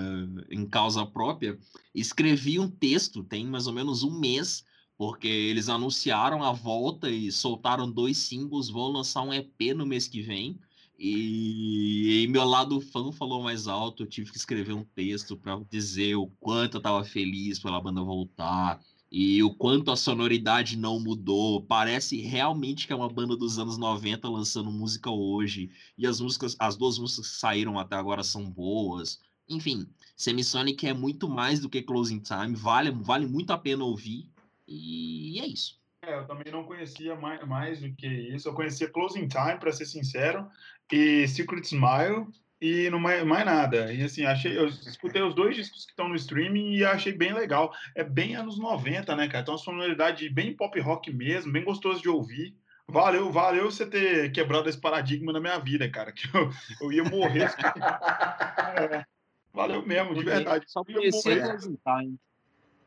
em 0.52 0.68
causa 0.68 1.06
própria, 1.06 1.58
escrevi 1.96 2.60
um 2.60 2.70
texto, 2.70 3.24
tem 3.24 3.46
mais 3.46 3.66
ou 3.66 3.74
menos 3.74 4.04
um 4.04 4.20
mês, 4.20 4.64
porque 4.96 5.28
eles 5.28 5.70
anunciaram 5.70 6.44
a 6.44 6.52
volta 6.52 7.10
e 7.10 7.32
soltaram 7.32 7.90
dois 7.92 8.18
singles, 8.18 8.70
vão 8.70 8.90
lançar 8.90 9.24
um 9.24 9.34
EP 9.34 9.74
no 9.76 9.86
mês 9.86 10.08
que 10.08 10.22
vem. 10.22 10.60
E, 11.00 12.24
e 12.24 12.28
meu 12.28 12.44
lado 12.44 12.82
fã 12.82 13.10
falou 13.12 13.42
mais 13.42 13.68
alto, 13.68 14.04
eu 14.04 14.08
tive 14.08 14.32
que 14.32 14.38
escrever 14.38 14.74
um 14.74 14.84
texto 14.84 15.38
para 15.38 15.58
dizer 15.72 16.16
o 16.16 16.28
quanto 16.40 16.76
eu 16.76 16.80
estava 16.80 17.04
feliz 17.06 17.58
pela 17.58 17.80
banda 17.82 18.04
voltar, 18.04 18.82
E 19.12 19.42
o 19.42 19.54
quanto 19.54 19.92
a 19.92 19.96
sonoridade 19.96 20.78
não 20.78 21.00
mudou, 21.00 21.64
parece 21.64 22.22
realmente 22.22 22.86
que 22.86 22.94
é 22.94 22.96
uma 22.96 23.10
banda 23.10 23.36
dos 23.36 23.58
anos 23.58 23.78
90 23.78 24.30
lançando 24.30 24.72
música 24.72 25.10
hoje. 25.10 25.72
E 25.98 26.06
as 26.06 26.20
músicas, 26.20 26.56
as 26.60 26.78
duas 26.78 27.00
músicas 27.00 27.30
que 27.32 27.38
saíram 27.38 27.80
até 27.80 27.96
agora 27.96 28.24
são 28.24 28.50
boas. 28.50 29.20
Enfim, 29.50 29.88
Semisonic 30.16 30.86
é 30.86 30.94
muito 30.94 31.28
mais 31.28 31.60
do 31.60 31.70
que 31.70 31.82
Closing 31.82 32.20
Time, 32.20 32.56
vale, 32.56 32.92
vale 32.92 33.26
muito 33.26 33.52
a 33.52 33.58
pena 33.58 33.84
ouvir. 33.84 34.30
E 34.68 35.40
é 35.40 35.48
isso. 35.48 35.80
É, 36.04 36.16
eu 36.16 36.28
também 36.28 36.52
não 36.52 36.64
conhecia 36.64 37.16
mais, 37.16 37.46
mais 37.48 37.82
do 37.82 37.92
que 37.94 38.08
isso. 38.08 38.48
Eu 38.48 38.54
conhecia 38.54 38.90
Closing 38.90 39.28
Time, 39.28 39.60
para 39.60 39.72
ser 39.72 39.86
sincero, 39.86 40.48
e 40.92 41.28
Secret 41.28 41.64
Smile, 41.64 42.28
e 42.62 42.90
não 42.90 43.00
mais, 43.00 43.24
mais, 43.24 43.46
nada. 43.46 43.94
E 43.94 44.04
assim, 44.04 44.26
achei, 44.26 44.58
eu 44.58 44.68
escutei 44.68 45.22
os 45.22 45.34
dois 45.34 45.56
discos 45.56 45.86
que 45.86 45.92
estão 45.92 46.10
no 46.10 46.16
streaming 46.16 46.74
e 46.74 46.84
achei 46.84 47.14
bem 47.14 47.34
legal. 47.34 47.74
É 47.96 48.04
bem 48.04 48.36
anos 48.36 48.60
90, 48.60 49.16
né, 49.16 49.28
cara? 49.28 49.42
Então, 49.42 49.54
uma 49.54 49.60
sonoridade 49.60 50.30
bem 50.30 50.56
pop 50.56 50.78
rock 50.80 51.12
mesmo, 51.14 51.52
bem 51.52 51.64
gostoso 51.64 52.02
de 52.02 52.10
ouvir. 52.10 52.56
Valeu, 52.88 53.32
valeu 53.32 53.72
você 53.72 53.86
ter 53.86 54.32
quebrado 54.32 54.68
esse 54.68 54.80
paradigma 54.80 55.32
na 55.32 55.40
minha 55.40 55.60
vida, 55.60 55.90
cara, 55.90 56.12
que 56.14 56.28
eu, 56.36 56.50
eu 56.82 56.92
ia 56.92 57.04
morrer. 57.04 57.50
é, 58.92 59.06
valeu 59.54 59.86
mesmo, 59.86 60.16
de 60.16 60.24
verdade. 60.24 60.66
Só 60.68 60.84
conhecer 60.84 61.42
Closing 61.42 61.78
Time. 61.86 62.20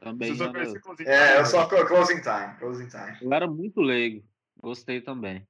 Também. 0.01 0.35
Só 0.35 0.53
closing 0.53 1.05
é, 1.07 1.39
eu 1.39 1.47
só 1.47 1.66
Closing 1.66 2.20
Time. 2.20 2.57
Closing 2.59 2.89
Time. 2.89 3.16
Eu 3.23 3.32
era 3.32 3.47
muito 3.47 3.81
leigo. 3.81 4.24
Gostei 4.61 5.01
também. 5.01 5.47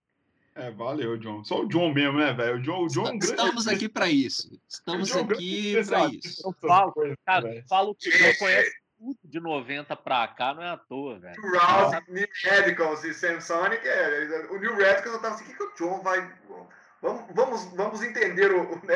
É, 0.54 0.70
valeu, 0.70 1.16
John. 1.16 1.42
Só 1.44 1.62
o 1.62 1.68
John 1.68 1.92
mesmo, 1.92 2.18
né, 2.18 2.32
velho? 2.32 2.56
O 2.56 2.62
John, 2.62 2.84
o 2.84 2.88
John 2.88 3.14
Estamos 3.16 3.66
aqui 3.66 3.88
para 3.88 4.08
isso. 4.08 4.50
Estamos 4.68 5.14
aqui 5.16 5.82
para 5.84 6.06
isso. 6.08 6.42
Eu 6.46 6.68
falo, 6.68 6.94
cara, 7.24 7.64
falo 7.68 7.94
que 7.94 8.08
eu 8.08 8.36
conheço 8.38 8.70
tudo 8.98 9.18
de 9.24 9.40
90 9.40 9.96
para 9.96 10.28
cá, 10.28 10.54
não 10.54 10.62
é 10.62 10.70
à 10.70 10.76
toa, 10.76 11.18
velho. 11.18 11.42
O 11.42 11.58
Ralph, 11.58 12.08
New 12.08 12.28
Radicals 12.44 13.02
e 13.04 13.14
Samsonic, 13.14 13.86
é, 13.86 14.46
o 14.50 14.58
New 14.58 14.76
Radicals 14.78 15.14
eu 15.14 15.20
tava 15.20 15.34
assim, 15.34 15.44
o 15.44 15.46
que, 15.48 15.54
que 15.54 15.62
o 15.62 15.74
John 15.74 16.02
vai. 16.02 16.30
Vamos, 17.00 17.34
vamos, 17.34 17.64
vamos 17.74 18.02
entender 18.02 18.52
o, 18.52 18.76
né? 18.86 18.94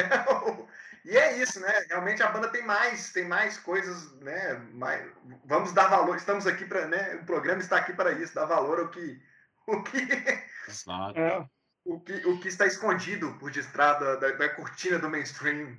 E 1.07 1.17
é 1.17 1.41
isso, 1.41 1.61
né? 1.61 1.73
Realmente 1.89 2.21
a 2.21 2.29
banda 2.29 2.49
tem 2.49 2.65
mais, 2.65 3.13
tem 3.13 3.25
mais 3.25 3.57
coisas, 3.59 4.13
né? 4.21 4.61
Mais, 4.73 5.09
vamos 5.45 5.73
dar 5.73 5.87
valor. 5.87 6.17
Estamos 6.17 6.49
aqui 6.49 6.65
para, 6.65 6.89
né? 6.89 7.15
O 7.23 7.25
programa 7.25 7.61
está 7.61 7.77
aqui 7.77 7.93
para 7.93 8.11
isso, 8.11 8.35
dar 8.35 8.45
valor 8.45 8.81
ao 8.81 8.89
que, 8.89 9.23
o 9.69 9.85
que 9.85 10.01
Exato. 10.69 11.19
É, 11.19 11.47
o, 11.85 12.01
que, 12.01 12.13
o 12.27 12.41
que 12.41 12.49
está 12.49 12.67
escondido 12.67 13.33
por 13.39 13.51
detrás 13.51 14.01
da, 14.01 14.17
da, 14.17 14.33
da 14.33 14.49
cortina 14.51 14.99
do 14.99 15.11
mainstream. 15.11 15.77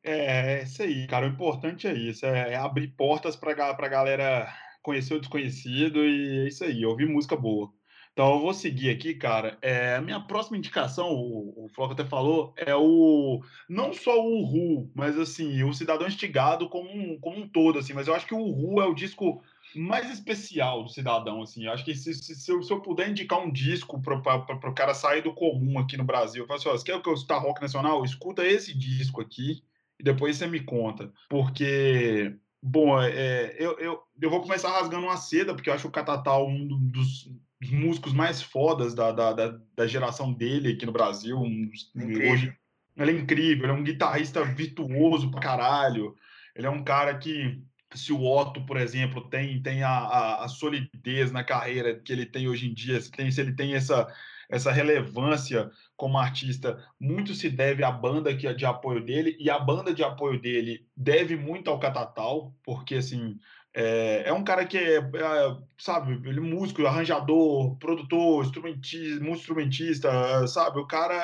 É, 0.00 0.60
é 0.60 0.62
isso 0.62 0.82
aí, 0.82 1.06
cara. 1.06 1.26
O 1.26 1.28
importante 1.28 1.86
é 1.86 1.92
isso, 1.92 2.24
é, 2.24 2.52
é 2.52 2.56
abrir 2.56 2.88
portas 2.88 3.36
para 3.36 3.50
a 3.52 3.88
galera 3.88 4.48
conhecer 4.80 5.14
o 5.14 5.20
desconhecido 5.20 5.98
e 6.04 6.44
é 6.44 6.48
isso 6.48 6.64
aí, 6.64 6.86
ouvir 6.86 7.06
música 7.06 7.36
boa. 7.36 7.70
Então 8.18 8.34
eu 8.34 8.40
vou 8.40 8.52
seguir 8.52 8.90
aqui, 8.90 9.14
cara. 9.14 9.56
É, 9.62 9.94
a 9.94 10.00
minha 10.00 10.18
próxima 10.18 10.56
indicação, 10.56 11.08
o, 11.10 11.66
o 11.66 11.68
Floco 11.68 11.92
até 11.92 12.04
falou, 12.04 12.52
é 12.56 12.74
o 12.74 13.40
não 13.68 13.92
só 13.92 14.20
o 14.20 14.44
Ru, 14.44 14.90
mas 14.92 15.16
assim, 15.16 15.62
o 15.62 15.72
Cidadão 15.72 16.08
Estigado 16.08 16.68
como 16.68 16.90
um, 16.90 17.16
como 17.20 17.38
um 17.38 17.48
todo, 17.48 17.78
assim. 17.78 17.92
Mas 17.92 18.08
eu 18.08 18.14
acho 18.14 18.26
que 18.26 18.34
o 18.34 18.50
Ru 18.50 18.80
é 18.80 18.86
o 18.86 18.94
disco 18.94 19.40
mais 19.74 20.10
especial 20.10 20.82
do 20.82 20.90
cidadão, 20.90 21.42
assim. 21.42 21.66
Acho 21.66 21.84
que 21.84 21.94
se, 21.94 22.14
se, 22.14 22.34
se, 22.34 22.50
eu, 22.50 22.62
se 22.62 22.72
eu, 22.72 22.80
puder 22.80 23.08
indicar 23.08 23.40
um 23.40 23.50
disco 23.50 24.00
para 24.00 24.70
o 24.70 24.74
cara 24.74 24.94
sair 24.94 25.22
do 25.22 25.34
comum 25.34 25.78
aqui 25.78 25.96
no 25.96 26.04
Brasil, 26.04 26.42
eu 26.42 26.46
falo 26.46 26.58
assim, 26.58 26.68
ó, 26.68 26.72
você 26.72 26.84
quer 26.84 27.02
que 27.02 27.08
eu 27.08 27.14
escutar 27.14 27.38
rock 27.38 27.60
nacional? 27.60 28.04
Escuta 28.04 28.46
esse 28.46 28.76
disco 28.76 29.20
aqui 29.20 29.62
e 29.98 30.04
depois 30.04 30.36
você 30.36 30.46
me 30.46 30.60
conta. 30.60 31.12
Porque, 31.28 32.34
bom, 32.62 33.00
é, 33.00 33.54
eu, 33.58 33.78
eu, 33.78 34.02
eu 34.20 34.30
vou 34.30 34.40
começar 34.40 34.70
rasgando 34.70 35.06
uma 35.06 35.16
seda, 35.16 35.54
porque 35.54 35.68
eu 35.68 35.74
acho 35.74 35.88
o 35.88 35.92
Catatal 35.92 36.48
um 36.48 36.66
dos, 36.66 37.30
dos 37.60 37.70
músicos 37.70 38.12
mais 38.12 38.40
fodas 38.40 38.94
da, 38.94 39.12
da, 39.12 39.32
da, 39.32 39.60
da, 39.76 39.86
geração 39.86 40.32
dele 40.32 40.72
aqui 40.72 40.86
no 40.86 40.92
Brasil. 40.92 41.38
Um, 41.38 41.70
hoje, 41.96 42.54
ele 42.96 43.10
é 43.10 43.14
incrível, 43.14 43.64
ele 43.64 43.72
é 43.72 43.76
um 43.76 43.84
guitarrista 43.84 44.44
virtuoso 44.44 45.30
pra 45.30 45.40
caralho. 45.40 46.14
Ele 46.54 46.66
é 46.66 46.70
um 46.70 46.82
cara 46.82 47.16
que 47.16 47.62
se 47.94 48.12
o 48.12 48.22
Otto, 48.22 48.64
por 48.66 48.76
exemplo, 48.76 49.28
tem, 49.28 49.62
tem 49.62 49.82
a, 49.82 49.90
a, 49.90 50.44
a, 50.44 50.48
solidez 50.48 51.32
na 51.32 51.42
carreira 51.42 51.98
que 51.98 52.12
ele 52.12 52.26
tem 52.26 52.48
hoje 52.48 52.68
em 52.68 52.74
dia, 52.74 53.00
se, 53.00 53.10
tem, 53.10 53.30
se 53.30 53.40
ele 53.40 53.54
tem 53.54 53.74
essa, 53.74 54.06
essa 54.48 54.70
relevância 54.70 55.70
como 55.96 56.18
artista, 56.18 56.82
muito 57.00 57.34
se 57.34 57.48
deve 57.48 57.82
à 57.82 57.90
banda 57.90 58.36
que, 58.36 58.52
de 58.54 58.66
apoio 58.66 59.04
dele, 59.04 59.36
e 59.38 59.48
a 59.50 59.58
banda 59.58 59.94
de 59.94 60.02
apoio 60.02 60.40
dele 60.40 60.86
deve 60.96 61.36
muito 61.36 61.70
ao 61.70 61.80
Catatal, 61.80 62.54
porque 62.62 62.96
assim. 62.96 63.38
É, 63.74 64.24
é 64.26 64.32
um 64.32 64.42
cara 64.42 64.66
que 64.66 64.76
é, 64.76 64.96
é, 64.96 65.56
sabe, 65.76 66.14
ele 66.28 66.38
é 66.38 66.42
músico, 66.42 66.84
arranjador, 66.84 67.76
produtor, 67.76 68.44
instrumentista, 68.44 69.24
instrumentista, 69.24 70.46
sabe? 70.48 70.80
O 70.80 70.86
cara, 70.86 71.22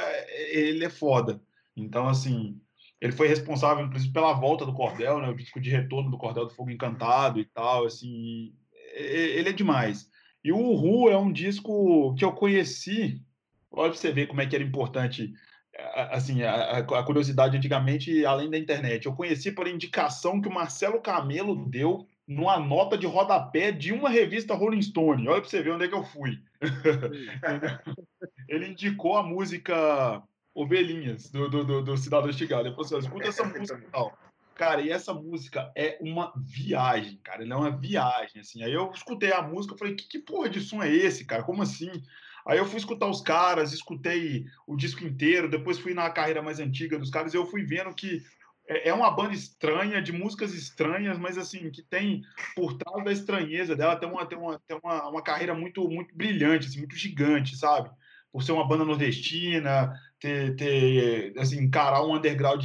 ele 0.53 0.85
é 0.85 0.91
foda. 0.91 1.41
Então, 1.77 2.07
assim, 2.07 2.61
ele 3.01 3.13
foi 3.13 3.29
responsável, 3.29 3.85
inclusive, 3.85 4.13
pela 4.13 4.33
volta 4.33 4.65
do 4.65 4.73
Cordel, 4.73 5.21
né? 5.21 5.29
O 5.29 5.37
disco 5.37 5.61
de 5.61 5.71
retorno 5.71 6.11
do 6.11 6.19
Cordel 6.19 6.47
do 6.47 6.55
Fogo 6.55 6.71
Encantado 6.71 7.39
e 7.39 7.45
tal, 7.45 7.85
assim. 7.85 8.55
Ele 8.95 9.49
é 9.49 9.53
demais. 9.53 10.09
E 10.43 10.53
o 10.53 10.59
Uhu 10.59 11.11
é 11.11 11.19
um 11.19 11.33
disco 11.33 12.15
que 12.15 12.25
eu 12.25 12.33
conheci. 12.33 13.23
Olha 13.71 13.91
pra 13.91 13.99
você 13.99 14.13
ver 14.13 14.27
como 14.27 14.41
é 14.41 14.47
que 14.47 14.55
era 14.55 14.65
importante, 14.65 15.33
assim, 16.11 16.43
a, 16.43 16.79
a 16.79 17.03
curiosidade 17.03 17.57
antigamente, 17.57 18.25
além 18.25 18.49
da 18.49 18.59
internet. 18.59 19.07
Eu 19.07 19.15
conheci 19.15 19.51
por 19.51 19.67
indicação 19.67 20.41
que 20.41 20.49
o 20.49 20.53
Marcelo 20.53 21.01
Camelo 21.01 21.69
deu 21.69 22.07
numa 22.27 22.59
nota 22.59 22.97
de 22.97 23.07
rodapé 23.07 23.73
de 23.73 23.93
uma 23.93 24.09
revista 24.09 24.55
Rolling 24.55 24.83
Stone. 24.83 25.29
Olha 25.29 25.41
pra 25.41 25.51
você 25.51 25.63
ver 25.63 25.73
onde 25.73 25.85
é 25.85 25.89
que 25.89 25.95
eu 25.95 26.05
fui. 26.05 26.39
ele 28.49 28.69
indicou 28.69 29.17
a 29.17 29.23
música 29.23 30.23
Ovelhinhas, 30.55 31.31
do, 31.31 31.49
do, 31.49 31.65
do, 31.65 31.83
do 31.83 31.97
Cidadão 31.97 32.31
Estigado. 32.31 32.69
Ele 32.69 32.75
falou 32.75 32.87
assim: 32.87 32.99
escuta 32.99 33.29
essa 33.29 33.45
música 33.45 33.79
e 33.79 33.91
tal. 33.91 34.17
Cara, 34.55 34.81
e 34.81 34.91
essa 34.91 35.13
música 35.13 35.73
é 35.75 35.99
uma 36.01 36.33
viagem, 36.37 37.19
cara. 37.25 37.43
Ela 37.43 37.55
é 37.55 37.57
uma 37.57 37.77
viagem, 37.77 38.41
assim. 38.41 38.63
Aí 38.63 38.73
eu 38.73 38.91
escutei 38.93 39.33
a 39.33 39.43
música, 39.43 39.77
falei, 39.77 39.97
que, 39.97 40.07
que 40.07 40.19
porra 40.21 40.49
de 40.49 40.61
som 40.61 40.81
é 40.83 40.93
esse, 40.93 41.25
cara? 41.25 41.43
Como 41.43 41.61
assim? 41.61 41.91
Aí 42.47 42.59
eu 42.59 42.67
fui 42.67 42.79
escutar 42.79 43.07
os 43.09 43.21
caras, 43.21 43.73
escutei 43.73 44.47
o 44.67 44.77
disco 44.77 45.03
inteiro, 45.03 45.51
depois 45.51 45.79
fui 45.79 45.95
na 45.95 46.09
carreira 46.11 46.43
mais 46.43 46.61
antiga 46.61 46.99
dos 46.99 47.11
caras, 47.11 47.35
e 47.35 47.37
eu 47.37 47.47
fui 47.47 47.65
vendo 47.65 47.93
que 47.95 48.23
é, 48.69 48.91
é 48.91 48.95
uma 48.95 49.11
banda 49.11 49.35
estranha, 49.35 50.01
de 50.01 50.13
músicas 50.13 50.55
estranhas, 50.55 51.19
mas 51.19 51.39
assim, 51.39 51.71
que 51.71 51.83
tem, 51.83 52.23
por 52.55 52.75
trás 52.75 53.05
da 53.05 53.13
estranheza 53.13 53.75
dela, 53.75 53.97
tem 53.97 54.09
uma, 54.09 54.27
tem 54.27 54.39
uma, 54.39 54.61
tem 54.67 54.79
uma, 54.83 55.09
uma 55.09 55.23
carreira 55.23 55.55
muito, 55.55 55.89
muito 55.89 56.15
brilhante, 56.15 56.67
assim, 56.67 56.79
muito 56.79 56.97
gigante, 56.97 57.57
sabe? 57.57 57.91
Por 58.31 58.43
ser 58.43 58.53
uma 58.53 58.67
banda 58.67 58.85
nordestina, 58.85 59.99
ter, 60.25 60.57
ter 60.57 61.39
assim, 61.39 61.63
encarar 61.63 62.03
um 62.03 62.15
underground 62.15 62.65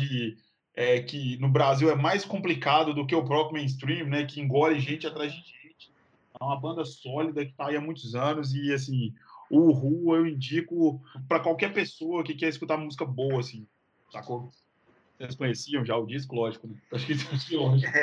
é, 0.73 1.02
que 1.02 1.38
no 1.40 1.49
Brasil 1.49 1.90
é 1.90 1.95
mais 1.95 2.23
complicado 2.23 2.94
do 2.94 3.06
que 3.06 3.14
o 3.14 3.26
próprio 3.26 3.60
mainstream, 3.60 4.07
né? 4.07 4.26
Que 4.26 4.40
engole 4.40 4.80
gente 4.80 5.06
atrás 5.06 5.34
de 5.34 5.40
gente. 5.40 5.91
É 6.40 6.44
uma 6.44 6.60
banda 6.60 6.86
sólida 6.86 7.44
que 7.45 7.52
está 7.52 7.68
aí 7.68 7.76
há 7.76 7.81
muitos 7.81 8.15
anos 8.15 8.53
e 8.53 8.73
assim 8.73 9.14
o 9.49 9.72
Ru 9.72 10.15
eu 10.15 10.26
indico 10.27 11.02
para 11.27 11.40
qualquer 11.40 11.73
pessoa 11.73 12.23
que 12.23 12.36
quer 12.36 12.48
escutar 12.48 12.77
música 12.77 13.03
boa, 13.03 13.40
assim, 13.40 13.68
sacou? 14.11 14.52
Vocês 15.18 15.36
conheciam 15.36 15.84
já 15.84 15.98
o 15.98 16.06
disco, 16.06 16.36
lógico, 16.36 16.68
né? 16.68 16.76
Acho 16.94 17.06
que 17.06 17.14
isso 17.14 17.53
é 17.53 17.57
lógico. 17.57 17.91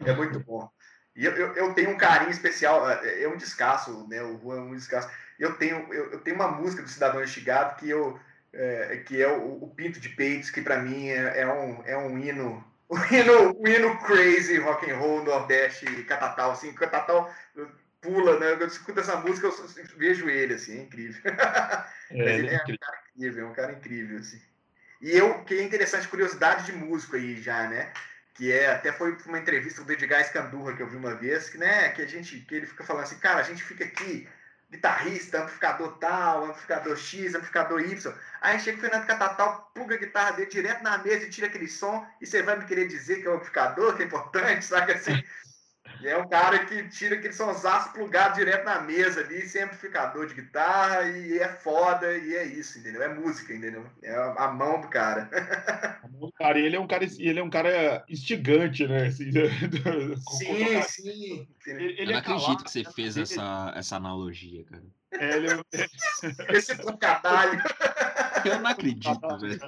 É, 0.00 0.10
é 0.10 0.14
muito 0.14 0.38
bom. 0.40 0.70
E 1.16 1.24
eu, 1.24 1.32
eu, 1.32 1.52
eu, 1.54 1.74
tenho 1.74 1.90
um 1.90 1.96
carinho 1.96 2.30
especial, 2.30 2.88
é, 2.88 3.24
é 3.24 3.28
um 3.28 3.36
descasso, 3.36 4.06
né? 4.06 4.22
O 4.22 4.36
Ru 4.36 4.54
é 4.54 4.60
um 4.60 4.76
descasso 4.76 5.10
eu 5.38 5.54
tenho, 5.54 5.92
eu, 5.92 6.12
eu 6.12 6.20
tenho 6.20 6.36
uma 6.36 6.48
música 6.48 6.82
do 6.82 6.88
Cidadão 6.88 7.22
Estigado 7.22 7.76
que, 7.76 7.88
eu, 7.88 8.18
é, 8.52 9.02
que 9.06 9.22
é 9.22 9.28
o, 9.28 9.62
o, 9.62 9.72
Pinto 9.74 10.00
de 10.00 10.08
Peitos, 10.08 10.50
que 10.50 10.60
para 10.60 10.78
mim 10.78 11.08
é, 11.08 11.42
é, 11.42 11.46
um, 11.46 11.82
é 11.84 11.96
um 11.96 12.18
hino. 12.18 12.66
Um 12.90 12.96
hino, 13.14 13.60
um 13.60 13.68
hino 13.68 13.98
crazy 13.98 14.56
rock 14.56 14.90
and 14.90 14.96
roll 14.96 15.22
nordeste 15.22 15.84
catatal 16.04 16.52
assim 16.52 16.72
catatal 16.72 17.30
pula 18.00 18.40
né? 18.40 18.52
Eu 18.52 18.66
escuto 18.66 19.00
essa 19.00 19.16
música 19.16 19.46
eu 19.46 19.54
vejo 19.98 20.26
ele 20.30 20.54
assim 20.54 20.78
é 20.78 20.82
incrível. 20.84 21.20
É, 22.10 22.38
ele 22.38 22.48
é, 22.48 22.54
é 22.54 22.62
um 22.62 22.76
cara 22.78 23.02
incrível 23.14 23.44
é 23.44 23.50
um 23.50 23.52
cara 23.52 23.72
incrível 23.72 24.18
assim. 24.20 24.40
E 25.02 25.10
eu 25.10 25.44
que 25.44 25.52
é 25.52 25.62
interessante 25.62 26.08
curiosidade 26.08 26.64
de 26.64 26.72
músico 26.72 27.16
aí 27.16 27.36
já 27.42 27.68
né? 27.68 27.92
Que 28.32 28.50
é 28.50 28.72
até 28.72 28.90
foi 28.90 29.14
uma 29.26 29.38
entrevista 29.38 29.84
do 29.84 29.92
Edgar 29.92 30.22
Escandurra 30.22 30.74
que 30.74 30.82
eu 30.82 30.88
vi 30.88 30.96
uma 30.96 31.14
vez 31.14 31.50
que 31.50 31.58
né 31.58 31.90
que 31.90 32.00
a 32.00 32.06
gente 32.06 32.40
que 32.40 32.54
ele 32.54 32.64
fica 32.64 32.84
falando 32.84 33.02
assim 33.02 33.18
cara 33.18 33.40
a 33.40 33.42
gente 33.42 33.62
fica 33.62 33.84
aqui 33.84 34.26
guitarrista, 34.70 35.38
amplificador 35.38 35.98
tal, 35.98 36.44
amplificador 36.44 36.96
X, 36.96 37.34
amplificador 37.34 37.80
Y. 37.80 38.14
Aí 38.40 38.60
chega 38.60 38.78
o 38.78 38.80
Fernando 38.80 39.06
Catatal, 39.06 39.70
pluga 39.74 39.94
a 39.94 39.98
guitarra 39.98 40.32
dele 40.32 40.50
direto 40.50 40.82
na 40.82 40.98
mesa 40.98 41.24
e 41.24 41.30
tira 41.30 41.46
aquele 41.46 41.68
som, 41.68 42.06
e 42.20 42.26
você 42.26 42.42
vai 42.42 42.56
me 42.58 42.64
querer 42.66 42.86
dizer 42.86 43.22
que 43.22 43.26
é 43.26 43.30
o 43.30 43.34
amplificador, 43.34 43.96
que 43.96 44.02
é 44.02 44.06
importante, 44.06 44.64
sabe 44.64 44.92
assim? 44.92 45.22
E 46.00 46.06
é 46.06 46.16
um 46.16 46.28
cara 46.28 46.64
que 46.64 46.88
tira 46.88 47.16
aquele 47.16 47.32
sonsaço 47.32 47.92
plugado 47.92 48.36
direto 48.36 48.64
na 48.64 48.80
mesa 48.80 49.20
ali, 49.20 49.48
sem 49.48 49.62
amplificador 49.62 50.26
de 50.26 50.34
guitarra, 50.34 51.08
e 51.10 51.38
é 51.38 51.48
foda, 51.48 52.16
e 52.16 52.36
é 52.36 52.44
isso, 52.44 52.78
entendeu? 52.78 53.02
É 53.02 53.12
música, 53.12 53.52
entendeu? 53.52 53.84
É 54.02 54.14
a 54.36 54.48
mão 54.48 54.80
do 54.80 54.88
cara. 54.88 55.28
A 56.02 56.08
mão 56.08 56.20
do 56.20 56.32
cara, 56.32 56.58
ele 56.58 56.76
é 56.76 56.80
um 56.80 56.86
cara, 56.86 57.04
ele 57.04 57.40
é 57.40 57.42
um 57.42 57.50
cara 57.50 58.04
instigante, 58.08 58.86
né? 58.86 59.06
Assim, 59.08 59.30
sim, 60.38 60.82
sim. 60.82 61.48
Ele, 61.66 61.84
ele 61.84 62.02
Eu 62.02 62.06
não 62.06 62.12
é 62.12 62.18
acredito 62.18 62.44
calado, 62.44 62.64
que 62.64 62.70
você 62.70 62.82
né? 62.82 62.90
fez 62.94 63.16
essa, 63.16 63.72
essa 63.76 63.96
analogia, 63.96 64.64
cara. 64.64 64.84
É, 65.12 65.36
ele 65.36 65.48
é... 65.50 66.56
Esse 66.56 66.76
trocadilho. 66.76 67.62
Eu 68.44 68.60
não 68.60 68.70
acredito, 68.70 69.38
velho 69.38 69.58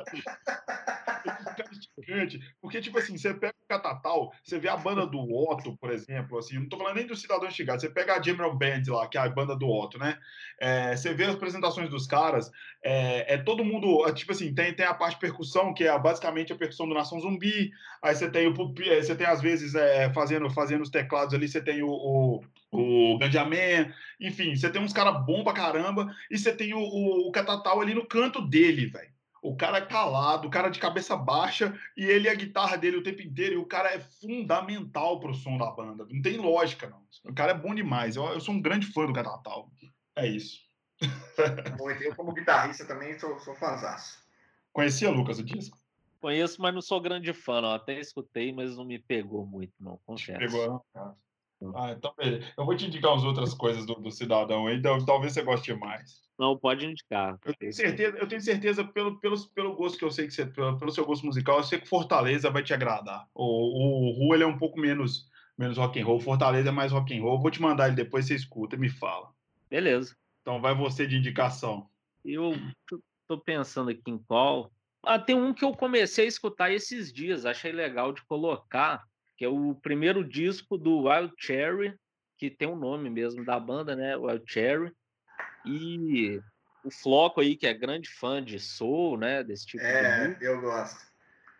gigante. 2.02 2.40
Porque, 2.60 2.80
tipo 2.80 2.98
assim, 2.98 3.16
você 3.16 3.32
pega 3.34 3.54
o 3.62 3.68
Catatal, 3.68 4.32
você 4.42 4.58
vê 4.58 4.68
a 4.68 4.76
banda 4.76 5.06
do 5.06 5.18
Otto, 5.18 5.76
por 5.76 5.90
exemplo, 5.90 6.38
assim, 6.38 6.58
não 6.58 6.68
tô 6.68 6.76
falando 6.76 6.96
nem 6.96 7.06
do 7.06 7.16
Cidadão 7.16 7.50
Chegado, 7.50 7.80
você 7.80 7.88
pega 7.88 8.14
a 8.14 8.22
General 8.22 8.54
Band 8.56 8.82
lá, 8.88 9.08
que 9.08 9.18
é 9.18 9.20
a 9.20 9.28
banda 9.28 9.56
do 9.56 9.68
Otto, 9.68 9.98
né? 9.98 10.18
É, 10.58 10.96
você 10.96 11.14
vê 11.14 11.24
as 11.24 11.34
apresentações 11.34 11.88
dos 11.88 12.06
caras, 12.06 12.50
é, 12.82 13.34
é, 13.34 13.38
todo 13.38 13.64
mundo, 13.64 14.06
é, 14.06 14.12
tipo 14.12 14.32
assim, 14.32 14.54
tem, 14.54 14.74
tem 14.74 14.86
a 14.86 14.94
parte 14.94 15.14
de 15.14 15.20
percussão, 15.20 15.72
que 15.72 15.84
é 15.84 15.98
basicamente 15.98 16.52
a 16.52 16.56
percussão 16.56 16.88
do 16.88 16.94
Nação 16.94 17.20
Zumbi, 17.20 17.70
aí 18.02 18.14
você 18.14 18.30
tem 18.30 18.46
o 18.46 18.54
você 18.54 19.14
tem 19.14 19.26
às 19.26 19.40
vezes 19.40 19.74
é, 19.74 20.12
fazendo, 20.12 20.48
fazendo 20.50 20.82
os 20.82 20.90
teclados 20.90 21.34
ali, 21.34 21.48
você 21.48 21.60
tem 21.60 21.82
o, 21.82 21.90
o, 21.90 22.40
o 22.72 23.18
Ganjamin, 23.18 23.92
enfim, 24.20 24.54
você 24.54 24.70
tem 24.70 24.82
uns 24.82 24.92
caras 24.92 25.24
bons 25.24 25.44
pra 25.44 25.52
caramba, 25.52 26.14
e 26.30 26.38
você 26.38 26.54
tem 26.54 26.74
o, 26.74 26.80
o, 26.80 27.28
o 27.28 27.32
Catatal 27.32 27.80
ali 27.80 27.94
no 27.94 28.06
canto 28.06 28.40
dele, 28.40 28.86
velho 28.86 29.09
o 29.42 29.56
cara 29.56 29.78
é 29.78 29.86
calado, 29.86 30.48
o 30.48 30.50
cara 30.50 30.68
de 30.68 30.78
cabeça 30.78 31.16
baixa, 31.16 31.78
e 31.96 32.04
ele 32.04 32.28
é 32.28 32.32
a 32.32 32.36
guitarra 32.36 32.76
dele 32.76 32.98
o 32.98 33.02
tempo 33.02 33.22
inteiro, 33.22 33.54
e 33.54 33.58
o 33.58 33.66
cara 33.66 33.90
é 33.94 33.98
fundamental 33.98 35.18
pro 35.18 35.34
som 35.34 35.56
da 35.56 35.70
banda. 35.70 36.06
Não 36.10 36.20
tem 36.20 36.36
lógica, 36.36 36.88
não. 36.88 37.02
O 37.24 37.34
cara 37.34 37.52
é 37.52 37.54
bom 37.54 37.74
demais. 37.74 38.16
Eu, 38.16 38.24
eu 38.26 38.40
sou 38.40 38.54
um 38.54 38.60
grande 38.60 38.86
fã 38.86 39.06
do 39.06 39.12
Catatal. 39.12 39.70
É 40.16 40.26
isso. 40.26 40.60
Muito. 41.78 42.02
Eu, 42.02 42.14
como 42.14 42.32
guitarrista, 42.32 42.84
também 42.84 43.18
sou, 43.18 43.38
sou 43.40 43.54
fãzaço. 43.54 44.18
Conhecia, 44.72 45.10
Lucas, 45.10 45.38
o 45.38 45.44
disco? 45.44 45.78
Conheço, 46.20 46.60
mas 46.60 46.74
não 46.74 46.82
sou 46.82 47.00
grande 47.00 47.32
fã, 47.32 47.62
não. 47.62 47.72
Até 47.72 47.98
escutei, 47.98 48.52
mas 48.52 48.76
não 48.76 48.84
me 48.84 48.98
pegou 48.98 49.46
muito, 49.46 49.72
não. 49.80 49.98
Confesso. 50.04 50.38
Pegou, 50.38 50.66
não, 50.66 50.82
cara. 50.92 51.16
Ah, 51.74 51.92
então 51.92 52.14
beleza. 52.16 52.52
Eu 52.56 52.64
vou 52.64 52.76
te 52.76 52.86
indicar 52.86 53.12
umas 53.12 53.24
outras 53.24 53.52
coisas 53.52 53.84
do, 53.84 53.94
do 53.94 54.10
Cidadão 54.10 54.66
aí, 54.66 54.76
então, 54.76 55.04
talvez 55.04 55.32
você 55.32 55.42
goste 55.42 55.74
mais. 55.74 56.22
Não, 56.40 56.56
pode 56.56 56.86
indicar. 56.86 57.38
Eu 57.44 57.52
tenho 57.52 57.70
certeza, 57.70 58.16
eu 58.16 58.26
tenho 58.26 58.40
certeza 58.40 58.82
pelo, 58.82 59.20
pelo, 59.20 59.38
pelo 59.50 59.76
gosto 59.76 59.98
que 59.98 60.04
eu 60.06 60.10
sei 60.10 60.26
que 60.26 60.32
você, 60.32 60.46
pelo, 60.46 60.78
pelo 60.78 60.90
seu 60.90 61.04
gosto 61.04 61.26
musical, 61.26 61.58
eu 61.58 61.64
sei 61.64 61.78
que 61.78 61.86
Fortaleza 61.86 62.48
vai 62.48 62.62
te 62.62 62.72
agradar. 62.72 63.28
O, 63.34 63.44
o 63.44 64.12
Ru, 64.12 64.34
ele 64.34 64.44
é 64.44 64.46
um 64.46 64.56
pouco 64.56 64.80
menos, 64.80 65.28
menos 65.58 65.76
rock 65.76 66.00
and 66.00 66.06
roll, 66.06 66.18
Fortaleza 66.18 66.70
é 66.70 66.72
mais 66.72 66.92
rock 66.92 67.14
and 67.14 67.20
roll. 67.20 67.38
Vou 67.38 67.50
te 67.50 67.60
mandar 67.60 67.88
ele 67.88 67.96
depois, 67.96 68.26
você 68.26 68.34
escuta 68.34 68.74
e 68.74 68.78
me 68.78 68.88
fala. 68.88 69.28
Beleza. 69.68 70.16
Então 70.40 70.62
vai 70.62 70.74
você 70.74 71.06
de 71.06 71.18
indicação. 71.18 71.86
Eu 72.24 72.54
tô 73.28 73.38
pensando 73.38 73.90
aqui 73.90 74.10
em 74.10 74.16
qual. 74.16 74.72
Ah, 75.02 75.18
tem 75.18 75.36
um 75.36 75.52
que 75.52 75.62
eu 75.62 75.72
comecei 75.72 76.24
a 76.24 76.28
escutar 76.28 76.72
esses 76.72 77.12
dias, 77.12 77.44
achei 77.44 77.70
legal 77.70 78.14
de 78.14 78.24
colocar, 78.24 79.04
que 79.36 79.44
é 79.44 79.48
o 79.48 79.74
primeiro 79.74 80.26
disco 80.26 80.78
do 80.78 81.02
Wild 81.02 81.34
Cherry, 81.36 81.94
que 82.38 82.48
tem 82.48 82.66
o 82.66 82.72
um 82.72 82.78
nome 82.78 83.10
mesmo 83.10 83.44
da 83.44 83.60
banda, 83.60 83.94
né? 83.94 84.16
Wild 84.16 84.50
Cherry. 84.50 84.90
E 85.64 86.40
o 86.84 86.90
Floco 86.90 87.40
aí, 87.40 87.56
que 87.56 87.66
é 87.66 87.74
grande 87.74 88.08
fã 88.08 88.42
de 88.42 88.58
soul, 88.58 89.16
né? 89.16 89.42
Desse 89.44 89.66
tipo 89.66 89.82
é, 89.82 90.34
de 90.34 90.44
eu 90.44 90.60
gosto. 90.60 91.10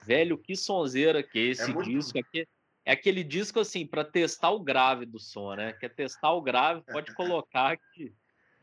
Velho, 0.02 0.38
que 0.38 0.56
sonzeira 0.56 1.22
que 1.22 1.38
é, 1.38 1.42
é 1.42 1.46
esse 1.46 1.70
é 1.70 1.82
disco. 1.82 2.18
Aqui, 2.18 2.46
é 2.84 2.92
aquele 2.92 3.22
disco 3.22 3.60
assim, 3.60 3.86
para 3.86 4.04
testar 4.04 4.50
o 4.50 4.60
grave 4.60 5.04
do 5.04 5.18
som, 5.18 5.54
né? 5.54 5.72
Quer 5.74 5.90
testar 5.90 6.32
o 6.32 6.42
grave, 6.42 6.82
pode 6.90 7.12
colocar 7.14 7.72
aqui. 7.72 8.14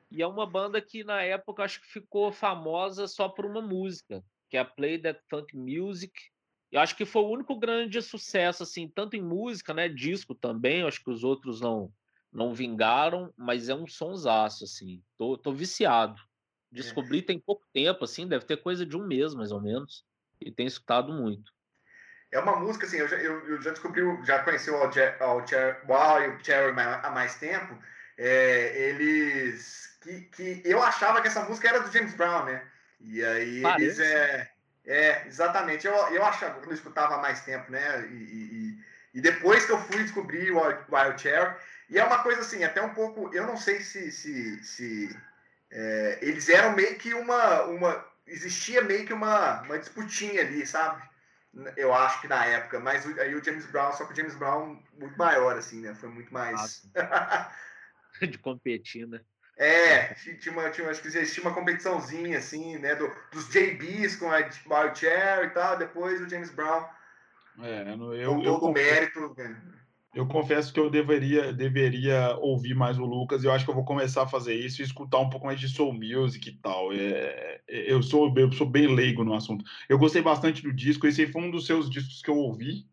E 0.10 0.22
é 0.22 0.28
uma 0.28 0.46
banda 0.46 0.82
que 0.82 1.04
na 1.04 1.22
época 1.22 1.64
acho 1.64 1.82
que 1.82 1.88
ficou 1.88 2.32
famosa 2.32 3.08
só 3.08 3.30
por 3.30 3.46
uma 3.46 3.62
música, 3.62 4.24
que 4.50 4.58
é 4.58 4.62
a 4.62 4.66
Play 4.66 5.00
That 5.00 5.22
Funk 5.30 5.56
Music. 5.56 6.14
Eu 6.72 6.82
acho 6.82 6.96
que 6.96 7.06
foi 7.06 7.22
o 7.22 7.30
único 7.30 7.58
grande 7.58 8.02
sucesso, 8.02 8.64
assim, 8.64 8.90
tanto 8.90 9.16
em 9.16 9.22
música, 9.22 9.74
né? 9.74 9.88
Disco 9.88 10.34
também, 10.34 10.84
acho 10.84 11.04
que 11.04 11.12
os 11.12 11.24
outros 11.24 11.62
não 11.62 11.92
não 12.32 12.54
vingaram, 12.54 13.34
mas 13.38 13.70
é 13.70 13.76
um 13.76 13.88
sonsaço, 13.88 14.64
assim. 14.64 15.02
Tô, 15.18 15.38
tô 15.38 15.52
viciado. 15.52 16.20
É. 16.72 16.76
Descobri 16.76 17.20
é. 17.20 17.22
tem 17.24 17.40
pouco 17.40 17.66
tempo, 17.74 18.04
assim, 18.04 18.28
deve 18.28 18.46
ter 18.46 18.58
coisa 18.58 18.86
de 18.86 18.98
um 18.98 19.06
mês, 19.06 19.34
mais 19.34 19.52
ou 19.52 19.62
menos, 19.62 20.06
e 20.42 20.52
tenho 20.52 20.68
escutado 20.68 21.14
muito. 21.14 21.52
É 22.32 22.40
uma 22.40 22.60
música, 22.60 22.86
assim, 22.86 22.98
eu 22.98 23.08
já, 23.08 23.16
eu, 23.18 23.48
eu 23.48 23.62
já 23.62 23.72
descobri, 23.72 24.02
já 24.26 24.44
conheci 24.44 24.70
o 24.70 24.76
Al 24.76 24.92
e 26.22 26.28
o 26.28 26.44
Cherry 26.44 26.76
há 26.80 27.10
mais 27.10 27.36
tempo, 27.40 27.78
é, 28.18 28.90
eles... 28.90 29.98
Que, 30.02 30.22
que 30.22 30.62
eu 30.64 30.82
achava 30.82 31.22
que 31.22 31.28
essa 31.28 31.44
música 31.44 31.70
era 31.70 31.80
do 31.80 31.92
James 31.92 32.14
Brown, 32.14 32.46
né? 32.46 32.66
E 33.00 33.24
aí 33.24 33.62
Parece. 33.62 33.84
eles... 33.84 34.00
É, 34.00 34.52
é, 34.88 35.28
exatamente. 35.28 35.86
Eu, 35.86 35.94
eu 35.94 36.24
achava, 36.24 36.56
quando 36.56 36.70
eu 36.70 36.74
escutava 36.74 37.16
há 37.16 37.22
mais 37.22 37.42
tempo, 37.44 37.70
né? 37.72 38.08
E, 38.08 38.14
e, 38.14 38.80
e 39.16 39.22
depois 39.22 39.66
que 39.66 39.72
eu 39.74 39.80
fui 39.80 40.02
descobrir 40.02 40.52
o 40.52 40.60
Wild 40.60 41.22
Cherry, 41.22 41.56
e 41.90 41.98
é 41.98 42.04
uma 42.04 42.22
coisa 42.22 42.42
assim, 42.42 42.64
até 42.64 42.82
um 42.82 42.94
pouco. 42.94 43.34
Eu 43.34 43.46
não 43.46 43.58
sei 43.58 43.82
se. 43.82 44.12
se, 44.12 44.64
se 44.64 45.18
é, 45.72 46.20
eles 46.22 46.50
eram 46.50 46.76
meio 46.76 46.98
que 46.98 47.14
uma, 47.14 47.64
uma. 47.64 48.06
Existia 48.26 48.82
meio 48.82 49.06
que 49.06 49.14
uma, 49.14 49.62
uma 49.62 49.80
disputinha 49.80 50.42
ali, 50.42 50.66
sabe? 50.66 51.02
Eu 51.76 51.94
acho 51.94 52.22
que 52.22 52.28
na 52.28 52.46
época, 52.46 52.80
mas 52.80 53.06
aí 53.18 53.34
o 53.34 53.44
James 53.44 53.66
Brown, 53.68 53.94
só 53.94 54.06
que 54.06 54.14
o 54.14 54.16
James 54.16 54.36
Brown 54.36 54.80
muito 55.00 55.18
maior, 55.18 55.58
assim, 55.58 55.82
né? 55.82 55.96
Foi 55.96 56.10
muito 56.10 56.32
mais. 56.32 56.86
de 58.22 58.38
competir, 58.38 59.08
né? 59.08 59.22
É, 59.56 60.14
tinha 60.14 60.52
uma, 60.52 60.70
tinha, 60.70 60.88
acho 60.90 61.02
que 61.02 61.08
existia 61.08 61.42
uma 61.42 61.54
competiçãozinha, 61.54 62.38
assim, 62.38 62.78
né? 62.78 62.96
Do, 62.96 63.12
dos 63.32 63.50
JBs 63.50 64.18
com 64.18 64.30
a 64.30 64.38
Wild 64.38 65.00
Chair 65.00 65.46
e 65.46 65.50
tal, 65.50 65.78
depois 65.78 66.22
o 66.22 66.30
James 66.30 66.52
Brown. 66.52 66.86
É, 67.64 67.94
eu, 67.94 68.14
eu, 68.14 68.44
eu, 68.44 68.56
o 68.56 68.72
mérito. 68.72 69.34
Né? 69.36 69.60
Eu 70.18 70.26
confesso 70.26 70.74
que 70.74 70.80
eu 70.80 70.90
deveria, 70.90 71.54
deveria 71.54 72.36
ouvir 72.38 72.74
mais 72.74 72.98
o 72.98 73.06
Lucas. 73.06 73.44
Eu 73.44 73.52
acho 73.52 73.64
que 73.64 73.70
eu 73.70 73.76
vou 73.76 73.86
começar 73.86 74.24
a 74.24 74.28
fazer 74.28 74.56
isso 74.56 74.82
e 74.82 74.84
escutar 74.84 75.20
um 75.20 75.30
pouco 75.30 75.46
mais 75.46 75.60
de 75.60 75.70
soul 75.70 75.94
music 75.94 76.50
e 76.50 76.54
tal. 76.54 76.92
É, 76.92 77.62
é, 77.68 77.94
eu, 77.94 78.02
sou, 78.02 78.34
eu 78.36 78.52
sou 78.52 78.68
bem 78.68 78.88
leigo 78.88 79.24
no 79.24 79.36
assunto. 79.36 79.64
Eu 79.88 80.00
gostei 80.00 80.24
bastante 80.24 80.64
do 80.64 80.74
disco. 80.74 81.06
Esse 81.06 81.28
foi 81.28 81.44
um 81.44 81.52
dos 81.52 81.68
seus 81.68 81.88
discos 81.88 82.24
que 82.24 82.32
eu 82.32 82.36
ouvi. 82.36 82.88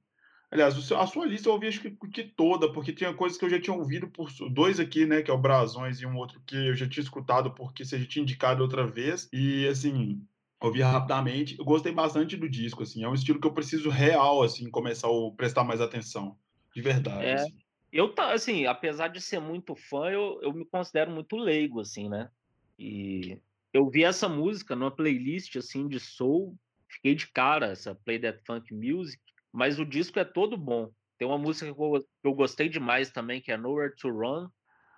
Aliás, 0.51 0.77
a 0.93 1.07
sua 1.07 1.25
lista 1.25 1.49
eu 1.49 1.55
ouvi 1.55 1.67
acho 1.67 1.81
que, 1.81 1.91
que 2.13 2.25
toda, 2.25 2.71
porque 2.71 2.93
tinha 2.93 3.15
coisas 3.15 3.39
que 3.39 3.45
eu 3.47 3.51
já 3.51 3.59
tinha 3.59 3.75
ouvido 3.75 4.07
por 4.09 4.29
dois 4.53 4.79
aqui, 4.79 5.07
né? 5.07 5.23
Que 5.23 5.31
é 5.31 5.35
o 5.35 5.39
Brasões 5.39 6.03
e 6.03 6.07
um 6.07 6.19
outro 6.19 6.43
que 6.47 6.55
eu 6.55 6.75
já 6.75 6.87
tinha 6.87 7.03
escutado 7.03 7.53
porque 7.53 7.87
você 7.87 7.99
já 7.99 8.07
tinha 8.07 8.23
indicado 8.23 8.63
outra 8.63 8.87
vez. 8.87 9.31
E 9.33 9.67
assim, 9.67 10.21
ouvi 10.61 10.83
rapidamente. 10.83 11.59
Eu 11.59 11.65
gostei 11.65 11.91
bastante 11.91 12.37
do 12.37 12.51
disco, 12.51 12.83
assim. 12.83 13.03
É 13.03 13.09
um 13.09 13.15
estilo 13.15 13.41
que 13.41 13.47
eu 13.47 13.55
preciso 13.55 13.89
real, 13.89 14.43
assim, 14.43 14.69
começar 14.69 15.09
a 15.09 15.31
prestar 15.35 15.65
mais 15.65 15.81
atenção. 15.81 16.37
De 16.75 16.83
verdade. 16.83 17.25
É, 17.25 17.35
assim. 17.35 17.59
eu, 17.93 18.15
assim, 18.19 18.67
apesar 18.67 19.09
de 19.09 19.21
ser 19.21 19.41
muito 19.41 19.77
fã, 19.77 20.11
eu, 20.11 20.41
eu 20.43 20.53
me 20.53 20.65
considero 20.65 21.11
muito 21.11 21.37
leigo, 21.37 21.81
assim, 21.81 22.09
né? 22.09 22.29
E 22.79 23.39
eu 23.73 23.89
vi 23.89 24.05
essa 24.05 24.29
música 24.29 24.75
numa 24.75 24.91
playlist, 24.91 25.57
assim, 25.57 25.87
de 25.87 26.01
soul, 26.01 26.57
fiquei 26.89 27.15
de 27.15 27.29
cara, 27.29 27.67
essa 27.67 27.95
Play 27.95 28.19
That 28.19 28.43
Funk 28.45 28.75
Music, 28.75 29.23
mas 29.53 29.79
o 29.79 29.85
disco 29.85 30.19
é 30.19 30.25
todo 30.25 30.57
bom. 30.57 30.91
Tem 31.17 31.29
uma 31.29 31.39
música 31.39 31.73
que 31.73 31.81
eu, 31.81 32.01
que 32.01 32.29
eu 32.29 32.35
gostei 32.35 32.69
demais 32.69 33.11
também, 33.11 33.41
que 33.41 33.53
é 33.53 33.57
Nowhere 33.57 33.95
to 33.95 34.11
Run, 34.11 34.49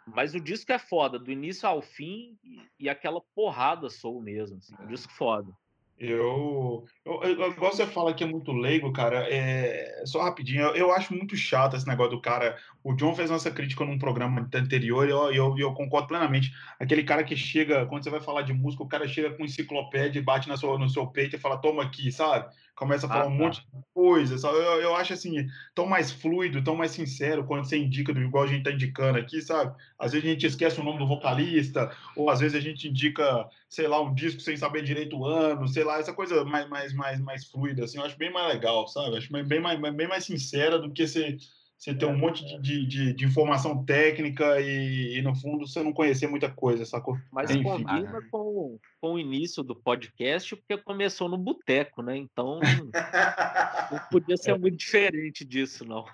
mas 0.06 0.34
o 0.34 0.40
disco 0.40 0.72
é 0.72 0.78
foda, 0.78 1.18
do 1.18 1.30
início 1.30 1.68
ao 1.68 1.82
fim, 1.82 2.38
e, 2.42 2.60
e 2.80 2.88
aquela 2.88 3.20
porrada 3.34 3.90
soul 3.90 4.22
mesmo, 4.22 4.56
assim, 4.56 4.74
um 4.80 4.86
disco 4.86 5.12
foda. 5.12 5.52
Eu, 5.98 6.84
eu, 7.06 7.22
eu, 7.22 7.54
gosto 7.54 7.82
de 7.82 7.90
falar 7.90 8.12
que 8.12 8.22
é 8.22 8.26
muito 8.26 8.52
leigo, 8.52 8.92
cara. 8.92 9.26
É, 9.32 10.02
só 10.04 10.22
rapidinho, 10.22 10.60
eu, 10.60 10.74
eu, 10.76 10.92
acho 10.92 11.14
muito 11.14 11.34
chato 11.34 11.74
esse 11.74 11.86
negócio 11.86 12.10
do 12.12 12.20
cara. 12.20 12.58
O 12.84 12.94
John 12.94 13.14
fez 13.14 13.30
nossa 13.30 13.50
crítica 13.50 13.82
num 13.82 13.98
programa 13.98 14.46
anterior 14.54 15.06
e 15.06 15.10
eu, 15.10 15.32
eu, 15.32 15.58
eu, 15.58 15.72
concordo 15.72 16.08
plenamente. 16.08 16.52
Aquele 16.78 17.02
cara 17.02 17.24
que 17.24 17.34
chega, 17.34 17.86
quando 17.86 18.04
você 18.04 18.10
vai 18.10 18.20
falar 18.20 18.42
de 18.42 18.52
música, 18.52 18.82
o 18.82 18.88
cara 18.88 19.08
chega 19.08 19.30
com 19.34 19.44
enciclopédia 19.44 20.18
e 20.18 20.22
bate 20.22 20.48
na 20.48 20.56
sua, 20.58 20.78
no 20.78 20.88
seu 20.90 21.06
peito 21.06 21.36
e 21.36 21.38
fala, 21.38 21.56
toma 21.56 21.82
aqui, 21.82 22.12
sabe? 22.12 22.54
Começa 22.76 23.06
a 23.06 23.08
falar 23.08 23.24
ah, 23.24 23.28
um 23.28 23.38
tá. 23.38 23.44
monte 23.44 23.60
de 23.62 23.66
coisa. 23.94 24.36
Sabe? 24.36 24.58
Eu, 24.58 24.80
eu 24.82 24.96
acho 24.96 25.14
assim, 25.14 25.46
tão 25.74 25.86
mais 25.86 26.12
fluido, 26.12 26.62
tão 26.62 26.76
mais 26.76 26.90
sincero 26.90 27.44
quando 27.46 27.64
você 27.64 27.78
indica 27.78 28.12
do 28.12 28.20
igual 28.20 28.44
a 28.44 28.46
gente 28.46 28.64
tá 28.64 28.70
indicando 28.70 29.18
aqui, 29.18 29.40
sabe? 29.40 29.74
Às 29.98 30.12
vezes 30.12 30.28
a 30.28 30.30
gente 30.30 30.46
esquece 30.46 30.78
o 30.78 30.84
nome 30.84 30.98
do 30.98 31.08
vocalista, 31.08 31.90
ou 32.14 32.28
às 32.28 32.40
vezes 32.40 32.54
a 32.54 32.60
gente 32.60 32.86
indica, 32.86 33.48
sei 33.68 33.88
lá, 33.88 34.00
um 34.02 34.14
disco 34.14 34.40
sem 34.42 34.56
saber 34.56 34.82
direito 34.82 35.16
o 35.16 35.24
ano, 35.24 35.66
sei 35.66 35.84
lá, 35.84 35.98
essa 35.98 36.12
coisa 36.12 36.44
mais, 36.44 36.68
mais, 36.68 36.92
mais, 36.92 37.20
mais 37.20 37.46
fluida, 37.46 37.84
assim, 37.84 37.98
eu 37.98 38.04
acho 38.04 38.18
bem 38.18 38.30
mais 38.30 38.52
legal, 38.52 38.86
sabe? 38.86 39.16
Acho 39.16 39.32
bem 39.32 39.60
mais, 39.60 39.80
bem 39.80 40.06
mais 40.06 40.24
sincera 40.24 40.78
do 40.78 40.92
que 40.92 41.06
você, 41.06 41.38
você 41.76 41.94
ter 41.94 42.06
um 42.06 42.16
monte 42.16 42.44
de, 42.60 42.86
de, 42.86 43.12
de 43.12 43.24
informação 43.24 43.84
técnica 43.84 44.60
e, 44.60 45.18
e, 45.18 45.22
no 45.22 45.34
fundo, 45.34 45.66
você 45.66 45.82
não 45.82 45.92
conhecer 45.92 46.26
muita 46.26 46.50
coisa, 46.50 46.86
sacou? 46.86 47.18
Mas 47.30 47.50
Enfim. 47.50 47.62
combina 47.62 48.22
com, 48.30 48.78
com 49.00 49.12
o 49.12 49.18
início 49.18 49.62
do 49.62 49.76
podcast, 49.76 50.56
porque 50.56 50.82
começou 50.82 51.28
no 51.28 51.36
boteco, 51.36 52.02
né? 52.02 52.16
Então, 52.16 52.60
não 53.92 53.98
podia 54.10 54.36
ser 54.36 54.52
é. 54.52 54.58
muito 54.58 54.78
diferente 54.78 55.44
disso, 55.44 55.84
não. 55.84 56.06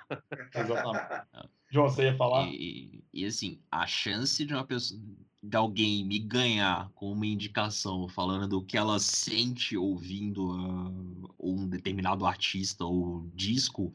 Exatamente. 0.55 1.27
João, 1.71 1.89
você 1.89 2.03
ia 2.03 2.17
falar? 2.17 2.49
E, 2.49 3.03
e, 3.15 3.25
assim, 3.25 3.59
a 3.71 3.87
chance 3.87 4.45
de 4.45 4.53
uma 4.53 4.65
pessoa, 4.65 5.01
de 5.43 5.57
alguém 5.57 6.05
me 6.05 6.19
ganhar 6.19 6.91
com 6.95 7.11
uma 7.11 7.27
indicação 7.27 8.07
falando 8.09 8.47
do 8.47 8.63
que 8.63 8.77
ela 8.77 8.99
sente 8.99 9.75
ouvindo 9.75 10.51
uh, 10.51 11.35
um 11.41 11.67
determinado 11.67 12.27
artista 12.27 12.85
ou 12.85 13.27
disco 13.35 13.93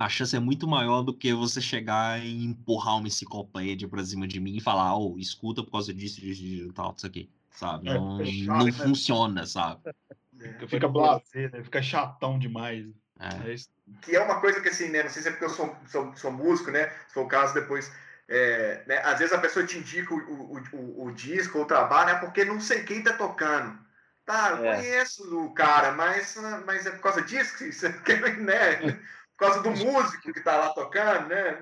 a 0.00 0.08
chance 0.08 0.34
é 0.36 0.40
muito 0.40 0.66
maior 0.68 1.02
do 1.02 1.16
que 1.16 1.32
você 1.34 1.60
chegar 1.60 2.20
e 2.24 2.44
empurrar 2.44 2.96
uma 2.98 3.08
enciclopédia 3.08 3.88
pra 3.88 4.04
cima 4.04 4.26
de 4.28 4.40
mim 4.40 4.56
e 4.56 4.60
falar, 4.60 4.96
oh, 4.96 5.16
escuta 5.18 5.62
por 5.64 5.70
causa 5.72 5.92
disso, 5.94 6.20
disso, 6.20 6.42
disso, 6.42 6.72
tal, 6.72 6.94
isso 6.96 7.06
aqui, 7.06 7.30
sabe? 7.50 7.88
É, 7.88 7.94
não, 7.94 8.20
é 8.20 8.24
chato, 8.26 8.46
não 8.58 8.64
né? 8.66 8.72
funciona, 8.72 9.46
sabe? 9.46 9.82
É. 10.40 10.66
Fica 10.66 10.88
blasé, 10.88 11.48
né? 11.50 11.62
Fica 11.62 11.82
chatão 11.82 12.38
demais. 12.38 12.86
É. 13.20 13.50
É 13.50 13.54
isso. 13.54 13.68
que 14.00 14.16
é 14.16 14.20
uma 14.22 14.40
coisa 14.40 14.60
que 14.60 14.68
assim, 14.68 14.88
né? 14.90 15.02
Não 15.02 15.10
sei 15.10 15.22
se 15.22 15.28
é 15.28 15.30
porque 15.32 15.44
eu 15.44 15.50
sou, 15.50 15.76
sou, 15.86 16.14
sou 16.16 16.32
músico, 16.32 16.70
né? 16.70 16.88
Se 17.08 17.14
for 17.14 17.24
o 17.24 17.28
caso 17.28 17.54
depois. 17.54 17.92
é, 18.28 18.84
né, 18.86 18.98
às 19.04 19.18
vezes 19.18 19.32
a 19.34 19.40
pessoa 19.40 19.66
te 19.66 19.78
indica 19.78 20.14
o, 20.14 20.18
o, 20.18 20.62
o, 20.72 21.06
o 21.06 21.12
disco 21.12 21.58
ou 21.58 21.64
o 21.64 21.66
trabalho, 21.66 22.14
né? 22.14 22.20
Porque 22.20 22.44
não 22.44 22.60
sei 22.60 22.84
quem 22.84 23.02
tá 23.02 23.12
tocando. 23.16 23.78
Tá, 24.24 24.50
eu 24.50 24.64
É. 24.64 24.76
conheço 24.76 25.22
o 25.44 25.52
cara, 25.54 25.92
mas, 25.92 26.36
mas 26.66 26.86
é 26.86 26.92
por 26.92 27.00
causa 27.00 27.22
disso 27.22 27.58
que 27.58 27.72
você 27.72 27.92
quer, 28.04 28.38
né? 28.38 29.00
Por 29.36 29.46
causa 29.46 29.62
do 29.62 29.70
músico 29.70 30.32
que 30.32 30.40
tá 30.40 30.56
lá 30.56 30.68
tocando, 30.70 31.28
né? 31.28 31.58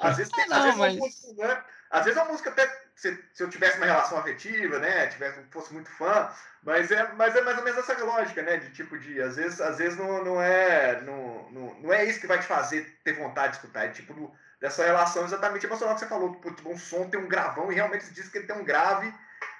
Às 0.00 0.16
vezes, 0.16 0.32
tem, 0.32 0.44
Ah, 0.50 0.56
às 0.56 0.64
não, 0.64 0.64
vezes 0.64 0.78
mas- 0.78 0.96
música, 0.96 1.46
né? 1.48 1.64
Às 1.90 2.04
vezes 2.04 2.18
a 2.20 2.24
música 2.24 2.50
até. 2.50 2.82
Se, 2.94 3.24
se 3.34 3.42
eu 3.42 3.48
tivesse 3.50 3.78
uma 3.78 3.86
relação 3.86 4.18
afetiva, 4.18 4.78
né? 4.78 5.06
Tivesse, 5.08 5.42
fosse 5.50 5.72
muito 5.72 5.90
fã, 5.90 6.30
mas 6.62 6.90
é, 6.90 7.10
mas 7.14 7.34
é 7.34 7.40
mais 7.40 7.58
ou 7.58 7.64
menos 7.64 7.78
essa 7.80 8.02
lógica, 8.04 8.42
né? 8.42 8.58
De 8.58 8.70
tipo 8.70 8.98
de, 8.98 9.20
às 9.20 9.36
vezes, 9.36 9.60
às 9.60 9.78
vezes 9.78 9.98
não, 9.98 10.22
não 10.24 10.40
é, 10.40 11.00
não, 11.00 11.50
não, 11.50 11.74
não 11.80 11.92
é 11.92 12.04
isso 12.04 12.20
que 12.20 12.26
vai 12.26 12.38
te 12.38 12.46
fazer 12.46 12.98
ter 13.02 13.14
vontade 13.14 13.52
de 13.52 13.56
escutar, 13.56 13.86
é 13.86 13.88
tipo 13.88 14.12
do- 14.14 14.30
dessa 14.60 14.84
relação 14.84 15.24
exatamente 15.24 15.66
emocional 15.66 15.94
que 15.94 16.00
você 16.02 16.06
falou, 16.06 16.34
tipo, 16.54 16.68
um 16.70 16.78
som 16.78 17.08
tem 17.08 17.18
um 17.18 17.26
gravão 17.28 17.72
e 17.72 17.74
realmente 17.74 18.12
diz 18.12 18.28
que 18.28 18.38
ele 18.38 18.46
tem 18.46 18.56
um 18.56 18.64
grave, 18.64 19.12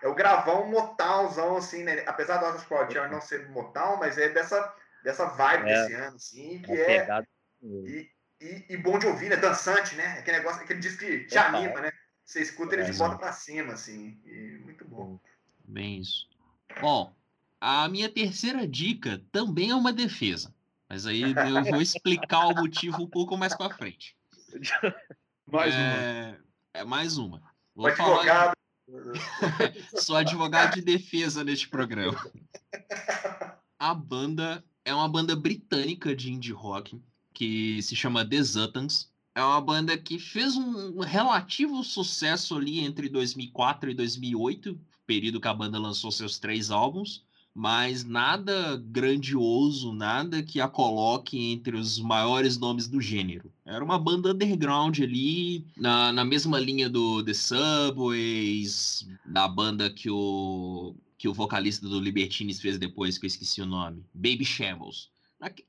é 0.02 0.06
o 0.08 0.14
gravão 0.14 0.66
motalzão 0.66 1.56
assim, 1.56 1.82
né? 1.82 2.04
Apesar 2.06 2.36
do 2.36 2.46
Oscar 2.46 2.86
Proud 2.86 2.94
não 3.10 3.20
ser 3.20 3.48
motal, 3.48 3.96
mas 3.96 4.16
é 4.18 4.28
dessa 4.28 4.72
dessa 5.02 5.26
vibe 5.26 5.68
É. 5.68 5.82
desse 5.82 5.94
ano 5.94 6.16
assim, 6.16 6.62
que 6.62 6.72
é 6.72 7.00
pegada. 7.00 7.28
e, 7.62 8.10
e, 8.40 8.66
e 8.70 8.76
bom 8.76 8.98
de 8.98 9.06
ouvir, 9.06 9.28
né? 9.28 9.36
Dançante, 9.36 9.94
né? 9.94 10.18
Aquele 10.18 10.38
negócio, 10.38 10.62
aquele 10.62 10.80
disco 10.80 10.98
que 11.00 11.24
te 11.24 11.38
anima, 11.38 11.80
né? 11.80 11.92
Você 12.24 12.40
escuta 12.40 12.74
ele 12.74 12.82
É, 12.82 12.86
de 12.86 12.92
volta 12.92 13.16
pra 13.16 13.32
cima, 13.32 13.72
assim. 13.74 14.20
E 14.24 14.58
muito 14.64 14.84
bom. 14.86 15.18
Bem 15.64 16.00
isso. 16.00 16.28
Bom, 16.80 17.14
a 17.60 17.88
minha 17.88 18.08
terceira 18.08 18.66
dica 18.66 19.22
também 19.30 19.70
é 19.70 19.74
uma 19.74 19.92
defesa. 19.92 20.54
Mas 20.88 21.06
aí 21.06 21.22
eu 21.22 21.64
vou 21.64 21.80
explicar 21.82 22.46
o 22.48 22.54
motivo 22.54 23.02
um 23.02 23.08
pouco 23.08 23.36
mais 23.36 23.54
pra 23.56 23.70
frente. 23.70 24.16
Mais 25.46 25.74
uma. 25.74 25.82
é, 25.82 26.38
é 26.74 26.84
mais 26.84 27.18
uma. 27.18 27.42
Vou 27.74 27.90
falar, 27.96 28.20
advogado. 28.20 28.56
sou 30.00 30.16
advogado 30.16 30.74
de 30.74 30.82
defesa 30.82 31.42
neste 31.42 31.68
programa. 31.68 32.18
A 33.78 33.92
banda 33.92 34.64
é 34.84 34.94
uma 34.94 35.08
banda 35.08 35.34
britânica 35.36 36.14
de 36.14 36.32
indie 36.32 36.52
rock 36.52 37.00
que 37.32 37.80
se 37.82 37.96
chama 37.96 38.24
The 38.24 38.42
Zutans. 38.42 39.10
É 39.34 39.42
uma 39.42 39.60
banda 39.60 39.96
que 39.96 40.18
fez 40.18 40.56
um 40.56 41.00
relativo 41.00 41.82
sucesso 41.82 42.56
ali 42.56 42.80
entre 42.80 43.08
2004 43.08 43.90
e 43.90 43.94
2008, 43.94 44.78
período 45.06 45.40
que 45.40 45.48
a 45.48 45.54
banda 45.54 45.78
lançou 45.78 46.12
seus 46.12 46.38
três 46.38 46.70
álbuns, 46.70 47.24
mas 47.54 48.04
nada 48.04 48.76
grandioso, 48.76 49.92
nada 49.92 50.42
que 50.42 50.60
a 50.60 50.68
coloque 50.68 51.38
entre 51.38 51.76
os 51.76 51.98
maiores 51.98 52.58
nomes 52.58 52.86
do 52.86 53.00
gênero. 53.00 53.50
Era 53.64 53.82
uma 53.82 53.98
banda 53.98 54.32
underground 54.32 54.98
ali, 55.00 55.66
na, 55.76 56.12
na 56.12 56.24
mesma 56.24 56.58
linha 56.58 56.88
do 56.88 57.22
The 57.22 57.34
Subways, 57.34 59.08
da 59.24 59.48
banda 59.48 59.88
que 59.90 60.10
o, 60.10 60.94
que 61.22 61.28
o 61.28 61.32
vocalista 61.32 61.88
do 61.88 62.00
Libertines 62.00 62.60
fez 62.60 62.76
depois, 62.78 63.16
que 63.16 63.26
eu 63.26 63.28
esqueci 63.28 63.62
o 63.62 63.66
nome, 63.66 64.04
Baby 64.12 64.44
Shambles. 64.44 65.08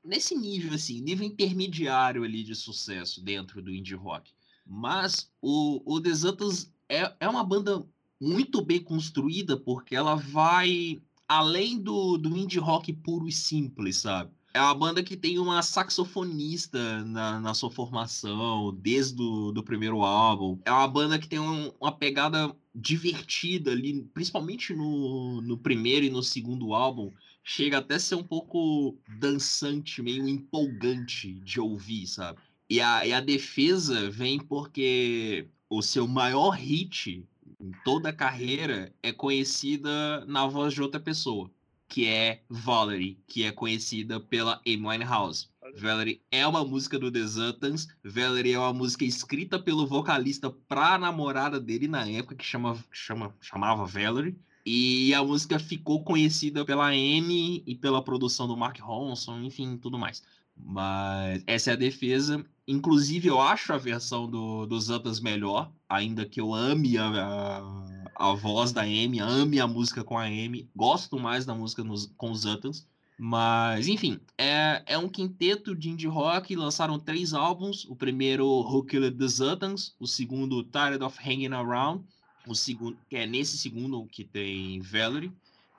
Nesse 0.04 0.34
nível, 0.34 0.74
assim, 0.74 1.00
nível 1.00 1.24
intermediário 1.24 2.24
ali 2.24 2.42
de 2.42 2.56
sucesso 2.56 3.22
dentro 3.22 3.62
do 3.62 3.72
indie 3.72 3.94
rock. 3.94 4.32
Mas 4.66 5.30
o, 5.40 5.80
o 5.86 6.12
Zutans 6.12 6.72
é, 6.88 7.14
é 7.20 7.28
uma 7.28 7.44
banda 7.44 7.86
muito 8.20 8.64
bem 8.64 8.82
construída, 8.82 9.56
porque 9.56 9.94
ela 9.94 10.16
vai 10.16 11.00
além 11.28 11.80
do, 11.80 12.18
do 12.18 12.36
indie 12.36 12.58
rock 12.58 12.92
puro 12.92 13.28
e 13.28 13.32
simples, 13.32 13.98
sabe? 13.98 14.32
É 14.56 14.60
uma 14.60 14.74
banda 14.74 15.02
que 15.02 15.16
tem 15.16 15.36
uma 15.38 15.62
saxofonista 15.62 17.04
na, 17.04 17.40
na 17.40 17.54
sua 17.54 17.70
formação, 17.72 18.72
desde 18.72 19.20
o 19.20 19.50
do 19.50 19.64
primeiro 19.64 20.02
álbum. 20.02 20.60
É 20.64 20.70
uma 20.70 20.86
banda 20.86 21.18
que 21.18 21.26
tem 21.28 21.40
um- 21.40 21.72
uma 21.80 21.90
pegada 21.98 22.54
divertida 22.72 23.72
ali, 23.72 24.04
principalmente 24.14 24.72
no, 24.72 25.40
no 25.42 25.58
primeiro 25.58 26.06
e 26.06 26.10
no 26.10 26.22
segundo 26.22 26.72
álbum. 26.72 27.12
Chega 27.42 27.78
até 27.78 27.96
a 27.96 27.98
ser 27.98 28.14
um 28.14 28.22
pouco 28.24 28.96
dançante, 29.08 30.00
meio 30.02 30.28
empolgante 30.28 31.34
de 31.40 31.60
ouvir, 31.60 32.06
sabe? 32.06 32.40
E 32.70 32.80
a, 32.80 33.04
e 33.06 33.12
a 33.12 33.20
defesa 33.20 34.08
vem 34.10 34.38
porque 34.38 35.50
o 35.68 35.82
seu 35.82 36.06
maior 36.06 36.50
hit 36.50 37.28
em 37.60 37.72
toda 37.84 38.08
a 38.10 38.12
carreira 38.12 38.94
é 39.02 39.12
conhecida 39.12 40.24
na 40.26 40.46
voz 40.46 40.72
de 40.74 40.80
outra 40.82 41.00
pessoa, 41.00 41.50
que 41.94 42.08
é 42.08 42.42
Valerie, 42.50 43.22
que 43.28 43.44
é 43.44 43.52
conhecida 43.52 44.18
pela 44.18 44.60
Amy 44.66 44.84
Winehouse. 44.84 45.46
Valerie 45.76 46.20
é 46.28 46.44
uma 46.44 46.64
música 46.64 46.98
do 46.98 47.08
The 47.08 47.24
Zutans, 47.24 47.86
Valerie 48.02 48.54
é 48.54 48.58
uma 48.58 48.72
música 48.72 49.04
escrita 49.04 49.60
pelo 49.60 49.86
vocalista 49.86 50.50
pra 50.50 50.98
namorada 50.98 51.60
dele 51.60 51.86
na 51.86 52.04
época, 52.04 52.34
que 52.34 52.44
chama, 52.44 52.76
chama, 52.90 53.32
chamava 53.40 53.86
Valerie, 53.86 54.36
e 54.66 55.14
a 55.14 55.22
música 55.22 55.56
ficou 55.60 56.02
conhecida 56.02 56.64
pela 56.64 56.88
Amy 56.88 57.62
e 57.64 57.76
pela 57.76 58.02
produção 58.02 58.48
do 58.48 58.56
Mark 58.56 58.80
Ronson, 58.80 59.42
enfim, 59.42 59.76
tudo 59.76 59.96
mais. 59.96 60.20
Mas 60.56 61.44
essa 61.46 61.70
é 61.70 61.74
a 61.74 61.76
defesa. 61.76 62.44
Inclusive, 62.66 63.28
eu 63.28 63.40
acho 63.40 63.72
a 63.72 63.78
versão 63.78 64.28
do, 64.28 64.66
do 64.66 64.80
Zutans 64.80 65.20
melhor, 65.20 65.70
ainda 65.88 66.26
que 66.26 66.40
eu 66.40 66.52
ame 66.52 66.98
a, 66.98 67.06
a, 67.06 67.84
a 68.16 68.32
voz 68.32 68.72
da 68.72 68.82
Amy, 68.82 69.20
ame 69.20 69.60
a 69.60 69.66
música 69.66 70.04
com 70.04 70.18
a 70.18 70.24
Amy, 70.24 70.68
gosto 70.74 71.18
mais 71.18 71.44
da 71.44 71.54
música 71.54 71.82
nos, 71.84 72.06
com 72.16 72.30
os 72.30 72.40
Zutans. 72.40 72.86
Mas, 73.16 73.86
enfim, 73.86 74.18
é, 74.36 74.82
é 74.86 74.98
um 74.98 75.08
quinteto 75.08 75.74
de 75.74 75.88
indie 75.88 76.08
rock, 76.08 76.56
lançaram 76.56 76.98
três 76.98 77.32
álbuns. 77.32 77.84
O 77.84 77.94
primeiro, 77.94 78.46
Who 78.46 78.84
Killed 78.84 79.16
the 79.16 79.28
Zutans, 79.28 79.94
o 80.00 80.06
segundo, 80.06 80.64
Tired 80.64 81.02
of 81.02 81.18
Hanging 81.20 81.52
Around, 81.54 82.04
o 82.46 82.54
segundo, 82.54 82.98
que 83.08 83.16
é 83.16 83.26
nesse 83.26 83.56
segundo 83.56 84.04
que 84.06 84.24
tem 84.24 84.80
Valerie. 84.80 85.32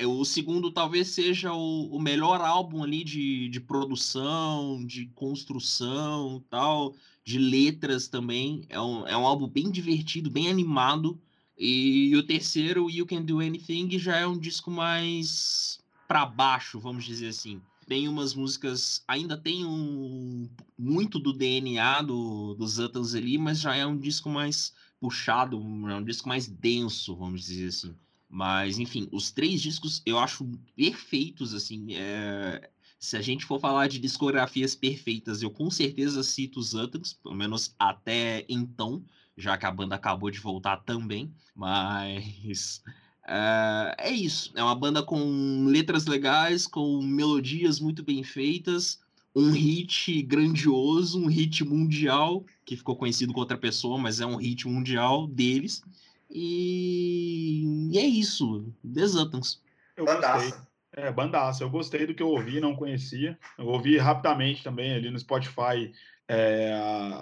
O 0.03 0.25
segundo 0.25 0.71
talvez 0.71 1.09
seja 1.09 1.53
o, 1.53 1.95
o 1.95 2.01
melhor 2.01 2.41
álbum 2.41 2.83
ali 2.83 3.03
de, 3.03 3.47
de 3.47 3.61
produção, 3.61 4.85
de 4.85 5.05
construção 5.15 6.43
tal, 6.49 6.93
de 7.23 7.37
letras 7.37 8.07
também. 8.07 8.65
É 8.67 8.79
um, 8.79 9.07
é 9.07 9.15
um 9.15 9.25
álbum 9.25 9.47
bem 9.47 9.71
divertido, 9.71 10.29
bem 10.29 10.49
animado. 10.49 11.17
E, 11.57 12.15
o 12.15 12.23
terceiro, 12.23 12.89
You 12.89 13.05
Can 13.05 13.23
Do 13.23 13.39
Anything, 13.39 13.97
já 13.97 14.17
é 14.17 14.27
um 14.27 14.37
disco 14.37 14.69
mais 14.69 15.79
para 16.07 16.25
baixo, 16.25 16.79
vamos 16.79 17.05
dizer 17.05 17.29
assim. 17.29 17.61
Tem 17.87 18.07
umas 18.07 18.33
músicas, 18.33 19.03
ainda 19.07 19.37
tem 19.37 19.63
um 19.63 20.49
muito 20.77 21.19
do 21.19 21.31
DNA 21.31 22.01
do, 22.01 22.55
dos 22.55 22.73
Zutans 22.73 23.13
ali, 23.13 23.37
mas 23.37 23.59
já 23.59 23.75
é 23.75 23.85
um 23.85 23.97
disco 23.97 24.29
mais 24.29 24.73
puxado, 24.99 25.57
é 25.89 25.95
um 25.95 26.03
disco 26.03 26.27
mais 26.27 26.47
denso, 26.47 27.15
vamos 27.15 27.45
dizer 27.45 27.67
assim. 27.67 27.95
Mas, 28.27 28.79
enfim, 28.79 29.07
os 29.11 29.31
três 29.31 29.61
discos 29.61 30.01
eu 30.05 30.17
acho 30.19 30.45
perfeitos, 30.75 31.53
assim. 31.53 31.95
é, 31.95 32.69
Se 32.99 33.15
a 33.15 33.21
gente 33.21 33.45
for 33.45 33.59
falar 33.59 33.87
de 33.87 33.99
discografias 33.99 34.75
perfeitas, 34.75 35.41
eu 35.41 35.51
com 35.51 35.69
certeza 35.69 36.23
cito 36.23 36.59
os 36.59 36.69
Zutans, 36.69 37.13
pelo 37.13 37.35
menos 37.35 37.75
até 37.77 38.45
então, 38.49 39.05
já 39.37 39.57
que 39.57 39.65
a 39.65 39.71
banda 39.71 39.95
acabou 39.95 40.31
de 40.31 40.39
voltar 40.39 40.77
também. 40.77 41.33
Mas 41.55 42.83
é, 43.27 43.95
é 44.09 44.11
isso. 44.11 44.51
É 44.55 44.63
uma 44.63 44.75
banda 44.75 45.03
com 45.03 45.65
letras 45.67 46.05
legais, 46.05 46.67
com 46.67 47.01
melodias 47.01 47.79
muito 47.79 48.03
bem 48.03 48.23
feitas, 48.23 48.99
um 49.35 49.51
hit 49.51 50.21
grandioso, 50.23 51.21
um 51.21 51.27
hit 51.27 51.63
mundial, 51.63 52.45
que 52.63 52.77
ficou 52.77 52.95
conhecido 52.95 53.33
com 53.33 53.39
outra 53.39 53.57
pessoa, 53.57 53.97
mas 53.97 54.21
é 54.21 54.25
um 54.25 54.37
hit 54.37 54.67
mundial 54.67 55.27
deles. 55.27 55.83
E, 56.29 57.89
e 57.91 57.97
é 57.97 58.05
isso. 58.05 58.65
The 58.83 59.05
Zutans. 59.05 59.61
Eu 59.95 60.05
gostei. 60.05 60.21
Bandaça. 60.21 60.67
É, 60.93 61.11
bandaça. 61.11 61.63
Eu 61.63 61.69
gostei 61.69 62.07
do 62.07 62.15
que 62.15 62.23
eu 62.23 62.29
ouvi, 62.29 62.61
não 62.61 62.75
conhecia. 62.75 63.37
Eu 63.57 63.67
ouvi 63.67 63.97
rapidamente 63.97 64.63
também 64.63 64.93
ali 64.93 65.09
no 65.09 65.19
Spotify 65.19 65.91
é, 66.27 66.73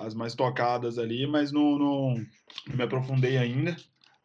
as 0.05 0.13
mais 0.13 0.33
tocadas 0.35 0.97
ali, 0.97 1.25
mas 1.27 1.51
não, 1.51 1.77
não, 1.77 2.13
não 2.67 2.75
me 2.75 2.83
aprofundei 2.83 3.37
ainda. 3.37 3.75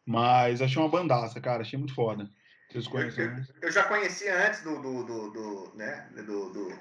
Mas 0.05 0.61
achei 0.61 0.81
uma 0.81 0.89
bandaça, 0.89 1.39
cara. 1.39 1.61
Achei 1.61 1.77
muito 1.77 1.93
foda. 1.93 2.29
Vocês 2.71 2.85
Eu, 2.85 2.91
conhecem? 2.91 3.25
eu- 3.25 3.45
eu 3.63 3.71
já 3.71 3.83
conhecia 3.83 4.47
antes 4.47 4.61
do, 4.63 4.81
do, 4.81 5.03
do, 5.03 5.29
do, 5.31 5.71
né, 5.75 6.07
do, 6.15 6.49
do, 6.51 6.73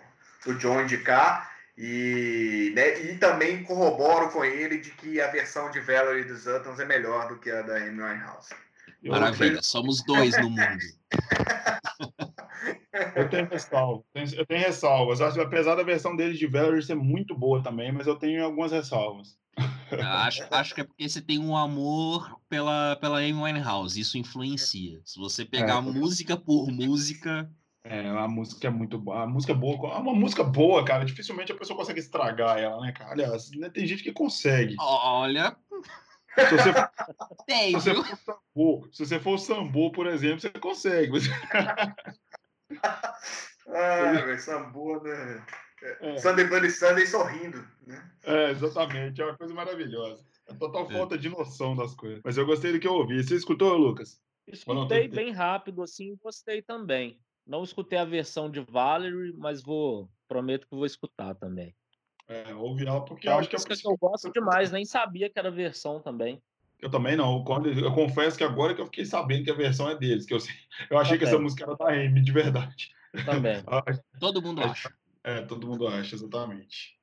do 0.46 0.54
John 0.58 0.82
indicar. 0.82 1.56
E, 1.80 2.72
né, 2.74 3.00
e 3.02 3.18
também 3.18 3.62
corroboro 3.62 4.30
com 4.30 4.44
ele 4.44 4.78
de 4.78 4.90
que 4.90 5.20
a 5.20 5.28
versão 5.30 5.70
de 5.70 5.78
Valerie 5.78 6.24
dos 6.24 6.44
Uttons 6.46 6.80
é 6.80 6.84
melhor 6.84 7.28
do 7.28 7.38
que 7.38 7.50
a 7.52 7.62
da 7.62 7.76
Amy 7.76 8.02
Winehouse. 8.02 8.52
Maravilha, 9.04 9.62
somos 9.62 10.02
dois 10.04 10.36
no 10.38 10.50
mundo. 10.50 10.78
Eu 13.14 13.28
tenho 13.28 13.48
ressalvas. 13.48 14.32
Eu 14.32 14.46
tenho 14.46 14.60
ressalvas. 14.60 15.20
Apesar 15.20 15.74
da 15.74 15.82
versão 15.82 16.16
dele 16.16 16.34
de 16.34 16.46
Valerie 16.46 16.82
ser 16.82 16.94
muito 16.94 17.34
boa 17.36 17.62
também, 17.62 17.92
mas 17.92 18.06
eu 18.06 18.16
tenho 18.16 18.44
algumas 18.44 18.72
ressalvas. 18.72 19.38
Acho, 19.90 20.46
acho 20.50 20.74
que 20.74 20.80
é 20.82 20.84
porque 20.84 21.08
você 21.08 21.20
tem 21.20 21.38
um 21.38 21.56
amor 21.56 22.40
pela, 22.48 22.96
pela 22.96 23.18
Amy 23.18 23.32
Winehouse. 23.32 23.98
Isso 23.98 24.18
influencia. 24.18 25.00
Se 25.04 25.18
você 25.18 25.44
pegar 25.44 25.78
é, 25.78 25.80
música 25.80 26.36
por 26.36 26.70
música. 26.70 27.50
É, 27.84 28.06
a 28.08 28.28
música 28.28 28.68
é 28.68 28.70
muito 28.70 28.98
boa. 28.98 29.22
A 29.22 29.26
música 29.26 29.52
é 29.52 29.56
boa. 29.56 29.98
Uma 29.98 30.14
música 30.14 30.44
boa, 30.44 30.84
cara. 30.84 31.04
Dificilmente 31.04 31.52
a 31.52 31.56
pessoa 31.56 31.76
consegue 31.76 32.00
estragar 32.00 32.58
ela, 32.58 32.80
né, 32.80 32.92
cara? 32.92 33.12
Aliás, 33.12 33.50
né, 33.52 33.70
tem 33.70 33.86
gente 33.86 34.02
que 34.02 34.12
consegue. 34.12 34.76
Olha. 34.78 35.56
Se 36.36 36.56
você, 36.56 36.72
tem, 37.46 37.80
se 37.80 37.90
você 37.90 37.94
for 37.94 38.16
sambo, 38.16 38.88
se 38.92 39.06
você 39.06 39.18
for 39.18 39.38
sambo, 39.38 39.90
por 39.90 40.06
exemplo, 40.06 40.40
você 40.40 40.50
consegue. 40.50 41.12
Ah, 43.68 44.12
velho, 44.24 44.38
sambo, 44.40 45.02
né? 45.02 45.44
É. 46.00 46.18
Sunday 46.18 46.46
Bloody 46.46 46.70
Sunday 46.70 47.06
sorrindo, 47.06 47.64
né? 47.86 48.10
É, 48.24 48.50
exatamente. 48.50 49.20
É 49.20 49.24
uma 49.24 49.36
coisa 49.36 49.54
maravilhosa. 49.54 50.24
É 50.48 50.54
total 50.54 50.86
é. 50.90 50.92
falta 50.92 51.16
de 51.16 51.28
noção 51.28 51.76
das 51.76 51.94
coisas. 51.94 52.20
Mas 52.24 52.36
eu 52.36 52.46
gostei 52.46 52.72
do 52.72 52.80
que 52.80 52.88
eu 52.88 52.94
ouvi. 52.94 53.22
Você 53.22 53.36
escutou, 53.36 53.76
Lucas? 53.76 54.20
Escutei 54.46 55.06
bem 55.08 55.30
rápido, 55.30 55.82
assim, 55.82 56.16
gostei 56.22 56.62
também. 56.62 57.20
Não 57.46 57.62
escutei 57.62 57.98
a 57.98 58.04
versão 58.04 58.50
de 58.50 58.60
Valerie, 58.60 59.34
mas 59.36 59.62
vou 59.62 60.10
prometo 60.26 60.66
que 60.66 60.74
vou 60.74 60.86
escutar 60.86 61.34
também. 61.34 61.74
É, 62.26 62.54
ouvi 62.54 62.86
ela 62.86 63.02
porque 63.04 63.28
eu 63.28 63.38
acho 63.38 63.48
que 63.48 63.56
é 63.56 63.58
que 63.58 63.88
eu 63.88 63.96
gosto 63.96 64.30
demais, 64.30 64.70
nem 64.70 64.84
sabia 64.84 65.30
que 65.30 65.38
era 65.38 65.50
versão 65.50 66.00
também. 66.00 66.42
Eu 66.80 66.90
também 66.90 67.16
não. 67.16 67.42
Quando, 67.44 67.68
eu 67.68 67.92
confesso 67.92 68.38
que 68.38 68.44
agora 68.44 68.74
que 68.74 68.80
eu 68.80 68.86
fiquei 68.86 69.04
sabendo 69.04 69.44
que 69.44 69.50
a 69.50 69.54
versão 69.54 69.88
é 69.90 69.96
deles, 69.96 70.24
que 70.24 70.34
eu, 70.34 70.38
eu 70.90 70.98
achei 70.98 71.16
também. 71.16 71.18
que 71.18 71.24
essa 71.24 71.38
música 71.38 71.64
era 71.64 71.76
da 71.76 71.92
Amy, 71.92 72.20
de 72.20 72.32
verdade. 72.32 72.90
Também. 73.24 73.62
Todo 74.20 74.42
mundo 74.42 74.62
acha. 74.62 74.92
É, 75.24 75.42
todo 75.42 75.66
mundo 75.66 75.86
acha, 75.86 76.14
exatamente. 76.14 76.96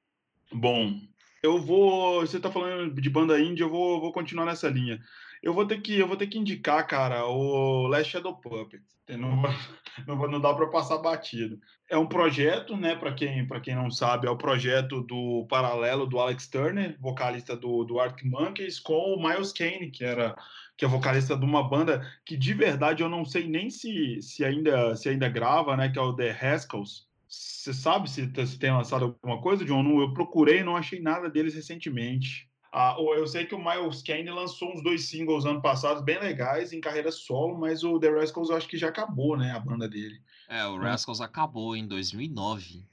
Bom, 0.52 0.99
eu 1.43 1.61
vou. 1.61 2.22
Você 2.22 2.38
está 2.38 2.49
falando 2.49 2.99
de 2.99 3.10
banda 3.10 3.39
indie, 3.39 3.61
eu 3.61 3.69
vou, 3.69 3.99
vou 3.99 4.11
continuar 4.11 4.45
nessa 4.45 4.69
linha. 4.69 4.99
Eu 5.46 5.54
vou 5.54 5.64
ter 5.64 5.80
que, 5.80 6.00
eu 6.00 6.08
vou 6.08 6.18
ter 6.18 6.26
que 6.26 6.40
indicar, 6.40 6.88
cara, 6.88 7.28
o 7.28 7.86
Last 7.86 8.12
Shadow 8.12 8.36
Puppet. 8.36 8.82
Não, 9.10 9.44
não, 10.08 10.28
não 10.28 10.42
dá 10.42 10.52
para 10.52 10.66
passar 10.72 10.98
batido. 10.98 11.60
É 11.88 11.96
um 11.96 12.08
projeto, 12.08 12.76
né? 12.76 12.96
Para 12.96 13.14
quem, 13.14 13.48
quem 13.62 13.76
não 13.76 13.92
sabe, 13.92 14.26
é 14.26 14.30
o 14.32 14.36
projeto 14.36 15.02
do 15.04 15.46
paralelo 15.48 16.08
do 16.08 16.20
Alex 16.20 16.48
Turner, 16.48 16.98
vocalista 17.00 17.56
do, 17.56 17.84
do 17.84 18.00
Arctic 18.00 18.26
Monkeys, 18.26 18.80
com 18.80 19.14
o 19.14 19.22
Miles 19.22 19.54
Kane, 19.54 19.92
que 19.92 20.04
era 20.04 20.36
que 20.76 20.84
é 20.84 20.88
vocalista 20.88 21.38
de 21.38 21.46
uma 21.46 21.64
banda 21.64 22.06
que 22.26 22.36
de 22.36 22.54
verdade 22.54 23.04
eu 23.04 23.08
não 23.08 23.24
sei 23.24 23.48
nem 23.48 23.70
se, 23.70 24.22
se 24.24 24.44
ainda 24.44 24.96
se 24.96 25.08
ainda 25.10 25.30
grava, 25.30 25.78
né? 25.78 25.90
Que 25.90 26.00
é 26.00 26.02
o 26.02 26.16
The 26.16 26.32
Rascals. 26.32 27.08
Você 27.28 27.72
sabe 27.72 28.10
se, 28.10 28.28
se 28.48 28.58
tem 28.58 28.72
lançado 28.72 29.06
alguma 29.06 29.40
coisa, 29.40 29.64
John? 29.64 30.02
Eu 30.02 30.12
procurei, 30.12 30.64
não 30.64 30.76
achei 30.76 31.00
nada 31.00 31.30
deles 31.30 31.54
recentemente. 31.54 32.50
Ah, 32.77 32.97
eu 32.99 33.26
sei 33.26 33.45
que 33.45 33.56
o 33.56 33.57
Miles 33.57 34.02
Kane 34.02 34.30
lançou 34.30 34.73
uns 34.73 34.84
dois 34.84 35.07
singles 35.07 35.45
ano 35.45 35.61
passado 35.61 36.03
bem 36.03 36.19
legais 36.19 36.73
em 36.73 36.81
carreira 36.81 37.10
solo, 37.10 37.57
mas 37.57 37.85
o 37.85 37.97
The 37.97 38.10
Rascals 38.10 38.49
eu 38.49 38.57
acho 38.57 38.68
que 38.68 38.77
já 38.77 38.89
acabou, 38.89 39.38
né? 39.38 39.52
A 39.52 39.60
banda 39.61 39.88
dele. 39.88 40.19
É, 40.49 40.65
o 40.65 40.77
Rascals 40.77 41.22
acabou 41.22 41.73
em 41.73 41.88
2009. 41.88 42.85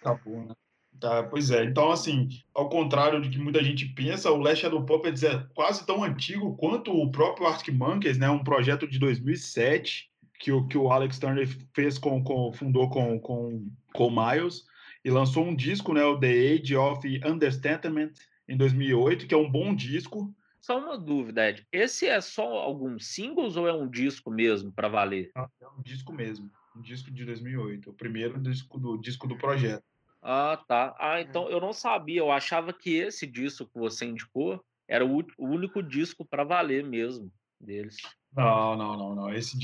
Acabou, 0.00 0.44
né? 0.44 0.56
Tá, 0.98 1.22
pois 1.22 1.52
é. 1.52 1.62
Então, 1.62 1.92
assim, 1.92 2.28
ao 2.52 2.68
contrário 2.68 3.22
de 3.22 3.30
que 3.30 3.38
muita 3.38 3.62
gente 3.62 3.86
pensa, 3.86 4.28
o 4.32 4.38
Last 4.38 4.62
Shadow 4.62 4.84
Puppets 4.84 5.22
é 5.22 5.38
quase 5.54 5.86
tão 5.86 6.02
antigo 6.02 6.56
quanto 6.56 6.90
o 6.90 7.08
próprio 7.08 7.46
Arctic 7.46 7.72
Monkeys, 7.72 8.18
né? 8.18 8.28
Um 8.28 8.42
projeto 8.42 8.88
de 8.88 8.98
2007 8.98 10.10
que 10.40 10.50
o, 10.50 10.66
que 10.66 10.76
o 10.76 10.90
Alex 10.90 11.16
Turner 11.16 11.48
fez 11.72 11.96
com, 11.96 12.24
com 12.24 12.52
fundou 12.52 12.90
com, 12.90 13.20
com, 13.20 13.70
com 13.92 14.10
Miles 14.10 14.64
e 15.04 15.10
lançou 15.10 15.44
um 15.44 15.54
disco, 15.54 15.92
né, 15.94 16.04
o 16.04 16.18
The 16.18 16.54
Age 16.54 16.76
of 16.76 17.20
Understandment 17.24 18.12
em 18.48 18.56
2008, 18.56 19.26
que 19.26 19.34
é 19.34 19.36
um 19.36 19.50
bom 19.50 19.74
disco. 19.74 20.34
Só 20.60 20.78
uma 20.78 20.98
dúvida, 20.98 21.48
Ed. 21.48 21.66
Esse 21.70 22.06
é 22.06 22.20
só 22.20 22.42
alguns 22.58 23.06
singles 23.06 23.56
ou 23.56 23.68
é 23.68 23.72
um 23.72 23.88
disco 23.88 24.30
mesmo 24.30 24.72
para 24.72 24.88
valer? 24.88 25.30
É 25.36 25.68
um 25.68 25.82
disco 25.82 26.12
mesmo, 26.12 26.50
um 26.74 26.80
disco 26.80 27.10
de 27.10 27.24
2008, 27.24 27.90
o 27.90 27.94
primeiro 27.94 28.40
disco 28.40 28.78
do 28.78 28.96
disco 28.96 29.28
do 29.28 29.36
projeto. 29.36 29.84
Ah, 30.20 30.62
tá. 30.66 30.96
Ah, 30.98 31.20
então 31.20 31.48
eu 31.48 31.60
não 31.60 31.72
sabia. 31.72 32.20
Eu 32.20 32.32
achava 32.32 32.72
que 32.72 32.96
esse 32.96 33.26
disco 33.26 33.66
que 33.66 33.78
você 33.78 34.04
indicou 34.04 34.62
era 34.88 35.06
o, 35.06 35.18
o 35.38 35.46
único 35.46 35.82
disco 35.82 36.24
para 36.24 36.42
valer 36.42 36.82
mesmo 36.82 37.30
deles. 37.60 37.96
Não, 38.34 38.76
não, 38.76 38.96
não, 38.96 39.14
não. 39.14 39.32
Esse, 39.32 39.56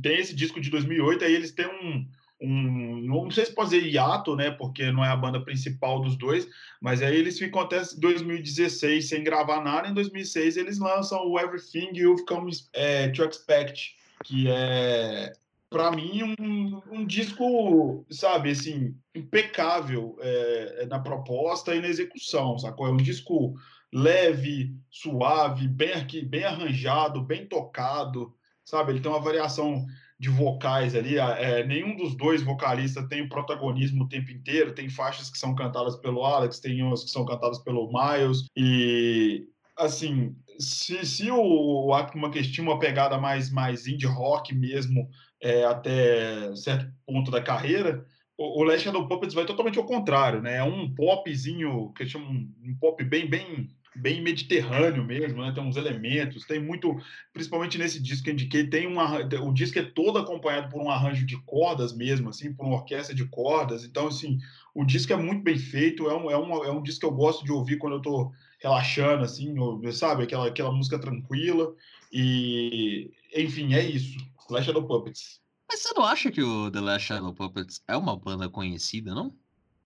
tem 0.00 0.18
esse 0.18 0.34
disco 0.34 0.60
de 0.60 0.70
2008, 0.70 1.24
aí 1.24 1.34
eles 1.34 1.52
têm 1.52 1.66
um, 1.66 2.08
um, 2.40 3.00
não 3.00 3.30
sei 3.30 3.46
se 3.46 3.54
pode 3.54 3.70
dizer 3.70 3.86
hiato, 3.86 4.36
né, 4.36 4.50
porque 4.50 4.90
não 4.92 5.04
é 5.04 5.08
a 5.08 5.16
banda 5.16 5.40
principal 5.40 6.00
dos 6.00 6.16
dois, 6.16 6.48
mas 6.80 7.02
aí 7.02 7.16
eles 7.16 7.38
ficam 7.38 7.60
até 7.60 7.82
2016 7.96 9.08
sem 9.08 9.24
gravar 9.24 9.62
nada, 9.62 9.88
em 9.88 9.94
2006 9.94 10.56
eles 10.56 10.78
lançam 10.78 11.26
o 11.26 11.38
Everything 11.38 11.90
You've 11.94 12.24
Come 12.26 12.52
é, 12.72 13.08
to 13.08 13.24
Expect, 13.24 13.96
que 14.24 14.48
é, 14.48 15.32
para 15.70 15.90
mim, 15.90 16.34
um, 16.40 16.82
um, 16.90 17.06
disco, 17.06 18.04
sabe, 18.10 18.50
assim, 18.50 18.94
impecável 19.14 20.16
é, 20.20 20.86
na 20.86 20.98
proposta 20.98 21.74
e 21.74 21.80
na 21.80 21.88
execução, 21.88 22.58
sacou? 22.58 22.86
É 22.86 22.90
um 22.90 22.96
disco 22.96 23.54
leve, 23.92 24.74
suave, 24.90 25.68
bem 25.68 25.92
bem 26.26 26.44
arranjado, 26.44 27.22
bem 27.22 27.46
tocado, 27.46 28.34
sabe? 28.64 28.92
Ele 28.92 29.00
tem 29.00 29.10
uma 29.10 29.20
variação 29.20 29.86
de 30.18 30.28
vocais 30.28 30.94
ali. 30.94 31.18
É, 31.18 31.64
nenhum 31.64 31.96
dos 31.96 32.16
dois 32.16 32.42
vocalistas 32.42 33.06
tem 33.06 33.22
o 33.22 33.28
protagonismo 33.28 34.04
o 34.04 34.08
tempo 34.08 34.30
inteiro. 34.30 34.74
Tem 34.74 34.88
faixas 34.88 35.30
que 35.30 35.38
são 35.38 35.54
cantadas 35.54 35.96
pelo 35.96 36.24
Alex, 36.24 36.58
tem 36.58 36.82
umas 36.82 37.04
que 37.04 37.10
são 37.10 37.24
cantadas 37.24 37.58
pelo 37.58 37.90
Miles. 37.92 38.46
E 38.56 39.46
assim, 39.76 40.34
se, 40.58 41.06
se 41.06 41.30
o 41.30 41.92
Actman 41.94 42.30
tinha 42.30 42.66
uma 42.66 42.78
pegada 42.78 43.18
mais, 43.18 43.50
mais 43.50 43.86
indie 43.86 44.06
rock 44.06 44.54
mesmo, 44.54 45.08
é, 45.40 45.64
até 45.64 46.54
certo 46.56 46.90
ponto 47.06 47.30
da 47.30 47.40
carreira, 47.40 48.04
o, 48.36 48.60
o 48.60 48.64
Last 48.64 48.84
Shadow 48.84 49.06
Puppets 49.06 49.34
vai 49.34 49.44
totalmente 49.44 49.78
ao 49.78 49.84
contrário, 49.84 50.42
né? 50.42 50.56
É 50.56 50.64
um 50.64 50.92
popzinho, 50.94 51.92
que 51.92 52.06
chama 52.06 52.28
um, 52.28 52.52
um 52.64 52.76
pop 52.80 53.02
bem, 53.04 53.28
bem 53.28 53.68
bem 54.00 54.22
mediterrâneo 54.22 55.04
mesmo, 55.04 55.42
né? 55.42 55.52
Tem 55.52 55.62
uns 55.62 55.76
elementos, 55.76 56.46
tem 56.46 56.60
muito, 56.60 56.96
principalmente 57.32 57.78
nesse 57.78 58.00
disco 58.00 58.24
que 58.24 58.30
eu 58.30 58.34
indiquei, 58.34 58.66
tem 58.66 58.86
uma, 58.86 59.18
o 59.42 59.52
disco 59.52 59.78
é 59.78 59.82
todo 59.82 60.18
acompanhado 60.18 60.70
por 60.70 60.80
um 60.80 60.90
arranjo 60.90 61.26
de 61.26 61.36
cordas 61.42 61.92
mesmo, 61.92 62.30
assim, 62.30 62.52
por 62.52 62.66
uma 62.66 62.76
orquestra 62.76 63.14
de 63.14 63.24
cordas. 63.26 63.84
Então, 63.84 64.08
assim, 64.08 64.38
o 64.74 64.84
disco 64.84 65.12
é 65.12 65.16
muito 65.16 65.42
bem 65.42 65.58
feito, 65.58 66.08
é 66.08 66.14
um, 66.14 66.30
é 66.30 66.38
um, 66.38 66.64
é 66.64 66.70
um 66.70 66.82
disco 66.82 67.00
que 67.00 67.06
eu 67.06 67.12
gosto 67.12 67.44
de 67.44 67.52
ouvir 67.52 67.78
quando 67.78 67.96
eu 67.96 68.02
tô 68.02 68.32
relaxando, 68.60 69.24
assim, 69.24 69.54
sabe? 69.92 70.24
Aquela, 70.24 70.46
aquela 70.46 70.72
música 70.72 70.98
tranquila. 70.98 71.74
E, 72.12 73.10
enfim, 73.34 73.74
é 73.74 73.84
isso. 73.84 74.18
Last 74.50 74.66
Shadow 74.66 74.86
Puppets. 74.86 75.40
Mas 75.70 75.82
você 75.82 75.92
não 75.94 76.04
acha 76.04 76.30
que 76.30 76.42
o 76.42 76.70
The 76.70 76.80
Last 76.80 77.06
Shadow 77.06 77.34
Puppets 77.34 77.82
é 77.86 77.96
uma 77.96 78.16
banda 78.16 78.48
conhecida, 78.48 79.14
não? 79.14 79.34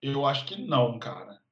Eu 0.01 0.25
acho 0.25 0.45
que 0.45 0.55
não, 0.55 0.97
cara. 0.97 1.42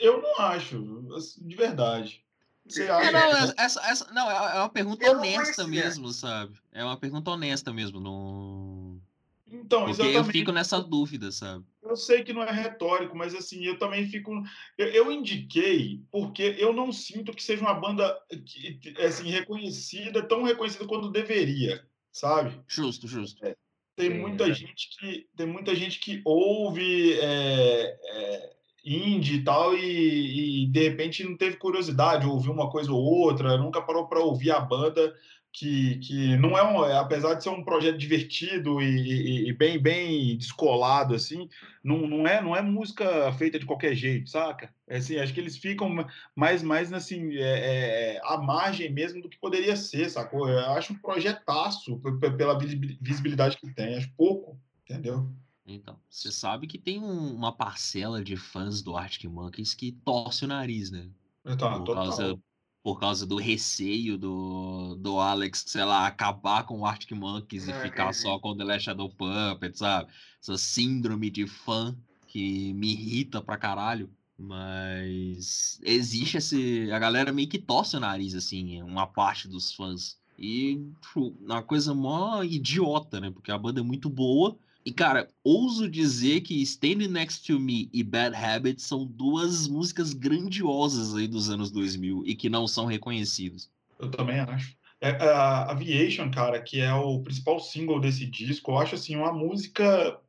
Eu 0.00 0.20
não 0.20 0.40
acho, 0.40 1.04
de 1.38 1.56
verdade. 1.56 2.24
Você 2.68 2.84
é, 2.84 2.90
acha? 2.90 3.08
É, 3.08 3.12
não, 3.12 3.54
essa, 3.56 3.80
essa, 3.86 4.12
não, 4.12 4.30
é, 4.30 4.56
é 4.56 4.60
uma 4.60 4.68
pergunta 4.68 5.10
honesta 5.10 5.66
mesmo, 5.66 6.12
sabe? 6.12 6.54
É 6.72 6.84
uma 6.84 6.96
pergunta 6.96 7.30
honesta 7.30 7.72
mesmo. 7.72 8.00
No... 8.00 9.00
Então, 9.48 9.80
Porque 9.80 9.92
exatamente. 9.92 10.16
eu 10.16 10.24
fico 10.24 10.52
nessa 10.52 10.80
dúvida, 10.80 11.30
sabe? 11.30 11.64
Eu 11.82 11.96
sei 11.96 12.24
que 12.24 12.32
não 12.32 12.42
é 12.42 12.50
retórico, 12.50 13.16
mas 13.16 13.34
assim, 13.34 13.64
eu 13.64 13.78
também 13.78 14.08
fico. 14.08 14.32
Eu, 14.76 14.88
eu 14.88 15.12
indiquei 15.12 16.02
porque 16.10 16.56
eu 16.58 16.72
não 16.72 16.92
sinto 16.92 17.32
que 17.32 17.42
seja 17.42 17.62
uma 17.62 17.74
banda 17.74 18.18
que, 18.44 18.80
assim, 18.98 19.30
reconhecida, 19.30 20.22
tão 20.26 20.42
reconhecida 20.42 20.84
quanto 20.84 21.10
deveria, 21.10 21.86
sabe? 22.10 22.60
Justo, 22.66 23.06
justo. 23.06 23.44
É. 23.46 23.54
Tem 23.94 24.10
muita 24.10 24.52
gente 24.52 24.90
que 24.98 25.26
tem 25.34 25.46
muita 25.46 25.74
gente 25.74 26.00
que 26.00 26.20
ouve 26.24 27.14
é, 27.14 27.98
é, 28.04 28.55
indie 28.86 29.36
e 29.36 29.44
tal, 29.44 29.74
e, 29.74 30.64
e, 30.64 30.66
de 30.68 30.88
repente 30.88 31.24
não 31.24 31.36
teve 31.36 31.56
curiosidade, 31.56 32.26
ouviu 32.26 32.52
uma 32.52 32.70
coisa 32.70 32.92
ou 32.92 33.02
outra, 33.02 33.58
nunca 33.58 33.82
parou 33.82 34.06
para 34.06 34.20
ouvir 34.20 34.52
a 34.52 34.60
banda, 34.60 35.12
que, 35.52 35.96
que 36.00 36.36
não 36.36 36.56
é 36.56 36.62
um, 36.62 36.82
apesar 36.98 37.34
de 37.34 37.42
ser 37.42 37.48
um 37.48 37.64
projeto 37.64 37.96
divertido 37.96 38.80
e, 38.80 39.46
e, 39.46 39.48
e, 39.48 39.52
bem 39.54 39.78
bem 39.78 40.36
descolado 40.36 41.14
assim, 41.14 41.48
não, 41.82 42.06
não 42.06 42.28
é 42.28 42.42
não 42.42 42.54
é 42.54 42.60
música 42.60 43.32
feita 43.32 43.58
de 43.58 43.64
qualquer 43.64 43.94
jeito, 43.94 44.28
saca? 44.28 44.70
É 44.86 44.98
assim, 44.98 45.16
acho 45.16 45.32
que 45.32 45.40
eles 45.40 45.56
ficam 45.56 46.06
mais 46.34 46.62
mais 46.62 46.92
assim 46.92 47.34
é, 47.38 48.16
é, 48.16 48.20
à 48.22 48.36
margem 48.36 48.92
mesmo 48.92 49.22
do 49.22 49.30
que 49.30 49.38
poderia 49.38 49.76
ser, 49.76 50.10
sacou? 50.10 50.46
Eu 50.46 50.60
acho 50.72 50.92
um 50.92 50.98
projetaço 50.98 51.98
pela 52.36 52.58
visibilidade 53.00 53.56
que 53.56 53.74
tem, 53.74 53.96
acho 53.96 54.12
pouco, 54.14 54.60
entendeu? 54.84 55.26
Então, 55.66 56.00
você 56.08 56.30
sabe 56.30 56.66
que 56.66 56.78
tem 56.78 57.00
um- 57.00 57.34
uma 57.34 57.52
parcela 57.56 58.22
de 58.22 58.36
fãs 58.36 58.82
do 58.82 58.96
Arctic 58.96 59.24
Monkeys 59.30 59.74
que 59.74 59.90
torce 59.92 60.44
o 60.44 60.48
nariz, 60.48 60.90
né? 60.90 61.10
Tá, 61.58 61.78
Por 61.78 61.90
causa, 61.90 62.38
por 62.82 63.00
causa 63.00 63.26
do 63.26 63.36
receio 63.36 64.16
do, 64.16 64.94
do 64.96 65.18
Alex, 65.20 65.64
sei 65.66 65.84
lá, 65.84 66.06
acabar 66.06 66.64
com 66.64 66.80
o 66.80 66.86
Arctic 66.86 67.12
Monkeys 67.12 67.66
e 67.68 67.72
Ah, 67.72 67.80
ficar 67.80 68.12
só 68.12 68.38
com 68.38 68.50
o 68.50 68.56
The 68.56 68.64
Last 68.64 68.84
Shadow 68.84 69.10
Puppet, 69.10 69.76
sabe? 69.76 70.12
Essa 70.40 70.56
síndrome 70.56 71.30
de 71.30 71.46
fã 71.46 71.98
que 72.26 72.72
me 72.74 72.92
irrita 72.92 73.42
pra 73.42 73.58
caralho. 73.58 74.14
Mas 74.38 75.80
existe 75.82 76.36
esse. 76.38 76.90
A 76.92 76.98
galera 76.98 77.32
meio 77.32 77.48
que 77.48 77.58
torce 77.58 77.96
o 77.96 78.00
nariz, 78.00 78.34
assim, 78.34 78.82
uma 78.82 79.06
parte 79.06 79.48
dos 79.48 79.72
fãs. 79.72 80.20
E 80.38 80.76
tipo, 81.00 81.28
uma 81.40 81.62
coisa 81.62 81.94
mó 81.94 82.42
idiota, 82.44 83.20
né? 83.20 83.30
Porque 83.30 83.50
a 83.50 83.58
banda 83.58 83.80
é 83.80 83.82
muito 83.82 84.08
boa. 84.10 84.58
E, 84.86 84.92
cara, 84.92 85.28
ouso 85.42 85.90
dizer 85.90 86.42
que 86.42 86.62
Standing 86.62 87.08
Next 87.08 87.44
to 87.44 87.58
Me 87.58 87.90
e 87.92 88.04
Bad 88.04 88.36
Habits 88.36 88.84
são 88.84 89.04
duas 89.04 89.66
músicas 89.66 90.12
grandiosas 90.12 91.12
aí 91.16 91.26
dos 91.26 91.50
anos 91.50 91.72
2000 91.72 92.22
e 92.24 92.36
que 92.36 92.48
não 92.48 92.68
são 92.68 92.86
reconhecidas. 92.86 93.68
Eu 93.98 94.08
também 94.12 94.38
acho. 94.38 94.76
É, 95.00 95.10
a 95.10 95.72
Aviation, 95.72 96.30
cara, 96.30 96.62
que 96.62 96.80
é 96.80 96.94
o 96.94 97.20
principal 97.20 97.58
single 97.58 97.98
desse 97.98 98.24
disco, 98.26 98.70
eu 98.70 98.78
acho 98.78 98.94
assim 98.94 99.16
uma 99.16 99.32
música 99.32 100.20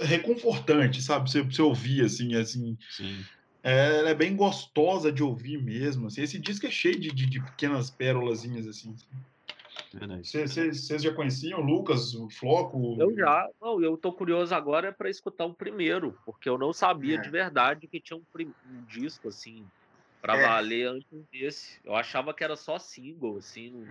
reconfortante, 0.00 1.02
sabe? 1.02 1.30
Você, 1.30 1.42
você 1.42 1.60
ouvir 1.60 2.02
assim, 2.02 2.34
assim, 2.34 2.78
Sim. 2.90 3.22
é, 3.62 3.98
ela 3.98 4.08
é 4.08 4.14
bem 4.14 4.34
gostosa 4.34 5.12
de 5.12 5.22
ouvir 5.22 5.62
mesmo. 5.62 6.06
Assim. 6.06 6.22
Esse 6.22 6.38
disco 6.38 6.66
é 6.66 6.70
cheio 6.70 6.98
de, 6.98 7.12
de, 7.12 7.26
de 7.26 7.42
pequenas 7.42 7.90
pérolazinhas 7.90 8.66
assim. 8.66 8.96
Verdade. 8.96 9.37
Vocês 10.22 11.02
já 11.02 11.14
conheciam 11.14 11.60
o 11.60 11.64
Lucas, 11.64 12.14
o 12.14 12.28
Floco? 12.30 12.96
Eu 13.00 13.14
já. 13.16 13.48
Não, 13.60 13.82
eu 13.82 13.96
tô 13.96 14.12
curioso 14.12 14.54
agora 14.54 14.92
para 14.92 15.08
escutar 15.08 15.46
o 15.46 15.54
primeiro, 15.54 16.18
porque 16.24 16.48
eu 16.48 16.58
não 16.58 16.72
sabia 16.72 17.16
É. 17.16 17.20
de 17.20 17.30
verdade 17.30 17.88
que 17.88 18.00
tinha 18.00 18.18
um, 18.18 18.24
um 18.66 18.84
disco 18.84 19.28
assim 19.28 19.66
para 20.20 20.36
É. 20.36 20.42
valer 20.42 20.88
antes 20.88 21.06
desse. 21.30 21.80
Eu 21.84 21.94
achava 21.94 22.34
que 22.34 22.44
era 22.44 22.56
só 22.56 22.78
single, 22.78 23.38
assim, 23.38 23.70
não, 23.70 23.84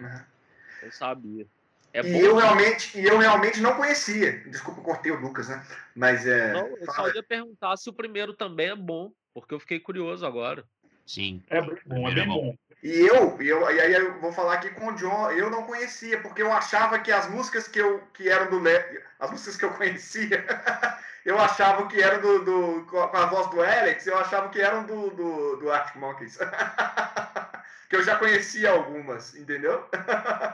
não 0.84 0.92
sabia. 0.92 1.48
É 1.94 2.04
E 2.04 2.12
bom. 2.12 2.20
eu 2.20 2.36
realmente, 2.36 3.00
e 3.00 3.06
eu 3.06 3.18
realmente 3.18 3.60
não 3.60 3.76
conhecia. 3.76 4.44
Desculpa, 4.50 4.82
eu 4.82 4.84
cortei 4.84 5.12
o 5.12 5.20
Lucas, 5.20 5.50
né? 5.50 5.66
Mas 5.96 6.28
é. 6.28 6.54
Não, 6.54 6.68
eu 6.78 6.92
só 6.92 7.08
ia 7.08 7.24
perguntar 7.24 7.76
se 7.78 7.90
o 7.90 7.94
primeiro 7.94 8.36
também 8.36 8.68
é 8.68 8.76
bom, 8.76 9.12
porque 9.34 9.54
eu 9.54 9.60
fiquei 9.60 9.80
curioso 9.80 10.26
agora. 10.26 10.64
Sim. 11.06 11.42
É 11.50 11.62
bom, 11.62 12.10
é 12.10 12.14
bem 12.14 12.28
bom. 12.28 12.54
E 12.88 13.06
eu, 13.06 13.36
e 13.42 13.50
eu, 13.50 13.70
e 13.70 13.82
aí 13.82 13.94
eu 13.94 14.18
vou 14.22 14.32
falar 14.32 14.54
aqui 14.54 14.70
com 14.70 14.88
o 14.88 14.96
John, 14.96 15.30
eu 15.32 15.50
não 15.50 15.64
conhecia, 15.64 16.22
porque 16.22 16.42
eu 16.42 16.50
achava 16.54 16.98
que 17.00 17.12
as 17.12 17.28
músicas 17.28 17.68
que, 17.68 17.80
eu, 17.80 18.02
que 18.14 18.30
eram 18.30 18.50
do 18.50 18.60
Le... 18.60 19.04
as 19.20 19.30
músicas 19.30 19.58
que 19.58 19.66
eu 19.66 19.72
conhecia, 19.72 20.46
eu 21.26 21.38
achava 21.38 21.86
que 21.88 22.02
eram 22.02 22.22
do, 22.22 22.46
do- 22.46 22.86
com 22.86 22.98
a 23.02 23.26
voz 23.26 23.48
do 23.50 23.62
Alex, 23.62 24.08
eu 24.08 24.18
achava 24.18 24.48
que 24.48 24.62
eram 24.62 24.86
do, 24.86 25.10
do, 25.10 25.58
do 25.58 25.70
Arctic 25.70 25.98
Monkeys. 25.98 26.38
que 27.90 27.96
eu 27.98 28.04
já 28.04 28.16
conhecia 28.16 28.72
algumas, 28.72 29.36
entendeu? 29.36 29.86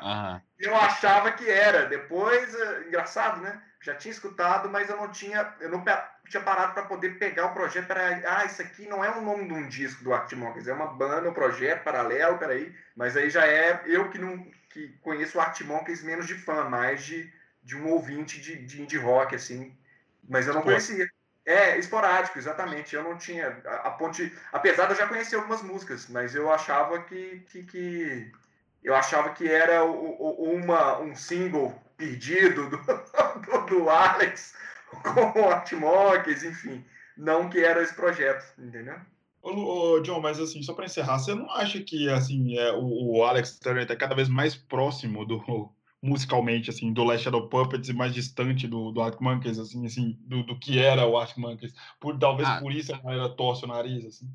Aham. 0.02 0.42
Eu 0.60 0.76
achava 0.76 1.32
que 1.34 1.50
era. 1.50 1.88
Depois, 1.88 2.56
eh, 2.56 2.84
engraçado, 2.88 3.42
né? 3.42 3.62
Já 3.82 3.96
tinha 3.96 4.14
escutado, 4.14 4.70
mas 4.70 4.90
eu 4.90 4.96
não 4.96 5.10
tinha, 5.12 5.54
eu 5.60 5.70
não 5.70 5.84
tinha 6.34 6.44
parado 6.44 6.74
para 6.74 6.84
poder 6.84 7.18
pegar 7.20 7.46
o 7.46 7.54
projeto. 7.54 7.88
Peraí, 7.88 8.24
ah, 8.26 8.44
isso 8.46 8.62
aqui 8.62 8.88
não 8.88 9.04
é 9.04 9.10
o 9.16 9.22
nome 9.22 9.48
de 9.48 9.54
um 9.54 9.68
disco 9.70 10.04
do 10.04 10.14
Arctic 10.14 10.38
Monkeys, 10.38 10.68
é 10.68 10.74
uma 10.74 10.88
banda, 10.88 11.30
um 11.30 11.34
projeto 11.34 11.84
paralelo, 11.84 12.38
peraí. 12.40 12.76
Mas 12.96 13.16
aí 13.16 13.30
já 13.30 13.46
é 13.48 13.82
eu 13.86 14.10
que 14.10 14.18
não 14.18 14.38
que 14.70 14.88
conheço 15.02 15.38
o 15.38 15.42
Arctic 15.42 15.68
Monkeys 15.68 16.02
menos 16.04 16.26
de 16.26 16.34
fã, 16.34 16.64
mais 16.68 17.04
de, 17.04 17.32
de 17.62 17.76
um 17.78 17.88
ouvinte 17.90 18.42
de, 18.42 18.56
de 18.66 18.82
indie 18.82 18.98
rock, 18.98 19.36
assim. 19.36 19.78
Mas 20.28 20.48
eu 20.48 20.54
não 20.54 20.62
conhecia. 20.64 21.08
É, 21.46 21.78
esporádico, 21.78 22.38
exatamente. 22.40 22.96
Eu 22.96 23.04
não 23.04 23.18
tinha. 23.18 23.62
A, 23.66 23.88
a 23.90 23.92
ponte. 23.92 24.34
Apesar 24.52 24.86
de 24.88 24.94
eu 24.94 24.98
já 24.98 25.08
conhecer 25.08 25.36
algumas 25.36 25.62
músicas, 25.62 26.08
mas 26.10 26.34
eu 26.34 26.52
achava 26.52 27.02
que. 27.04 27.42
que, 27.50 27.64
que- 27.64 28.32
eu 28.84 28.94
achava 28.96 29.30
que 29.30 29.50
era 29.50 29.84
o- 29.86 29.92
o- 30.22 30.54
uma, 30.54 31.00
um 31.00 31.16
single 31.16 31.72
perdido 31.96 32.70
do, 32.70 32.78
do, 33.40 33.66
do 33.68 33.90
Alex 33.90 34.54
com 35.34 35.40
o 35.42 35.50
Artmonkeys, 35.50 36.44
enfim. 36.44 36.84
Não 37.18 37.50
que 37.50 37.60
era 37.60 37.82
esse 37.82 37.94
projeto, 37.96 38.44
entendeu? 38.60 38.96
Ô, 39.42 39.96
ô, 39.96 40.00
John, 40.00 40.22
mas 40.22 40.40
assim, 40.40 40.64
só 40.64 40.74
para 40.74 40.86
encerrar, 40.86 41.20
você 41.20 41.36
não 41.36 41.50
acha 41.52 41.82
que 41.82 42.10
assim 42.10 42.58
é, 42.58 42.72
o, 42.72 43.18
o 43.18 43.24
Alex 43.24 43.60
Turner 43.60 43.86
é 43.90 43.96
cada 43.96 44.16
vez 44.16 44.30
mais 44.30 44.56
próximo 44.56 45.26
do 45.26 45.44
musicalmente 46.02 46.70
assim 46.70 46.92
do 46.92 47.04
Last 47.04 47.24
Shadow 47.24 47.48
Puppets 47.48 47.90
e 47.90 47.94
mais 47.94 48.14
distante 48.14 48.68
do, 48.68 48.92
do 48.92 49.02
Arctic 49.02 49.22
Monkeys 49.22 49.60
assim, 49.60 49.86
assim 49.86 50.18
do, 50.22 50.44
do 50.44 50.58
que 50.58 50.80
era 50.80 51.06
o 51.06 51.18
Arctic 51.18 51.38
Monkeys? 51.38 51.74
Por 52.00 52.18
talvez 52.18 52.48
Ah. 52.48 52.60
por 52.60 52.72
isso 52.72 52.94
a 52.94 52.98
galera 52.98 53.30
torce 53.30 53.66
o 53.66 53.68
nariz 53.68 54.06
assim. 54.06 54.30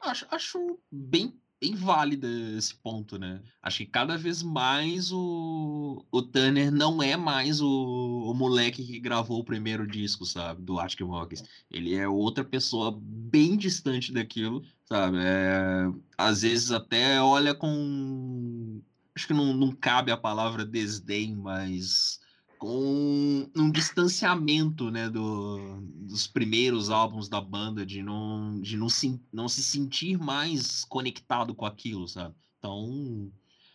Acho, 0.00 0.26
acho 0.30 0.78
bem, 0.90 1.38
bem 1.60 1.74
válido 1.74 2.26
esse 2.56 2.74
ponto, 2.74 3.18
né? 3.18 3.42
Acho 3.62 3.78
que 3.78 3.86
cada 3.86 4.16
vez 4.16 4.42
mais 4.42 5.12
o, 5.12 6.04
o 6.10 6.22
Turner 6.22 6.72
não 6.72 7.02
é 7.02 7.16
mais 7.16 7.60
o, 7.60 7.68
o 7.68 8.34
moleque 8.34 8.84
que 8.84 8.98
gravou 8.98 9.40
o 9.40 9.44
primeiro 9.44 9.86
disco, 9.86 10.24
sabe? 10.24 10.62
Do 10.62 10.78
Arctic 10.78 11.00
Monkeys. 11.06 11.44
Ele 11.70 11.94
é 11.94 12.08
outra 12.08 12.42
pessoa 12.44 12.98
bem 13.02 13.56
distante 13.56 14.12
daquilo, 14.12 14.64
sabe? 14.86 15.18
É, 15.20 15.86
às 16.16 16.42
vezes 16.42 16.72
até 16.72 17.20
olha 17.20 17.54
com. 17.54 18.82
Acho 19.14 19.26
que 19.26 19.34
não, 19.34 19.52
não 19.52 19.72
cabe 19.72 20.10
a 20.10 20.16
palavra 20.16 20.64
desdém, 20.64 21.36
mas 21.36 22.19
com 22.60 23.50
um 23.56 23.70
distanciamento, 23.70 24.90
né, 24.90 25.08
do, 25.08 25.80
dos 25.80 26.26
primeiros 26.26 26.90
álbuns 26.90 27.26
da 27.26 27.40
banda, 27.40 27.86
de 27.86 28.02
não, 28.02 28.60
de 28.60 28.76
não 28.76 28.90
se, 28.90 29.18
não 29.32 29.48
se 29.48 29.62
sentir 29.62 30.18
mais 30.18 30.84
conectado 30.84 31.54
com 31.54 31.64
aquilo, 31.64 32.06
sabe? 32.06 32.34
Então, 32.58 33.32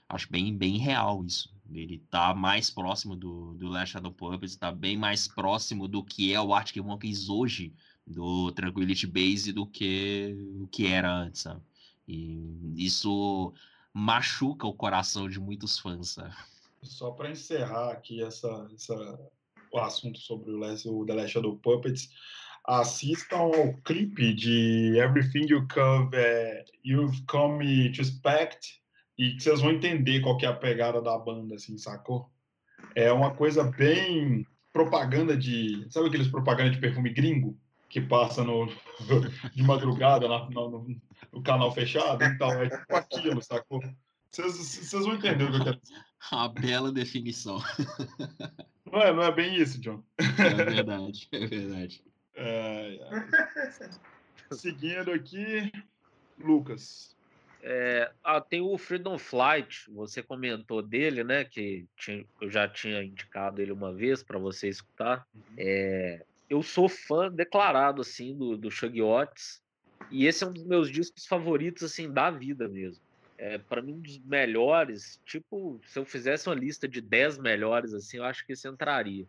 acho 0.07 0.31
bem, 0.31 0.55
bem 0.55 0.77
real 0.77 1.25
isso. 1.25 1.51
Ele 1.73 1.97
tá 2.11 2.35
mais 2.35 2.69
próximo 2.69 3.15
do, 3.15 3.55
do 3.55 3.69
Last 3.69 3.93
Shadow 3.93 4.11
Puppets, 4.11 4.55
tá 4.55 4.71
bem 4.71 4.95
mais 4.95 5.27
próximo 5.27 5.87
do 5.87 6.03
que 6.03 6.31
é 6.31 6.39
o 6.39 6.53
Arctic 6.53 6.83
Monkeys 6.83 7.27
hoje, 7.27 7.73
do 8.05 8.51
Tranquility 8.51 9.07
Base, 9.07 9.51
do 9.51 9.65
que 9.65 10.37
o 10.61 10.67
que 10.67 10.85
era 10.85 11.11
antes, 11.11 11.41
sabe? 11.41 11.59
E 12.07 12.39
isso 12.77 13.51
machuca 13.91 14.67
o 14.67 14.75
coração 14.75 15.27
de 15.27 15.39
muitos 15.39 15.79
fãs, 15.79 16.09
sabe? 16.09 16.35
Só 16.85 17.11
para 17.11 17.31
encerrar 17.31 17.91
aqui 17.91 18.23
essa, 18.23 18.67
essa, 18.73 19.19
o 19.71 19.79
assunto 19.79 20.19
sobre 20.19 20.51
o, 20.51 20.57
Last, 20.57 20.87
o 20.87 21.05
The 21.05 21.13
Last 21.13 21.31
Shadow 21.31 21.57
Puppets, 21.57 22.09
assistam 22.65 23.37
ao 23.37 23.73
clipe 23.83 24.33
de 24.33 24.97
Everything 24.97 25.45
You 25.49 25.67
Come, 25.67 26.09
é, 26.13 26.65
You've 26.83 27.23
Come 27.27 27.91
to 27.91 28.01
Expect 28.01 28.81
e 29.17 29.39
vocês 29.39 29.61
vão 29.61 29.71
entender 29.71 30.19
qual 30.21 30.37
que 30.37 30.45
é 30.45 30.49
a 30.49 30.53
pegada 30.53 31.01
da 31.01 31.17
banda, 31.17 31.55
assim, 31.55 31.77
sacou? 31.77 32.29
É 32.93 33.11
uma 33.11 33.33
coisa 33.33 33.63
bem 33.63 34.45
propaganda 34.73 35.37
de... 35.37 35.87
Sabe 35.89 36.07
aqueles 36.07 36.27
propaganda 36.27 36.71
de 36.71 36.79
perfume 36.79 37.09
gringo? 37.11 37.57
Que 37.89 38.01
passa 38.01 38.43
no, 38.43 38.67
de 39.53 39.63
madrugada 39.63 40.27
no, 40.27 40.85
no 41.31 41.41
canal 41.41 41.71
fechado? 41.71 42.23
Então, 42.25 42.51
é 42.51 42.69
tipo 42.69 42.95
aquilo, 42.95 43.41
sacou? 43.41 43.79
Vocês 44.31 45.05
vão 45.05 45.15
entender 45.15 45.45
o 45.45 45.51
que 45.51 45.57
eu 45.57 45.63
quero 45.63 45.79
dizer. 45.79 45.95
A 46.31 46.47
bela 46.47 46.91
definição. 46.91 47.59
Não 48.91 49.01
é, 49.01 49.13
não 49.13 49.23
é 49.23 49.31
bem 49.31 49.55
isso, 49.55 49.79
John. 49.79 50.03
É 50.17 50.63
verdade, 50.63 51.27
é 51.31 51.45
verdade. 51.45 52.03
É, 52.35 52.99
é. 53.01 53.89
Seguindo 54.51 55.11
aqui, 55.11 55.71
Lucas. 56.39 57.15
É, 57.61 58.11
ah, 58.23 58.39
tem 58.39 58.61
o 58.61 58.77
Freedom 58.77 59.17
Flight, 59.17 59.89
você 59.91 60.21
comentou 60.21 60.81
dele, 60.81 61.23
né? 61.23 61.43
Que 61.43 61.87
tinha- 61.97 62.25
eu 62.39 62.49
já 62.49 62.67
tinha 62.67 63.03
indicado 63.03 63.61
ele 63.61 63.71
uma 63.71 63.91
vez 63.91 64.21
para 64.21 64.37
você 64.37 64.67
escutar. 64.69 65.27
É, 65.57 66.23
eu 66.49 66.61
sou 66.61 66.87
fã 66.87 67.31
declarado 67.31 68.01
assim 68.01 68.37
do, 68.37 68.55
do 68.55 68.69
Shug 68.69 69.01
Otis, 69.01 69.63
e 70.11 70.27
esse 70.27 70.43
é 70.43 70.47
um 70.47 70.53
dos 70.53 70.63
meus 70.63 70.91
discos 70.91 71.25
favoritos 71.25 71.81
assim 71.83 72.11
da 72.11 72.29
vida 72.29 72.67
mesmo. 72.67 73.03
É, 73.37 73.57
para 73.57 73.81
mim 73.81 73.93
um 73.93 73.99
dos 73.99 74.17
melhores, 74.19 75.19
tipo, 75.25 75.79
se 75.85 75.99
eu 75.99 76.05
fizesse 76.05 76.47
uma 76.47 76.55
lista 76.55 76.87
de 76.87 77.01
10 77.01 77.37
melhores 77.37 77.93
assim, 77.93 78.17
eu 78.17 78.23
acho 78.23 78.45
que 78.45 78.53
esse 78.53 78.67
entraria. 78.67 79.25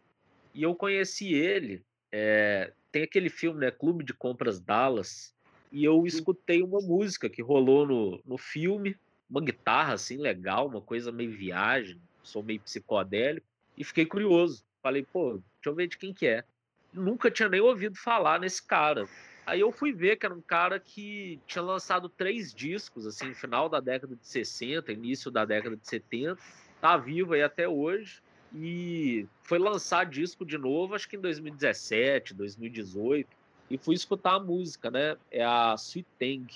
E 0.55 0.63
eu 0.63 0.75
conheci 0.75 1.35
ele, 1.35 1.85
é, 2.13 2.73
tem 2.93 3.03
aquele 3.03 3.29
filme, 3.29 3.61
né, 3.61 3.71
Clube 3.71 4.05
de 4.05 4.15
Compras 4.15 4.61
Dallas, 4.61 5.35
e 5.73 5.85
eu 5.85 6.07
escutei 6.07 6.63
uma 6.63 6.81
música 6.81 7.29
que 7.29 7.43
rolou 7.43 7.87
no, 7.87 8.23
no 8.25 8.39
filme, 8.39 8.97
uma 9.29 9.41
guitarra 9.41 9.95
assim 9.95 10.17
legal, 10.17 10.69
uma 10.69 10.81
coisa 10.81 11.11
meio 11.11 11.33
viagem, 11.33 12.01
sou 12.23 12.43
meio 12.43 12.61
psicodélico, 12.61 13.47
e 13.77 13.85
fiquei 13.85 14.07
curioso. 14.07 14.65
Falei, 14.83 15.03
pô, 15.03 15.33
deixa 15.33 15.43
eu 15.67 15.75
ver 15.75 15.89
de 15.89 15.99
quem 15.99 16.15
que 16.15 16.27
é. 16.27 16.45
Nunca 16.93 17.31
tinha 17.31 17.49
nem 17.49 17.61
ouvido 17.61 17.97
falar 17.97 18.41
nesse 18.41 18.65
cara. 18.65 19.07
Aí 19.47 19.61
eu 19.61 19.71
fui 19.71 19.93
ver 19.93 20.17
que 20.17 20.27
era 20.27 20.35
um 20.35 20.41
cara 20.41 20.81
que 20.81 21.39
tinha 21.47 21.63
lançado 21.63 22.09
três 22.09 22.53
discos, 22.53 23.07
assim, 23.07 23.33
final 23.33 23.69
da 23.69 23.79
década 23.79 24.17
de 24.17 24.27
60, 24.27 24.93
início 24.93 25.31
da 25.31 25.45
década 25.45 25.77
de 25.77 25.87
70, 25.87 26.37
tá 26.81 26.97
vivo 26.97 27.33
aí 27.33 27.43
até 27.43 27.69
hoje. 27.69 28.21
e 28.55 29.27
foi 29.43 29.59
lançar 29.59 30.05
disco 30.07 30.45
de 30.45 30.57
novo, 30.57 30.95
acho 30.95 31.09
que 31.09 31.17
em 31.17 31.21
2017, 31.21 32.33
2018, 32.35 33.29
e 33.71 33.77
fui 33.77 33.95
escutar 33.95 34.35
a 34.35 34.41
música, 34.41 34.91
né? 34.91 35.17
É 35.31 35.45
a 35.45 35.75
Sweet 35.77 36.09
Tang, 36.19 36.47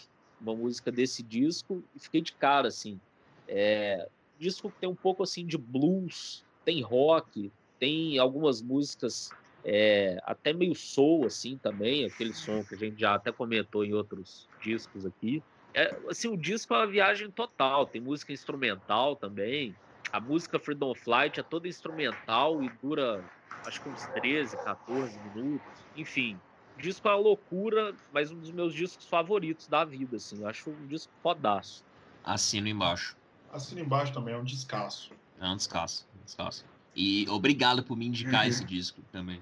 uma 0.40 0.54
música 0.54 0.90
desse 0.90 1.22
disco, 1.22 1.84
e 1.94 2.00
fiquei 2.00 2.20
de 2.20 2.32
cara, 2.32 2.68
assim. 2.68 2.98
É, 3.46 4.08
disco 4.38 4.70
que 4.70 4.78
tem 4.78 4.88
um 4.88 4.94
pouco 4.94 5.22
assim 5.22 5.44
de 5.44 5.58
blues, 5.58 6.44
tem 6.64 6.80
rock, 6.80 7.52
tem 7.78 8.18
algumas 8.18 8.62
músicas 8.62 9.30
é, 9.64 10.18
até 10.24 10.52
meio 10.52 10.74
soul 10.74 11.26
assim 11.26 11.58
também, 11.58 12.04
aquele 12.04 12.32
som 12.32 12.64
que 12.64 12.74
a 12.74 12.78
gente 12.78 12.98
já 12.98 13.14
até 13.14 13.30
comentou 13.30 13.84
em 13.84 13.92
outros 13.92 14.48
discos 14.62 15.04
aqui. 15.04 15.42
É, 15.74 15.94
assim, 16.08 16.28
o 16.28 16.36
disco 16.36 16.74
é 16.74 16.78
uma 16.78 16.86
viagem 16.86 17.30
total, 17.30 17.86
tem 17.86 18.00
música 18.00 18.32
instrumental 18.32 19.16
também. 19.16 19.74
A 20.12 20.20
música 20.20 20.58
Freedom 20.58 20.94
Flight 20.94 21.38
é 21.38 21.42
toda 21.42 21.68
instrumental 21.68 22.62
e 22.62 22.70
dura 22.82 23.22
acho 23.66 23.80
que 23.80 23.88
uns 23.88 24.06
13, 24.14 24.56
14 24.56 25.18
minutos. 25.20 25.62
Enfim, 25.96 26.36
o 26.76 26.82
disco 26.82 27.06
é 27.08 27.12
uma 27.12 27.18
loucura, 27.18 27.94
mas 28.12 28.30
um 28.30 28.40
dos 28.40 28.50
meus 28.50 28.74
discos 28.74 29.06
favoritos 29.06 29.68
da 29.68 29.84
vida, 29.84 30.16
assim. 30.16 30.40
Eu 30.40 30.48
acho 30.48 30.70
um 30.70 30.86
disco 30.86 31.12
fodaço. 31.22 31.84
Assino 32.24 32.68
embaixo. 32.68 33.16
Assino 33.52 33.80
embaixo 33.80 34.12
também, 34.12 34.34
é 34.34 34.38
um 34.38 34.44
descasso. 34.44 35.10
É 35.38 35.48
um 35.48 35.56
descasso, 35.56 36.06
um 36.16 36.24
descasso. 36.24 36.64
E 36.94 37.28
obrigado 37.28 37.82
por 37.82 37.96
me 37.96 38.06
indicar 38.06 38.48
esse 38.48 38.64
disco 38.64 39.00
também. 39.12 39.40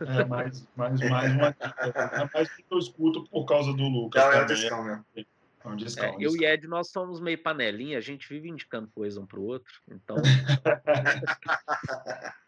É, 0.00 0.24
mais, 0.24 0.66
mais, 0.76 1.00
mais 1.00 1.34
uma 1.34 1.48
É 1.48 2.30
mais 2.32 2.54
que 2.54 2.64
eu 2.70 2.78
escuto 2.78 3.24
por 3.24 3.44
causa 3.44 3.72
do 3.72 3.88
Lucas. 3.88 4.22
Não, 4.22 4.32
é 4.32 4.42
um 4.42 4.46
discão, 4.46 4.84
meu. 4.84 5.04
É 5.16 5.68
um 5.68 5.76
discão, 5.76 6.04
É, 6.04 6.16
um 6.16 6.20
eu 6.20 6.36
e 6.36 6.44
Ed, 6.44 6.66
nós 6.66 6.90
somos 6.90 7.20
meio 7.20 7.42
panelinha, 7.42 7.98
a 7.98 8.00
gente 8.00 8.28
vive 8.28 8.48
indicando 8.48 8.88
coisa 8.94 9.20
um 9.20 9.26
pro 9.26 9.42
outro. 9.42 9.72
Então, 9.90 10.16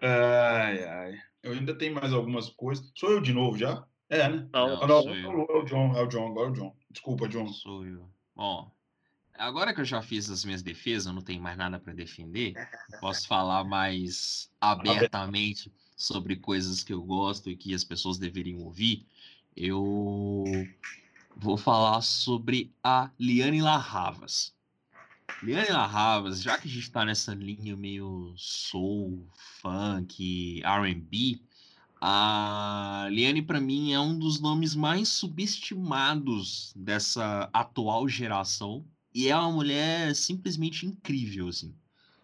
Ai, 0.00 0.84
ai. 0.84 1.18
Eu 1.42 1.52
ainda 1.52 1.74
tenho 1.74 1.94
mais 1.94 2.12
algumas 2.12 2.48
coisas. 2.50 2.90
Sou 2.94 3.10
eu 3.10 3.20
de 3.20 3.32
novo 3.32 3.58
já? 3.58 3.84
É, 4.08 4.28
né? 4.28 4.48
não, 4.52 4.86
não, 4.86 5.02
sou 5.02 5.14
é 5.14 5.24
eu. 5.24 5.30
o 5.30 5.46
é 5.50 5.58
o 5.58 5.64
John, 5.64 5.96
é 5.96 6.02
o 6.02 6.06
John, 6.06 6.28
agora 6.28 6.48
é 6.48 6.50
o 6.50 6.54
John. 6.54 6.76
Desculpa, 6.90 7.28
John. 7.28 7.48
Sou 7.48 7.84
eu. 7.84 8.08
Bom, 8.34 8.70
agora 9.34 9.74
que 9.74 9.80
eu 9.80 9.84
já 9.84 10.00
fiz 10.00 10.30
as 10.30 10.44
minhas 10.44 10.62
defesas, 10.62 11.06
eu 11.06 11.12
não 11.12 11.22
tenho 11.22 11.42
mais 11.42 11.58
nada 11.58 11.78
para 11.78 11.92
defender. 11.92 12.54
Posso 13.00 13.26
falar 13.26 13.64
mais 13.64 14.50
abertamente 14.60 15.72
sobre 15.98 16.36
coisas 16.36 16.84
que 16.84 16.92
eu 16.92 17.02
gosto 17.02 17.50
e 17.50 17.56
que 17.56 17.74
as 17.74 17.82
pessoas 17.82 18.16
deveriam 18.16 18.60
ouvir. 18.60 19.04
Eu 19.56 20.44
vou 21.36 21.56
falar 21.56 22.00
sobre 22.00 22.72
a 22.82 23.10
Liane 23.18 23.60
Larravas. 23.60 24.54
Liane 25.42 25.70
Larravas, 25.70 26.40
já 26.40 26.56
que 26.56 26.68
a 26.68 26.70
gente 26.70 26.90
tá 26.90 27.04
nessa 27.04 27.34
linha 27.34 27.76
meio 27.76 28.32
soul, 28.36 29.26
funk, 29.60 30.62
R&B, 30.64 31.40
a 32.00 33.08
Liane 33.10 33.42
para 33.42 33.60
mim 33.60 33.92
é 33.92 33.98
um 33.98 34.16
dos 34.16 34.38
nomes 34.38 34.76
mais 34.76 35.08
subestimados 35.08 36.72
dessa 36.76 37.50
atual 37.52 38.08
geração 38.08 38.86
e 39.12 39.28
é 39.28 39.36
uma 39.36 39.50
mulher 39.50 40.14
simplesmente 40.14 40.86
incrível 40.86 41.48
assim. 41.48 41.74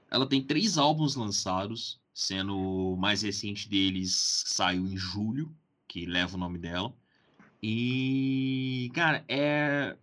Ela 0.08 0.28
tem 0.28 0.40
três 0.40 0.78
álbuns 0.78 1.16
lançados, 1.16 2.00
sendo 2.14 2.56
o 2.56 2.96
mais 2.96 3.22
recente 3.22 3.68
deles 3.68 4.44
saiu 4.46 4.86
em 4.86 4.96
julho, 4.96 5.54
que 5.88 6.06
leva 6.06 6.36
o 6.36 6.40
nome 6.40 6.58
dela. 6.58 6.94
E 7.62 8.90
cara, 8.94 9.24
é 9.28 9.96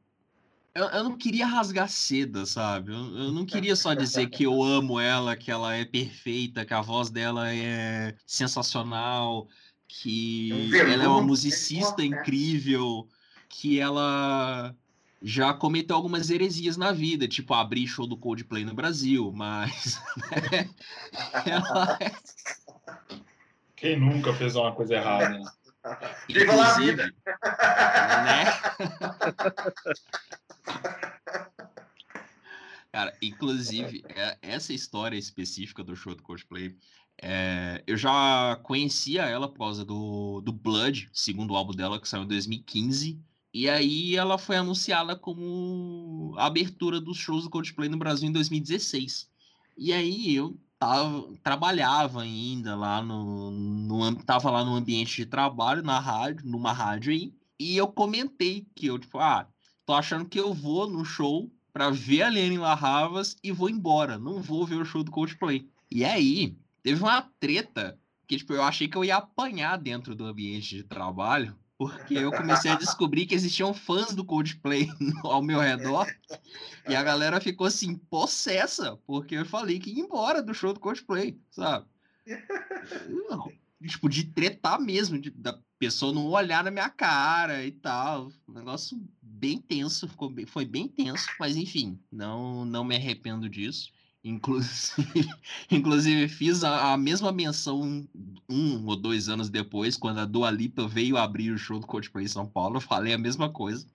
eu, 0.74 0.86
eu 0.86 1.04
não 1.04 1.18
queria 1.18 1.46
rasgar 1.46 1.90
seda, 1.90 2.46
sabe? 2.46 2.94
Eu, 2.94 3.18
eu 3.18 3.32
não 3.32 3.46
queria 3.46 3.76
só 3.76 3.94
dizer 3.94 4.30
que 4.30 4.44
eu 4.44 4.64
amo 4.64 5.00
ela, 5.00 5.36
que 5.36 5.52
ela 5.52 5.76
é 5.76 5.84
perfeita, 5.84 6.66
que 6.66 6.74
a 6.74 6.82
voz 6.82 7.10
dela 7.10 7.54
é 7.54 8.16
sensacional, 8.26 9.50
que 9.88 10.50
veludo, 10.70 10.94
ela 10.94 11.04
é 11.04 11.08
uma 11.08 11.22
né? 11.22 11.28
musicista 11.28 12.02
É. 12.02 12.06
incrível, 12.06 13.08
que 13.50 13.80
ela 13.80 14.74
já 15.22 15.54
cometeu 15.54 15.96
algumas 15.96 16.30
heresias 16.30 16.78
na 16.78 16.92
vida, 16.92 17.28
tipo 17.28 17.54
abrir 17.54 17.88
show 17.88 18.08
do 18.08 18.18
Coldplay 18.18 18.66
no 18.66 18.74
Brasil, 18.74 19.32
mas 19.32 20.02
né, 20.52 20.70
ela 21.46 21.98
é 22.02 22.12
Quem 23.76 24.00
nunca 24.00 24.34
fez 24.34 24.56
uma 24.56 24.72
coisa 24.74 24.96
errada? 24.96 25.30
né? 25.30 25.44
Viva 26.28 26.54
lá 26.54 26.68
a 26.68 26.72
inclusive, 26.72 26.92
vida. 26.92 27.14
né? 28.26 28.46
Cara, 32.92 33.18
inclusive, 33.22 34.04
é- 34.10 34.38
essa 34.42 34.74
história 34.74 35.18
específica 35.18 35.84
do 35.84 35.96
show 35.96 36.14
do 36.14 36.22
Coldplay, 36.24 36.76
é, 37.22 37.84
eu 37.88 37.96
já 37.96 38.60
conhecia 38.64 39.24
ela 39.24 39.48
por 39.48 39.60
causa 39.60 39.86
do, 39.86 40.42
do 40.42 40.52
Blood, 40.52 41.10
segundo 41.14 41.56
álbum 41.56 41.74
dela, 41.74 42.02
que 42.02 42.08
saiu 42.10 42.24
em 42.24 42.28
2015. 42.28 43.20
E 43.54 43.70
aí 43.70 44.16
ela 44.16 44.38
foi 44.38 44.56
anunciada 44.56 45.16
como 45.16 46.34
a 46.38 46.46
abertura 46.46 47.02
dos 47.02 47.18
shows 47.18 47.44
do 47.44 47.50
Coldplay 47.50 47.90
no 47.90 47.98
Brasil 47.98 48.30
em 48.30 48.32
2016. 48.32 49.30
E 49.78 49.92
aí 49.92 50.34
eu 50.36 50.58
tava, 50.80 51.28
trabalhava 51.44 52.22
ainda 52.22 52.76
lá 52.76 53.02
no, 53.02 53.52
no 53.52 54.16
tava 54.24 54.50
lá 54.50 54.64
no 54.64 54.76
ambiente 54.76 55.18
de 55.18 55.26
trabalho, 55.26 55.84
na 55.84 56.00
rádio, 56.00 56.48
numa 56.48 56.72
rádio 56.72 57.12
aí, 57.12 57.34
e 57.60 57.78
eu 57.78 57.88
comentei 57.88 58.66
que 58.74 58.88
eu, 58.88 58.98
tipo, 58.98 59.20
ah, 59.20 59.48
tô 59.86 59.94
achando 59.94 60.26
que 60.26 60.40
eu 60.40 60.54
vou 60.54 60.90
no 60.90 61.06
show 61.06 61.52
pra 61.72 61.92
ver 61.92 62.24
a 62.24 62.30
Lene 62.30 62.58
Larravas 62.58 63.36
e 63.44 63.52
vou 63.52 63.70
embora, 63.70 64.18
não 64.18 64.42
vou 64.42 64.66
ver 64.66 64.78
o 64.78 64.86
show 64.86 65.04
do 65.04 65.12
Coldplay. 65.12 65.70
E 65.92 66.04
aí, 66.04 66.58
teve 66.82 67.04
uma 67.04 67.22
treta 67.40 68.00
que, 68.28 68.38
tipo, 68.38 68.54
eu 68.54 68.64
achei 68.64 68.88
que 68.88 68.98
eu 68.98 69.06
ia 69.06 69.18
apanhar 69.18 69.78
dentro 69.78 70.16
do 70.16 70.26
ambiente 70.26 70.78
de 70.78 70.84
trabalho, 70.84 71.56
porque 71.82 72.14
eu 72.14 72.32
comecei 72.32 72.70
a 72.70 72.76
descobrir 72.76 73.26
que 73.26 73.34
existiam 73.34 73.74
fãs 73.74 74.14
do 74.14 74.24
Coldplay 74.24 74.88
ao 75.26 75.42
meu 75.42 75.60
redor, 75.60 76.06
e 76.88 76.96
a 76.96 77.02
galera 77.02 77.42
ficou 77.42 77.66
assim, 77.66 77.96
possessa, 77.96 78.98
porque 79.08 79.34
eu 79.34 79.46
falei 79.48 79.80
que 79.80 79.90
ia 79.90 80.04
embora 80.04 80.44
do 80.44 80.54
show 80.54 80.74
do 80.74 80.80
Coldplay, 80.80 81.40
sabe? 81.50 81.88
Não, 83.28 83.52
tipo, 83.88 84.08
de 84.08 84.26
tretar 84.26 84.80
mesmo, 84.80 85.18
de- 85.20 85.32
da 85.32 85.58
pessoa 85.80 86.14
não 86.14 86.28
olhar 86.28 86.64
na 86.64 86.70
minha 86.70 86.88
cara 86.88 87.66
e 87.66 87.72
tal. 87.72 88.32
Um 88.48 88.54
negócio 88.54 89.02
bem 89.20 89.58
tenso, 89.58 90.08
ficou 90.08 90.30
bem- 90.30 90.46
foi 90.46 90.66
bem 90.66 90.88
tenso, 90.88 91.26
mas 91.40 91.56
enfim, 91.58 92.00
não, 92.12 92.64
não 92.64 92.84
me 92.84 92.96
arrependo 92.96 93.50
disso. 93.50 93.92
Inclusive, 94.24 95.28
inclusive 95.72 96.28
fiz 96.28 96.64
a, 96.64 96.94
a 96.94 96.98
mesma 96.98 97.32
menção 97.32 98.08
um 98.48 98.86
ou 98.86 98.96
dois 98.96 99.30
anos 99.30 99.50
depois, 99.50 99.98
quando 99.98 100.20
a 100.20 100.26
Dua 100.26 100.52
Lipa 100.52 100.88
veio 100.88 101.18
abrir 101.18 101.52
o 101.52 101.58
show 101.58 101.80
do 101.80 101.88
Coldplay 101.88 102.26
em 102.26 102.28
São 102.28 102.48
Paulo, 102.48 102.78
eu 102.78 102.82
falei 102.82 103.14
a 103.14 103.18
mesma 103.18 103.50
coisa. 103.50 103.86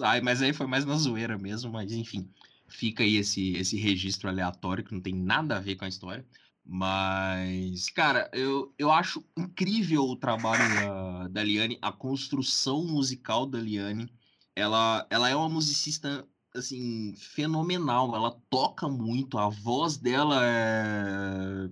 Ai, 0.00 0.20
mas 0.20 0.42
aí 0.42 0.52
foi 0.52 0.66
mais 0.66 0.84
na 0.84 0.96
zoeira 0.96 1.36
mesmo, 1.38 1.72
mas 1.72 1.92
enfim, 1.92 2.28
fica 2.68 3.02
aí 3.02 3.16
esse, 3.16 3.52
esse 3.52 3.76
registro 3.76 4.28
aleatório 4.28 4.84
que 4.84 4.94
não 4.94 5.00
tem 5.00 5.14
nada 5.14 5.56
a 5.56 5.60
ver 5.60 5.76
com 5.76 5.84
a 5.84 5.88
história. 5.88 6.26
Mas, 6.68 7.88
cara, 7.90 8.28
eu, 8.32 8.74
eu 8.76 8.90
acho 8.90 9.24
incrível 9.36 10.02
o 10.02 10.16
trabalho 10.16 10.68
da, 10.74 11.28
da 11.28 11.44
Liane, 11.44 11.78
a 11.80 11.92
construção 11.92 12.84
musical 12.84 13.46
da 13.46 13.58
Liane. 13.60 14.12
Ela, 14.54 15.06
ela 15.10 15.28
é 15.28 15.36
uma 15.36 15.48
musicista, 15.48 16.26
assim, 16.56 17.14
fenomenal. 17.16 18.14
Ela 18.14 18.36
toca 18.50 18.88
muito, 18.88 19.38
a 19.38 19.48
voz 19.48 19.96
dela 19.96 20.40
é... 20.42 21.68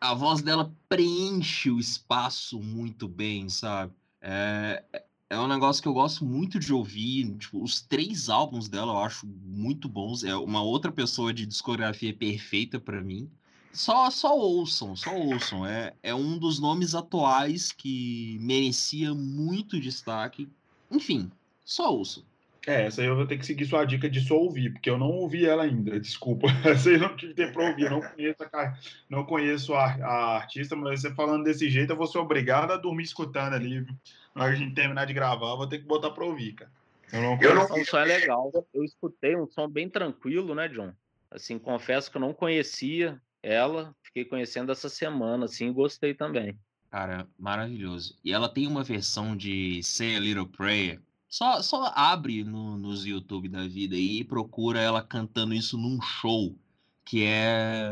A 0.00 0.14
voz 0.14 0.40
dela 0.42 0.72
preenche 0.88 1.70
o 1.70 1.80
espaço 1.80 2.60
muito 2.60 3.08
bem, 3.08 3.48
sabe? 3.48 3.92
É, 4.20 4.84
é 5.28 5.38
um 5.38 5.48
negócio 5.48 5.82
que 5.82 5.88
eu 5.88 5.92
gosto 5.92 6.24
muito 6.24 6.58
de 6.58 6.72
ouvir. 6.72 7.36
Tipo, 7.36 7.62
os 7.62 7.80
três 7.80 8.28
álbuns 8.28 8.68
dela 8.68 8.92
eu 8.92 8.98
acho 8.98 9.26
muito 9.26 9.88
bons. 9.88 10.22
É 10.22 10.36
uma 10.36 10.62
outra 10.62 10.92
pessoa 10.92 11.34
de 11.34 11.44
discografia 11.44 12.14
perfeita 12.14 12.78
pra 12.78 13.02
mim. 13.02 13.28
Só, 13.72 14.10
só 14.10 14.36
ouçam, 14.36 14.96
só 14.96 15.14
ouçam. 15.14 15.66
É, 15.66 15.94
é 16.02 16.14
um 16.14 16.38
dos 16.38 16.58
nomes 16.58 16.94
atuais 16.94 17.70
que 17.70 18.38
merecia 18.40 19.14
muito 19.14 19.80
destaque. 19.80 20.48
Enfim, 20.90 21.30
só 21.64 21.94
ouçam. 21.94 22.22
É, 22.68 22.84
essa 22.84 23.00
aí 23.00 23.06
eu 23.06 23.16
vou 23.16 23.26
ter 23.26 23.38
que 23.38 23.46
seguir 23.46 23.64
sua 23.64 23.82
dica 23.86 24.10
de 24.10 24.20
só 24.20 24.36
ouvir, 24.36 24.74
porque 24.74 24.90
eu 24.90 24.98
não 24.98 25.08
ouvi 25.08 25.46
ela 25.46 25.62
ainda, 25.62 25.98
desculpa. 25.98 26.48
Essa 26.62 26.90
aí 26.90 26.96
eu 26.96 27.00
não 27.00 27.16
tive 27.16 27.32
tempo 27.32 27.54
pra 27.54 27.70
ouvir, 27.70 27.84
eu 27.84 27.90
não 27.90 28.02
conheço, 28.02 28.42
a, 28.52 28.78
não 29.08 29.24
conheço 29.24 29.74
a, 29.74 29.84
a 29.86 30.36
artista, 30.36 30.76
mas 30.76 31.00
você 31.00 31.14
falando 31.14 31.44
desse 31.44 31.70
jeito, 31.70 31.94
eu 31.94 31.96
vou 31.96 32.06
ser 32.06 32.18
obrigado 32.18 32.70
a 32.72 32.76
dormir 32.76 33.04
escutando 33.04 33.54
ali. 33.54 33.86
Na 34.34 34.44
hora 34.44 34.52
que 34.54 34.60
a 34.60 34.64
gente 34.64 34.74
terminar 34.74 35.06
de 35.06 35.14
gravar, 35.14 35.52
eu 35.52 35.56
vou 35.56 35.66
ter 35.66 35.78
que 35.78 35.86
botar 35.86 36.10
pra 36.10 36.26
ouvir, 36.26 36.52
cara. 36.52 36.70
Eu 37.10 37.22
não 37.22 37.38
Eu 37.40 37.54
não- 37.54 37.64
o 37.64 37.84
som 37.86 37.98
é 38.00 38.04
legal. 38.04 38.52
Eu 38.74 38.84
escutei 38.84 39.34
um 39.34 39.46
som 39.46 39.66
bem 39.66 39.88
tranquilo, 39.88 40.54
né, 40.54 40.68
John? 40.68 40.92
Assim, 41.30 41.58
confesso 41.58 42.10
que 42.10 42.18
eu 42.18 42.20
não 42.20 42.34
conhecia 42.34 43.18
ela, 43.42 43.94
fiquei 44.02 44.26
conhecendo 44.26 44.70
essa 44.70 44.90
semana, 44.90 45.46
assim, 45.46 45.68
e 45.70 45.72
gostei 45.72 46.12
também. 46.12 46.54
Cara, 46.90 47.26
maravilhoso. 47.38 48.18
E 48.22 48.32
ela 48.32 48.48
tem 48.48 48.66
uma 48.66 48.82
versão 48.82 49.34
de 49.36 49.82
Say 49.82 50.16
a 50.16 50.20
Little 50.20 50.46
Prayer. 50.46 51.00
Só, 51.28 51.60
só 51.62 51.92
abre 51.94 52.42
no, 52.42 52.76
nos 52.78 53.04
YouTube 53.04 53.48
da 53.48 53.66
vida 53.66 53.94
aí 53.94 54.20
e 54.20 54.24
procura 54.24 54.80
ela 54.80 55.02
cantando 55.02 55.54
isso 55.54 55.76
num 55.76 56.00
show. 56.00 56.56
que 57.04 57.24
é 57.24 57.88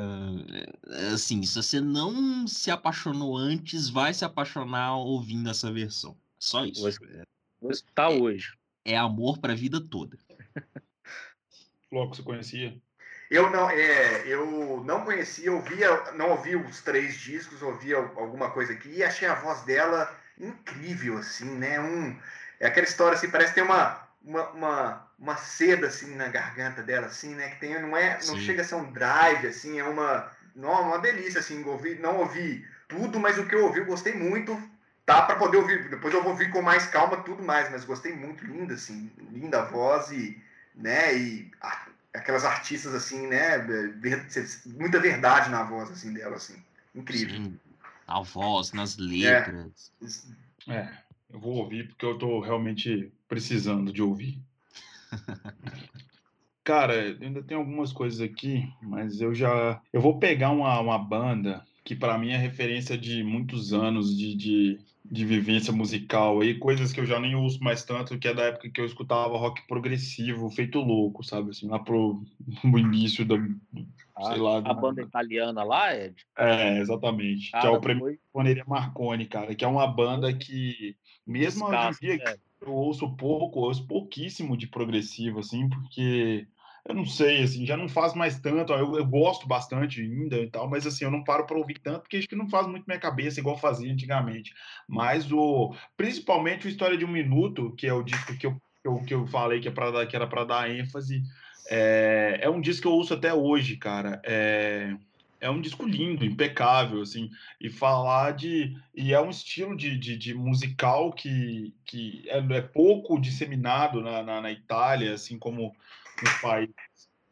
assim, 1.12 1.42
se 1.42 1.54
você 1.62 1.80
não 1.80 2.46
se 2.46 2.70
apaixonou 2.70 3.36
antes, 3.36 3.88
vai 3.88 4.12
se 4.14 4.24
apaixonar 4.24 4.96
ouvindo 4.96 5.48
essa 5.50 5.72
versão. 5.72 6.16
Só 6.38 6.64
isso. 6.64 6.82
Vou, 6.82 6.90
vou 7.60 7.70
escutar 7.70 8.12
É. 8.12 8.18
hoje. 8.20 8.54
É 8.84 8.96
amor 8.96 9.38
pra 9.38 9.54
vida 9.54 9.80
toda. 9.80 10.18
Floco, 11.90 12.14
você 12.14 12.22
conhecia? 12.22 12.80
Eu 13.30 13.50
não, 13.50 13.68
é, 13.68 14.26
eu 14.28 14.84
não 14.84 15.04
conhecia, 15.04 15.52
ouvia, 15.52 16.12
não 16.12 16.30
ouvi 16.30 16.54
os 16.54 16.80
três 16.82 17.18
discos, 17.18 17.60
ouvia 17.60 17.96
alguma 17.96 18.50
coisa 18.50 18.72
aqui 18.72 18.88
e 18.90 19.02
achei 19.02 19.26
a 19.26 19.34
voz 19.34 19.64
dela 19.64 20.14
incrível, 20.38 21.18
assim, 21.18 21.50
né? 21.56 21.80
Um, 21.80 22.16
é 22.60 22.66
aquela 22.66 22.86
história 22.86 23.16
assim, 23.16 23.30
parece 23.30 23.50
que 23.52 23.60
tem 23.60 23.64
uma, 23.64 24.00
uma, 24.22 24.48
uma, 24.50 25.10
uma 25.18 25.36
seda 25.36 25.86
assim 25.86 26.14
na 26.14 26.28
garganta 26.28 26.82
dela, 26.82 27.06
assim, 27.06 27.34
né? 27.34 27.50
Que 27.50 27.60
tem, 27.60 27.80
não 27.80 27.96
é, 27.96 28.14
não 28.14 28.20
Sim. 28.20 28.40
chega 28.40 28.62
a 28.62 28.64
ser 28.64 28.74
um 28.76 28.92
drive, 28.92 29.46
assim, 29.46 29.78
é 29.78 29.84
uma, 29.84 30.30
não, 30.54 30.88
uma 30.88 30.98
delícia, 30.98 31.40
assim, 31.40 31.64
ouvi, 31.64 31.96
não 31.96 32.18
ouvi 32.18 32.66
tudo, 32.88 33.18
mas 33.20 33.38
o 33.38 33.46
que 33.46 33.54
eu 33.54 33.64
ouvi 33.64 33.80
eu 33.80 33.86
gostei 33.86 34.14
muito. 34.14 34.56
Tá 35.04 35.22
para 35.22 35.36
poder 35.36 35.58
ouvir, 35.58 35.88
depois 35.88 36.12
eu 36.12 36.20
vou 36.20 36.32
ouvir 36.32 36.50
com 36.50 36.60
mais 36.60 36.86
calma 36.88 37.18
tudo 37.22 37.40
mais, 37.40 37.70
mas 37.70 37.84
gostei 37.84 38.12
muito, 38.12 38.44
linda 38.44 38.74
assim, 38.74 39.08
linda 39.30 39.62
a 39.62 39.64
voz 39.64 40.10
e, 40.10 40.42
né, 40.74 41.16
e 41.16 41.48
a- 41.60 41.86
aquelas 42.12 42.44
artistas 42.44 42.92
assim, 42.92 43.28
né, 43.28 43.58
ver- 43.58 44.26
muita 44.66 44.98
verdade 44.98 45.48
na 45.48 45.62
voz 45.62 45.92
assim 45.92 46.12
dela 46.12 46.34
assim. 46.34 46.60
Incrível. 46.92 47.36
Sim, 47.36 47.60
a 48.08 48.20
voz, 48.20 48.72
nas 48.72 48.96
letras. 48.96 49.92
É, 50.66 50.88
eu 51.30 51.40
vou 51.40 51.56
ouvir 51.56 51.88
porque 51.88 52.04
eu 52.04 52.18
tô 52.18 52.40
realmente 52.40 53.12
precisando 53.28 53.92
de 53.92 54.02
ouvir. 54.02 54.40
Cara, 56.64 57.16
ainda 57.20 57.42
tem 57.42 57.56
algumas 57.56 57.92
coisas 57.92 58.20
aqui, 58.20 58.68
mas 58.82 59.20
eu 59.20 59.32
já. 59.32 59.80
Eu 59.92 60.00
vou 60.00 60.18
pegar 60.18 60.50
uma, 60.50 60.80
uma 60.80 60.98
banda 60.98 61.64
que 61.84 61.94
para 61.94 62.18
mim 62.18 62.30
é 62.30 62.36
referência 62.36 62.98
de 62.98 63.22
muitos 63.22 63.72
anos 63.72 64.16
de, 64.16 64.34
de, 64.34 64.78
de 65.10 65.24
vivência 65.24 65.72
musical 65.72 66.40
aí, 66.40 66.58
coisas 66.58 66.92
que 66.92 67.00
eu 67.00 67.06
já 67.06 67.18
nem 67.20 67.34
ouço 67.34 67.62
mais 67.62 67.84
tanto, 67.84 68.18
que 68.18 68.28
é 68.28 68.34
da 68.34 68.44
época 68.44 68.70
que 68.70 68.80
eu 68.80 68.84
escutava 68.84 69.36
rock 69.36 69.66
progressivo, 69.66 70.50
feito 70.50 70.78
louco, 70.80 71.22
sabe? 71.22 71.50
Assim, 71.50 71.68
lá 71.68 71.78
pro, 71.78 72.22
início 72.78 73.24
da. 73.24 73.36
Sei 73.36 74.38
lá. 74.38 74.58
A 74.58 74.74
banda 74.74 75.02
italiana 75.02 75.62
lá, 75.62 75.94
Ed? 75.94 76.14
É, 76.38 76.78
exatamente. 76.78 77.50
que 77.50 77.56
é 77.56 77.60
Cara, 77.60 77.72
o 77.72 77.80
prêmio 77.80 78.18
foi 78.32 78.62
Marconi, 78.66 79.26
cara, 79.26 79.54
que 79.54 79.64
é 79.64 79.68
uma 79.68 79.86
banda 79.86 80.32
que, 80.32 80.96
mesmo 81.26 81.66
hoje 81.66 81.98
em 82.02 82.06
dia, 82.06 82.16
né? 82.24 82.36
eu 82.60 82.72
ouço 82.72 83.14
pouco, 83.16 83.60
eu 83.60 83.64
ouço 83.64 83.86
pouquíssimo 83.86 84.56
de 84.56 84.66
progressivo, 84.66 85.40
assim, 85.40 85.68
porque 85.68 86.46
eu 86.88 86.94
não 86.94 87.04
sei, 87.04 87.42
assim, 87.42 87.66
já 87.66 87.76
não 87.76 87.88
faz 87.88 88.14
mais 88.14 88.38
tanto. 88.38 88.72
Eu, 88.72 88.96
eu 88.96 89.04
gosto 89.04 89.46
bastante 89.46 90.00
ainda 90.00 90.36
e 90.36 90.48
tal, 90.48 90.68
mas 90.68 90.86
assim, 90.86 91.04
eu 91.04 91.10
não 91.10 91.24
paro 91.24 91.44
para 91.44 91.58
ouvir 91.58 91.78
tanto, 91.78 92.02
porque 92.02 92.16
acho 92.16 92.28
que 92.28 92.36
não 92.36 92.48
faz 92.48 92.66
muito 92.66 92.84
minha 92.86 92.98
cabeça 92.98 93.40
igual 93.40 93.58
fazia 93.58 93.92
antigamente. 93.92 94.54
Mas 94.88 95.30
o, 95.32 95.74
principalmente 95.96 96.66
o 96.66 96.68
História 96.68 96.96
de 96.96 97.04
um 97.04 97.08
Minuto, 97.08 97.74
que 97.76 97.86
é 97.86 97.92
o 97.92 98.02
disco 98.02 98.36
que 98.36 98.46
eu, 98.46 98.52
que 98.82 98.88
eu, 98.88 98.98
que 99.00 99.14
eu 99.14 99.26
falei 99.26 99.60
que, 99.60 99.68
é 99.68 99.70
pra 99.70 99.90
dar, 99.90 100.06
que 100.06 100.14
era 100.14 100.26
para 100.26 100.44
dar 100.44 100.70
ênfase, 100.70 101.22
é, 101.68 102.38
é 102.42 102.50
um 102.50 102.60
disco 102.60 102.82
que 102.82 102.88
eu 102.88 102.92
ouço 102.92 103.14
até 103.14 103.34
hoje, 103.34 103.76
cara. 103.76 104.20
É, 104.24 104.94
é 105.40 105.50
um 105.50 105.60
disco 105.60 105.84
lindo, 105.84 106.24
impecável, 106.24 107.02
assim, 107.02 107.30
e 107.60 107.68
falar 107.68 108.32
de. 108.32 108.76
E 108.94 109.12
é 109.12 109.20
um 109.20 109.30
estilo 109.30 109.76
de, 109.76 109.98
de, 109.98 110.16
de 110.16 110.34
musical 110.34 111.12
que, 111.12 111.74
que 111.84 112.24
é, 112.28 112.38
é 112.38 112.60
pouco 112.60 113.20
disseminado 113.20 114.00
na, 114.00 114.22
na, 114.22 114.40
na 114.40 114.52
Itália, 114.52 115.14
assim 115.14 115.38
como 115.38 115.74
nos 116.22 116.34
países, 116.40 116.74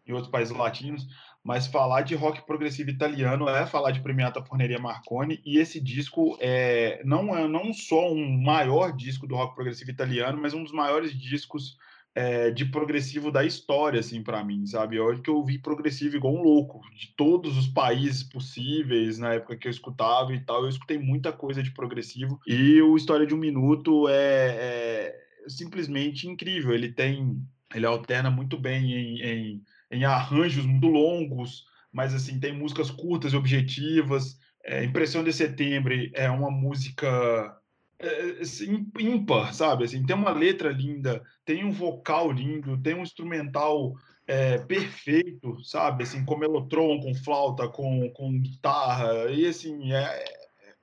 em 0.06 0.12
outros 0.12 0.31
países 0.31 0.56
latinos, 0.56 1.06
mas 1.43 1.66
falar 1.66 2.02
de 2.02 2.15
rock 2.15 2.44
progressivo 2.47 2.90
italiano 2.90 3.48
é 3.48 3.66
falar 3.66 3.90
de 3.90 4.01
Premiata 4.01 4.43
Forneria 4.43 4.78
Marconi, 4.78 5.40
e 5.44 5.59
esse 5.59 5.81
disco 5.81 6.36
é 6.40 7.02
não 7.05 7.36
é 7.36 7.47
não 7.47 7.73
só 7.73 8.11
um 8.12 8.43
maior 8.43 8.93
disco 8.93 9.27
do 9.27 9.36
rock 9.36 9.55
progressivo 9.55 9.90
italiano, 9.90 10.40
mas 10.40 10.55
um 10.55 10.62
dos 10.62 10.73
maiores 10.73 11.12
discos 11.12 11.77
é, 12.15 12.51
de 12.51 12.65
progressivo 12.65 13.31
da 13.31 13.44
história, 13.44 13.98
assim, 13.98 14.23
para 14.23 14.44
mim, 14.44 14.65
sabe? 14.66 15.01
Olha 15.01 15.20
que 15.20 15.28
eu 15.28 15.36
ouvi 15.36 15.59
progressivo 15.59 16.16
igual 16.16 16.35
um 16.35 16.43
louco, 16.43 16.81
de 16.97 17.12
todos 17.16 17.59
os 17.59 17.66
países 17.66 18.23
possíveis, 18.23 19.19
na 19.19 19.35
época 19.35 19.56
que 19.56 19.66
eu 19.66 19.70
escutava 19.70 20.32
e 20.32 20.40
tal, 20.40 20.62
eu 20.62 20.69
escutei 20.69 20.97
muita 20.97 21.32
coisa 21.32 21.62
de 21.62 21.73
progressivo, 21.73 22.40
e 22.47 22.81
o 22.81 22.97
História 22.97 23.27
de 23.27 23.35
um 23.35 23.39
Minuto 23.39 24.09
é, 24.09 24.15
é 24.15 25.16
simplesmente 25.48 26.28
incrível, 26.28 26.73
ele 26.73 26.93
tem, 26.93 27.36
ele 27.74 27.86
alterna 27.86 28.30
muito 28.30 28.59
bem 28.59 28.92
em, 28.92 29.22
em, 29.22 29.62
em 29.90 30.05
arranjos 30.05 30.64
muito 30.64 30.86
longos, 30.86 31.66
mas, 31.92 32.14
assim, 32.14 32.40
tem 32.40 32.52
músicas 32.52 32.90
curtas 32.90 33.32
e 33.32 33.36
objetivas, 33.36 34.38
é, 34.64 34.82
Impressão 34.82 35.22
de 35.22 35.32
Setembro 35.32 35.92
é 36.14 36.30
uma 36.30 36.51
música 36.51 37.56
é, 37.98 38.40
assim, 38.40 38.90
ímpar, 38.98 39.55
sabe? 39.55 39.84
Assim, 39.84 40.05
tem 40.05 40.16
uma 40.16 40.32
letra 40.32 40.70
linda, 40.70 41.22
tem 41.44 41.64
um 41.64 41.70
vocal 41.70 42.32
lindo, 42.32 42.80
tem 42.80 42.94
um 42.94 43.02
instrumental 43.02 43.94
é, 44.26 44.59
perfeito, 44.59 45.62
sabe? 45.62 46.05
Assim, 46.05 46.24
com 46.24 46.36
melotron, 46.36 46.98
com 47.01 47.14
flauta, 47.14 47.68
com, 47.68 48.10
com 48.10 48.40
guitarra, 48.40 49.30
e 49.30 49.46
assim, 49.46 49.92
é, 49.92 50.24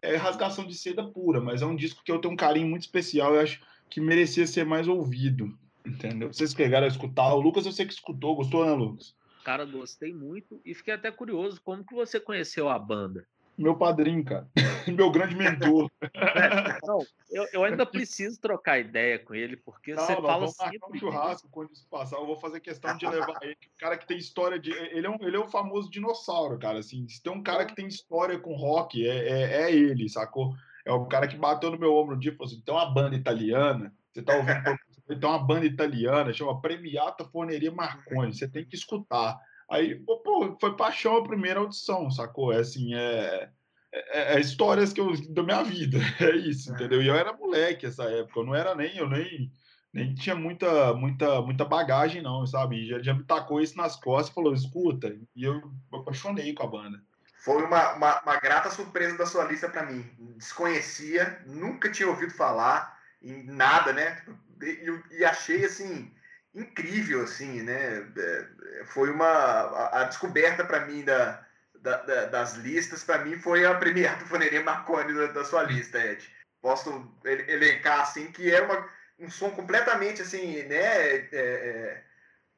é 0.02 0.16
rasgação 0.16 0.66
de 0.66 0.76
seda 0.76 1.04
pura, 1.04 1.42
mas 1.42 1.62
é 1.62 1.66
um 1.66 1.76
disco 1.76 2.04
que 2.04 2.12
eu 2.12 2.20
tenho 2.20 2.34
um 2.34 2.38
carinho 2.38 2.68
muito 2.68 2.84
especial, 2.84 3.34
eu 3.34 3.42
acho 3.42 3.62
que 3.90 4.00
merecia 4.00 4.48
ser 4.48 4.66
mais 4.66 4.88
ouvido, 4.88 5.58
entendeu? 5.86 6.32
Vocês 6.32 6.54
pegaram 6.54 6.86
a 6.86 6.90
escutar, 6.90 7.34
o 7.34 7.40
Lucas 7.40 7.66
eu 7.66 7.72
sei 7.72 7.86
que 7.86 7.94
escutou, 7.94 8.36
gostou, 8.36 8.66
né, 8.66 8.74
Lucas? 8.74 9.16
Cara, 9.44 9.66
gostei 9.66 10.14
muito 10.14 10.62
e 10.64 10.74
fiquei 10.74 10.94
até 10.94 11.12
curioso 11.12 11.62
como 11.64 11.84
que 11.84 11.96
você 11.96 12.20
conheceu 12.20 12.70
a 12.70 12.78
banda. 12.78 13.26
Meu 13.58 13.76
padrinho, 13.76 14.24
cara, 14.24 14.48
meu 14.88 15.12
grande 15.12 15.36
mentor. 15.36 15.90
Não, 16.84 17.00
eu, 17.30 17.48
eu 17.54 17.64
ainda 17.64 17.86
preciso 17.86 18.40
trocar 18.40 18.80
ideia 18.80 19.20
com 19.20 19.36
ele, 19.36 19.58
porque 19.58 19.94
Não, 19.94 20.04
você 20.04 20.14
nós 20.14 20.26
fala 20.26 20.48
sempre 20.48 20.80
um 20.92 21.00
churrasco 21.00 21.50
quando 21.52 21.72
isso 21.72 21.86
passar. 21.90 22.18
Eu 22.18 22.26
vou 22.26 22.38
fazer 22.38 22.60
questão 22.60 22.96
de 22.98 23.06
levar 23.06 23.38
ele. 23.42 23.54
O 23.54 23.80
cara 23.80 23.98
que 23.98 24.08
tem 24.08 24.18
história 24.18 24.58
de. 24.58 24.72
Ele 24.72 25.06
é 25.06 25.10
um, 25.10 25.18
ele 25.22 25.36
é 25.36 25.40
um 25.40 25.50
famoso 25.50 25.92
dinossauro, 25.92 26.58
cara. 26.58 26.80
Assim, 26.80 27.08
se 27.08 27.22
tem 27.22 27.32
um 27.32 27.44
cara 27.44 27.66
que 27.66 27.76
tem 27.76 27.88
história 27.88 28.40
com 28.40 28.56
rock, 28.56 29.06
é, 29.06 29.30
é, 29.30 29.64
é 29.64 29.72
ele, 29.72 30.10
sacou? 30.10 30.56
É 30.86 30.92
o 30.92 31.06
cara 31.06 31.28
que 31.28 31.38
bateu 31.38 31.70
no 31.70 31.78
meu 31.78 31.94
ombro 31.94 32.16
um 32.16 32.20
dia 32.20 32.32
e 32.32 32.36
falou 32.36 32.52
assim: 32.52 32.62
tem 32.62 32.74
uma 32.74 32.92
banda 32.92 33.16
italiana. 33.16 33.94
Você 34.12 34.24
tá 34.24 34.36
ouvindo? 34.36 34.78
Tem 35.08 35.18
uma 35.30 35.40
banda 35.40 35.66
italiana, 35.66 36.34
chama 36.34 36.62
Premiata 36.62 37.26
Forneria 37.26 37.72
Marconi. 37.72 38.34
Você 38.34 38.48
tem 38.48 38.66
que 38.66 38.76
escutar. 38.76 39.38
Aí, 39.70 39.96
pô, 39.96 40.18
pô, 40.20 40.58
foi 40.60 40.76
paixão 40.76 41.18
a 41.18 41.24
primeira 41.24 41.60
audição, 41.60 42.10
sacou? 42.12 42.52
É 42.52 42.58
assim, 42.58 42.94
é. 42.94 43.50
É, 43.94 44.36
é 44.36 44.40
histórias 44.40 44.94
que 44.94 45.02
eu, 45.02 45.12
da 45.34 45.44
minha 45.44 45.64
vida, 45.64 45.98
é 46.22 46.36
isso, 46.38 46.72
entendeu? 46.72 47.02
E 47.02 47.08
eu 47.08 47.16
era 47.16 47.34
moleque 47.34 47.86
essa 47.86 48.04
época, 48.06 48.40
eu 48.40 48.46
não 48.46 48.56
era 48.56 48.74
nem, 48.74 48.96
eu 48.96 49.10
nem, 49.10 49.52
nem 49.94 50.14
tinha 50.14 50.34
muita, 50.34 50.94
muita, 50.94 51.42
muita 51.42 51.66
bagagem, 51.66 52.22
não, 52.22 52.46
sabe? 52.48 52.86
Já, 52.88 53.02
já 53.02 53.14
me 53.14 53.24
tacou 53.26 53.60
isso 53.60 53.76
nas 53.76 53.98
costas 53.98 54.32
e 54.32 54.34
falou: 54.34 54.54
escuta, 54.54 55.14
e 55.36 55.44
eu 55.44 55.56
me 55.56 56.00
apaixonei 56.00 56.54
com 56.54 56.64
a 56.64 56.68
banda. 56.68 57.04
Foi 57.40 57.64
uma, 57.64 57.94
uma, 57.94 58.22
uma 58.22 58.40
grata 58.40 58.70
surpresa 58.70 59.18
da 59.18 59.26
sua 59.26 59.46
lista 59.46 59.68
para 59.68 59.86
mim. 59.86 60.06
Desconhecia, 60.38 61.42
nunca 61.46 61.92
tinha 61.92 62.08
ouvido 62.08 62.32
falar 62.32 62.98
em 63.22 63.44
nada, 63.44 63.92
né? 63.92 64.24
E, 64.62 65.18
e 65.20 65.26
achei 65.26 65.66
assim 65.66 66.12
incrível, 66.54 67.24
assim, 67.24 67.62
né? 67.62 68.08
É, 68.18 68.86
Foi 68.86 69.10
uma 69.10 69.26
a, 69.26 70.02
a 70.02 70.04
descoberta 70.06 70.66
para 70.66 70.86
mim 70.86 71.04
da, 71.04 71.46
da, 71.76 71.98
da, 71.98 72.26
das 72.26 72.56
listas. 72.56 73.04
Para 73.04 73.24
mim 73.24 73.38
foi 73.38 73.66
a 73.66 73.76
primeira 73.76 74.16
do 74.16 74.26
Foneria 74.26 74.64
Marconi 74.64 75.14
da, 75.14 75.28
da, 75.28 75.46
sua 75.46 75.64
lista, 75.64 75.98
Ed. 76.00 76.30
Posso 76.62 77.12
elencar 77.24 78.02
assim 78.02 78.32
que 78.32 78.54
é 78.54 78.62
uma, 78.62 78.88
um 79.20 79.30
som 79.30 79.50
completamente 79.52 80.22
assim, 80.22 80.64
né? 80.64 80.78
É, 80.78 81.30
é, 81.32 82.04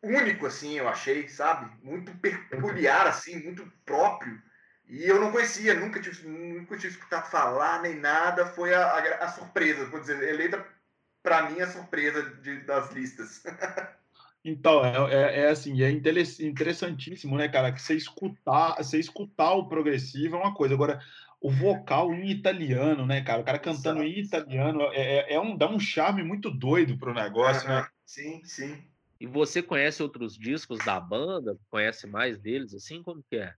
único, 0.03 0.45
assim, 0.45 0.77
eu 0.77 0.88
achei, 0.89 1.30
sabe? 1.30 1.71
Muito 1.81 2.11
peculiar, 2.17 3.07
assim, 3.07 3.41
muito 3.41 3.65
próprio. 3.85 4.41
E 4.88 5.05
eu 5.07 5.19
não 5.19 5.31
conhecia, 5.31 5.73
nunca 5.73 6.01
tinha, 6.01 6.13
nunca 6.30 6.77
tinha 6.77 6.91
escutado 6.91 7.30
falar 7.30 7.81
nem 7.81 7.95
nada. 7.95 8.45
Foi 8.47 8.73
a, 8.73 8.85
a, 8.85 9.25
a 9.25 9.27
surpresa, 9.30 9.85
vou 9.85 10.01
dizer, 10.01 10.21
eleita 10.21 10.63
para 11.24 11.50
mim 11.50 11.62
a 11.62 11.68
surpresa 11.68 12.22
de, 12.41 12.62
das 12.62 12.91
listas. 12.91 13.41
Então, 14.45 14.84
é, 14.84 15.14
é, 15.14 15.40
é, 15.44 15.50
assim, 15.52 15.82
é 15.82 15.90
interessantíssimo, 15.90 17.38
né, 17.38 17.48
cara? 17.48 17.72
Que 17.72 17.82
você 17.82 17.95
escutar, 17.95 18.76
você 18.76 19.00
escutar 19.00 19.54
o 19.54 19.70
progressivo 19.70 20.36
é 20.36 20.40
uma 20.40 20.54
coisa. 20.54 20.74
Agora, 20.74 21.00
o 21.40 21.50
vocal 21.50 22.14
em 22.14 22.30
italiano, 22.30 23.06
né, 23.06 23.22
cara? 23.22 23.41
O 23.41 23.45
cara 23.45 23.58
cantando 23.58 24.04
Exato. 24.04 24.20
em 24.20 24.22
italiano 24.22 24.82
é, 24.91 25.34
é, 25.34 25.40
um, 25.40 25.56
dá 25.56 25.70
um 25.70 25.80
charme 25.80 26.24
muito 26.24 26.52
doido 26.52 26.98
pro 26.98 27.14
negócio, 27.14 27.70
né? 27.70 27.88
Sim, 28.06 28.44
sim. 28.44 28.84
E 29.18 29.26
você 29.26 29.64
conhece 29.64 30.04
outros 30.04 30.38
discos 30.38 30.80
da 30.84 31.00
banda? 31.00 31.58
Conhece 31.70 32.06
mais 32.06 32.38
deles, 32.38 32.74
assim? 32.74 33.02
Como 33.02 33.24
que 33.30 33.38
é? 33.38 33.54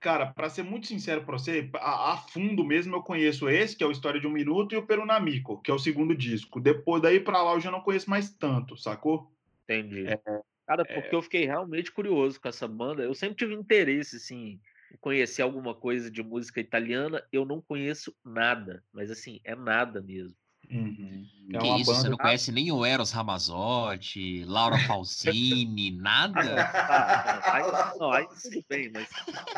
Cara, 0.00 0.26
para 0.26 0.50
ser 0.50 0.62
muito 0.62 0.86
sincero 0.86 1.24
para 1.24 1.38
você, 1.38 1.70
a, 1.76 2.12
a, 2.12 2.16
fundo 2.16 2.64
mesmo 2.64 2.94
eu 2.94 3.02
conheço 3.02 3.48
esse, 3.48 3.76
que 3.76 3.82
é 3.82 3.86
o 3.86 3.90
História 3.90 4.20
de 4.20 4.26
um 4.26 4.30
Minuto, 4.30 4.74
e 4.74 4.78
o 4.78 4.86
Perunamico, 4.86 5.60
que 5.62 5.70
é 5.70 5.74
o 5.74 5.78
segundo 5.78 6.14
disco. 6.14 6.60
Depois 6.60 7.02
daí 7.02 7.18
para 7.18 7.42
lá 7.42 7.54
eu 7.54 7.60
já 7.60 7.70
não 7.70 7.80
conheço 7.80 8.08
mais 8.08 8.30
tanto, 8.30 8.76
sacou? 8.76 9.32
Entendi. 9.64 10.06
É, 10.06 10.20
Cara, 10.66 10.84
porque 10.84 11.14
eu 11.14 11.22
fiquei 11.22 11.46
realmente 11.46 11.92
curioso 11.92 12.40
com 12.40 12.48
essa 12.48 12.66
banda. 12.66 13.04
Eu 13.04 13.14
sempre 13.14 13.36
tive 13.36 13.54
interesse, 13.54 14.16
assim, 14.16 14.60
em 14.92 14.96
conhecer 15.00 15.42
alguma 15.42 15.74
coisa 15.74 16.10
de 16.10 16.22
música 16.22 16.60
italiana. 16.60 17.22
Eu 17.30 17.44
não 17.44 17.60
conheço 17.60 18.14
nada, 18.24 18.82
mas 18.92 19.10
assim, 19.10 19.40
é 19.44 19.54
nada 19.54 20.02
mesmo. 20.02 20.36
Uhum. 20.70 21.26
É 21.54 21.58
que 21.58 21.66
uma 21.66 21.76
isso, 21.78 21.84
você 21.92 21.98
banda. 21.98 22.10
não 22.10 22.18
conhece 22.18 22.50
nem 22.52 22.72
o 22.72 22.84
Eros 22.84 23.12
Ramazzotti, 23.12 24.44
Laura 24.44 24.78
Falsini, 24.80 25.92
nada? 25.92 26.40
Aí, 27.46 27.62
não, 27.98 28.10
aí 28.12 28.26
tudo 28.42 28.64
bem, 28.68 28.90
mas. 28.92 29.08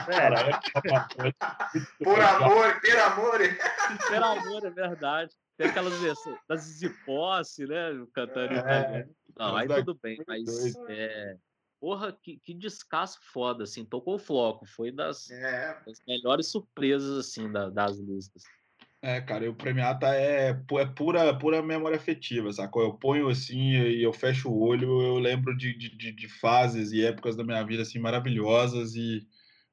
Pera, 0.04 0.60
Por 2.04 2.20
amor, 2.20 2.80
per 2.80 2.98
amor. 3.00 3.38
pelo 4.08 4.24
amor, 4.24 4.64
é 4.66 4.70
verdade. 4.70 5.32
Tem 5.56 5.68
aquelas 5.68 5.98
versões 5.98 6.38
das 6.48 6.60
Zizi 6.62 6.90
Posse, 7.04 7.66
né? 7.66 7.90
Cantando 8.14 8.54
É. 8.54 9.08
Não, 9.36 9.56
aí 9.56 9.66
tudo 9.68 9.98
bem, 10.02 10.22
mas. 10.26 10.74
É... 10.88 11.36
Porra, 11.80 12.12
que, 12.22 12.38
que 12.40 12.52
descasso 12.52 13.18
foda, 13.32 13.62
assim. 13.64 13.84
Tocou 13.84 14.16
o 14.16 14.18
floco. 14.18 14.66
Foi 14.66 14.90
das, 14.90 15.30
É, 15.30 15.80
das 15.86 16.00
melhores 16.06 16.48
surpresas, 16.50 17.16
assim, 17.18 17.50
da- 17.50 17.70
das 17.70 17.96
listas. 17.98 18.42
É, 19.00 19.20
cara, 19.20 19.48
o 19.48 19.54
Premiata 19.54 20.08
é, 20.08 20.52
pu- 20.52 20.78
é 20.80 20.84
pura, 20.86 21.38
pura 21.38 21.62
memória 21.62 21.96
afetiva, 21.96 22.52
sacou? 22.52 22.82
Eu 22.82 22.94
ponho 22.98 23.28
assim 23.28 23.70
e 23.70 24.02
eu 24.02 24.12
fecho 24.12 24.50
o 24.50 24.60
olho, 24.60 25.00
eu 25.00 25.18
lembro 25.18 25.56
de, 25.56 25.72
de, 25.76 26.12
de- 26.12 26.28
fases 26.28 26.90
e 26.92 27.04
épocas 27.04 27.36
da 27.36 27.44
minha 27.44 27.62
vida 27.64 27.82
assim 27.82 28.00
maravilhosas 28.00 28.96
e, 28.96 29.24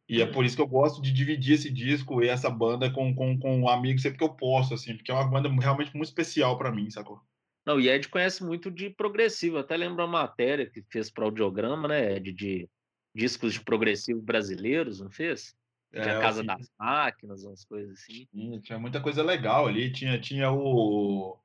e 0.10 0.22
é 0.22 0.28
por 0.28 0.46
isso 0.46 0.56
que 0.56 0.62
eu 0.64 0.68
gosto 0.68 1.02
de 1.02 1.14
dividir 1.14 1.56
esse 1.56 1.72
disco 1.72 2.24
e 2.24 2.30
essa 2.30 2.50
banda 2.52 2.92
com, 2.92 3.16
com, 3.16 3.40
com 3.40 3.60
um 3.62 3.70
amigo 3.70 4.00
sempre 4.00 4.20
que 4.20 4.24
eu 4.26 4.36
posso, 4.36 4.74
assim, 4.76 4.96
porque 4.98 5.12
é 5.12 5.16
uma 5.16 5.30
banda 5.30 5.50
realmente 5.50 5.96
muito 5.96 6.10
especial 6.10 6.58
pra 6.58 6.72
mim, 6.72 6.90
sacou? 6.92 7.22
Não, 7.66 7.80
e 7.80 7.90
Ed 7.90 8.10
conhece 8.10 8.44
muito 8.44 8.70
de 8.72 8.90
progressivo. 8.90 9.58
Até 9.58 9.76
lembro 9.76 10.04
a 10.04 10.08
matéria 10.08 10.70
que 10.70 10.84
fez 10.92 11.12
para 11.12 11.24
o 11.24 11.28
audiograma, 11.28 11.88
né, 11.88 12.16
Ed, 12.18 12.32
de 12.34 12.70
discos 13.14 13.54
de 13.54 13.64
progressivo 13.64 14.22
brasileiros, 14.22 15.00
não 15.00 15.10
fez? 15.12 15.56
Tinha 15.92 16.16
É, 16.16 16.20
Casa 16.20 16.40
assim, 16.40 16.48
das 16.48 16.70
Máquinas, 16.78 17.44
umas 17.44 17.64
coisas 17.66 17.94
assim. 17.94 18.28
tinha, 18.32 18.60
tinha 18.60 18.80
muita 18.80 19.02
coisa 19.02 19.24
legal 19.24 19.68
ali, 19.68 19.92
tinha, 19.92 20.20
tinha 20.20 20.52
o, 20.52 21.38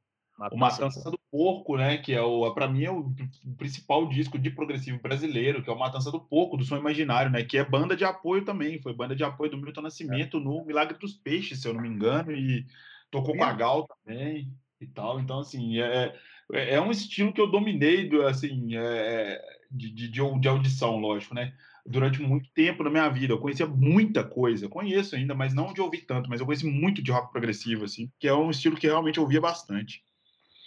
o 0.50 0.56
Matança 0.56 1.10
do 1.10 1.18
Porco, 1.30 1.76
né? 1.76 1.98
Que 1.98 2.12
é 2.14 2.22
o, 2.22 2.52
para 2.54 2.68
mim 2.68 2.84
é 2.84 2.90
o 2.90 3.12
principal 3.56 4.08
disco 4.08 4.38
de 4.38 4.50
progressivo 4.50 5.00
brasileiro, 5.00 5.62
que 5.62 5.70
é 5.70 5.72
o 5.72 5.78
Matança 5.78 6.10
do 6.10 6.20
Porco, 6.20 6.56
do 6.56 6.64
Som 6.64 6.76
Imaginário, 6.78 7.30
né? 7.30 7.44
Que 7.44 7.58
é 7.58 7.64
banda 7.64 7.96
de 7.96 8.04
apoio 8.04 8.44
também, 8.44 8.80
foi 8.80 8.94
banda 8.94 9.14
de 9.14 9.22
apoio 9.24 9.50
do 9.50 9.58
Milton 9.58 9.82
Nascimento 9.82 10.40
no 10.40 10.64
Milagre 10.64 10.98
dos 10.98 11.14
Peixes, 11.14 11.60
se 11.60 11.68
eu 11.68 11.74
não 11.74 11.80
me 11.82 11.88
engano, 11.88 12.32
e 12.32 12.66
tocou 13.10 13.36
com 13.36 13.44
a 13.44 13.52
Gal 13.52 13.86
também 13.86 14.52
e 14.80 14.86
tal. 14.86 15.20
Então, 15.20 15.40
assim, 15.40 15.78
é, 15.80 16.14
é 16.52 16.74
é 16.74 16.80
um 16.80 16.90
estilo 16.90 17.32
que 17.32 17.40
eu 17.40 17.50
dominei, 17.50 18.08
do, 18.08 18.26
assim, 18.26 18.76
é, 18.76 19.40
de, 19.70 19.90
de, 19.90 20.08
de 20.08 20.48
audição, 20.48 20.98
lógico, 20.98 21.34
né? 21.34 21.54
Durante 21.86 22.20
muito 22.20 22.50
tempo 22.52 22.82
na 22.82 22.90
minha 22.90 23.08
vida, 23.08 23.32
eu 23.32 23.38
conhecia 23.38 23.66
muita 23.66 24.22
coisa, 24.22 24.68
conheço 24.68 25.16
ainda, 25.16 25.34
mas 25.34 25.54
não 25.54 25.72
de 25.72 25.80
ouvir 25.80 26.02
tanto, 26.02 26.28
mas 26.28 26.40
eu 26.40 26.46
conheci 26.46 26.66
muito 26.66 27.02
de 27.02 27.10
rock 27.10 27.32
progressivo, 27.32 27.84
assim, 27.84 28.10
que 28.18 28.28
é 28.28 28.34
um 28.34 28.50
estilo 28.50 28.76
que 28.76 28.86
realmente 28.86 29.16
eu 29.16 29.22
ouvia 29.22 29.40
bastante. 29.40 30.04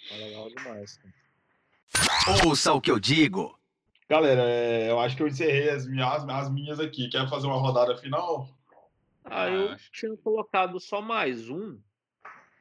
Tá 0.08 0.16
legal 0.16 0.48
demais. 0.48 0.98
cara. 0.98 1.14
Ouça 2.46 2.72
o 2.72 2.80
que 2.80 2.90
eu 2.90 2.98
digo. 2.98 3.58
Galera, 4.08 4.42
é, 4.44 4.90
eu 4.90 5.00
acho 5.00 5.16
que 5.16 5.22
eu 5.22 5.28
encerrei 5.28 5.70
as 5.70 5.86
minhas, 5.86 6.28
as 6.28 6.50
minhas 6.50 6.78
aqui. 6.78 7.08
Quer 7.08 7.28
fazer 7.28 7.46
uma 7.46 7.58
rodada 7.58 7.96
final? 7.96 8.48
Ah, 9.24 9.48
eu 9.48 9.70
Acho. 9.70 9.90
tinha 9.90 10.16
colocado 10.18 10.78
só 10.78 11.00
mais 11.00 11.48
um. 11.48 11.80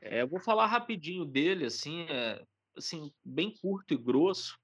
É, 0.02 0.22
eu 0.22 0.28
vou 0.28 0.40
falar 0.40 0.68
rapidinho 0.68 1.26
dele, 1.26 1.66
assim, 1.66 2.06
é, 2.10 2.42
assim, 2.78 3.12
bem 3.24 3.52
curto 3.52 3.94
e 3.94 3.98
grosso. 3.98 4.58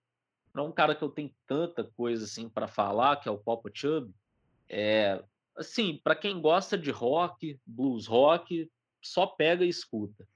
Não 0.54 0.66
é 0.66 0.68
um 0.68 0.72
cara 0.72 0.96
que 0.96 1.04
eu 1.04 1.10
tenho 1.10 1.32
tanta 1.46 1.84
coisa 1.84 2.26
assim 2.26 2.50
para 2.50 2.68
falar, 2.68 3.18
que 3.18 3.30
é 3.30 3.32
o 3.32 3.38
Papa 3.38 3.70
Chub. 3.74 4.12
É, 4.68 5.24
assim, 5.56 6.00
para 6.04 6.16
quem 6.16 6.42
gosta 6.42 6.78
de 6.78 6.92
rock, 6.92 7.60
blues 7.66 8.08
rock, 8.08 8.70
só 9.02 9.28
pega 9.28 9.64
e 9.66 9.70
escuta. 9.70 10.28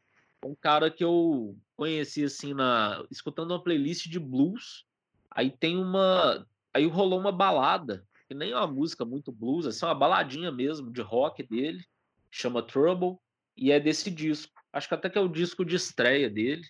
É 0.42 0.46
um 0.46 0.56
cara 0.56 0.92
que 0.92 1.04
eu 1.04 1.58
conheci 1.76 2.24
assim 2.24 2.54
na 2.54 3.06
escutando 3.10 3.52
uma 3.52 3.64
playlist 3.64 4.08
de 4.08 4.20
blues. 4.20 4.86
Aí 5.32 5.50
tem 5.50 5.78
uma, 5.78 6.46
aí 6.74 6.86
rolou 6.86 7.20
uma 7.20 7.32
balada 7.32 8.06
que 8.28 8.34
nem 8.34 8.52
é 8.52 8.58
uma 8.58 8.68
música 8.68 9.06
muito 9.06 9.32
blues, 9.32 9.66
assim, 9.66 9.86
é 9.86 9.88
uma 9.88 9.96
baladinha 9.96 10.52
mesmo 10.52 10.92
de 10.92 11.02
rock 11.02 11.44
dele, 11.44 11.86
chama 12.32 12.64
Trouble, 12.64 13.18
e 13.56 13.72
é 13.72 13.80
desse 13.80 14.10
disco. 14.10 14.52
Acho 14.72 14.88
que 14.88 14.96
até 14.96 15.10
que 15.10 15.18
é 15.18 15.22
o 15.22 15.28
disco 15.28 15.64
de 15.64 15.76
estreia 15.76 16.30
dele. 16.30 16.64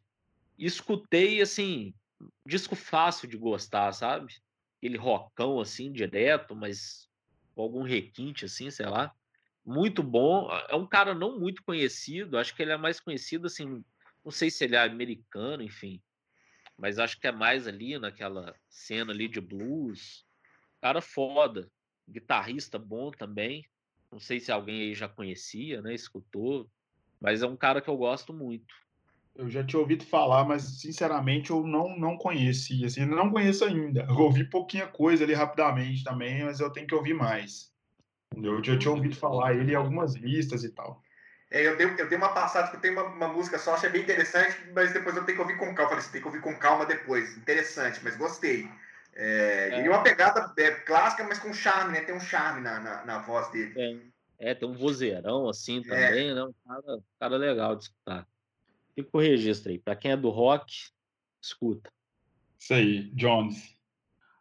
E 0.57 0.65
escutei, 0.65 1.41
assim, 1.41 1.93
disco 2.45 2.75
fácil 2.75 3.27
de 3.27 3.37
gostar, 3.37 3.91
sabe? 3.93 4.33
Aquele 4.77 4.97
rockão, 4.97 5.59
assim, 5.59 5.91
direto, 5.91 6.55
mas 6.55 7.09
com 7.55 7.61
algum 7.61 7.83
requinte, 7.83 8.45
assim, 8.45 8.69
sei 8.69 8.85
lá. 8.85 9.13
Muito 9.65 10.03
bom. 10.03 10.49
É 10.69 10.75
um 10.75 10.87
cara 10.87 11.13
não 11.15 11.39
muito 11.39 11.63
conhecido, 11.63 12.37
acho 12.37 12.55
que 12.55 12.61
ele 12.61 12.71
é 12.71 12.77
mais 12.77 12.99
conhecido, 12.99 13.47
assim, 13.47 13.83
não 14.23 14.31
sei 14.31 14.49
se 14.49 14.63
ele 14.63 14.75
é 14.75 14.83
americano, 14.83 15.63
enfim, 15.63 16.01
mas 16.77 16.99
acho 16.99 17.19
que 17.19 17.27
é 17.27 17.31
mais 17.31 17.67
ali 17.67 17.97
naquela 17.99 18.55
cena 18.69 19.13
ali 19.13 19.27
de 19.27 19.39
blues. 19.39 20.25
Cara 20.81 21.01
foda, 21.01 21.71
guitarrista 22.09 22.77
bom 22.77 23.11
também. 23.11 23.65
Não 24.11 24.19
sei 24.19 24.39
se 24.39 24.51
alguém 24.51 24.81
aí 24.81 24.93
já 24.93 25.07
conhecia, 25.07 25.81
né? 25.81 25.93
Escutou, 25.93 26.69
mas 27.19 27.41
é 27.41 27.47
um 27.47 27.57
cara 27.57 27.81
que 27.81 27.89
eu 27.89 27.97
gosto 27.97 28.33
muito. 28.33 28.75
Eu 29.35 29.49
já 29.49 29.63
tinha 29.63 29.79
ouvido 29.79 30.05
falar, 30.05 30.43
mas 30.45 30.79
sinceramente 30.79 31.49
eu 31.49 31.63
não, 31.63 31.97
não 31.97 32.17
conheci. 32.17 32.85
Assim, 32.85 33.05
não 33.05 33.31
conheço 33.31 33.65
ainda. 33.65 34.05
Eu 34.07 34.17
ouvi 34.19 34.43
pouquinha 34.43 34.85
coisa 34.85 35.23
ali 35.23 35.33
rapidamente 35.33 36.03
também, 36.03 36.43
mas 36.43 36.59
eu 36.59 36.69
tenho 36.69 36.85
que 36.85 36.93
ouvir 36.93 37.15
mais. 37.15 37.71
Eu 38.35 38.63
já 38.63 38.77
tinha 38.77 38.91
ouvido 38.91 39.15
falar 39.15 39.53
ele 39.53 39.71
em 39.71 39.75
algumas 39.75 40.13
listas 40.15 40.63
e 40.63 40.69
tal. 40.69 41.01
É, 41.49 41.67
eu, 41.67 41.77
dei, 41.77 41.87
eu 41.97 42.09
dei 42.09 42.17
uma 42.17 42.33
passada, 42.33 42.65
escutei 42.65 42.91
uma, 42.91 43.03
uma 43.03 43.27
música 43.27 43.59
só, 43.59 43.75
achei 43.75 43.89
bem 43.89 44.01
interessante, 44.01 44.55
mas 44.73 44.91
depois 44.91 45.15
eu 45.15 45.23
tenho 45.23 45.37
que 45.37 45.41
ouvir 45.41 45.57
com 45.57 45.73
calma. 45.73 45.89
Falei, 45.89 46.03
você 46.03 46.11
tem 46.11 46.21
que 46.21 46.27
ouvir 46.27 46.41
com 46.41 46.55
calma 46.55 46.85
depois. 46.85 47.37
Interessante, 47.37 47.99
mas 48.03 48.15
gostei. 48.15 48.67
É, 49.15 49.69
É. 49.71 49.85
E 49.85 49.89
uma 49.89 50.01
pegada 50.01 50.51
é, 50.57 50.71
clássica, 50.71 51.23
mas 51.23 51.39
com 51.39 51.53
charme, 51.53 51.93
né? 51.93 52.01
Tem 52.01 52.15
um 52.15 52.19
charme 52.19 52.61
na, 52.61 52.79
na, 52.79 53.05
na 53.05 53.19
voz 53.19 53.51
dele. 53.51 53.73
Tem, 53.73 54.13
é, 54.39 54.55
tem 54.55 54.67
um 54.67 54.73
vozeirão 54.73 55.47
assim 55.47 55.81
também, 55.83 56.33
né? 56.33 56.43
Um 56.43 56.53
cara, 56.65 56.95
um 56.95 57.03
cara 57.19 57.37
legal 57.37 57.75
de 57.75 57.83
escutar. 57.83 58.27
Fica 58.95 59.09
o 59.13 59.19
registro 59.19 59.71
aí. 59.71 59.79
Pra 59.79 59.95
quem 59.95 60.11
é 60.11 60.17
do 60.17 60.29
rock, 60.29 60.89
escuta. 61.41 61.91
Isso 62.59 62.73
aí, 62.73 63.09
Jones. 63.13 63.75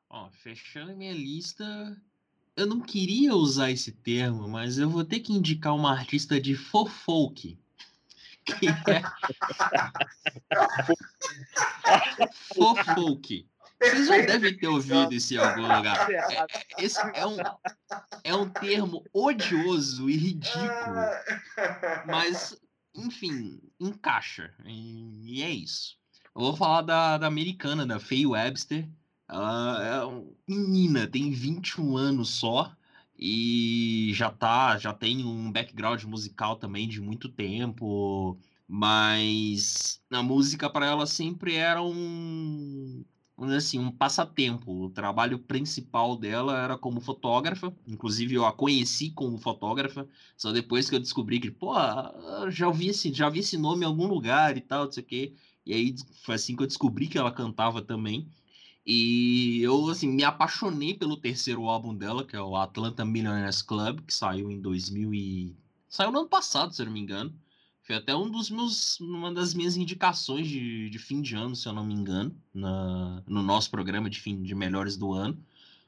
Ó, 0.08 0.30
fechando 0.30 0.94
minha 0.96 1.12
lista, 1.14 1.96
eu 2.56 2.66
não 2.66 2.80
queria 2.80 3.34
usar 3.34 3.70
esse 3.70 3.92
termo, 3.92 4.46
mas 4.48 4.78
eu 4.78 4.88
vou 4.88 5.04
ter 5.04 5.20
que 5.20 5.32
indicar 5.32 5.74
uma 5.74 5.90
artista 5.92 6.40
de 6.40 6.54
fofolk. 6.54 7.58
Que 8.44 8.66
é 8.66 9.02
fofolk. 12.54 13.48
Vocês 13.80 14.06
já 14.08 14.18
devem 14.18 14.56
ter 14.56 14.66
ouvido 14.68 15.12
isso 15.12 15.34
em 15.34 15.36
algum 15.38 15.62
lugar. 15.62 16.10
É- 16.10 16.46
Esse 16.78 17.00
é 17.14 17.26
um, 17.26 17.36
é 18.24 18.34
um 18.34 18.48
termo 18.48 19.04
odioso 19.12 20.08
e 20.10 20.16
ridículo, 20.16 20.96
mas, 22.06 22.60
enfim, 22.94 23.60
encaixa. 23.86 24.52
E, 24.64 25.38
e 25.38 25.42
é 25.42 25.50
isso. 25.50 25.96
Eu 26.34 26.42
vou 26.42 26.56
falar 26.56 26.82
da, 26.82 27.18
da 27.18 27.26
americana, 27.26 27.86
da 27.86 28.00
Faye 28.00 28.26
Webster. 28.26 28.88
Ela 29.28 29.84
é 29.84 30.04
uma 30.04 30.26
menina, 30.48 31.06
tem 31.06 31.30
21 31.30 31.96
anos 31.96 32.30
só 32.30 32.74
e 33.18 34.10
já 34.14 34.30
tá, 34.30 34.76
já 34.78 34.92
tem 34.92 35.24
um 35.24 35.50
background 35.52 36.02
musical 36.04 36.56
também 36.56 36.88
de 36.88 37.00
muito 37.00 37.28
tempo, 37.28 38.38
mas 38.66 40.02
a 40.10 40.22
música 40.22 40.68
para 40.68 40.86
ela 40.86 41.06
sempre 41.06 41.54
era 41.54 41.82
um, 41.82 43.04
vamos 43.36 43.54
dizer 43.54 43.66
assim, 43.66 43.78
um 43.78 43.90
passatempo. 43.90 44.84
O 44.84 44.90
trabalho 44.90 45.38
principal 45.38 46.16
dela 46.16 46.58
era 46.58 46.78
como 46.78 47.00
fotógrafa, 47.00 47.74
inclusive 47.86 48.34
eu 48.34 48.44
a 48.44 48.52
conheci 48.52 49.10
como 49.10 49.38
fotógrafa, 49.38 50.08
só 50.36 50.52
depois 50.52 50.88
que 50.88 50.96
eu 50.96 51.00
descobri 51.00 51.40
que, 51.40 51.50
pô, 51.50 51.74
já 52.50 52.68
ouvi 52.68 52.88
esse, 52.88 53.12
já 53.12 53.28
vi 53.28 53.40
esse 53.40 53.56
nome 53.58 53.84
em 53.84 53.88
algum 53.88 54.06
lugar 54.06 54.56
e 54.56 54.60
tal, 54.60 54.84
não 54.84 54.92
sei 54.92 55.02
o 55.02 55.06
quê. 55.06 55.32
E 55.64 55.72
aí 55.74 55.94
foi 56.22 56.34
assim 56.34 56.56
que 56.56 56.62
eu 56.62 56.66
descobri 56.66 57.06
que 57.06 57.18
ela 57.18 57.30
cantava 57.32 57.80
também. 57.82 58.28
E 58.84 59.62
eu, 59.62 59.88
assim, 59.88 60.08
me 60.08 60.24
apaixonei 60.24 60.94
pelo 60.94 61.16
terceiro 61.16 61.68
álbum 61.68 61.94
dela, 61.94 62.24
que 62.24 62.34
é 62.34 62.40
o 62.42 62.56
Atlanta 62.56 63.04
Millionaires 63.04 63.62
Club, 63.62 64.00
que 64.00 64.12
saiu 64.12 64.50
em 64.50 64.60
2000 64.60 65.14
e... 65.14 65.56
Saiu 65.88 66.10
no 66.10 66.20
ano 66.20 66.28
passado, 66.28 66.74
se 66.74 66.82
eu 66.82 66.86
não 66.86 66.92
me 66.92 67.00
engano. 67.00 67.32
Foi 67.82 67.96
até 67.96 68.14
um 68.14 68.30
dos 68.30 68.48
meus, 68.50 68.98
uma 69.00 69.32
das 69.32 69.54
minhas 69.54 69.76
indicações 69.76 70.46
de, 70.48 70.88
de 70.88 70.98
fim 70.98 71.20
de 71.20 71.34
ano, 71.34 71.56
se 71.56 71.68
eu 71.68 71.72
não 71.72 71.84
me 71.84 71.94
engano, 71.94 72.34
na, 72.54 73.22
no 73.26 73.42
nosso 73.42 73.70
programa 73.70 74.08
de 74.08 74.20
fim 74.20 74.42
de 74.42 74.54
melhores 74.54 74.96
do 74.96 75.12
ano. 75.12 75.44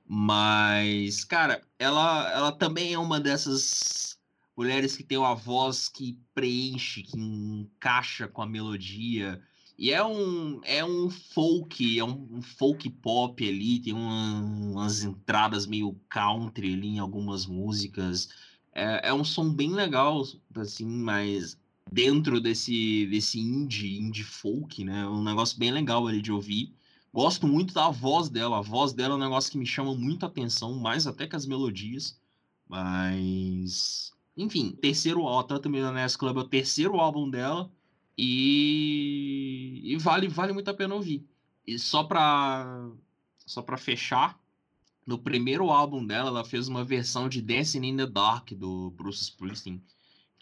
Mas, 0.06 1.24
cara, 1.24 1.62
ela, 1.78 2.30
ela 2.32 2.52
também 2.52 2.92
é 2.92 2.98
uma 2.98 3.20
dessas 3.20 4.18
mulheres 4.56 4.96
que 4.96 5.02
tem 5.04 5.18
uma 5.18 5.34
voz 5.34 5.88
que 5.88 6.18
preenche, 6.34 7.02
que 7.02 7.18
encaixa 7.18 8.28
com 8.28 8.42
a 8.42 8.46
melodia, 8.46 9.40
E 9.78 9.92
é 9.92 10.04
um, 10.04 10.60
é 10.64 10.84
um 10.84 11.10
folk, 11.10 11.98
é 11.98 12.04
um, 12.04 12.40
folk 12.42 12.88
pop 12.90 13.48
ali, 13.48 13.80
tem 13.80 13.92
uma, 13.92 14.40
umas 14.42 15.02
entradas 15.02 15.66
meio 15.66 15.94
country 16.08 16.74
ali 16.74 16.88
em 16.88 16.98
algumas 17.00 17.46
músicas. 17.46 18.28
É, 18.72 19.08
é 19.08 19.14
um 19.14 19.24
som 19.24 19.52
bem 19.52 19.72
legal, 19.72 20.22
assim, 20.56 20.86
mas 20.86 21.58
dentro 21.90 22.40
desse, 22.40 23.06
desse 23.06 23.38
indie, 23.38 23.98
indie 23.98 24.24
folk, 24.24 24.84
né? 24.84 25.06
Um 25.06 25.22
negócio 25.22 25.58
bem 25.58 25.70
legal 25.70 26.06
ali 26.06 26.20
de 26.20 26.32
ouvir. 26.32 26.74
Gosto 27.12 27.46
muito 27.46 27.72
da 27.72 27.90
voz 27.90 28.28
dela. 28.28 28.58
A 28.58 28.62
voz 28.62 28.92
dela 28.92 29.14
é 29.14 29.16
um 29.16 29.20
negócio 29.20 29.50
que 29.50 29.58
me 29.58 29.66
chama 29.66 29.94
muita 29.94 30.26
atenção, 30.26 30.74
mais 30.74 31.06
até 31.06 31.26
que 31.26 31.36
as 31.36 31.46
melodias. 31.46 32.18
Mas. 32.68 34.12
Enfim, 34.36 34.72
terceiro 34.72 35.20
álbum, 35.22 35.46
tanto 35.46 35.70
Millionaires 35.70 36.16
Club 36.16 36.36
é 36.36 36.40
o 36.40 36.48
terceiro 36.48 36.96
álbum 36.98 37.30
dela. 37.30 37.70
E, 38.18 39.80
e 39.84 39.96
vale, 39.98 40.28
vale 40.28 40.52
muito 40.52 40.68
a 40.68 40.74
pena 40.74 40.94
ouvir. 40.94 41.24
E 41.66 41.78
só 41.78 42.04
pra, 42.04 42.90
só 43.46 43.62
pra 43.62 43.76
fechar, 43.76 44.38
no 45.06 45.18
primeiro 45.18 45.70
álbum 45.70 46.04
dela, 46.04 46.28
ela 46.28 46.44
fez 46.44 46.68
uma 46.68 46.84
versão 46.84 47.28
de 47.28 47.42
Dancing 47.42 47.84
in 47.84 47.96
the 47.96 48.06
Dark 48.06 48.52
do 48.52 48.90
Bruce 48.90 49.22
Springsteen, 49.22 49.82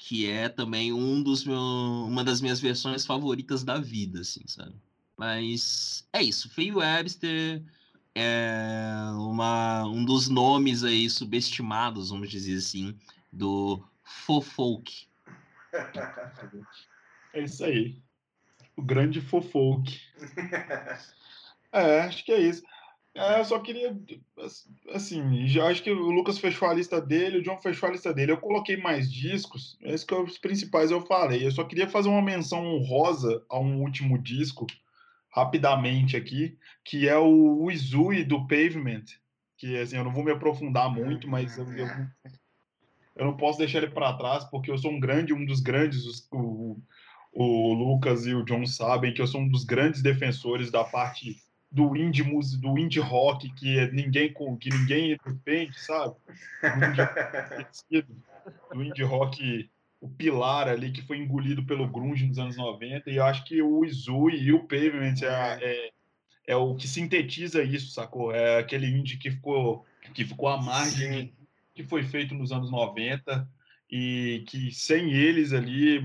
que 0.05 0.29
é 0.29 0.49
também 0.49 0.93
um 0.93 1.23
dos 1.23 1.45
meu, 1.45 1.61
uma 1.61 2.25
das 2.25 2.41
minhas 2.41 2.61
versões 2.61 3.07
favoritas 3.07 3.63
da 3.63 3.79
vida, 3.79 4.21
assim, 4.21 4.43
sabe? 4.47 4.75
Mas 5.17 6.05
é 6.13 6.21
isso. 6.21 6.51
Faye 6.51 6.73
Webster 6.73 7.63
é 8.13 8.75
uma, 9.15 9.85
um 9.85 10.05
dos 10.05 10.29
nomes 10.29 10.83
aí 10.83 11.09
subestimados, 11.09 12.11
vamos 12.11 12.29
dizer 12.29 12.59
assim, 12.59 12.97
do 13.33 13.81
Fofolk. 14.03 15.07
É 17.35 17.45
isso 17.45 17.65
aí. 17.65 17.99
O 18.77 18.83
grande 18.83 19.23
fofolk. 19.23 19.99
É, 21.73 22.03
acho 22.03 22.23
que 22.27 22.33
é 22.33 22.39
isso. 22.39 22.63
É, 23.15 23.41
eu 23.41 23.45
só 23.45 23.59
queria, 23.59 23.95
assim, 24.95 25.47
já 25.47 25.67
acho 25.67 25.83
que 25.83 25.91
o 25.91 26.11
Lucas 26.11 26.39
fechou 26.39 26.67
a 26.67 26.73
lista 26.73 26.99
dele, 26.99 27.39
o 27.39 27.43
John 27.43 27.59
fechou 27.59 27.89
a 27.89 27.93
lista 27.93 28.13
dele. 28.13 28.33
Eu 28.33 28.39
coloquei 28.39 28.77
mais 28.77 29.13
discos, 29.13 29.77
esses 29.83 30.05
que 30.05 30.15
os 30.15 30.39
principais 30.39 30.91
eu 30.91 31.03
falei. 31.03 31.47
Eu 31.47 31.51
só 31.51 31.63
queria 31.63 31.89
fazer 31.89 32.09
uma 32.09 32.23
menção 32.23 32.65
honrosa 32.65 33.45
a 33.51 33.59
um 33.59 33.83
último 33.83 34.17
disco, 34.17 34.67
rapidamente 35.31 36.17
aqui, 36.17 36.57
que 36.83 37.07
é 37.07 37.19
o 37.19 37.71
Izui 37.71 38.25
do 38.25 38.47
Pavement, 38.47 39.05
que 39.59 39.77
assim, 39.79 39.97
eu 39.97 40.05
não 40.05 40.13
vou 40.13 40.25
me 40.25 40.33
aprofundar 40.33 40.91
muito, 40.91 41.29
mas 41.29 41.59
eu, 41.59 41.71
eu, 41.75 41.87
eu 43.17 43.27
não 43.27 43.37
posso 43.37 43.59
deixar 43.59 43.79
ele 43.79 43.93
para 43.93 44.17
trás, 44.17 44.45
porque 44.45 44.71
eu 44.71 44.79
sou 44.79 44.91
um 44.91 45.01
grande, 45.01 45.35
um 45.35 45.45
dos 45.45 45.61
grandes, 45.61 46.07
os, 46.07 46.29
o, 46.33 46.79
o 47.31 47.75
Lucas 47.75 48.27
e 48.27 48.35
o 48.35 48.45
John 48.45 48.65
sabem 48.65 49.13
que 49.13 49.21
eu 49.21 49.27
sou 49.27 49.43
um 49.43 49.49
dos 49.49 49.65
grandes 49.65 50.03
defensores 50.03 50.71
da 50.71 50.83
parte 50.83 51.37
do 51.73 51.97
indie 51.97 52.23
do 52.61 52.79
indie 52.79 53.01
rock 53.01 53.51
que 53.55 53.91
ninguém 53.93 54.33
que 54.61 54.69
ninguém 54.71 55.17
defende, 55.25 55.81
sabe? 55.81 56.15
Do 56.63 57.61
indie, 57.91 58.07
do 58.73 58.85
indie 58.85 59.03
rock 59.03 59.71
o 59.99 60.09
pilar 60.09 60.69
ali 60.69 60.91
que 60.91 61.01
foi 61.01 61.17
engolido 61.17 61.65
pelo 61.65 61.89
grunge 61.89 62.27
nos 62.27 62.39
anos 62.39 62.57
90 62.57 63.09
e 63.09 63.17
eu 63.17 63.25
acho 63.25 63.45
que 63.45 63.63
o 63.63 63.85
Izui 63.85 64.37
e 64.37 64.53
o 64.53 64.65
Pavement 64.65 65.15
é, 65.23 65.59
é, 65.63 65.91
é, 66.49 66.57
o 66.57 66.75
que 66.75 66.89
sintetiza 66.89 67.63
isso, 67.63 67.93
sacou? 67.93 68.35
É 68.35 68.59
aquele 68.59 68.87
indie 68.87 69.17
que 69.17 69.31
ficou 69.31 69.87
que 70.13 70.25
ficou 70.25 70.49
à 70.49 70.61
margem 70.61 71.13
Sim. 71.13 71.33
que 71.75 71.85
foi 71.85 72.03
feito 72.03 72.35
nos 72.35 72.53
anos 72.53 72.71
90 72.71 73.49
e 73.91 74.45
que 74.49 74.73
sem 74.73 75.13
eles 75.13 75.53
ali 75.53 76.03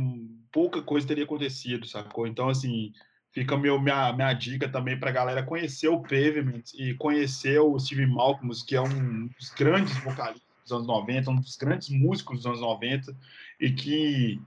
pouca 0.51 0.81
coisa 0.81 1.07
teria 1.07 1.25
acontecido, 1.25 1.85
sacou? 1.87 2.25
Então 2.25 2.47
assim, 2.47 2.93
fica 3.37 3.55
meu, 3.55 3.79
minha, 3.79 4.11
minha 4.13 4.33
dica 4.33 4.67
também 4.67 4.97
para 4.99 5.11
a 5.11 5.13
galera 5.13 5.43
conhecer 5.43 5.87
o 5.89 6.01
Pavement 6.01 6.63
e 6.73 6.95
conhecer 6.95 7.59
o 7.59 7.77
Steve 7.79 8.07
Malcolm, 8.07 8.51
que 8.65 8.75
é 8.75 8.81
um 8.81 9.27
dos 9.27 9.51
grandes 9.51 9.95
vocalistas 9.99 10.41
dos 10.63 10.71
anos 10.71 10.87
90, 10.87 11.29
um 11.29 11.35
dos 11.35 11.55
grandes 11.55 11.89
músicos 11.89 12.37
dos 12.37 12.45
anos 12.47 12.61
90 12.61 13.15
e 13.59 13.71
que 13.71 14.41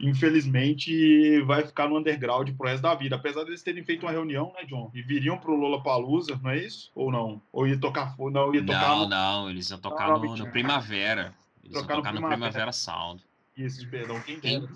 infelizmente 0.00 1.40
vai 1.42 1.66
ficar 1.66 1.88
no 1.88 1.98
underground 1.98 2.48
pro 2.56 2.68
resto 2.68 2.82
da 2.82 2.94
vida. 2.94 3.16
Apesar 3.16 3.42
deles 3.42 3.60
terem 3.60 3.84
feito 3.84 4.06
uma 4.06 4.12
reunião, 4.12 4.52
né, 4.54 4.64
John? 4.66 4.88
E 4.94 5.02
viriam 5.02 5.36
pro 5.36 5.56
Lola 5.56 5.82
Palusa, 5.82 6.38
não 6.40 6.50
é 6.50 6.58
isso? 6.58 6.92
Ou 6.94 7.10
não? 7.10 7.42
Ou 7.52 7.66
ia 7.66 7.76
tocar 7.76 8.14
não, 8.16 8.54
ia 8.54 8.64
tocar 8.64 8.88
Não, 8.88 8.98
no... 9.00 9.08
não, 9.08 9.50
eles 9.50 9.68
iam 9.68 9.80
tocar 9.80 10.16
no, 10.16 10.36
no, 10.36 10.50
Primavera. 10.52 11.34
Eles 11.64 11.74
iam 11.74 11.82
tocar 11.82 11.96
no, 11.96 12.02
Primavera. 12.02 12.36
Primavera 12.36 12.72
Sound. 12.72 13.20
Isso, 13.56 13.88
perdão, 13.88 14.20
quem 14.20 14.38
dera. 14.38 14.68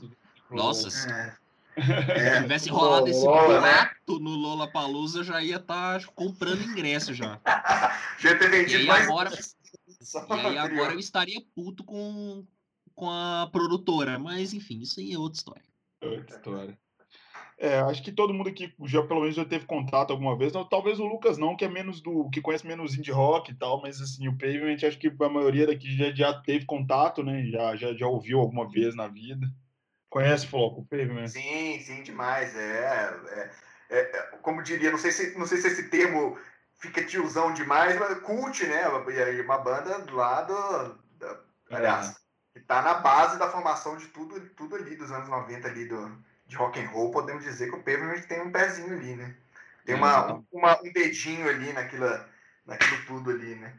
Nossa, 0.50 0.88
é. 1.08 1.41
É, 1.76 2.36
Se 2.36 2.42
tivesse 2.42 2.68
rolado 2.68 3.08
esse 3.08 3.24
boato 3.24 3.60
né? 3.60 3.90
no 4.08 4.30
Lola 4.30 4.70
Palusa, 4.70 5.24
já 5.24 5.42
ia 5.42 5.56
estar 5.56 6.00
tá 6.00 6.06
comprando 6.14 6.62
ingresso 6.62 7.14
já. 7.14 7.40
já 8.18 8.38
ter 8.38 8.50
vendido 8.50 8.84
e 8.84 8.90
aí, 8.90 9.02
agora, 9.02 9.30
e 9.30 10.32
aí 10.32 10.58
agora 10.58 10.92
eu 10.92 10.98
estaria 10.98 11.40
puto 11.54 11.82
com, 11.82 12.44
com 12.94 13.10
a 13.10 13.48
produtora, 13.50 14.18
mas 14.18 14.52
enfim, 14.52 14.80
isso 14.80 15.00
aí 15.00 15.12
é 15.12 15.18
outra 15.18 15.38
história. 15.38 15.64
Outra 16.02 16.36
história. 16.36 16.78
É, 17.58 17.78
acho 17.78 18.02
que 18.02 18.10
todo 18.10 18.34
mundo 18.34 18.48
aqui 18.48 18.74
já 18.86 19.02
pelo 19.04 19.20
menos 19.20 19.36
já 19.36 19.44
teve 19.44 19.66
contato 19.66 20.10
alguma 20.10 20.36
vez. 20.36 20.52
Não, 20.52 20.68
talvez 20.68 20.98
o 20.98 21.06
Lucas 21.06 21.38
não, 21.38 21.56
que 21.56 21.64
é 21.64 21.68
menos 21.68 22.00
do 22.00 22.28
que 22.30 22.40
conhece 22.40 22.66
menos 22.66 22.98
indie 22.98 23.12
rock 23.12 23.52
e 23.52 23.54
tal, 23.54 23.80
mas 23.80 24.00
assim, 24.00 24.26
o 24.26 24.36
Pavement 24.36 24.78
acho 24.82 24.98
que 24.98 25.06
a 25.06 25.28
maioria 25.28 25.66
daqui 25.66 25.96
já, 25.96 26.12
já 26.12 26.34
teve 26.34 26.64
contato, 26.64 27.22
né? 27.22 27.44
Já, 27.46 27.76
já, 27.76 27.94
já 27.94 28.06
ouviu 28.08 28.40
alguma 28.40 28.68
vez 28.68 28.96
na 28.96 29.06
vida. 29.06 29.46
Conhece 30.12 30.46
Floco 30.46 30.84
Pavement? 30.84 31.26
Sim, 31.26 31.80
sim, 31.80 32.02
demais. 32.02 32.54
É, 32.54 33.50
é, 33.88 33.98
é, 33.98 34.02
como 34.42 34.62
diria, 34.62 34.90
não 34.90 34.98
sei, 34.98 35.10
se, 35.10 35.38
não 35.38 35.46
sei 35.46 35.56
se 35.56 35.68
esse 35.68 35.88
termo 35.88 36.38
fica 36.78 37.02
tiozão 37.02 37.54
demais, 37.54 37.98
mas 37.98 38.18
cult, 38.20 38.62
né? 38.66 38.86
Uma 38.88 39.56
banda 39.56 40.00
do 40.00 40.14
lado, 40.14 40.52
da, 41.18 41.40
aliás, 41.70 42.20
que 42.52 42.60
tá 42.60 42.82
na 42.82 42.92
base 42.92 43.38
da 43.38 43.50
formação 43.50 43.96
de 43.96 44.06
tudo, 44.08 44.38
tudo 44.50 44.76
ali 44.76 44.96
dos 44.96 45.10
anos 45.10 45.30
90 45.30 45.66
ali 45.66 45.86
do, 45.86 46.22
de 46.46 46.56
rock 46.56 46.78
and 46.78 46.90
roll, 46.90 47.10
podemos 47.10 47.42
dizer 47.42 47.70
que 47.70 47.76
o 47.76 47.82
Pavement 47.82 48.20
tem 48.28 48.42
um 48.42 48.52
pezinho 48.52 48.92
ali, 48.92 49.16
né? 49.16 49.34
Tem 49.86 49.94
uma, 49.94 50.44
uma, 50.52 50.78
um 50.82 50.92
dedinho 50.92 51.48
ali 51.48 51.72
naquilo, 51.72 52.06
naquilo 52.66 53.06
tudo 53.06 53.30
ali, 53.30 53.54
né? 53.54 53.74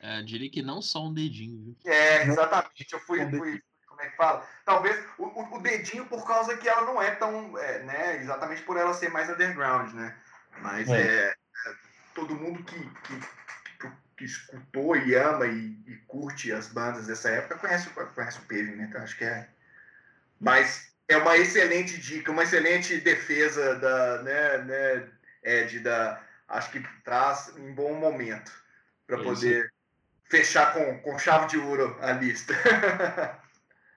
É, 0.00 0.20
diria 0.22 0.50
que 0.50 0.62
não 0.62 0.82
só 0.82 1.06
um 1.06 1.14
dedinho, 1.14 1.62
viu? 1.62 1.76
É, 1.84 2.24
exatamente. 2.24 2.92
Eu 2.92 2.98
fui, 2.98 3.24
fui, 3.30 3.62
como 3.96 4.02
é 4.02 4.10
que 4.10 4.16
fala? 4.16 4.46
Talvez 4.64 5.02
o, 5.16 5.56
o, 5.56 5.60
dedinho 5.60 6.04
por 6.04 6.26
causa 6.26 6.56
que 6.56 6.68
ela 6.68 6.82
não 6.82 7.00
é 7.00 7.12
tão, 7.12 7.56
é, 7.58 7.82
né? 7.82 8.16
Exatamente 8.20 8.62
por 8.62 8.76
ela 8.76 8.92
ser 8.92 9.10
mais 9.10 9.30
underground, 9.30 9.92
né? 9.94 10.14
Mas 10.60 10.88
é, 10.88 11.00
é, 11.00 11.28
é 11.28 11.34
todo 12.14 12.34
mundo 12.34 12.62
que, 12.62 12.78
que, 12.78 13.90
que, 14.16 14.24
escutou 14.24 14.96
e 14.96 15.14
ama 15.14 15.46
e, 15.46 15.78
e, 15.86 15.96
curte 16.06 16.52
as 16.52 16.68
bandas 16.68 17.06
dessa 17.06 17.30
época 17.30 17.58
conhece, 17.58 17.90
conhece 17.90 18.38
o 18.38 18.42
Pavement, 18.42 18.76
né? 18.76 18.86
Então 18.88 19.02
acho 19.02 19.16
que 19.16 19.24
é. 19.24 19.48
Mas 20.38 20.92
é 21.08 21.16
uma 21.16 21.36
excelente 21.38 21.98
dica, 21.98 22.30
uma 22.30 22.42
excelente 22.42 22.98
defesa 23.00 23.76
da, 23.76 24.22
né, 24.22 24.58
né, 24.58 25.08
Ed, 25.42 25.80
da, 25.80 26.20
acho 26.48 26.70
que 26.70 26.86
traz 27.02 27.54
um 27.56 27.74
bom 27.74 27.94
momento 27.94 28.52
para 29.06 29.22
poder 29.22 29.72
fechar 30.28 30.74
com, 30.74 30.98
com 31.00 31.18
chave 31.18 31.46
de 31.46 31.58
ouro 31.58 31.96
a 32.02 32.12
lista. 32.12 32.54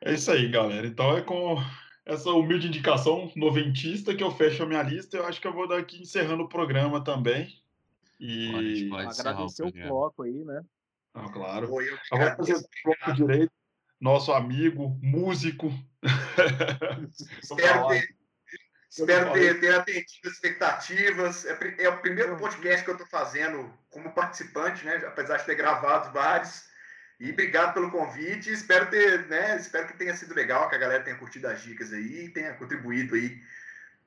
É 0.01 0.13
isso 0.13 0.31
aí, 0.31 0.49
galera. 0.49 0.87
Então 0.87 1.17
é 1.17 1.21
com 1.21 1.57
essa 2.05 2.31
humilde 2.31 2.67
indicação 2.67 3.31
noventista 3.35 4.15
que 4.15 4.23
eu 4.23 4.31
fecho 4.31 4.63
a 4.63 4.65
minha 4.65 4.81
lista. 4.81 5.17
Eu 5.17 5.25
acho 5.25 5.39
que 5.39 5.47
eu 5.47 5.53
vou 5.53 5.67
daqui 5.67 6.01
encerrando 6.01 6.43
o 6.43 6.49
programa 6.49 7.03
também. 7.03 7.61
E 8.19 8.51
pode, 8.51 9.05
pode 9.05 9.19
agradecer 9.19 9.63
o, 9.63 9.71
bloco 9.71 10.23
aí, 10.23 10.43
né? 10.43 10.63
Ah, 11.13 11.29
claro. 11.29 11.71
Oi, 11.71 11.89
eu 11.89 11.97
vou 12.17 12.35
fazer 12.35 12.55
o 12.55 12.61
bloco 12.83 13.13
direito. 13.13 13.51
Nosso 13.99 14.31
amigo, 14.31 14.97
músico. 15.01 15.71
Espero 17.43 17.87
ter, 17.89 18.15
espero 18.89 19.33
ter, 19.33 19.59
ter 19.59 19.75
atendido 19.75 20.07
as 20.25 20.33
expectativas. 20.33 21.45
É, 21.45 21.83
é 21.83 21.89
o 21.89 21.99
primeiro 21.99 22.37
podcast 22.37 22.85
que 22.85 22.89
eu 22.89 22.95
estou 22.95 23.07
fazendo 23.07 23.69
como 23.89 24.13
participante, 24.13 24.85
né? 24.85 24.95
Apesar 25.05 25.37
de 25.37 25.45
ter 25.45 25.55
gravado 25.55 26.13
vários. 26.13 26.68
E 27.19 27.31
obrigado 27.31 27.73
pelo 27.73 27.91
convite. 27.91 28.49
Espero 28.49 28.89
ter, 28.89 29.27
né? 29.27 29.57
Espero 29.57 29.87
que 29.87 29.97
tenha 29.97 30.15
sido 30.15 30.33
legal, 30.33 30.69
que 30.69 30.75
a 30.75 30.79
galera 30.79 31.03
tenha 31.03 31.17
curtido 31.17 31.47
as 31.47 31.61
dicas 31.61 31.91
aí 31.91 32.25
e 32.25 32.29
tenha 32.29 32.53
contribuído 32.53 33.15
aí 33.15 33.41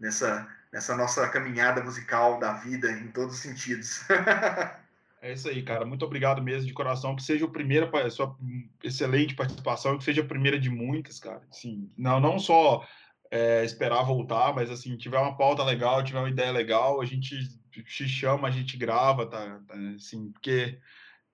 nessa, 0.01 0.49
nessa 0.73 0.97
nossa 0.97 1.29
caminhada 1.29 1.83
musical 1.83 2.39
da 2.39 2.55
vida 2.55 2.91
em 2.91 3.09
todos 3.09 3.35
os 3.35 3.41
sentidos. 3.41 4.05
É 5.25 5.33
isso 5.33 5.49
aí, 5.49 5.63
cara. 5.63 5.87
Muito 5.87 6.05
obrigado 6.05 6.43
mesmo 6.43 6.67
de 6.67 6.73
coração. 6.73 7.15
Que 7.15 7.23
seja 7.23 7.45
o 7.45 7.51
primeiro, 7.51 7.89
sua 8.11 8.37
excelente 8.83 9.37
participação, 9.37 9.97
que 9.97 10.03
seja 10.03 10.21
a 10.21 10.27
primeira 10.27 10.59
de 10.59 10.69
muitas, 10.69 11.21
cara. 11.21 11.43
Sim, 11.49 11.89
não, 11.97 12.19
não 12.19 12.41
só 12.41 12.85
é, 13.31 13.65
esperar 13.65 14.03
voltar, 14.03 14.53
mas 14.53 14.69
assim, 14.69 14.97
tiver 14.97 15.19
uma 15.19 15.37
pauta 15.37 15.63
legal, 15.63 16.03
tiver 16.03 16.19
uma 16.19 16.29
ideia 16.29 16.51
legal, 16.51 17.01
a 17.01 17.05
gente 17.05 17.39
te 17.71 18.09
chama, 18.09 18.49
a 18.49 18.51
gente 18.51 18.77
grava, 18.77 19.25
tá? 19.25 19.61
tá 19.67 19.75
assim, 19.95 20.33
porque 20.33 20.77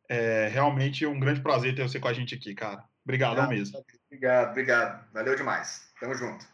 é 0.09 0.49
realmente 0.49 1.05
um 1.07 1.21
grande 1.21 1.41
prazer 1.41 1.75
ter 1.75 1.83
você 1.83 2.01
com 2.01 2.09
a 2.09 2.13
gente 2.13 2.35
aqui, 2.35 2.55
cara. 2.55 2.83
Obrigado 3.05 3.49
mesmo. 3.49 3.83
Obrigado, 4.07 4.51
obrigado. 4.51 5.13
Valeu 5.13 5.37
demais. 5.37 5.93
Tamo 6.01 6.15
junto. 6.15 6.47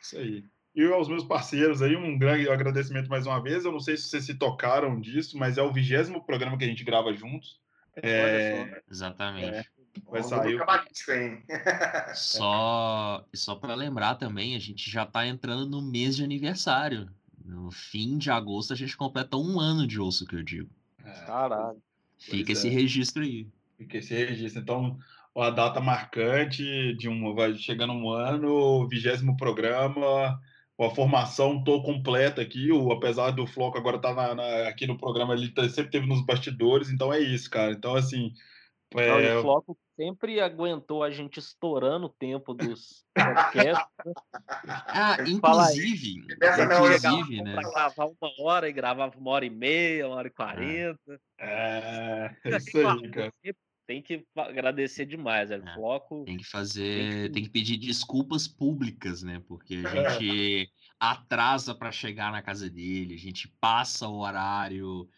Isso 0.00 0.18
aí. 0.18 0.44
E 0.74 0.84
aos 0.92 1.08
meus 1.08 1.24
parceiros 1.24 1.80
aí, 1.80 1.96
um 1.96 2.18
grande 2.18 2.48
agradecimento 2.50 3.08
mais 3.08 3.26
uma 3.26 3.42
vez. 3.42 3.64
Eu 3.64 3.72
não 3.72 3.80
sei 3.80 3.96
se 3.96 4.04
vocês 4.04 4.24
se 4.24 4.34
tocaram 4.34 5.00
disso, 5.00 5.38
mas 5.38 5.56
é 5.56 5.62
o 5.62 5.72
vigésimo 5.72 6.24
programa 6.24 6.58
que 6.58 6.64
a 6.64 6.68
gente 6.68 6.84
grava 6.84 7.14
juntos. 7.14 7.58
É, 8.02 8.82
Exatamente. 8.90 9.56
É, 9.56 9.64
vai 10.04 10.22
sair. 10.22 10.58
Só, 12.14 13.24
só 13.34 13.54
para 13.54 13.74
lembrar 13.74 14.16
também, 14.16 14.54
a 14.54 14.58
gente 14.58 14.90
já 14.90 15.06
tá 15.06 15.26
entrando 15.26 15.66
no 15.66 15.80
mês 15.80 16.16
de 16.16 16.22
aniversário. 16.22 17.08
No 17.42 17.70
fim 17.70 18.18
de 18.18 18.30
agosto 18.30 18.72
a 18.72 18.76
gente 18.76 18.96
completa 18.96 19.36
um 19.36 19.58
ano 19.58 19.86
de 19.86 19.98
osso 19.98 20.26
que 20.26 20.36
eu 20.36 20.42
digo. 20.42 20.68
Caralho. 21.26 21.80
Fica 22.18 22.52
Pois 22.52 22.58
esse 22.58 22.68
é. 22.68 22.70
registro 22.70 23.22
aí. 23.22 23.48
Fica 23.78 23.98
esse 23.98 24.14
registro. 24.14 24.62
Então, 24.62 24.98
a 25.36 25.50
data 25.50 25.80
marcante 25.80 26.94
de 26.96 27.08
um, 27.08 27.34
vai 27.34 27.54
chegando 27.54 27.92
um 27.92 28.10
ano, 28.10 28.88
vigésimo 28.88 29.36
programa, 29.36 30.40
a 30.78 30.90
formação 30.90 31.62
tô 31.62 31.82
completa 31.82 32.40
aqui, 32.42 32.70
o, 32.72 32.90
apesar 32.92 33.30
do 33.32 33.46
Floco 33.46 33.78
agora 33.78 33.98
tá 34.00 34.14
na- 34.14 34.34
na- 34.34 34.68
aqui 34.68 34.86
no 34.86 34.96
programa, 34.98 35.34
ele 35.34 35.50
tá- 35.50 35.68
sempre 35.68 35.90
teve 35.90 36.06
nos 36.06 36.24
bastidores, 36.24 36.90
então 36.90 37.12
é 37.12 37.20
isso, 37.20 37.50
cara. 37.50 37.72
Então, 37.72 37.94
assim, 37.94 38.32
é, 38.94 39.36
o 39.36 39.42
Floco 39.42 39.76
sempre 39.96 40.40
aguentou 40.40 41.02
a 41.02 41.10
gente 41.10 41.38
estourando 41.38 42.06
o 42.06 42.10
tempo 42.10 42.54
dos 42.54 43.04
podcasts. 43.14 43.86
Ah, 44.68 45.16
Fala 45.40 45.66
aí. 45.66 45.76
inclusive, 45.76 46.24
eu 46.40 46.64
inclusive, 46.64 47.42
né? 47.42 47.56
gravar 47.56 48.06
uma 48.06 48.32
hora 48.40 48.68
e 48.68 48.72
gravava 48.72 49.18
uma 49.18 49.30
hora 49.32 49.44
e 49.44 49.50
meia, 49.50 50.06
uma 50.06 50.16
hora 50.16 50.28
e 50.28 50.30
quarenta. 50.30 51.20
é, 51.38 52.34
é 52.44 52.56
isso 52.56 52.72
tem 52.72 52.86
aí, 52.86 53.10
cara. 53.10 53.32
Tem 53.86 54.02
que 54.02 54.24
agradecer 54.36 55.06
demais, 55.06 55.48
velho. 55.48 55.66
É. 55.68 55.74
Floco. 55.74 56.24
Tem 56.24 56.36
que 56.36 56.44
fazer, 56.44 56.82
Tem 57.00 57.22
que- 57.22 57.28
tem 57.30 57.42
que 57.44 57.50
pedir 57.50 57.76
desculpas 57.76 58.46
públicas, 58.48 59.22
né? 59.22 59.40
Porque 59.46 59.82
a 59.84 60.10
gente 60.12 60.70
atrasa 60.98 61.74
para 61.74 61.92
chegar 61.92 62.32
na 62.32 62.42
casa 62.42 62.68
dele, 62.70 63.14
a 63.14 63.18
gente 63.18 63.48
passa 63.60 64.08
o 64.08 64.18
horário 64.20 65.08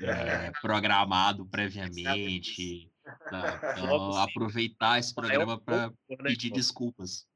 é, 0.00 0.50
programado 0.60 1.46
previamente. 1.46 2.90
Tá? 3.30 3.76
Então, 3.78 4.16
aproveitar 4.18 4.98
esse 4.98 5.14
Maior 5.16 5.28
programa 5.28 5.60
para 5.60 5.88
né, 5.88 6.16
pedir 6.22 6.50
desculpas. 6.50 7.26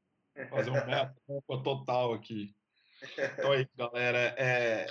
Fazer 0.49 0.71
um 0.71 0.87
meia-culpa 0.87 1.63
total 1.63 2.15
aqui. 2.15 2.55
Então 3.17 3.53
é 3.53 3.63
isso, 3.63 3.71
galera. 3.77 4.35
É, 4.39 4.87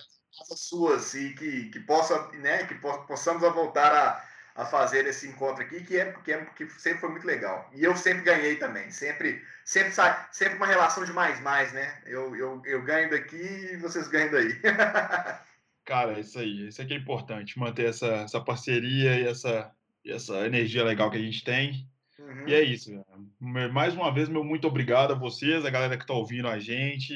As 0.51 0.61
suas 0.61 1.13
e 1.13 1.33
que, 1.35 1.69
que 1.69 1.79
possa, 1.81 2.31
né, 2.33 2.65
que 2.65 2.75
po- 2.75 3.05
possamos 3.05 3.43
a 3.43 3.49
voltar 3.49 3.93
a, 3.93 4.61
a 4.61 4.65
fazer 4.65 5.05
esse 5.05 5.27
encontro 5.27 5.63
aqui, 5.63 5.83
que 5.83 5.97
é 5.97 6.11
porque 6.11 6.35
que 6.55 6.69
sempre 6.69 6.99
foi 7.01 7.09
muito 7.09 7.25
legal. 7.25 7.69
E 7.73 7.83
eu 7.83 7.95
sempre 7.95 8.23
ganhei 8.23 8.57
também, 8.57 8.91
sempre 8.91 9.43
sempre 9.63 9.91
sai, 9.91 10.27
sempre 10.31 10.57
uma 10.57 10.65
relação 10.65 11.05
de 11.05 11.13
mais 11.13 11.39
mais, 11.41 11.71
né? 11.73 12.01
Eu, 12.05 12.35
eu, 12.35 12.61
eu 12.65 12.83
ganho 12.83 13.09
daqui 13.09 13.37
e 13.37 13.77
vocês 13.77 14.07
ganham 14.07 14.31
daí. 14.31 14.59
Cara, 15.85 16.17
é 16.17 16.19
isso 16.19 16.37
aí. 16.39 16.67
Isso 16.67 16.81
aqui 16.81 16.93
é 16.93 16.97
importante, 16.97 17.57
manter 17.57 17.89
essa, 17.89 18.07
essa 18.07 18.43
parceria 18.43 19.19
e 19.19 19.27
essa, 19.27 19.71
essa 20.05 20.45
energia 20.45 20.83
legal 20.83 21.09
que 21.09 21.17
a 21.17 21.21
gente 21.21 21.43
tem. 21.43 21.87
Uhum. 22.19 22.47
E 22.47 22.53
é 22.53 22.61
isso. 22.61 22.91
Mais 23.39 23.93
uma 23.93 24.13
vez, 24.13 24.27
meu 24.27 24.43
muito 24.43 24.67
obrigado 24.67 25.11
a 25.11 25.17
vocês, 25.17 25.65
a 25.65 25.69
galera 25.69 25.97
que 25.97 26.03
está 26.03 26.13
ouvindo 26.13 26.47
a 26.47 26.59
gente 26.59 27.13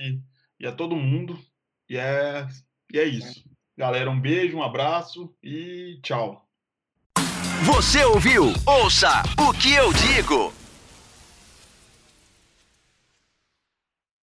e 0.59 0.65
a 0.65 0.71
todo 0.71 0.95
mundo. 0.95 1.37
E 1.89 1.97
é, 1.97 2.47
e 2.91 2.99
é 2.99 3.03
isso. 3.03 3.43
Galera, 3.77 4.09
um 4.09 4.19
beijo, 4.19 4.57
um 4.57 4.63
abraço 4.63 5.33
e 5.43 5.99
tchau. 6.01 6.47
Você 7.65 8.03
ouviu? 8.03 8.53
Ouça 8.65 9.23
o 9.39 9.53
que 9.53 9.73
eu 9.73 9.91
digo. 9.93 10.62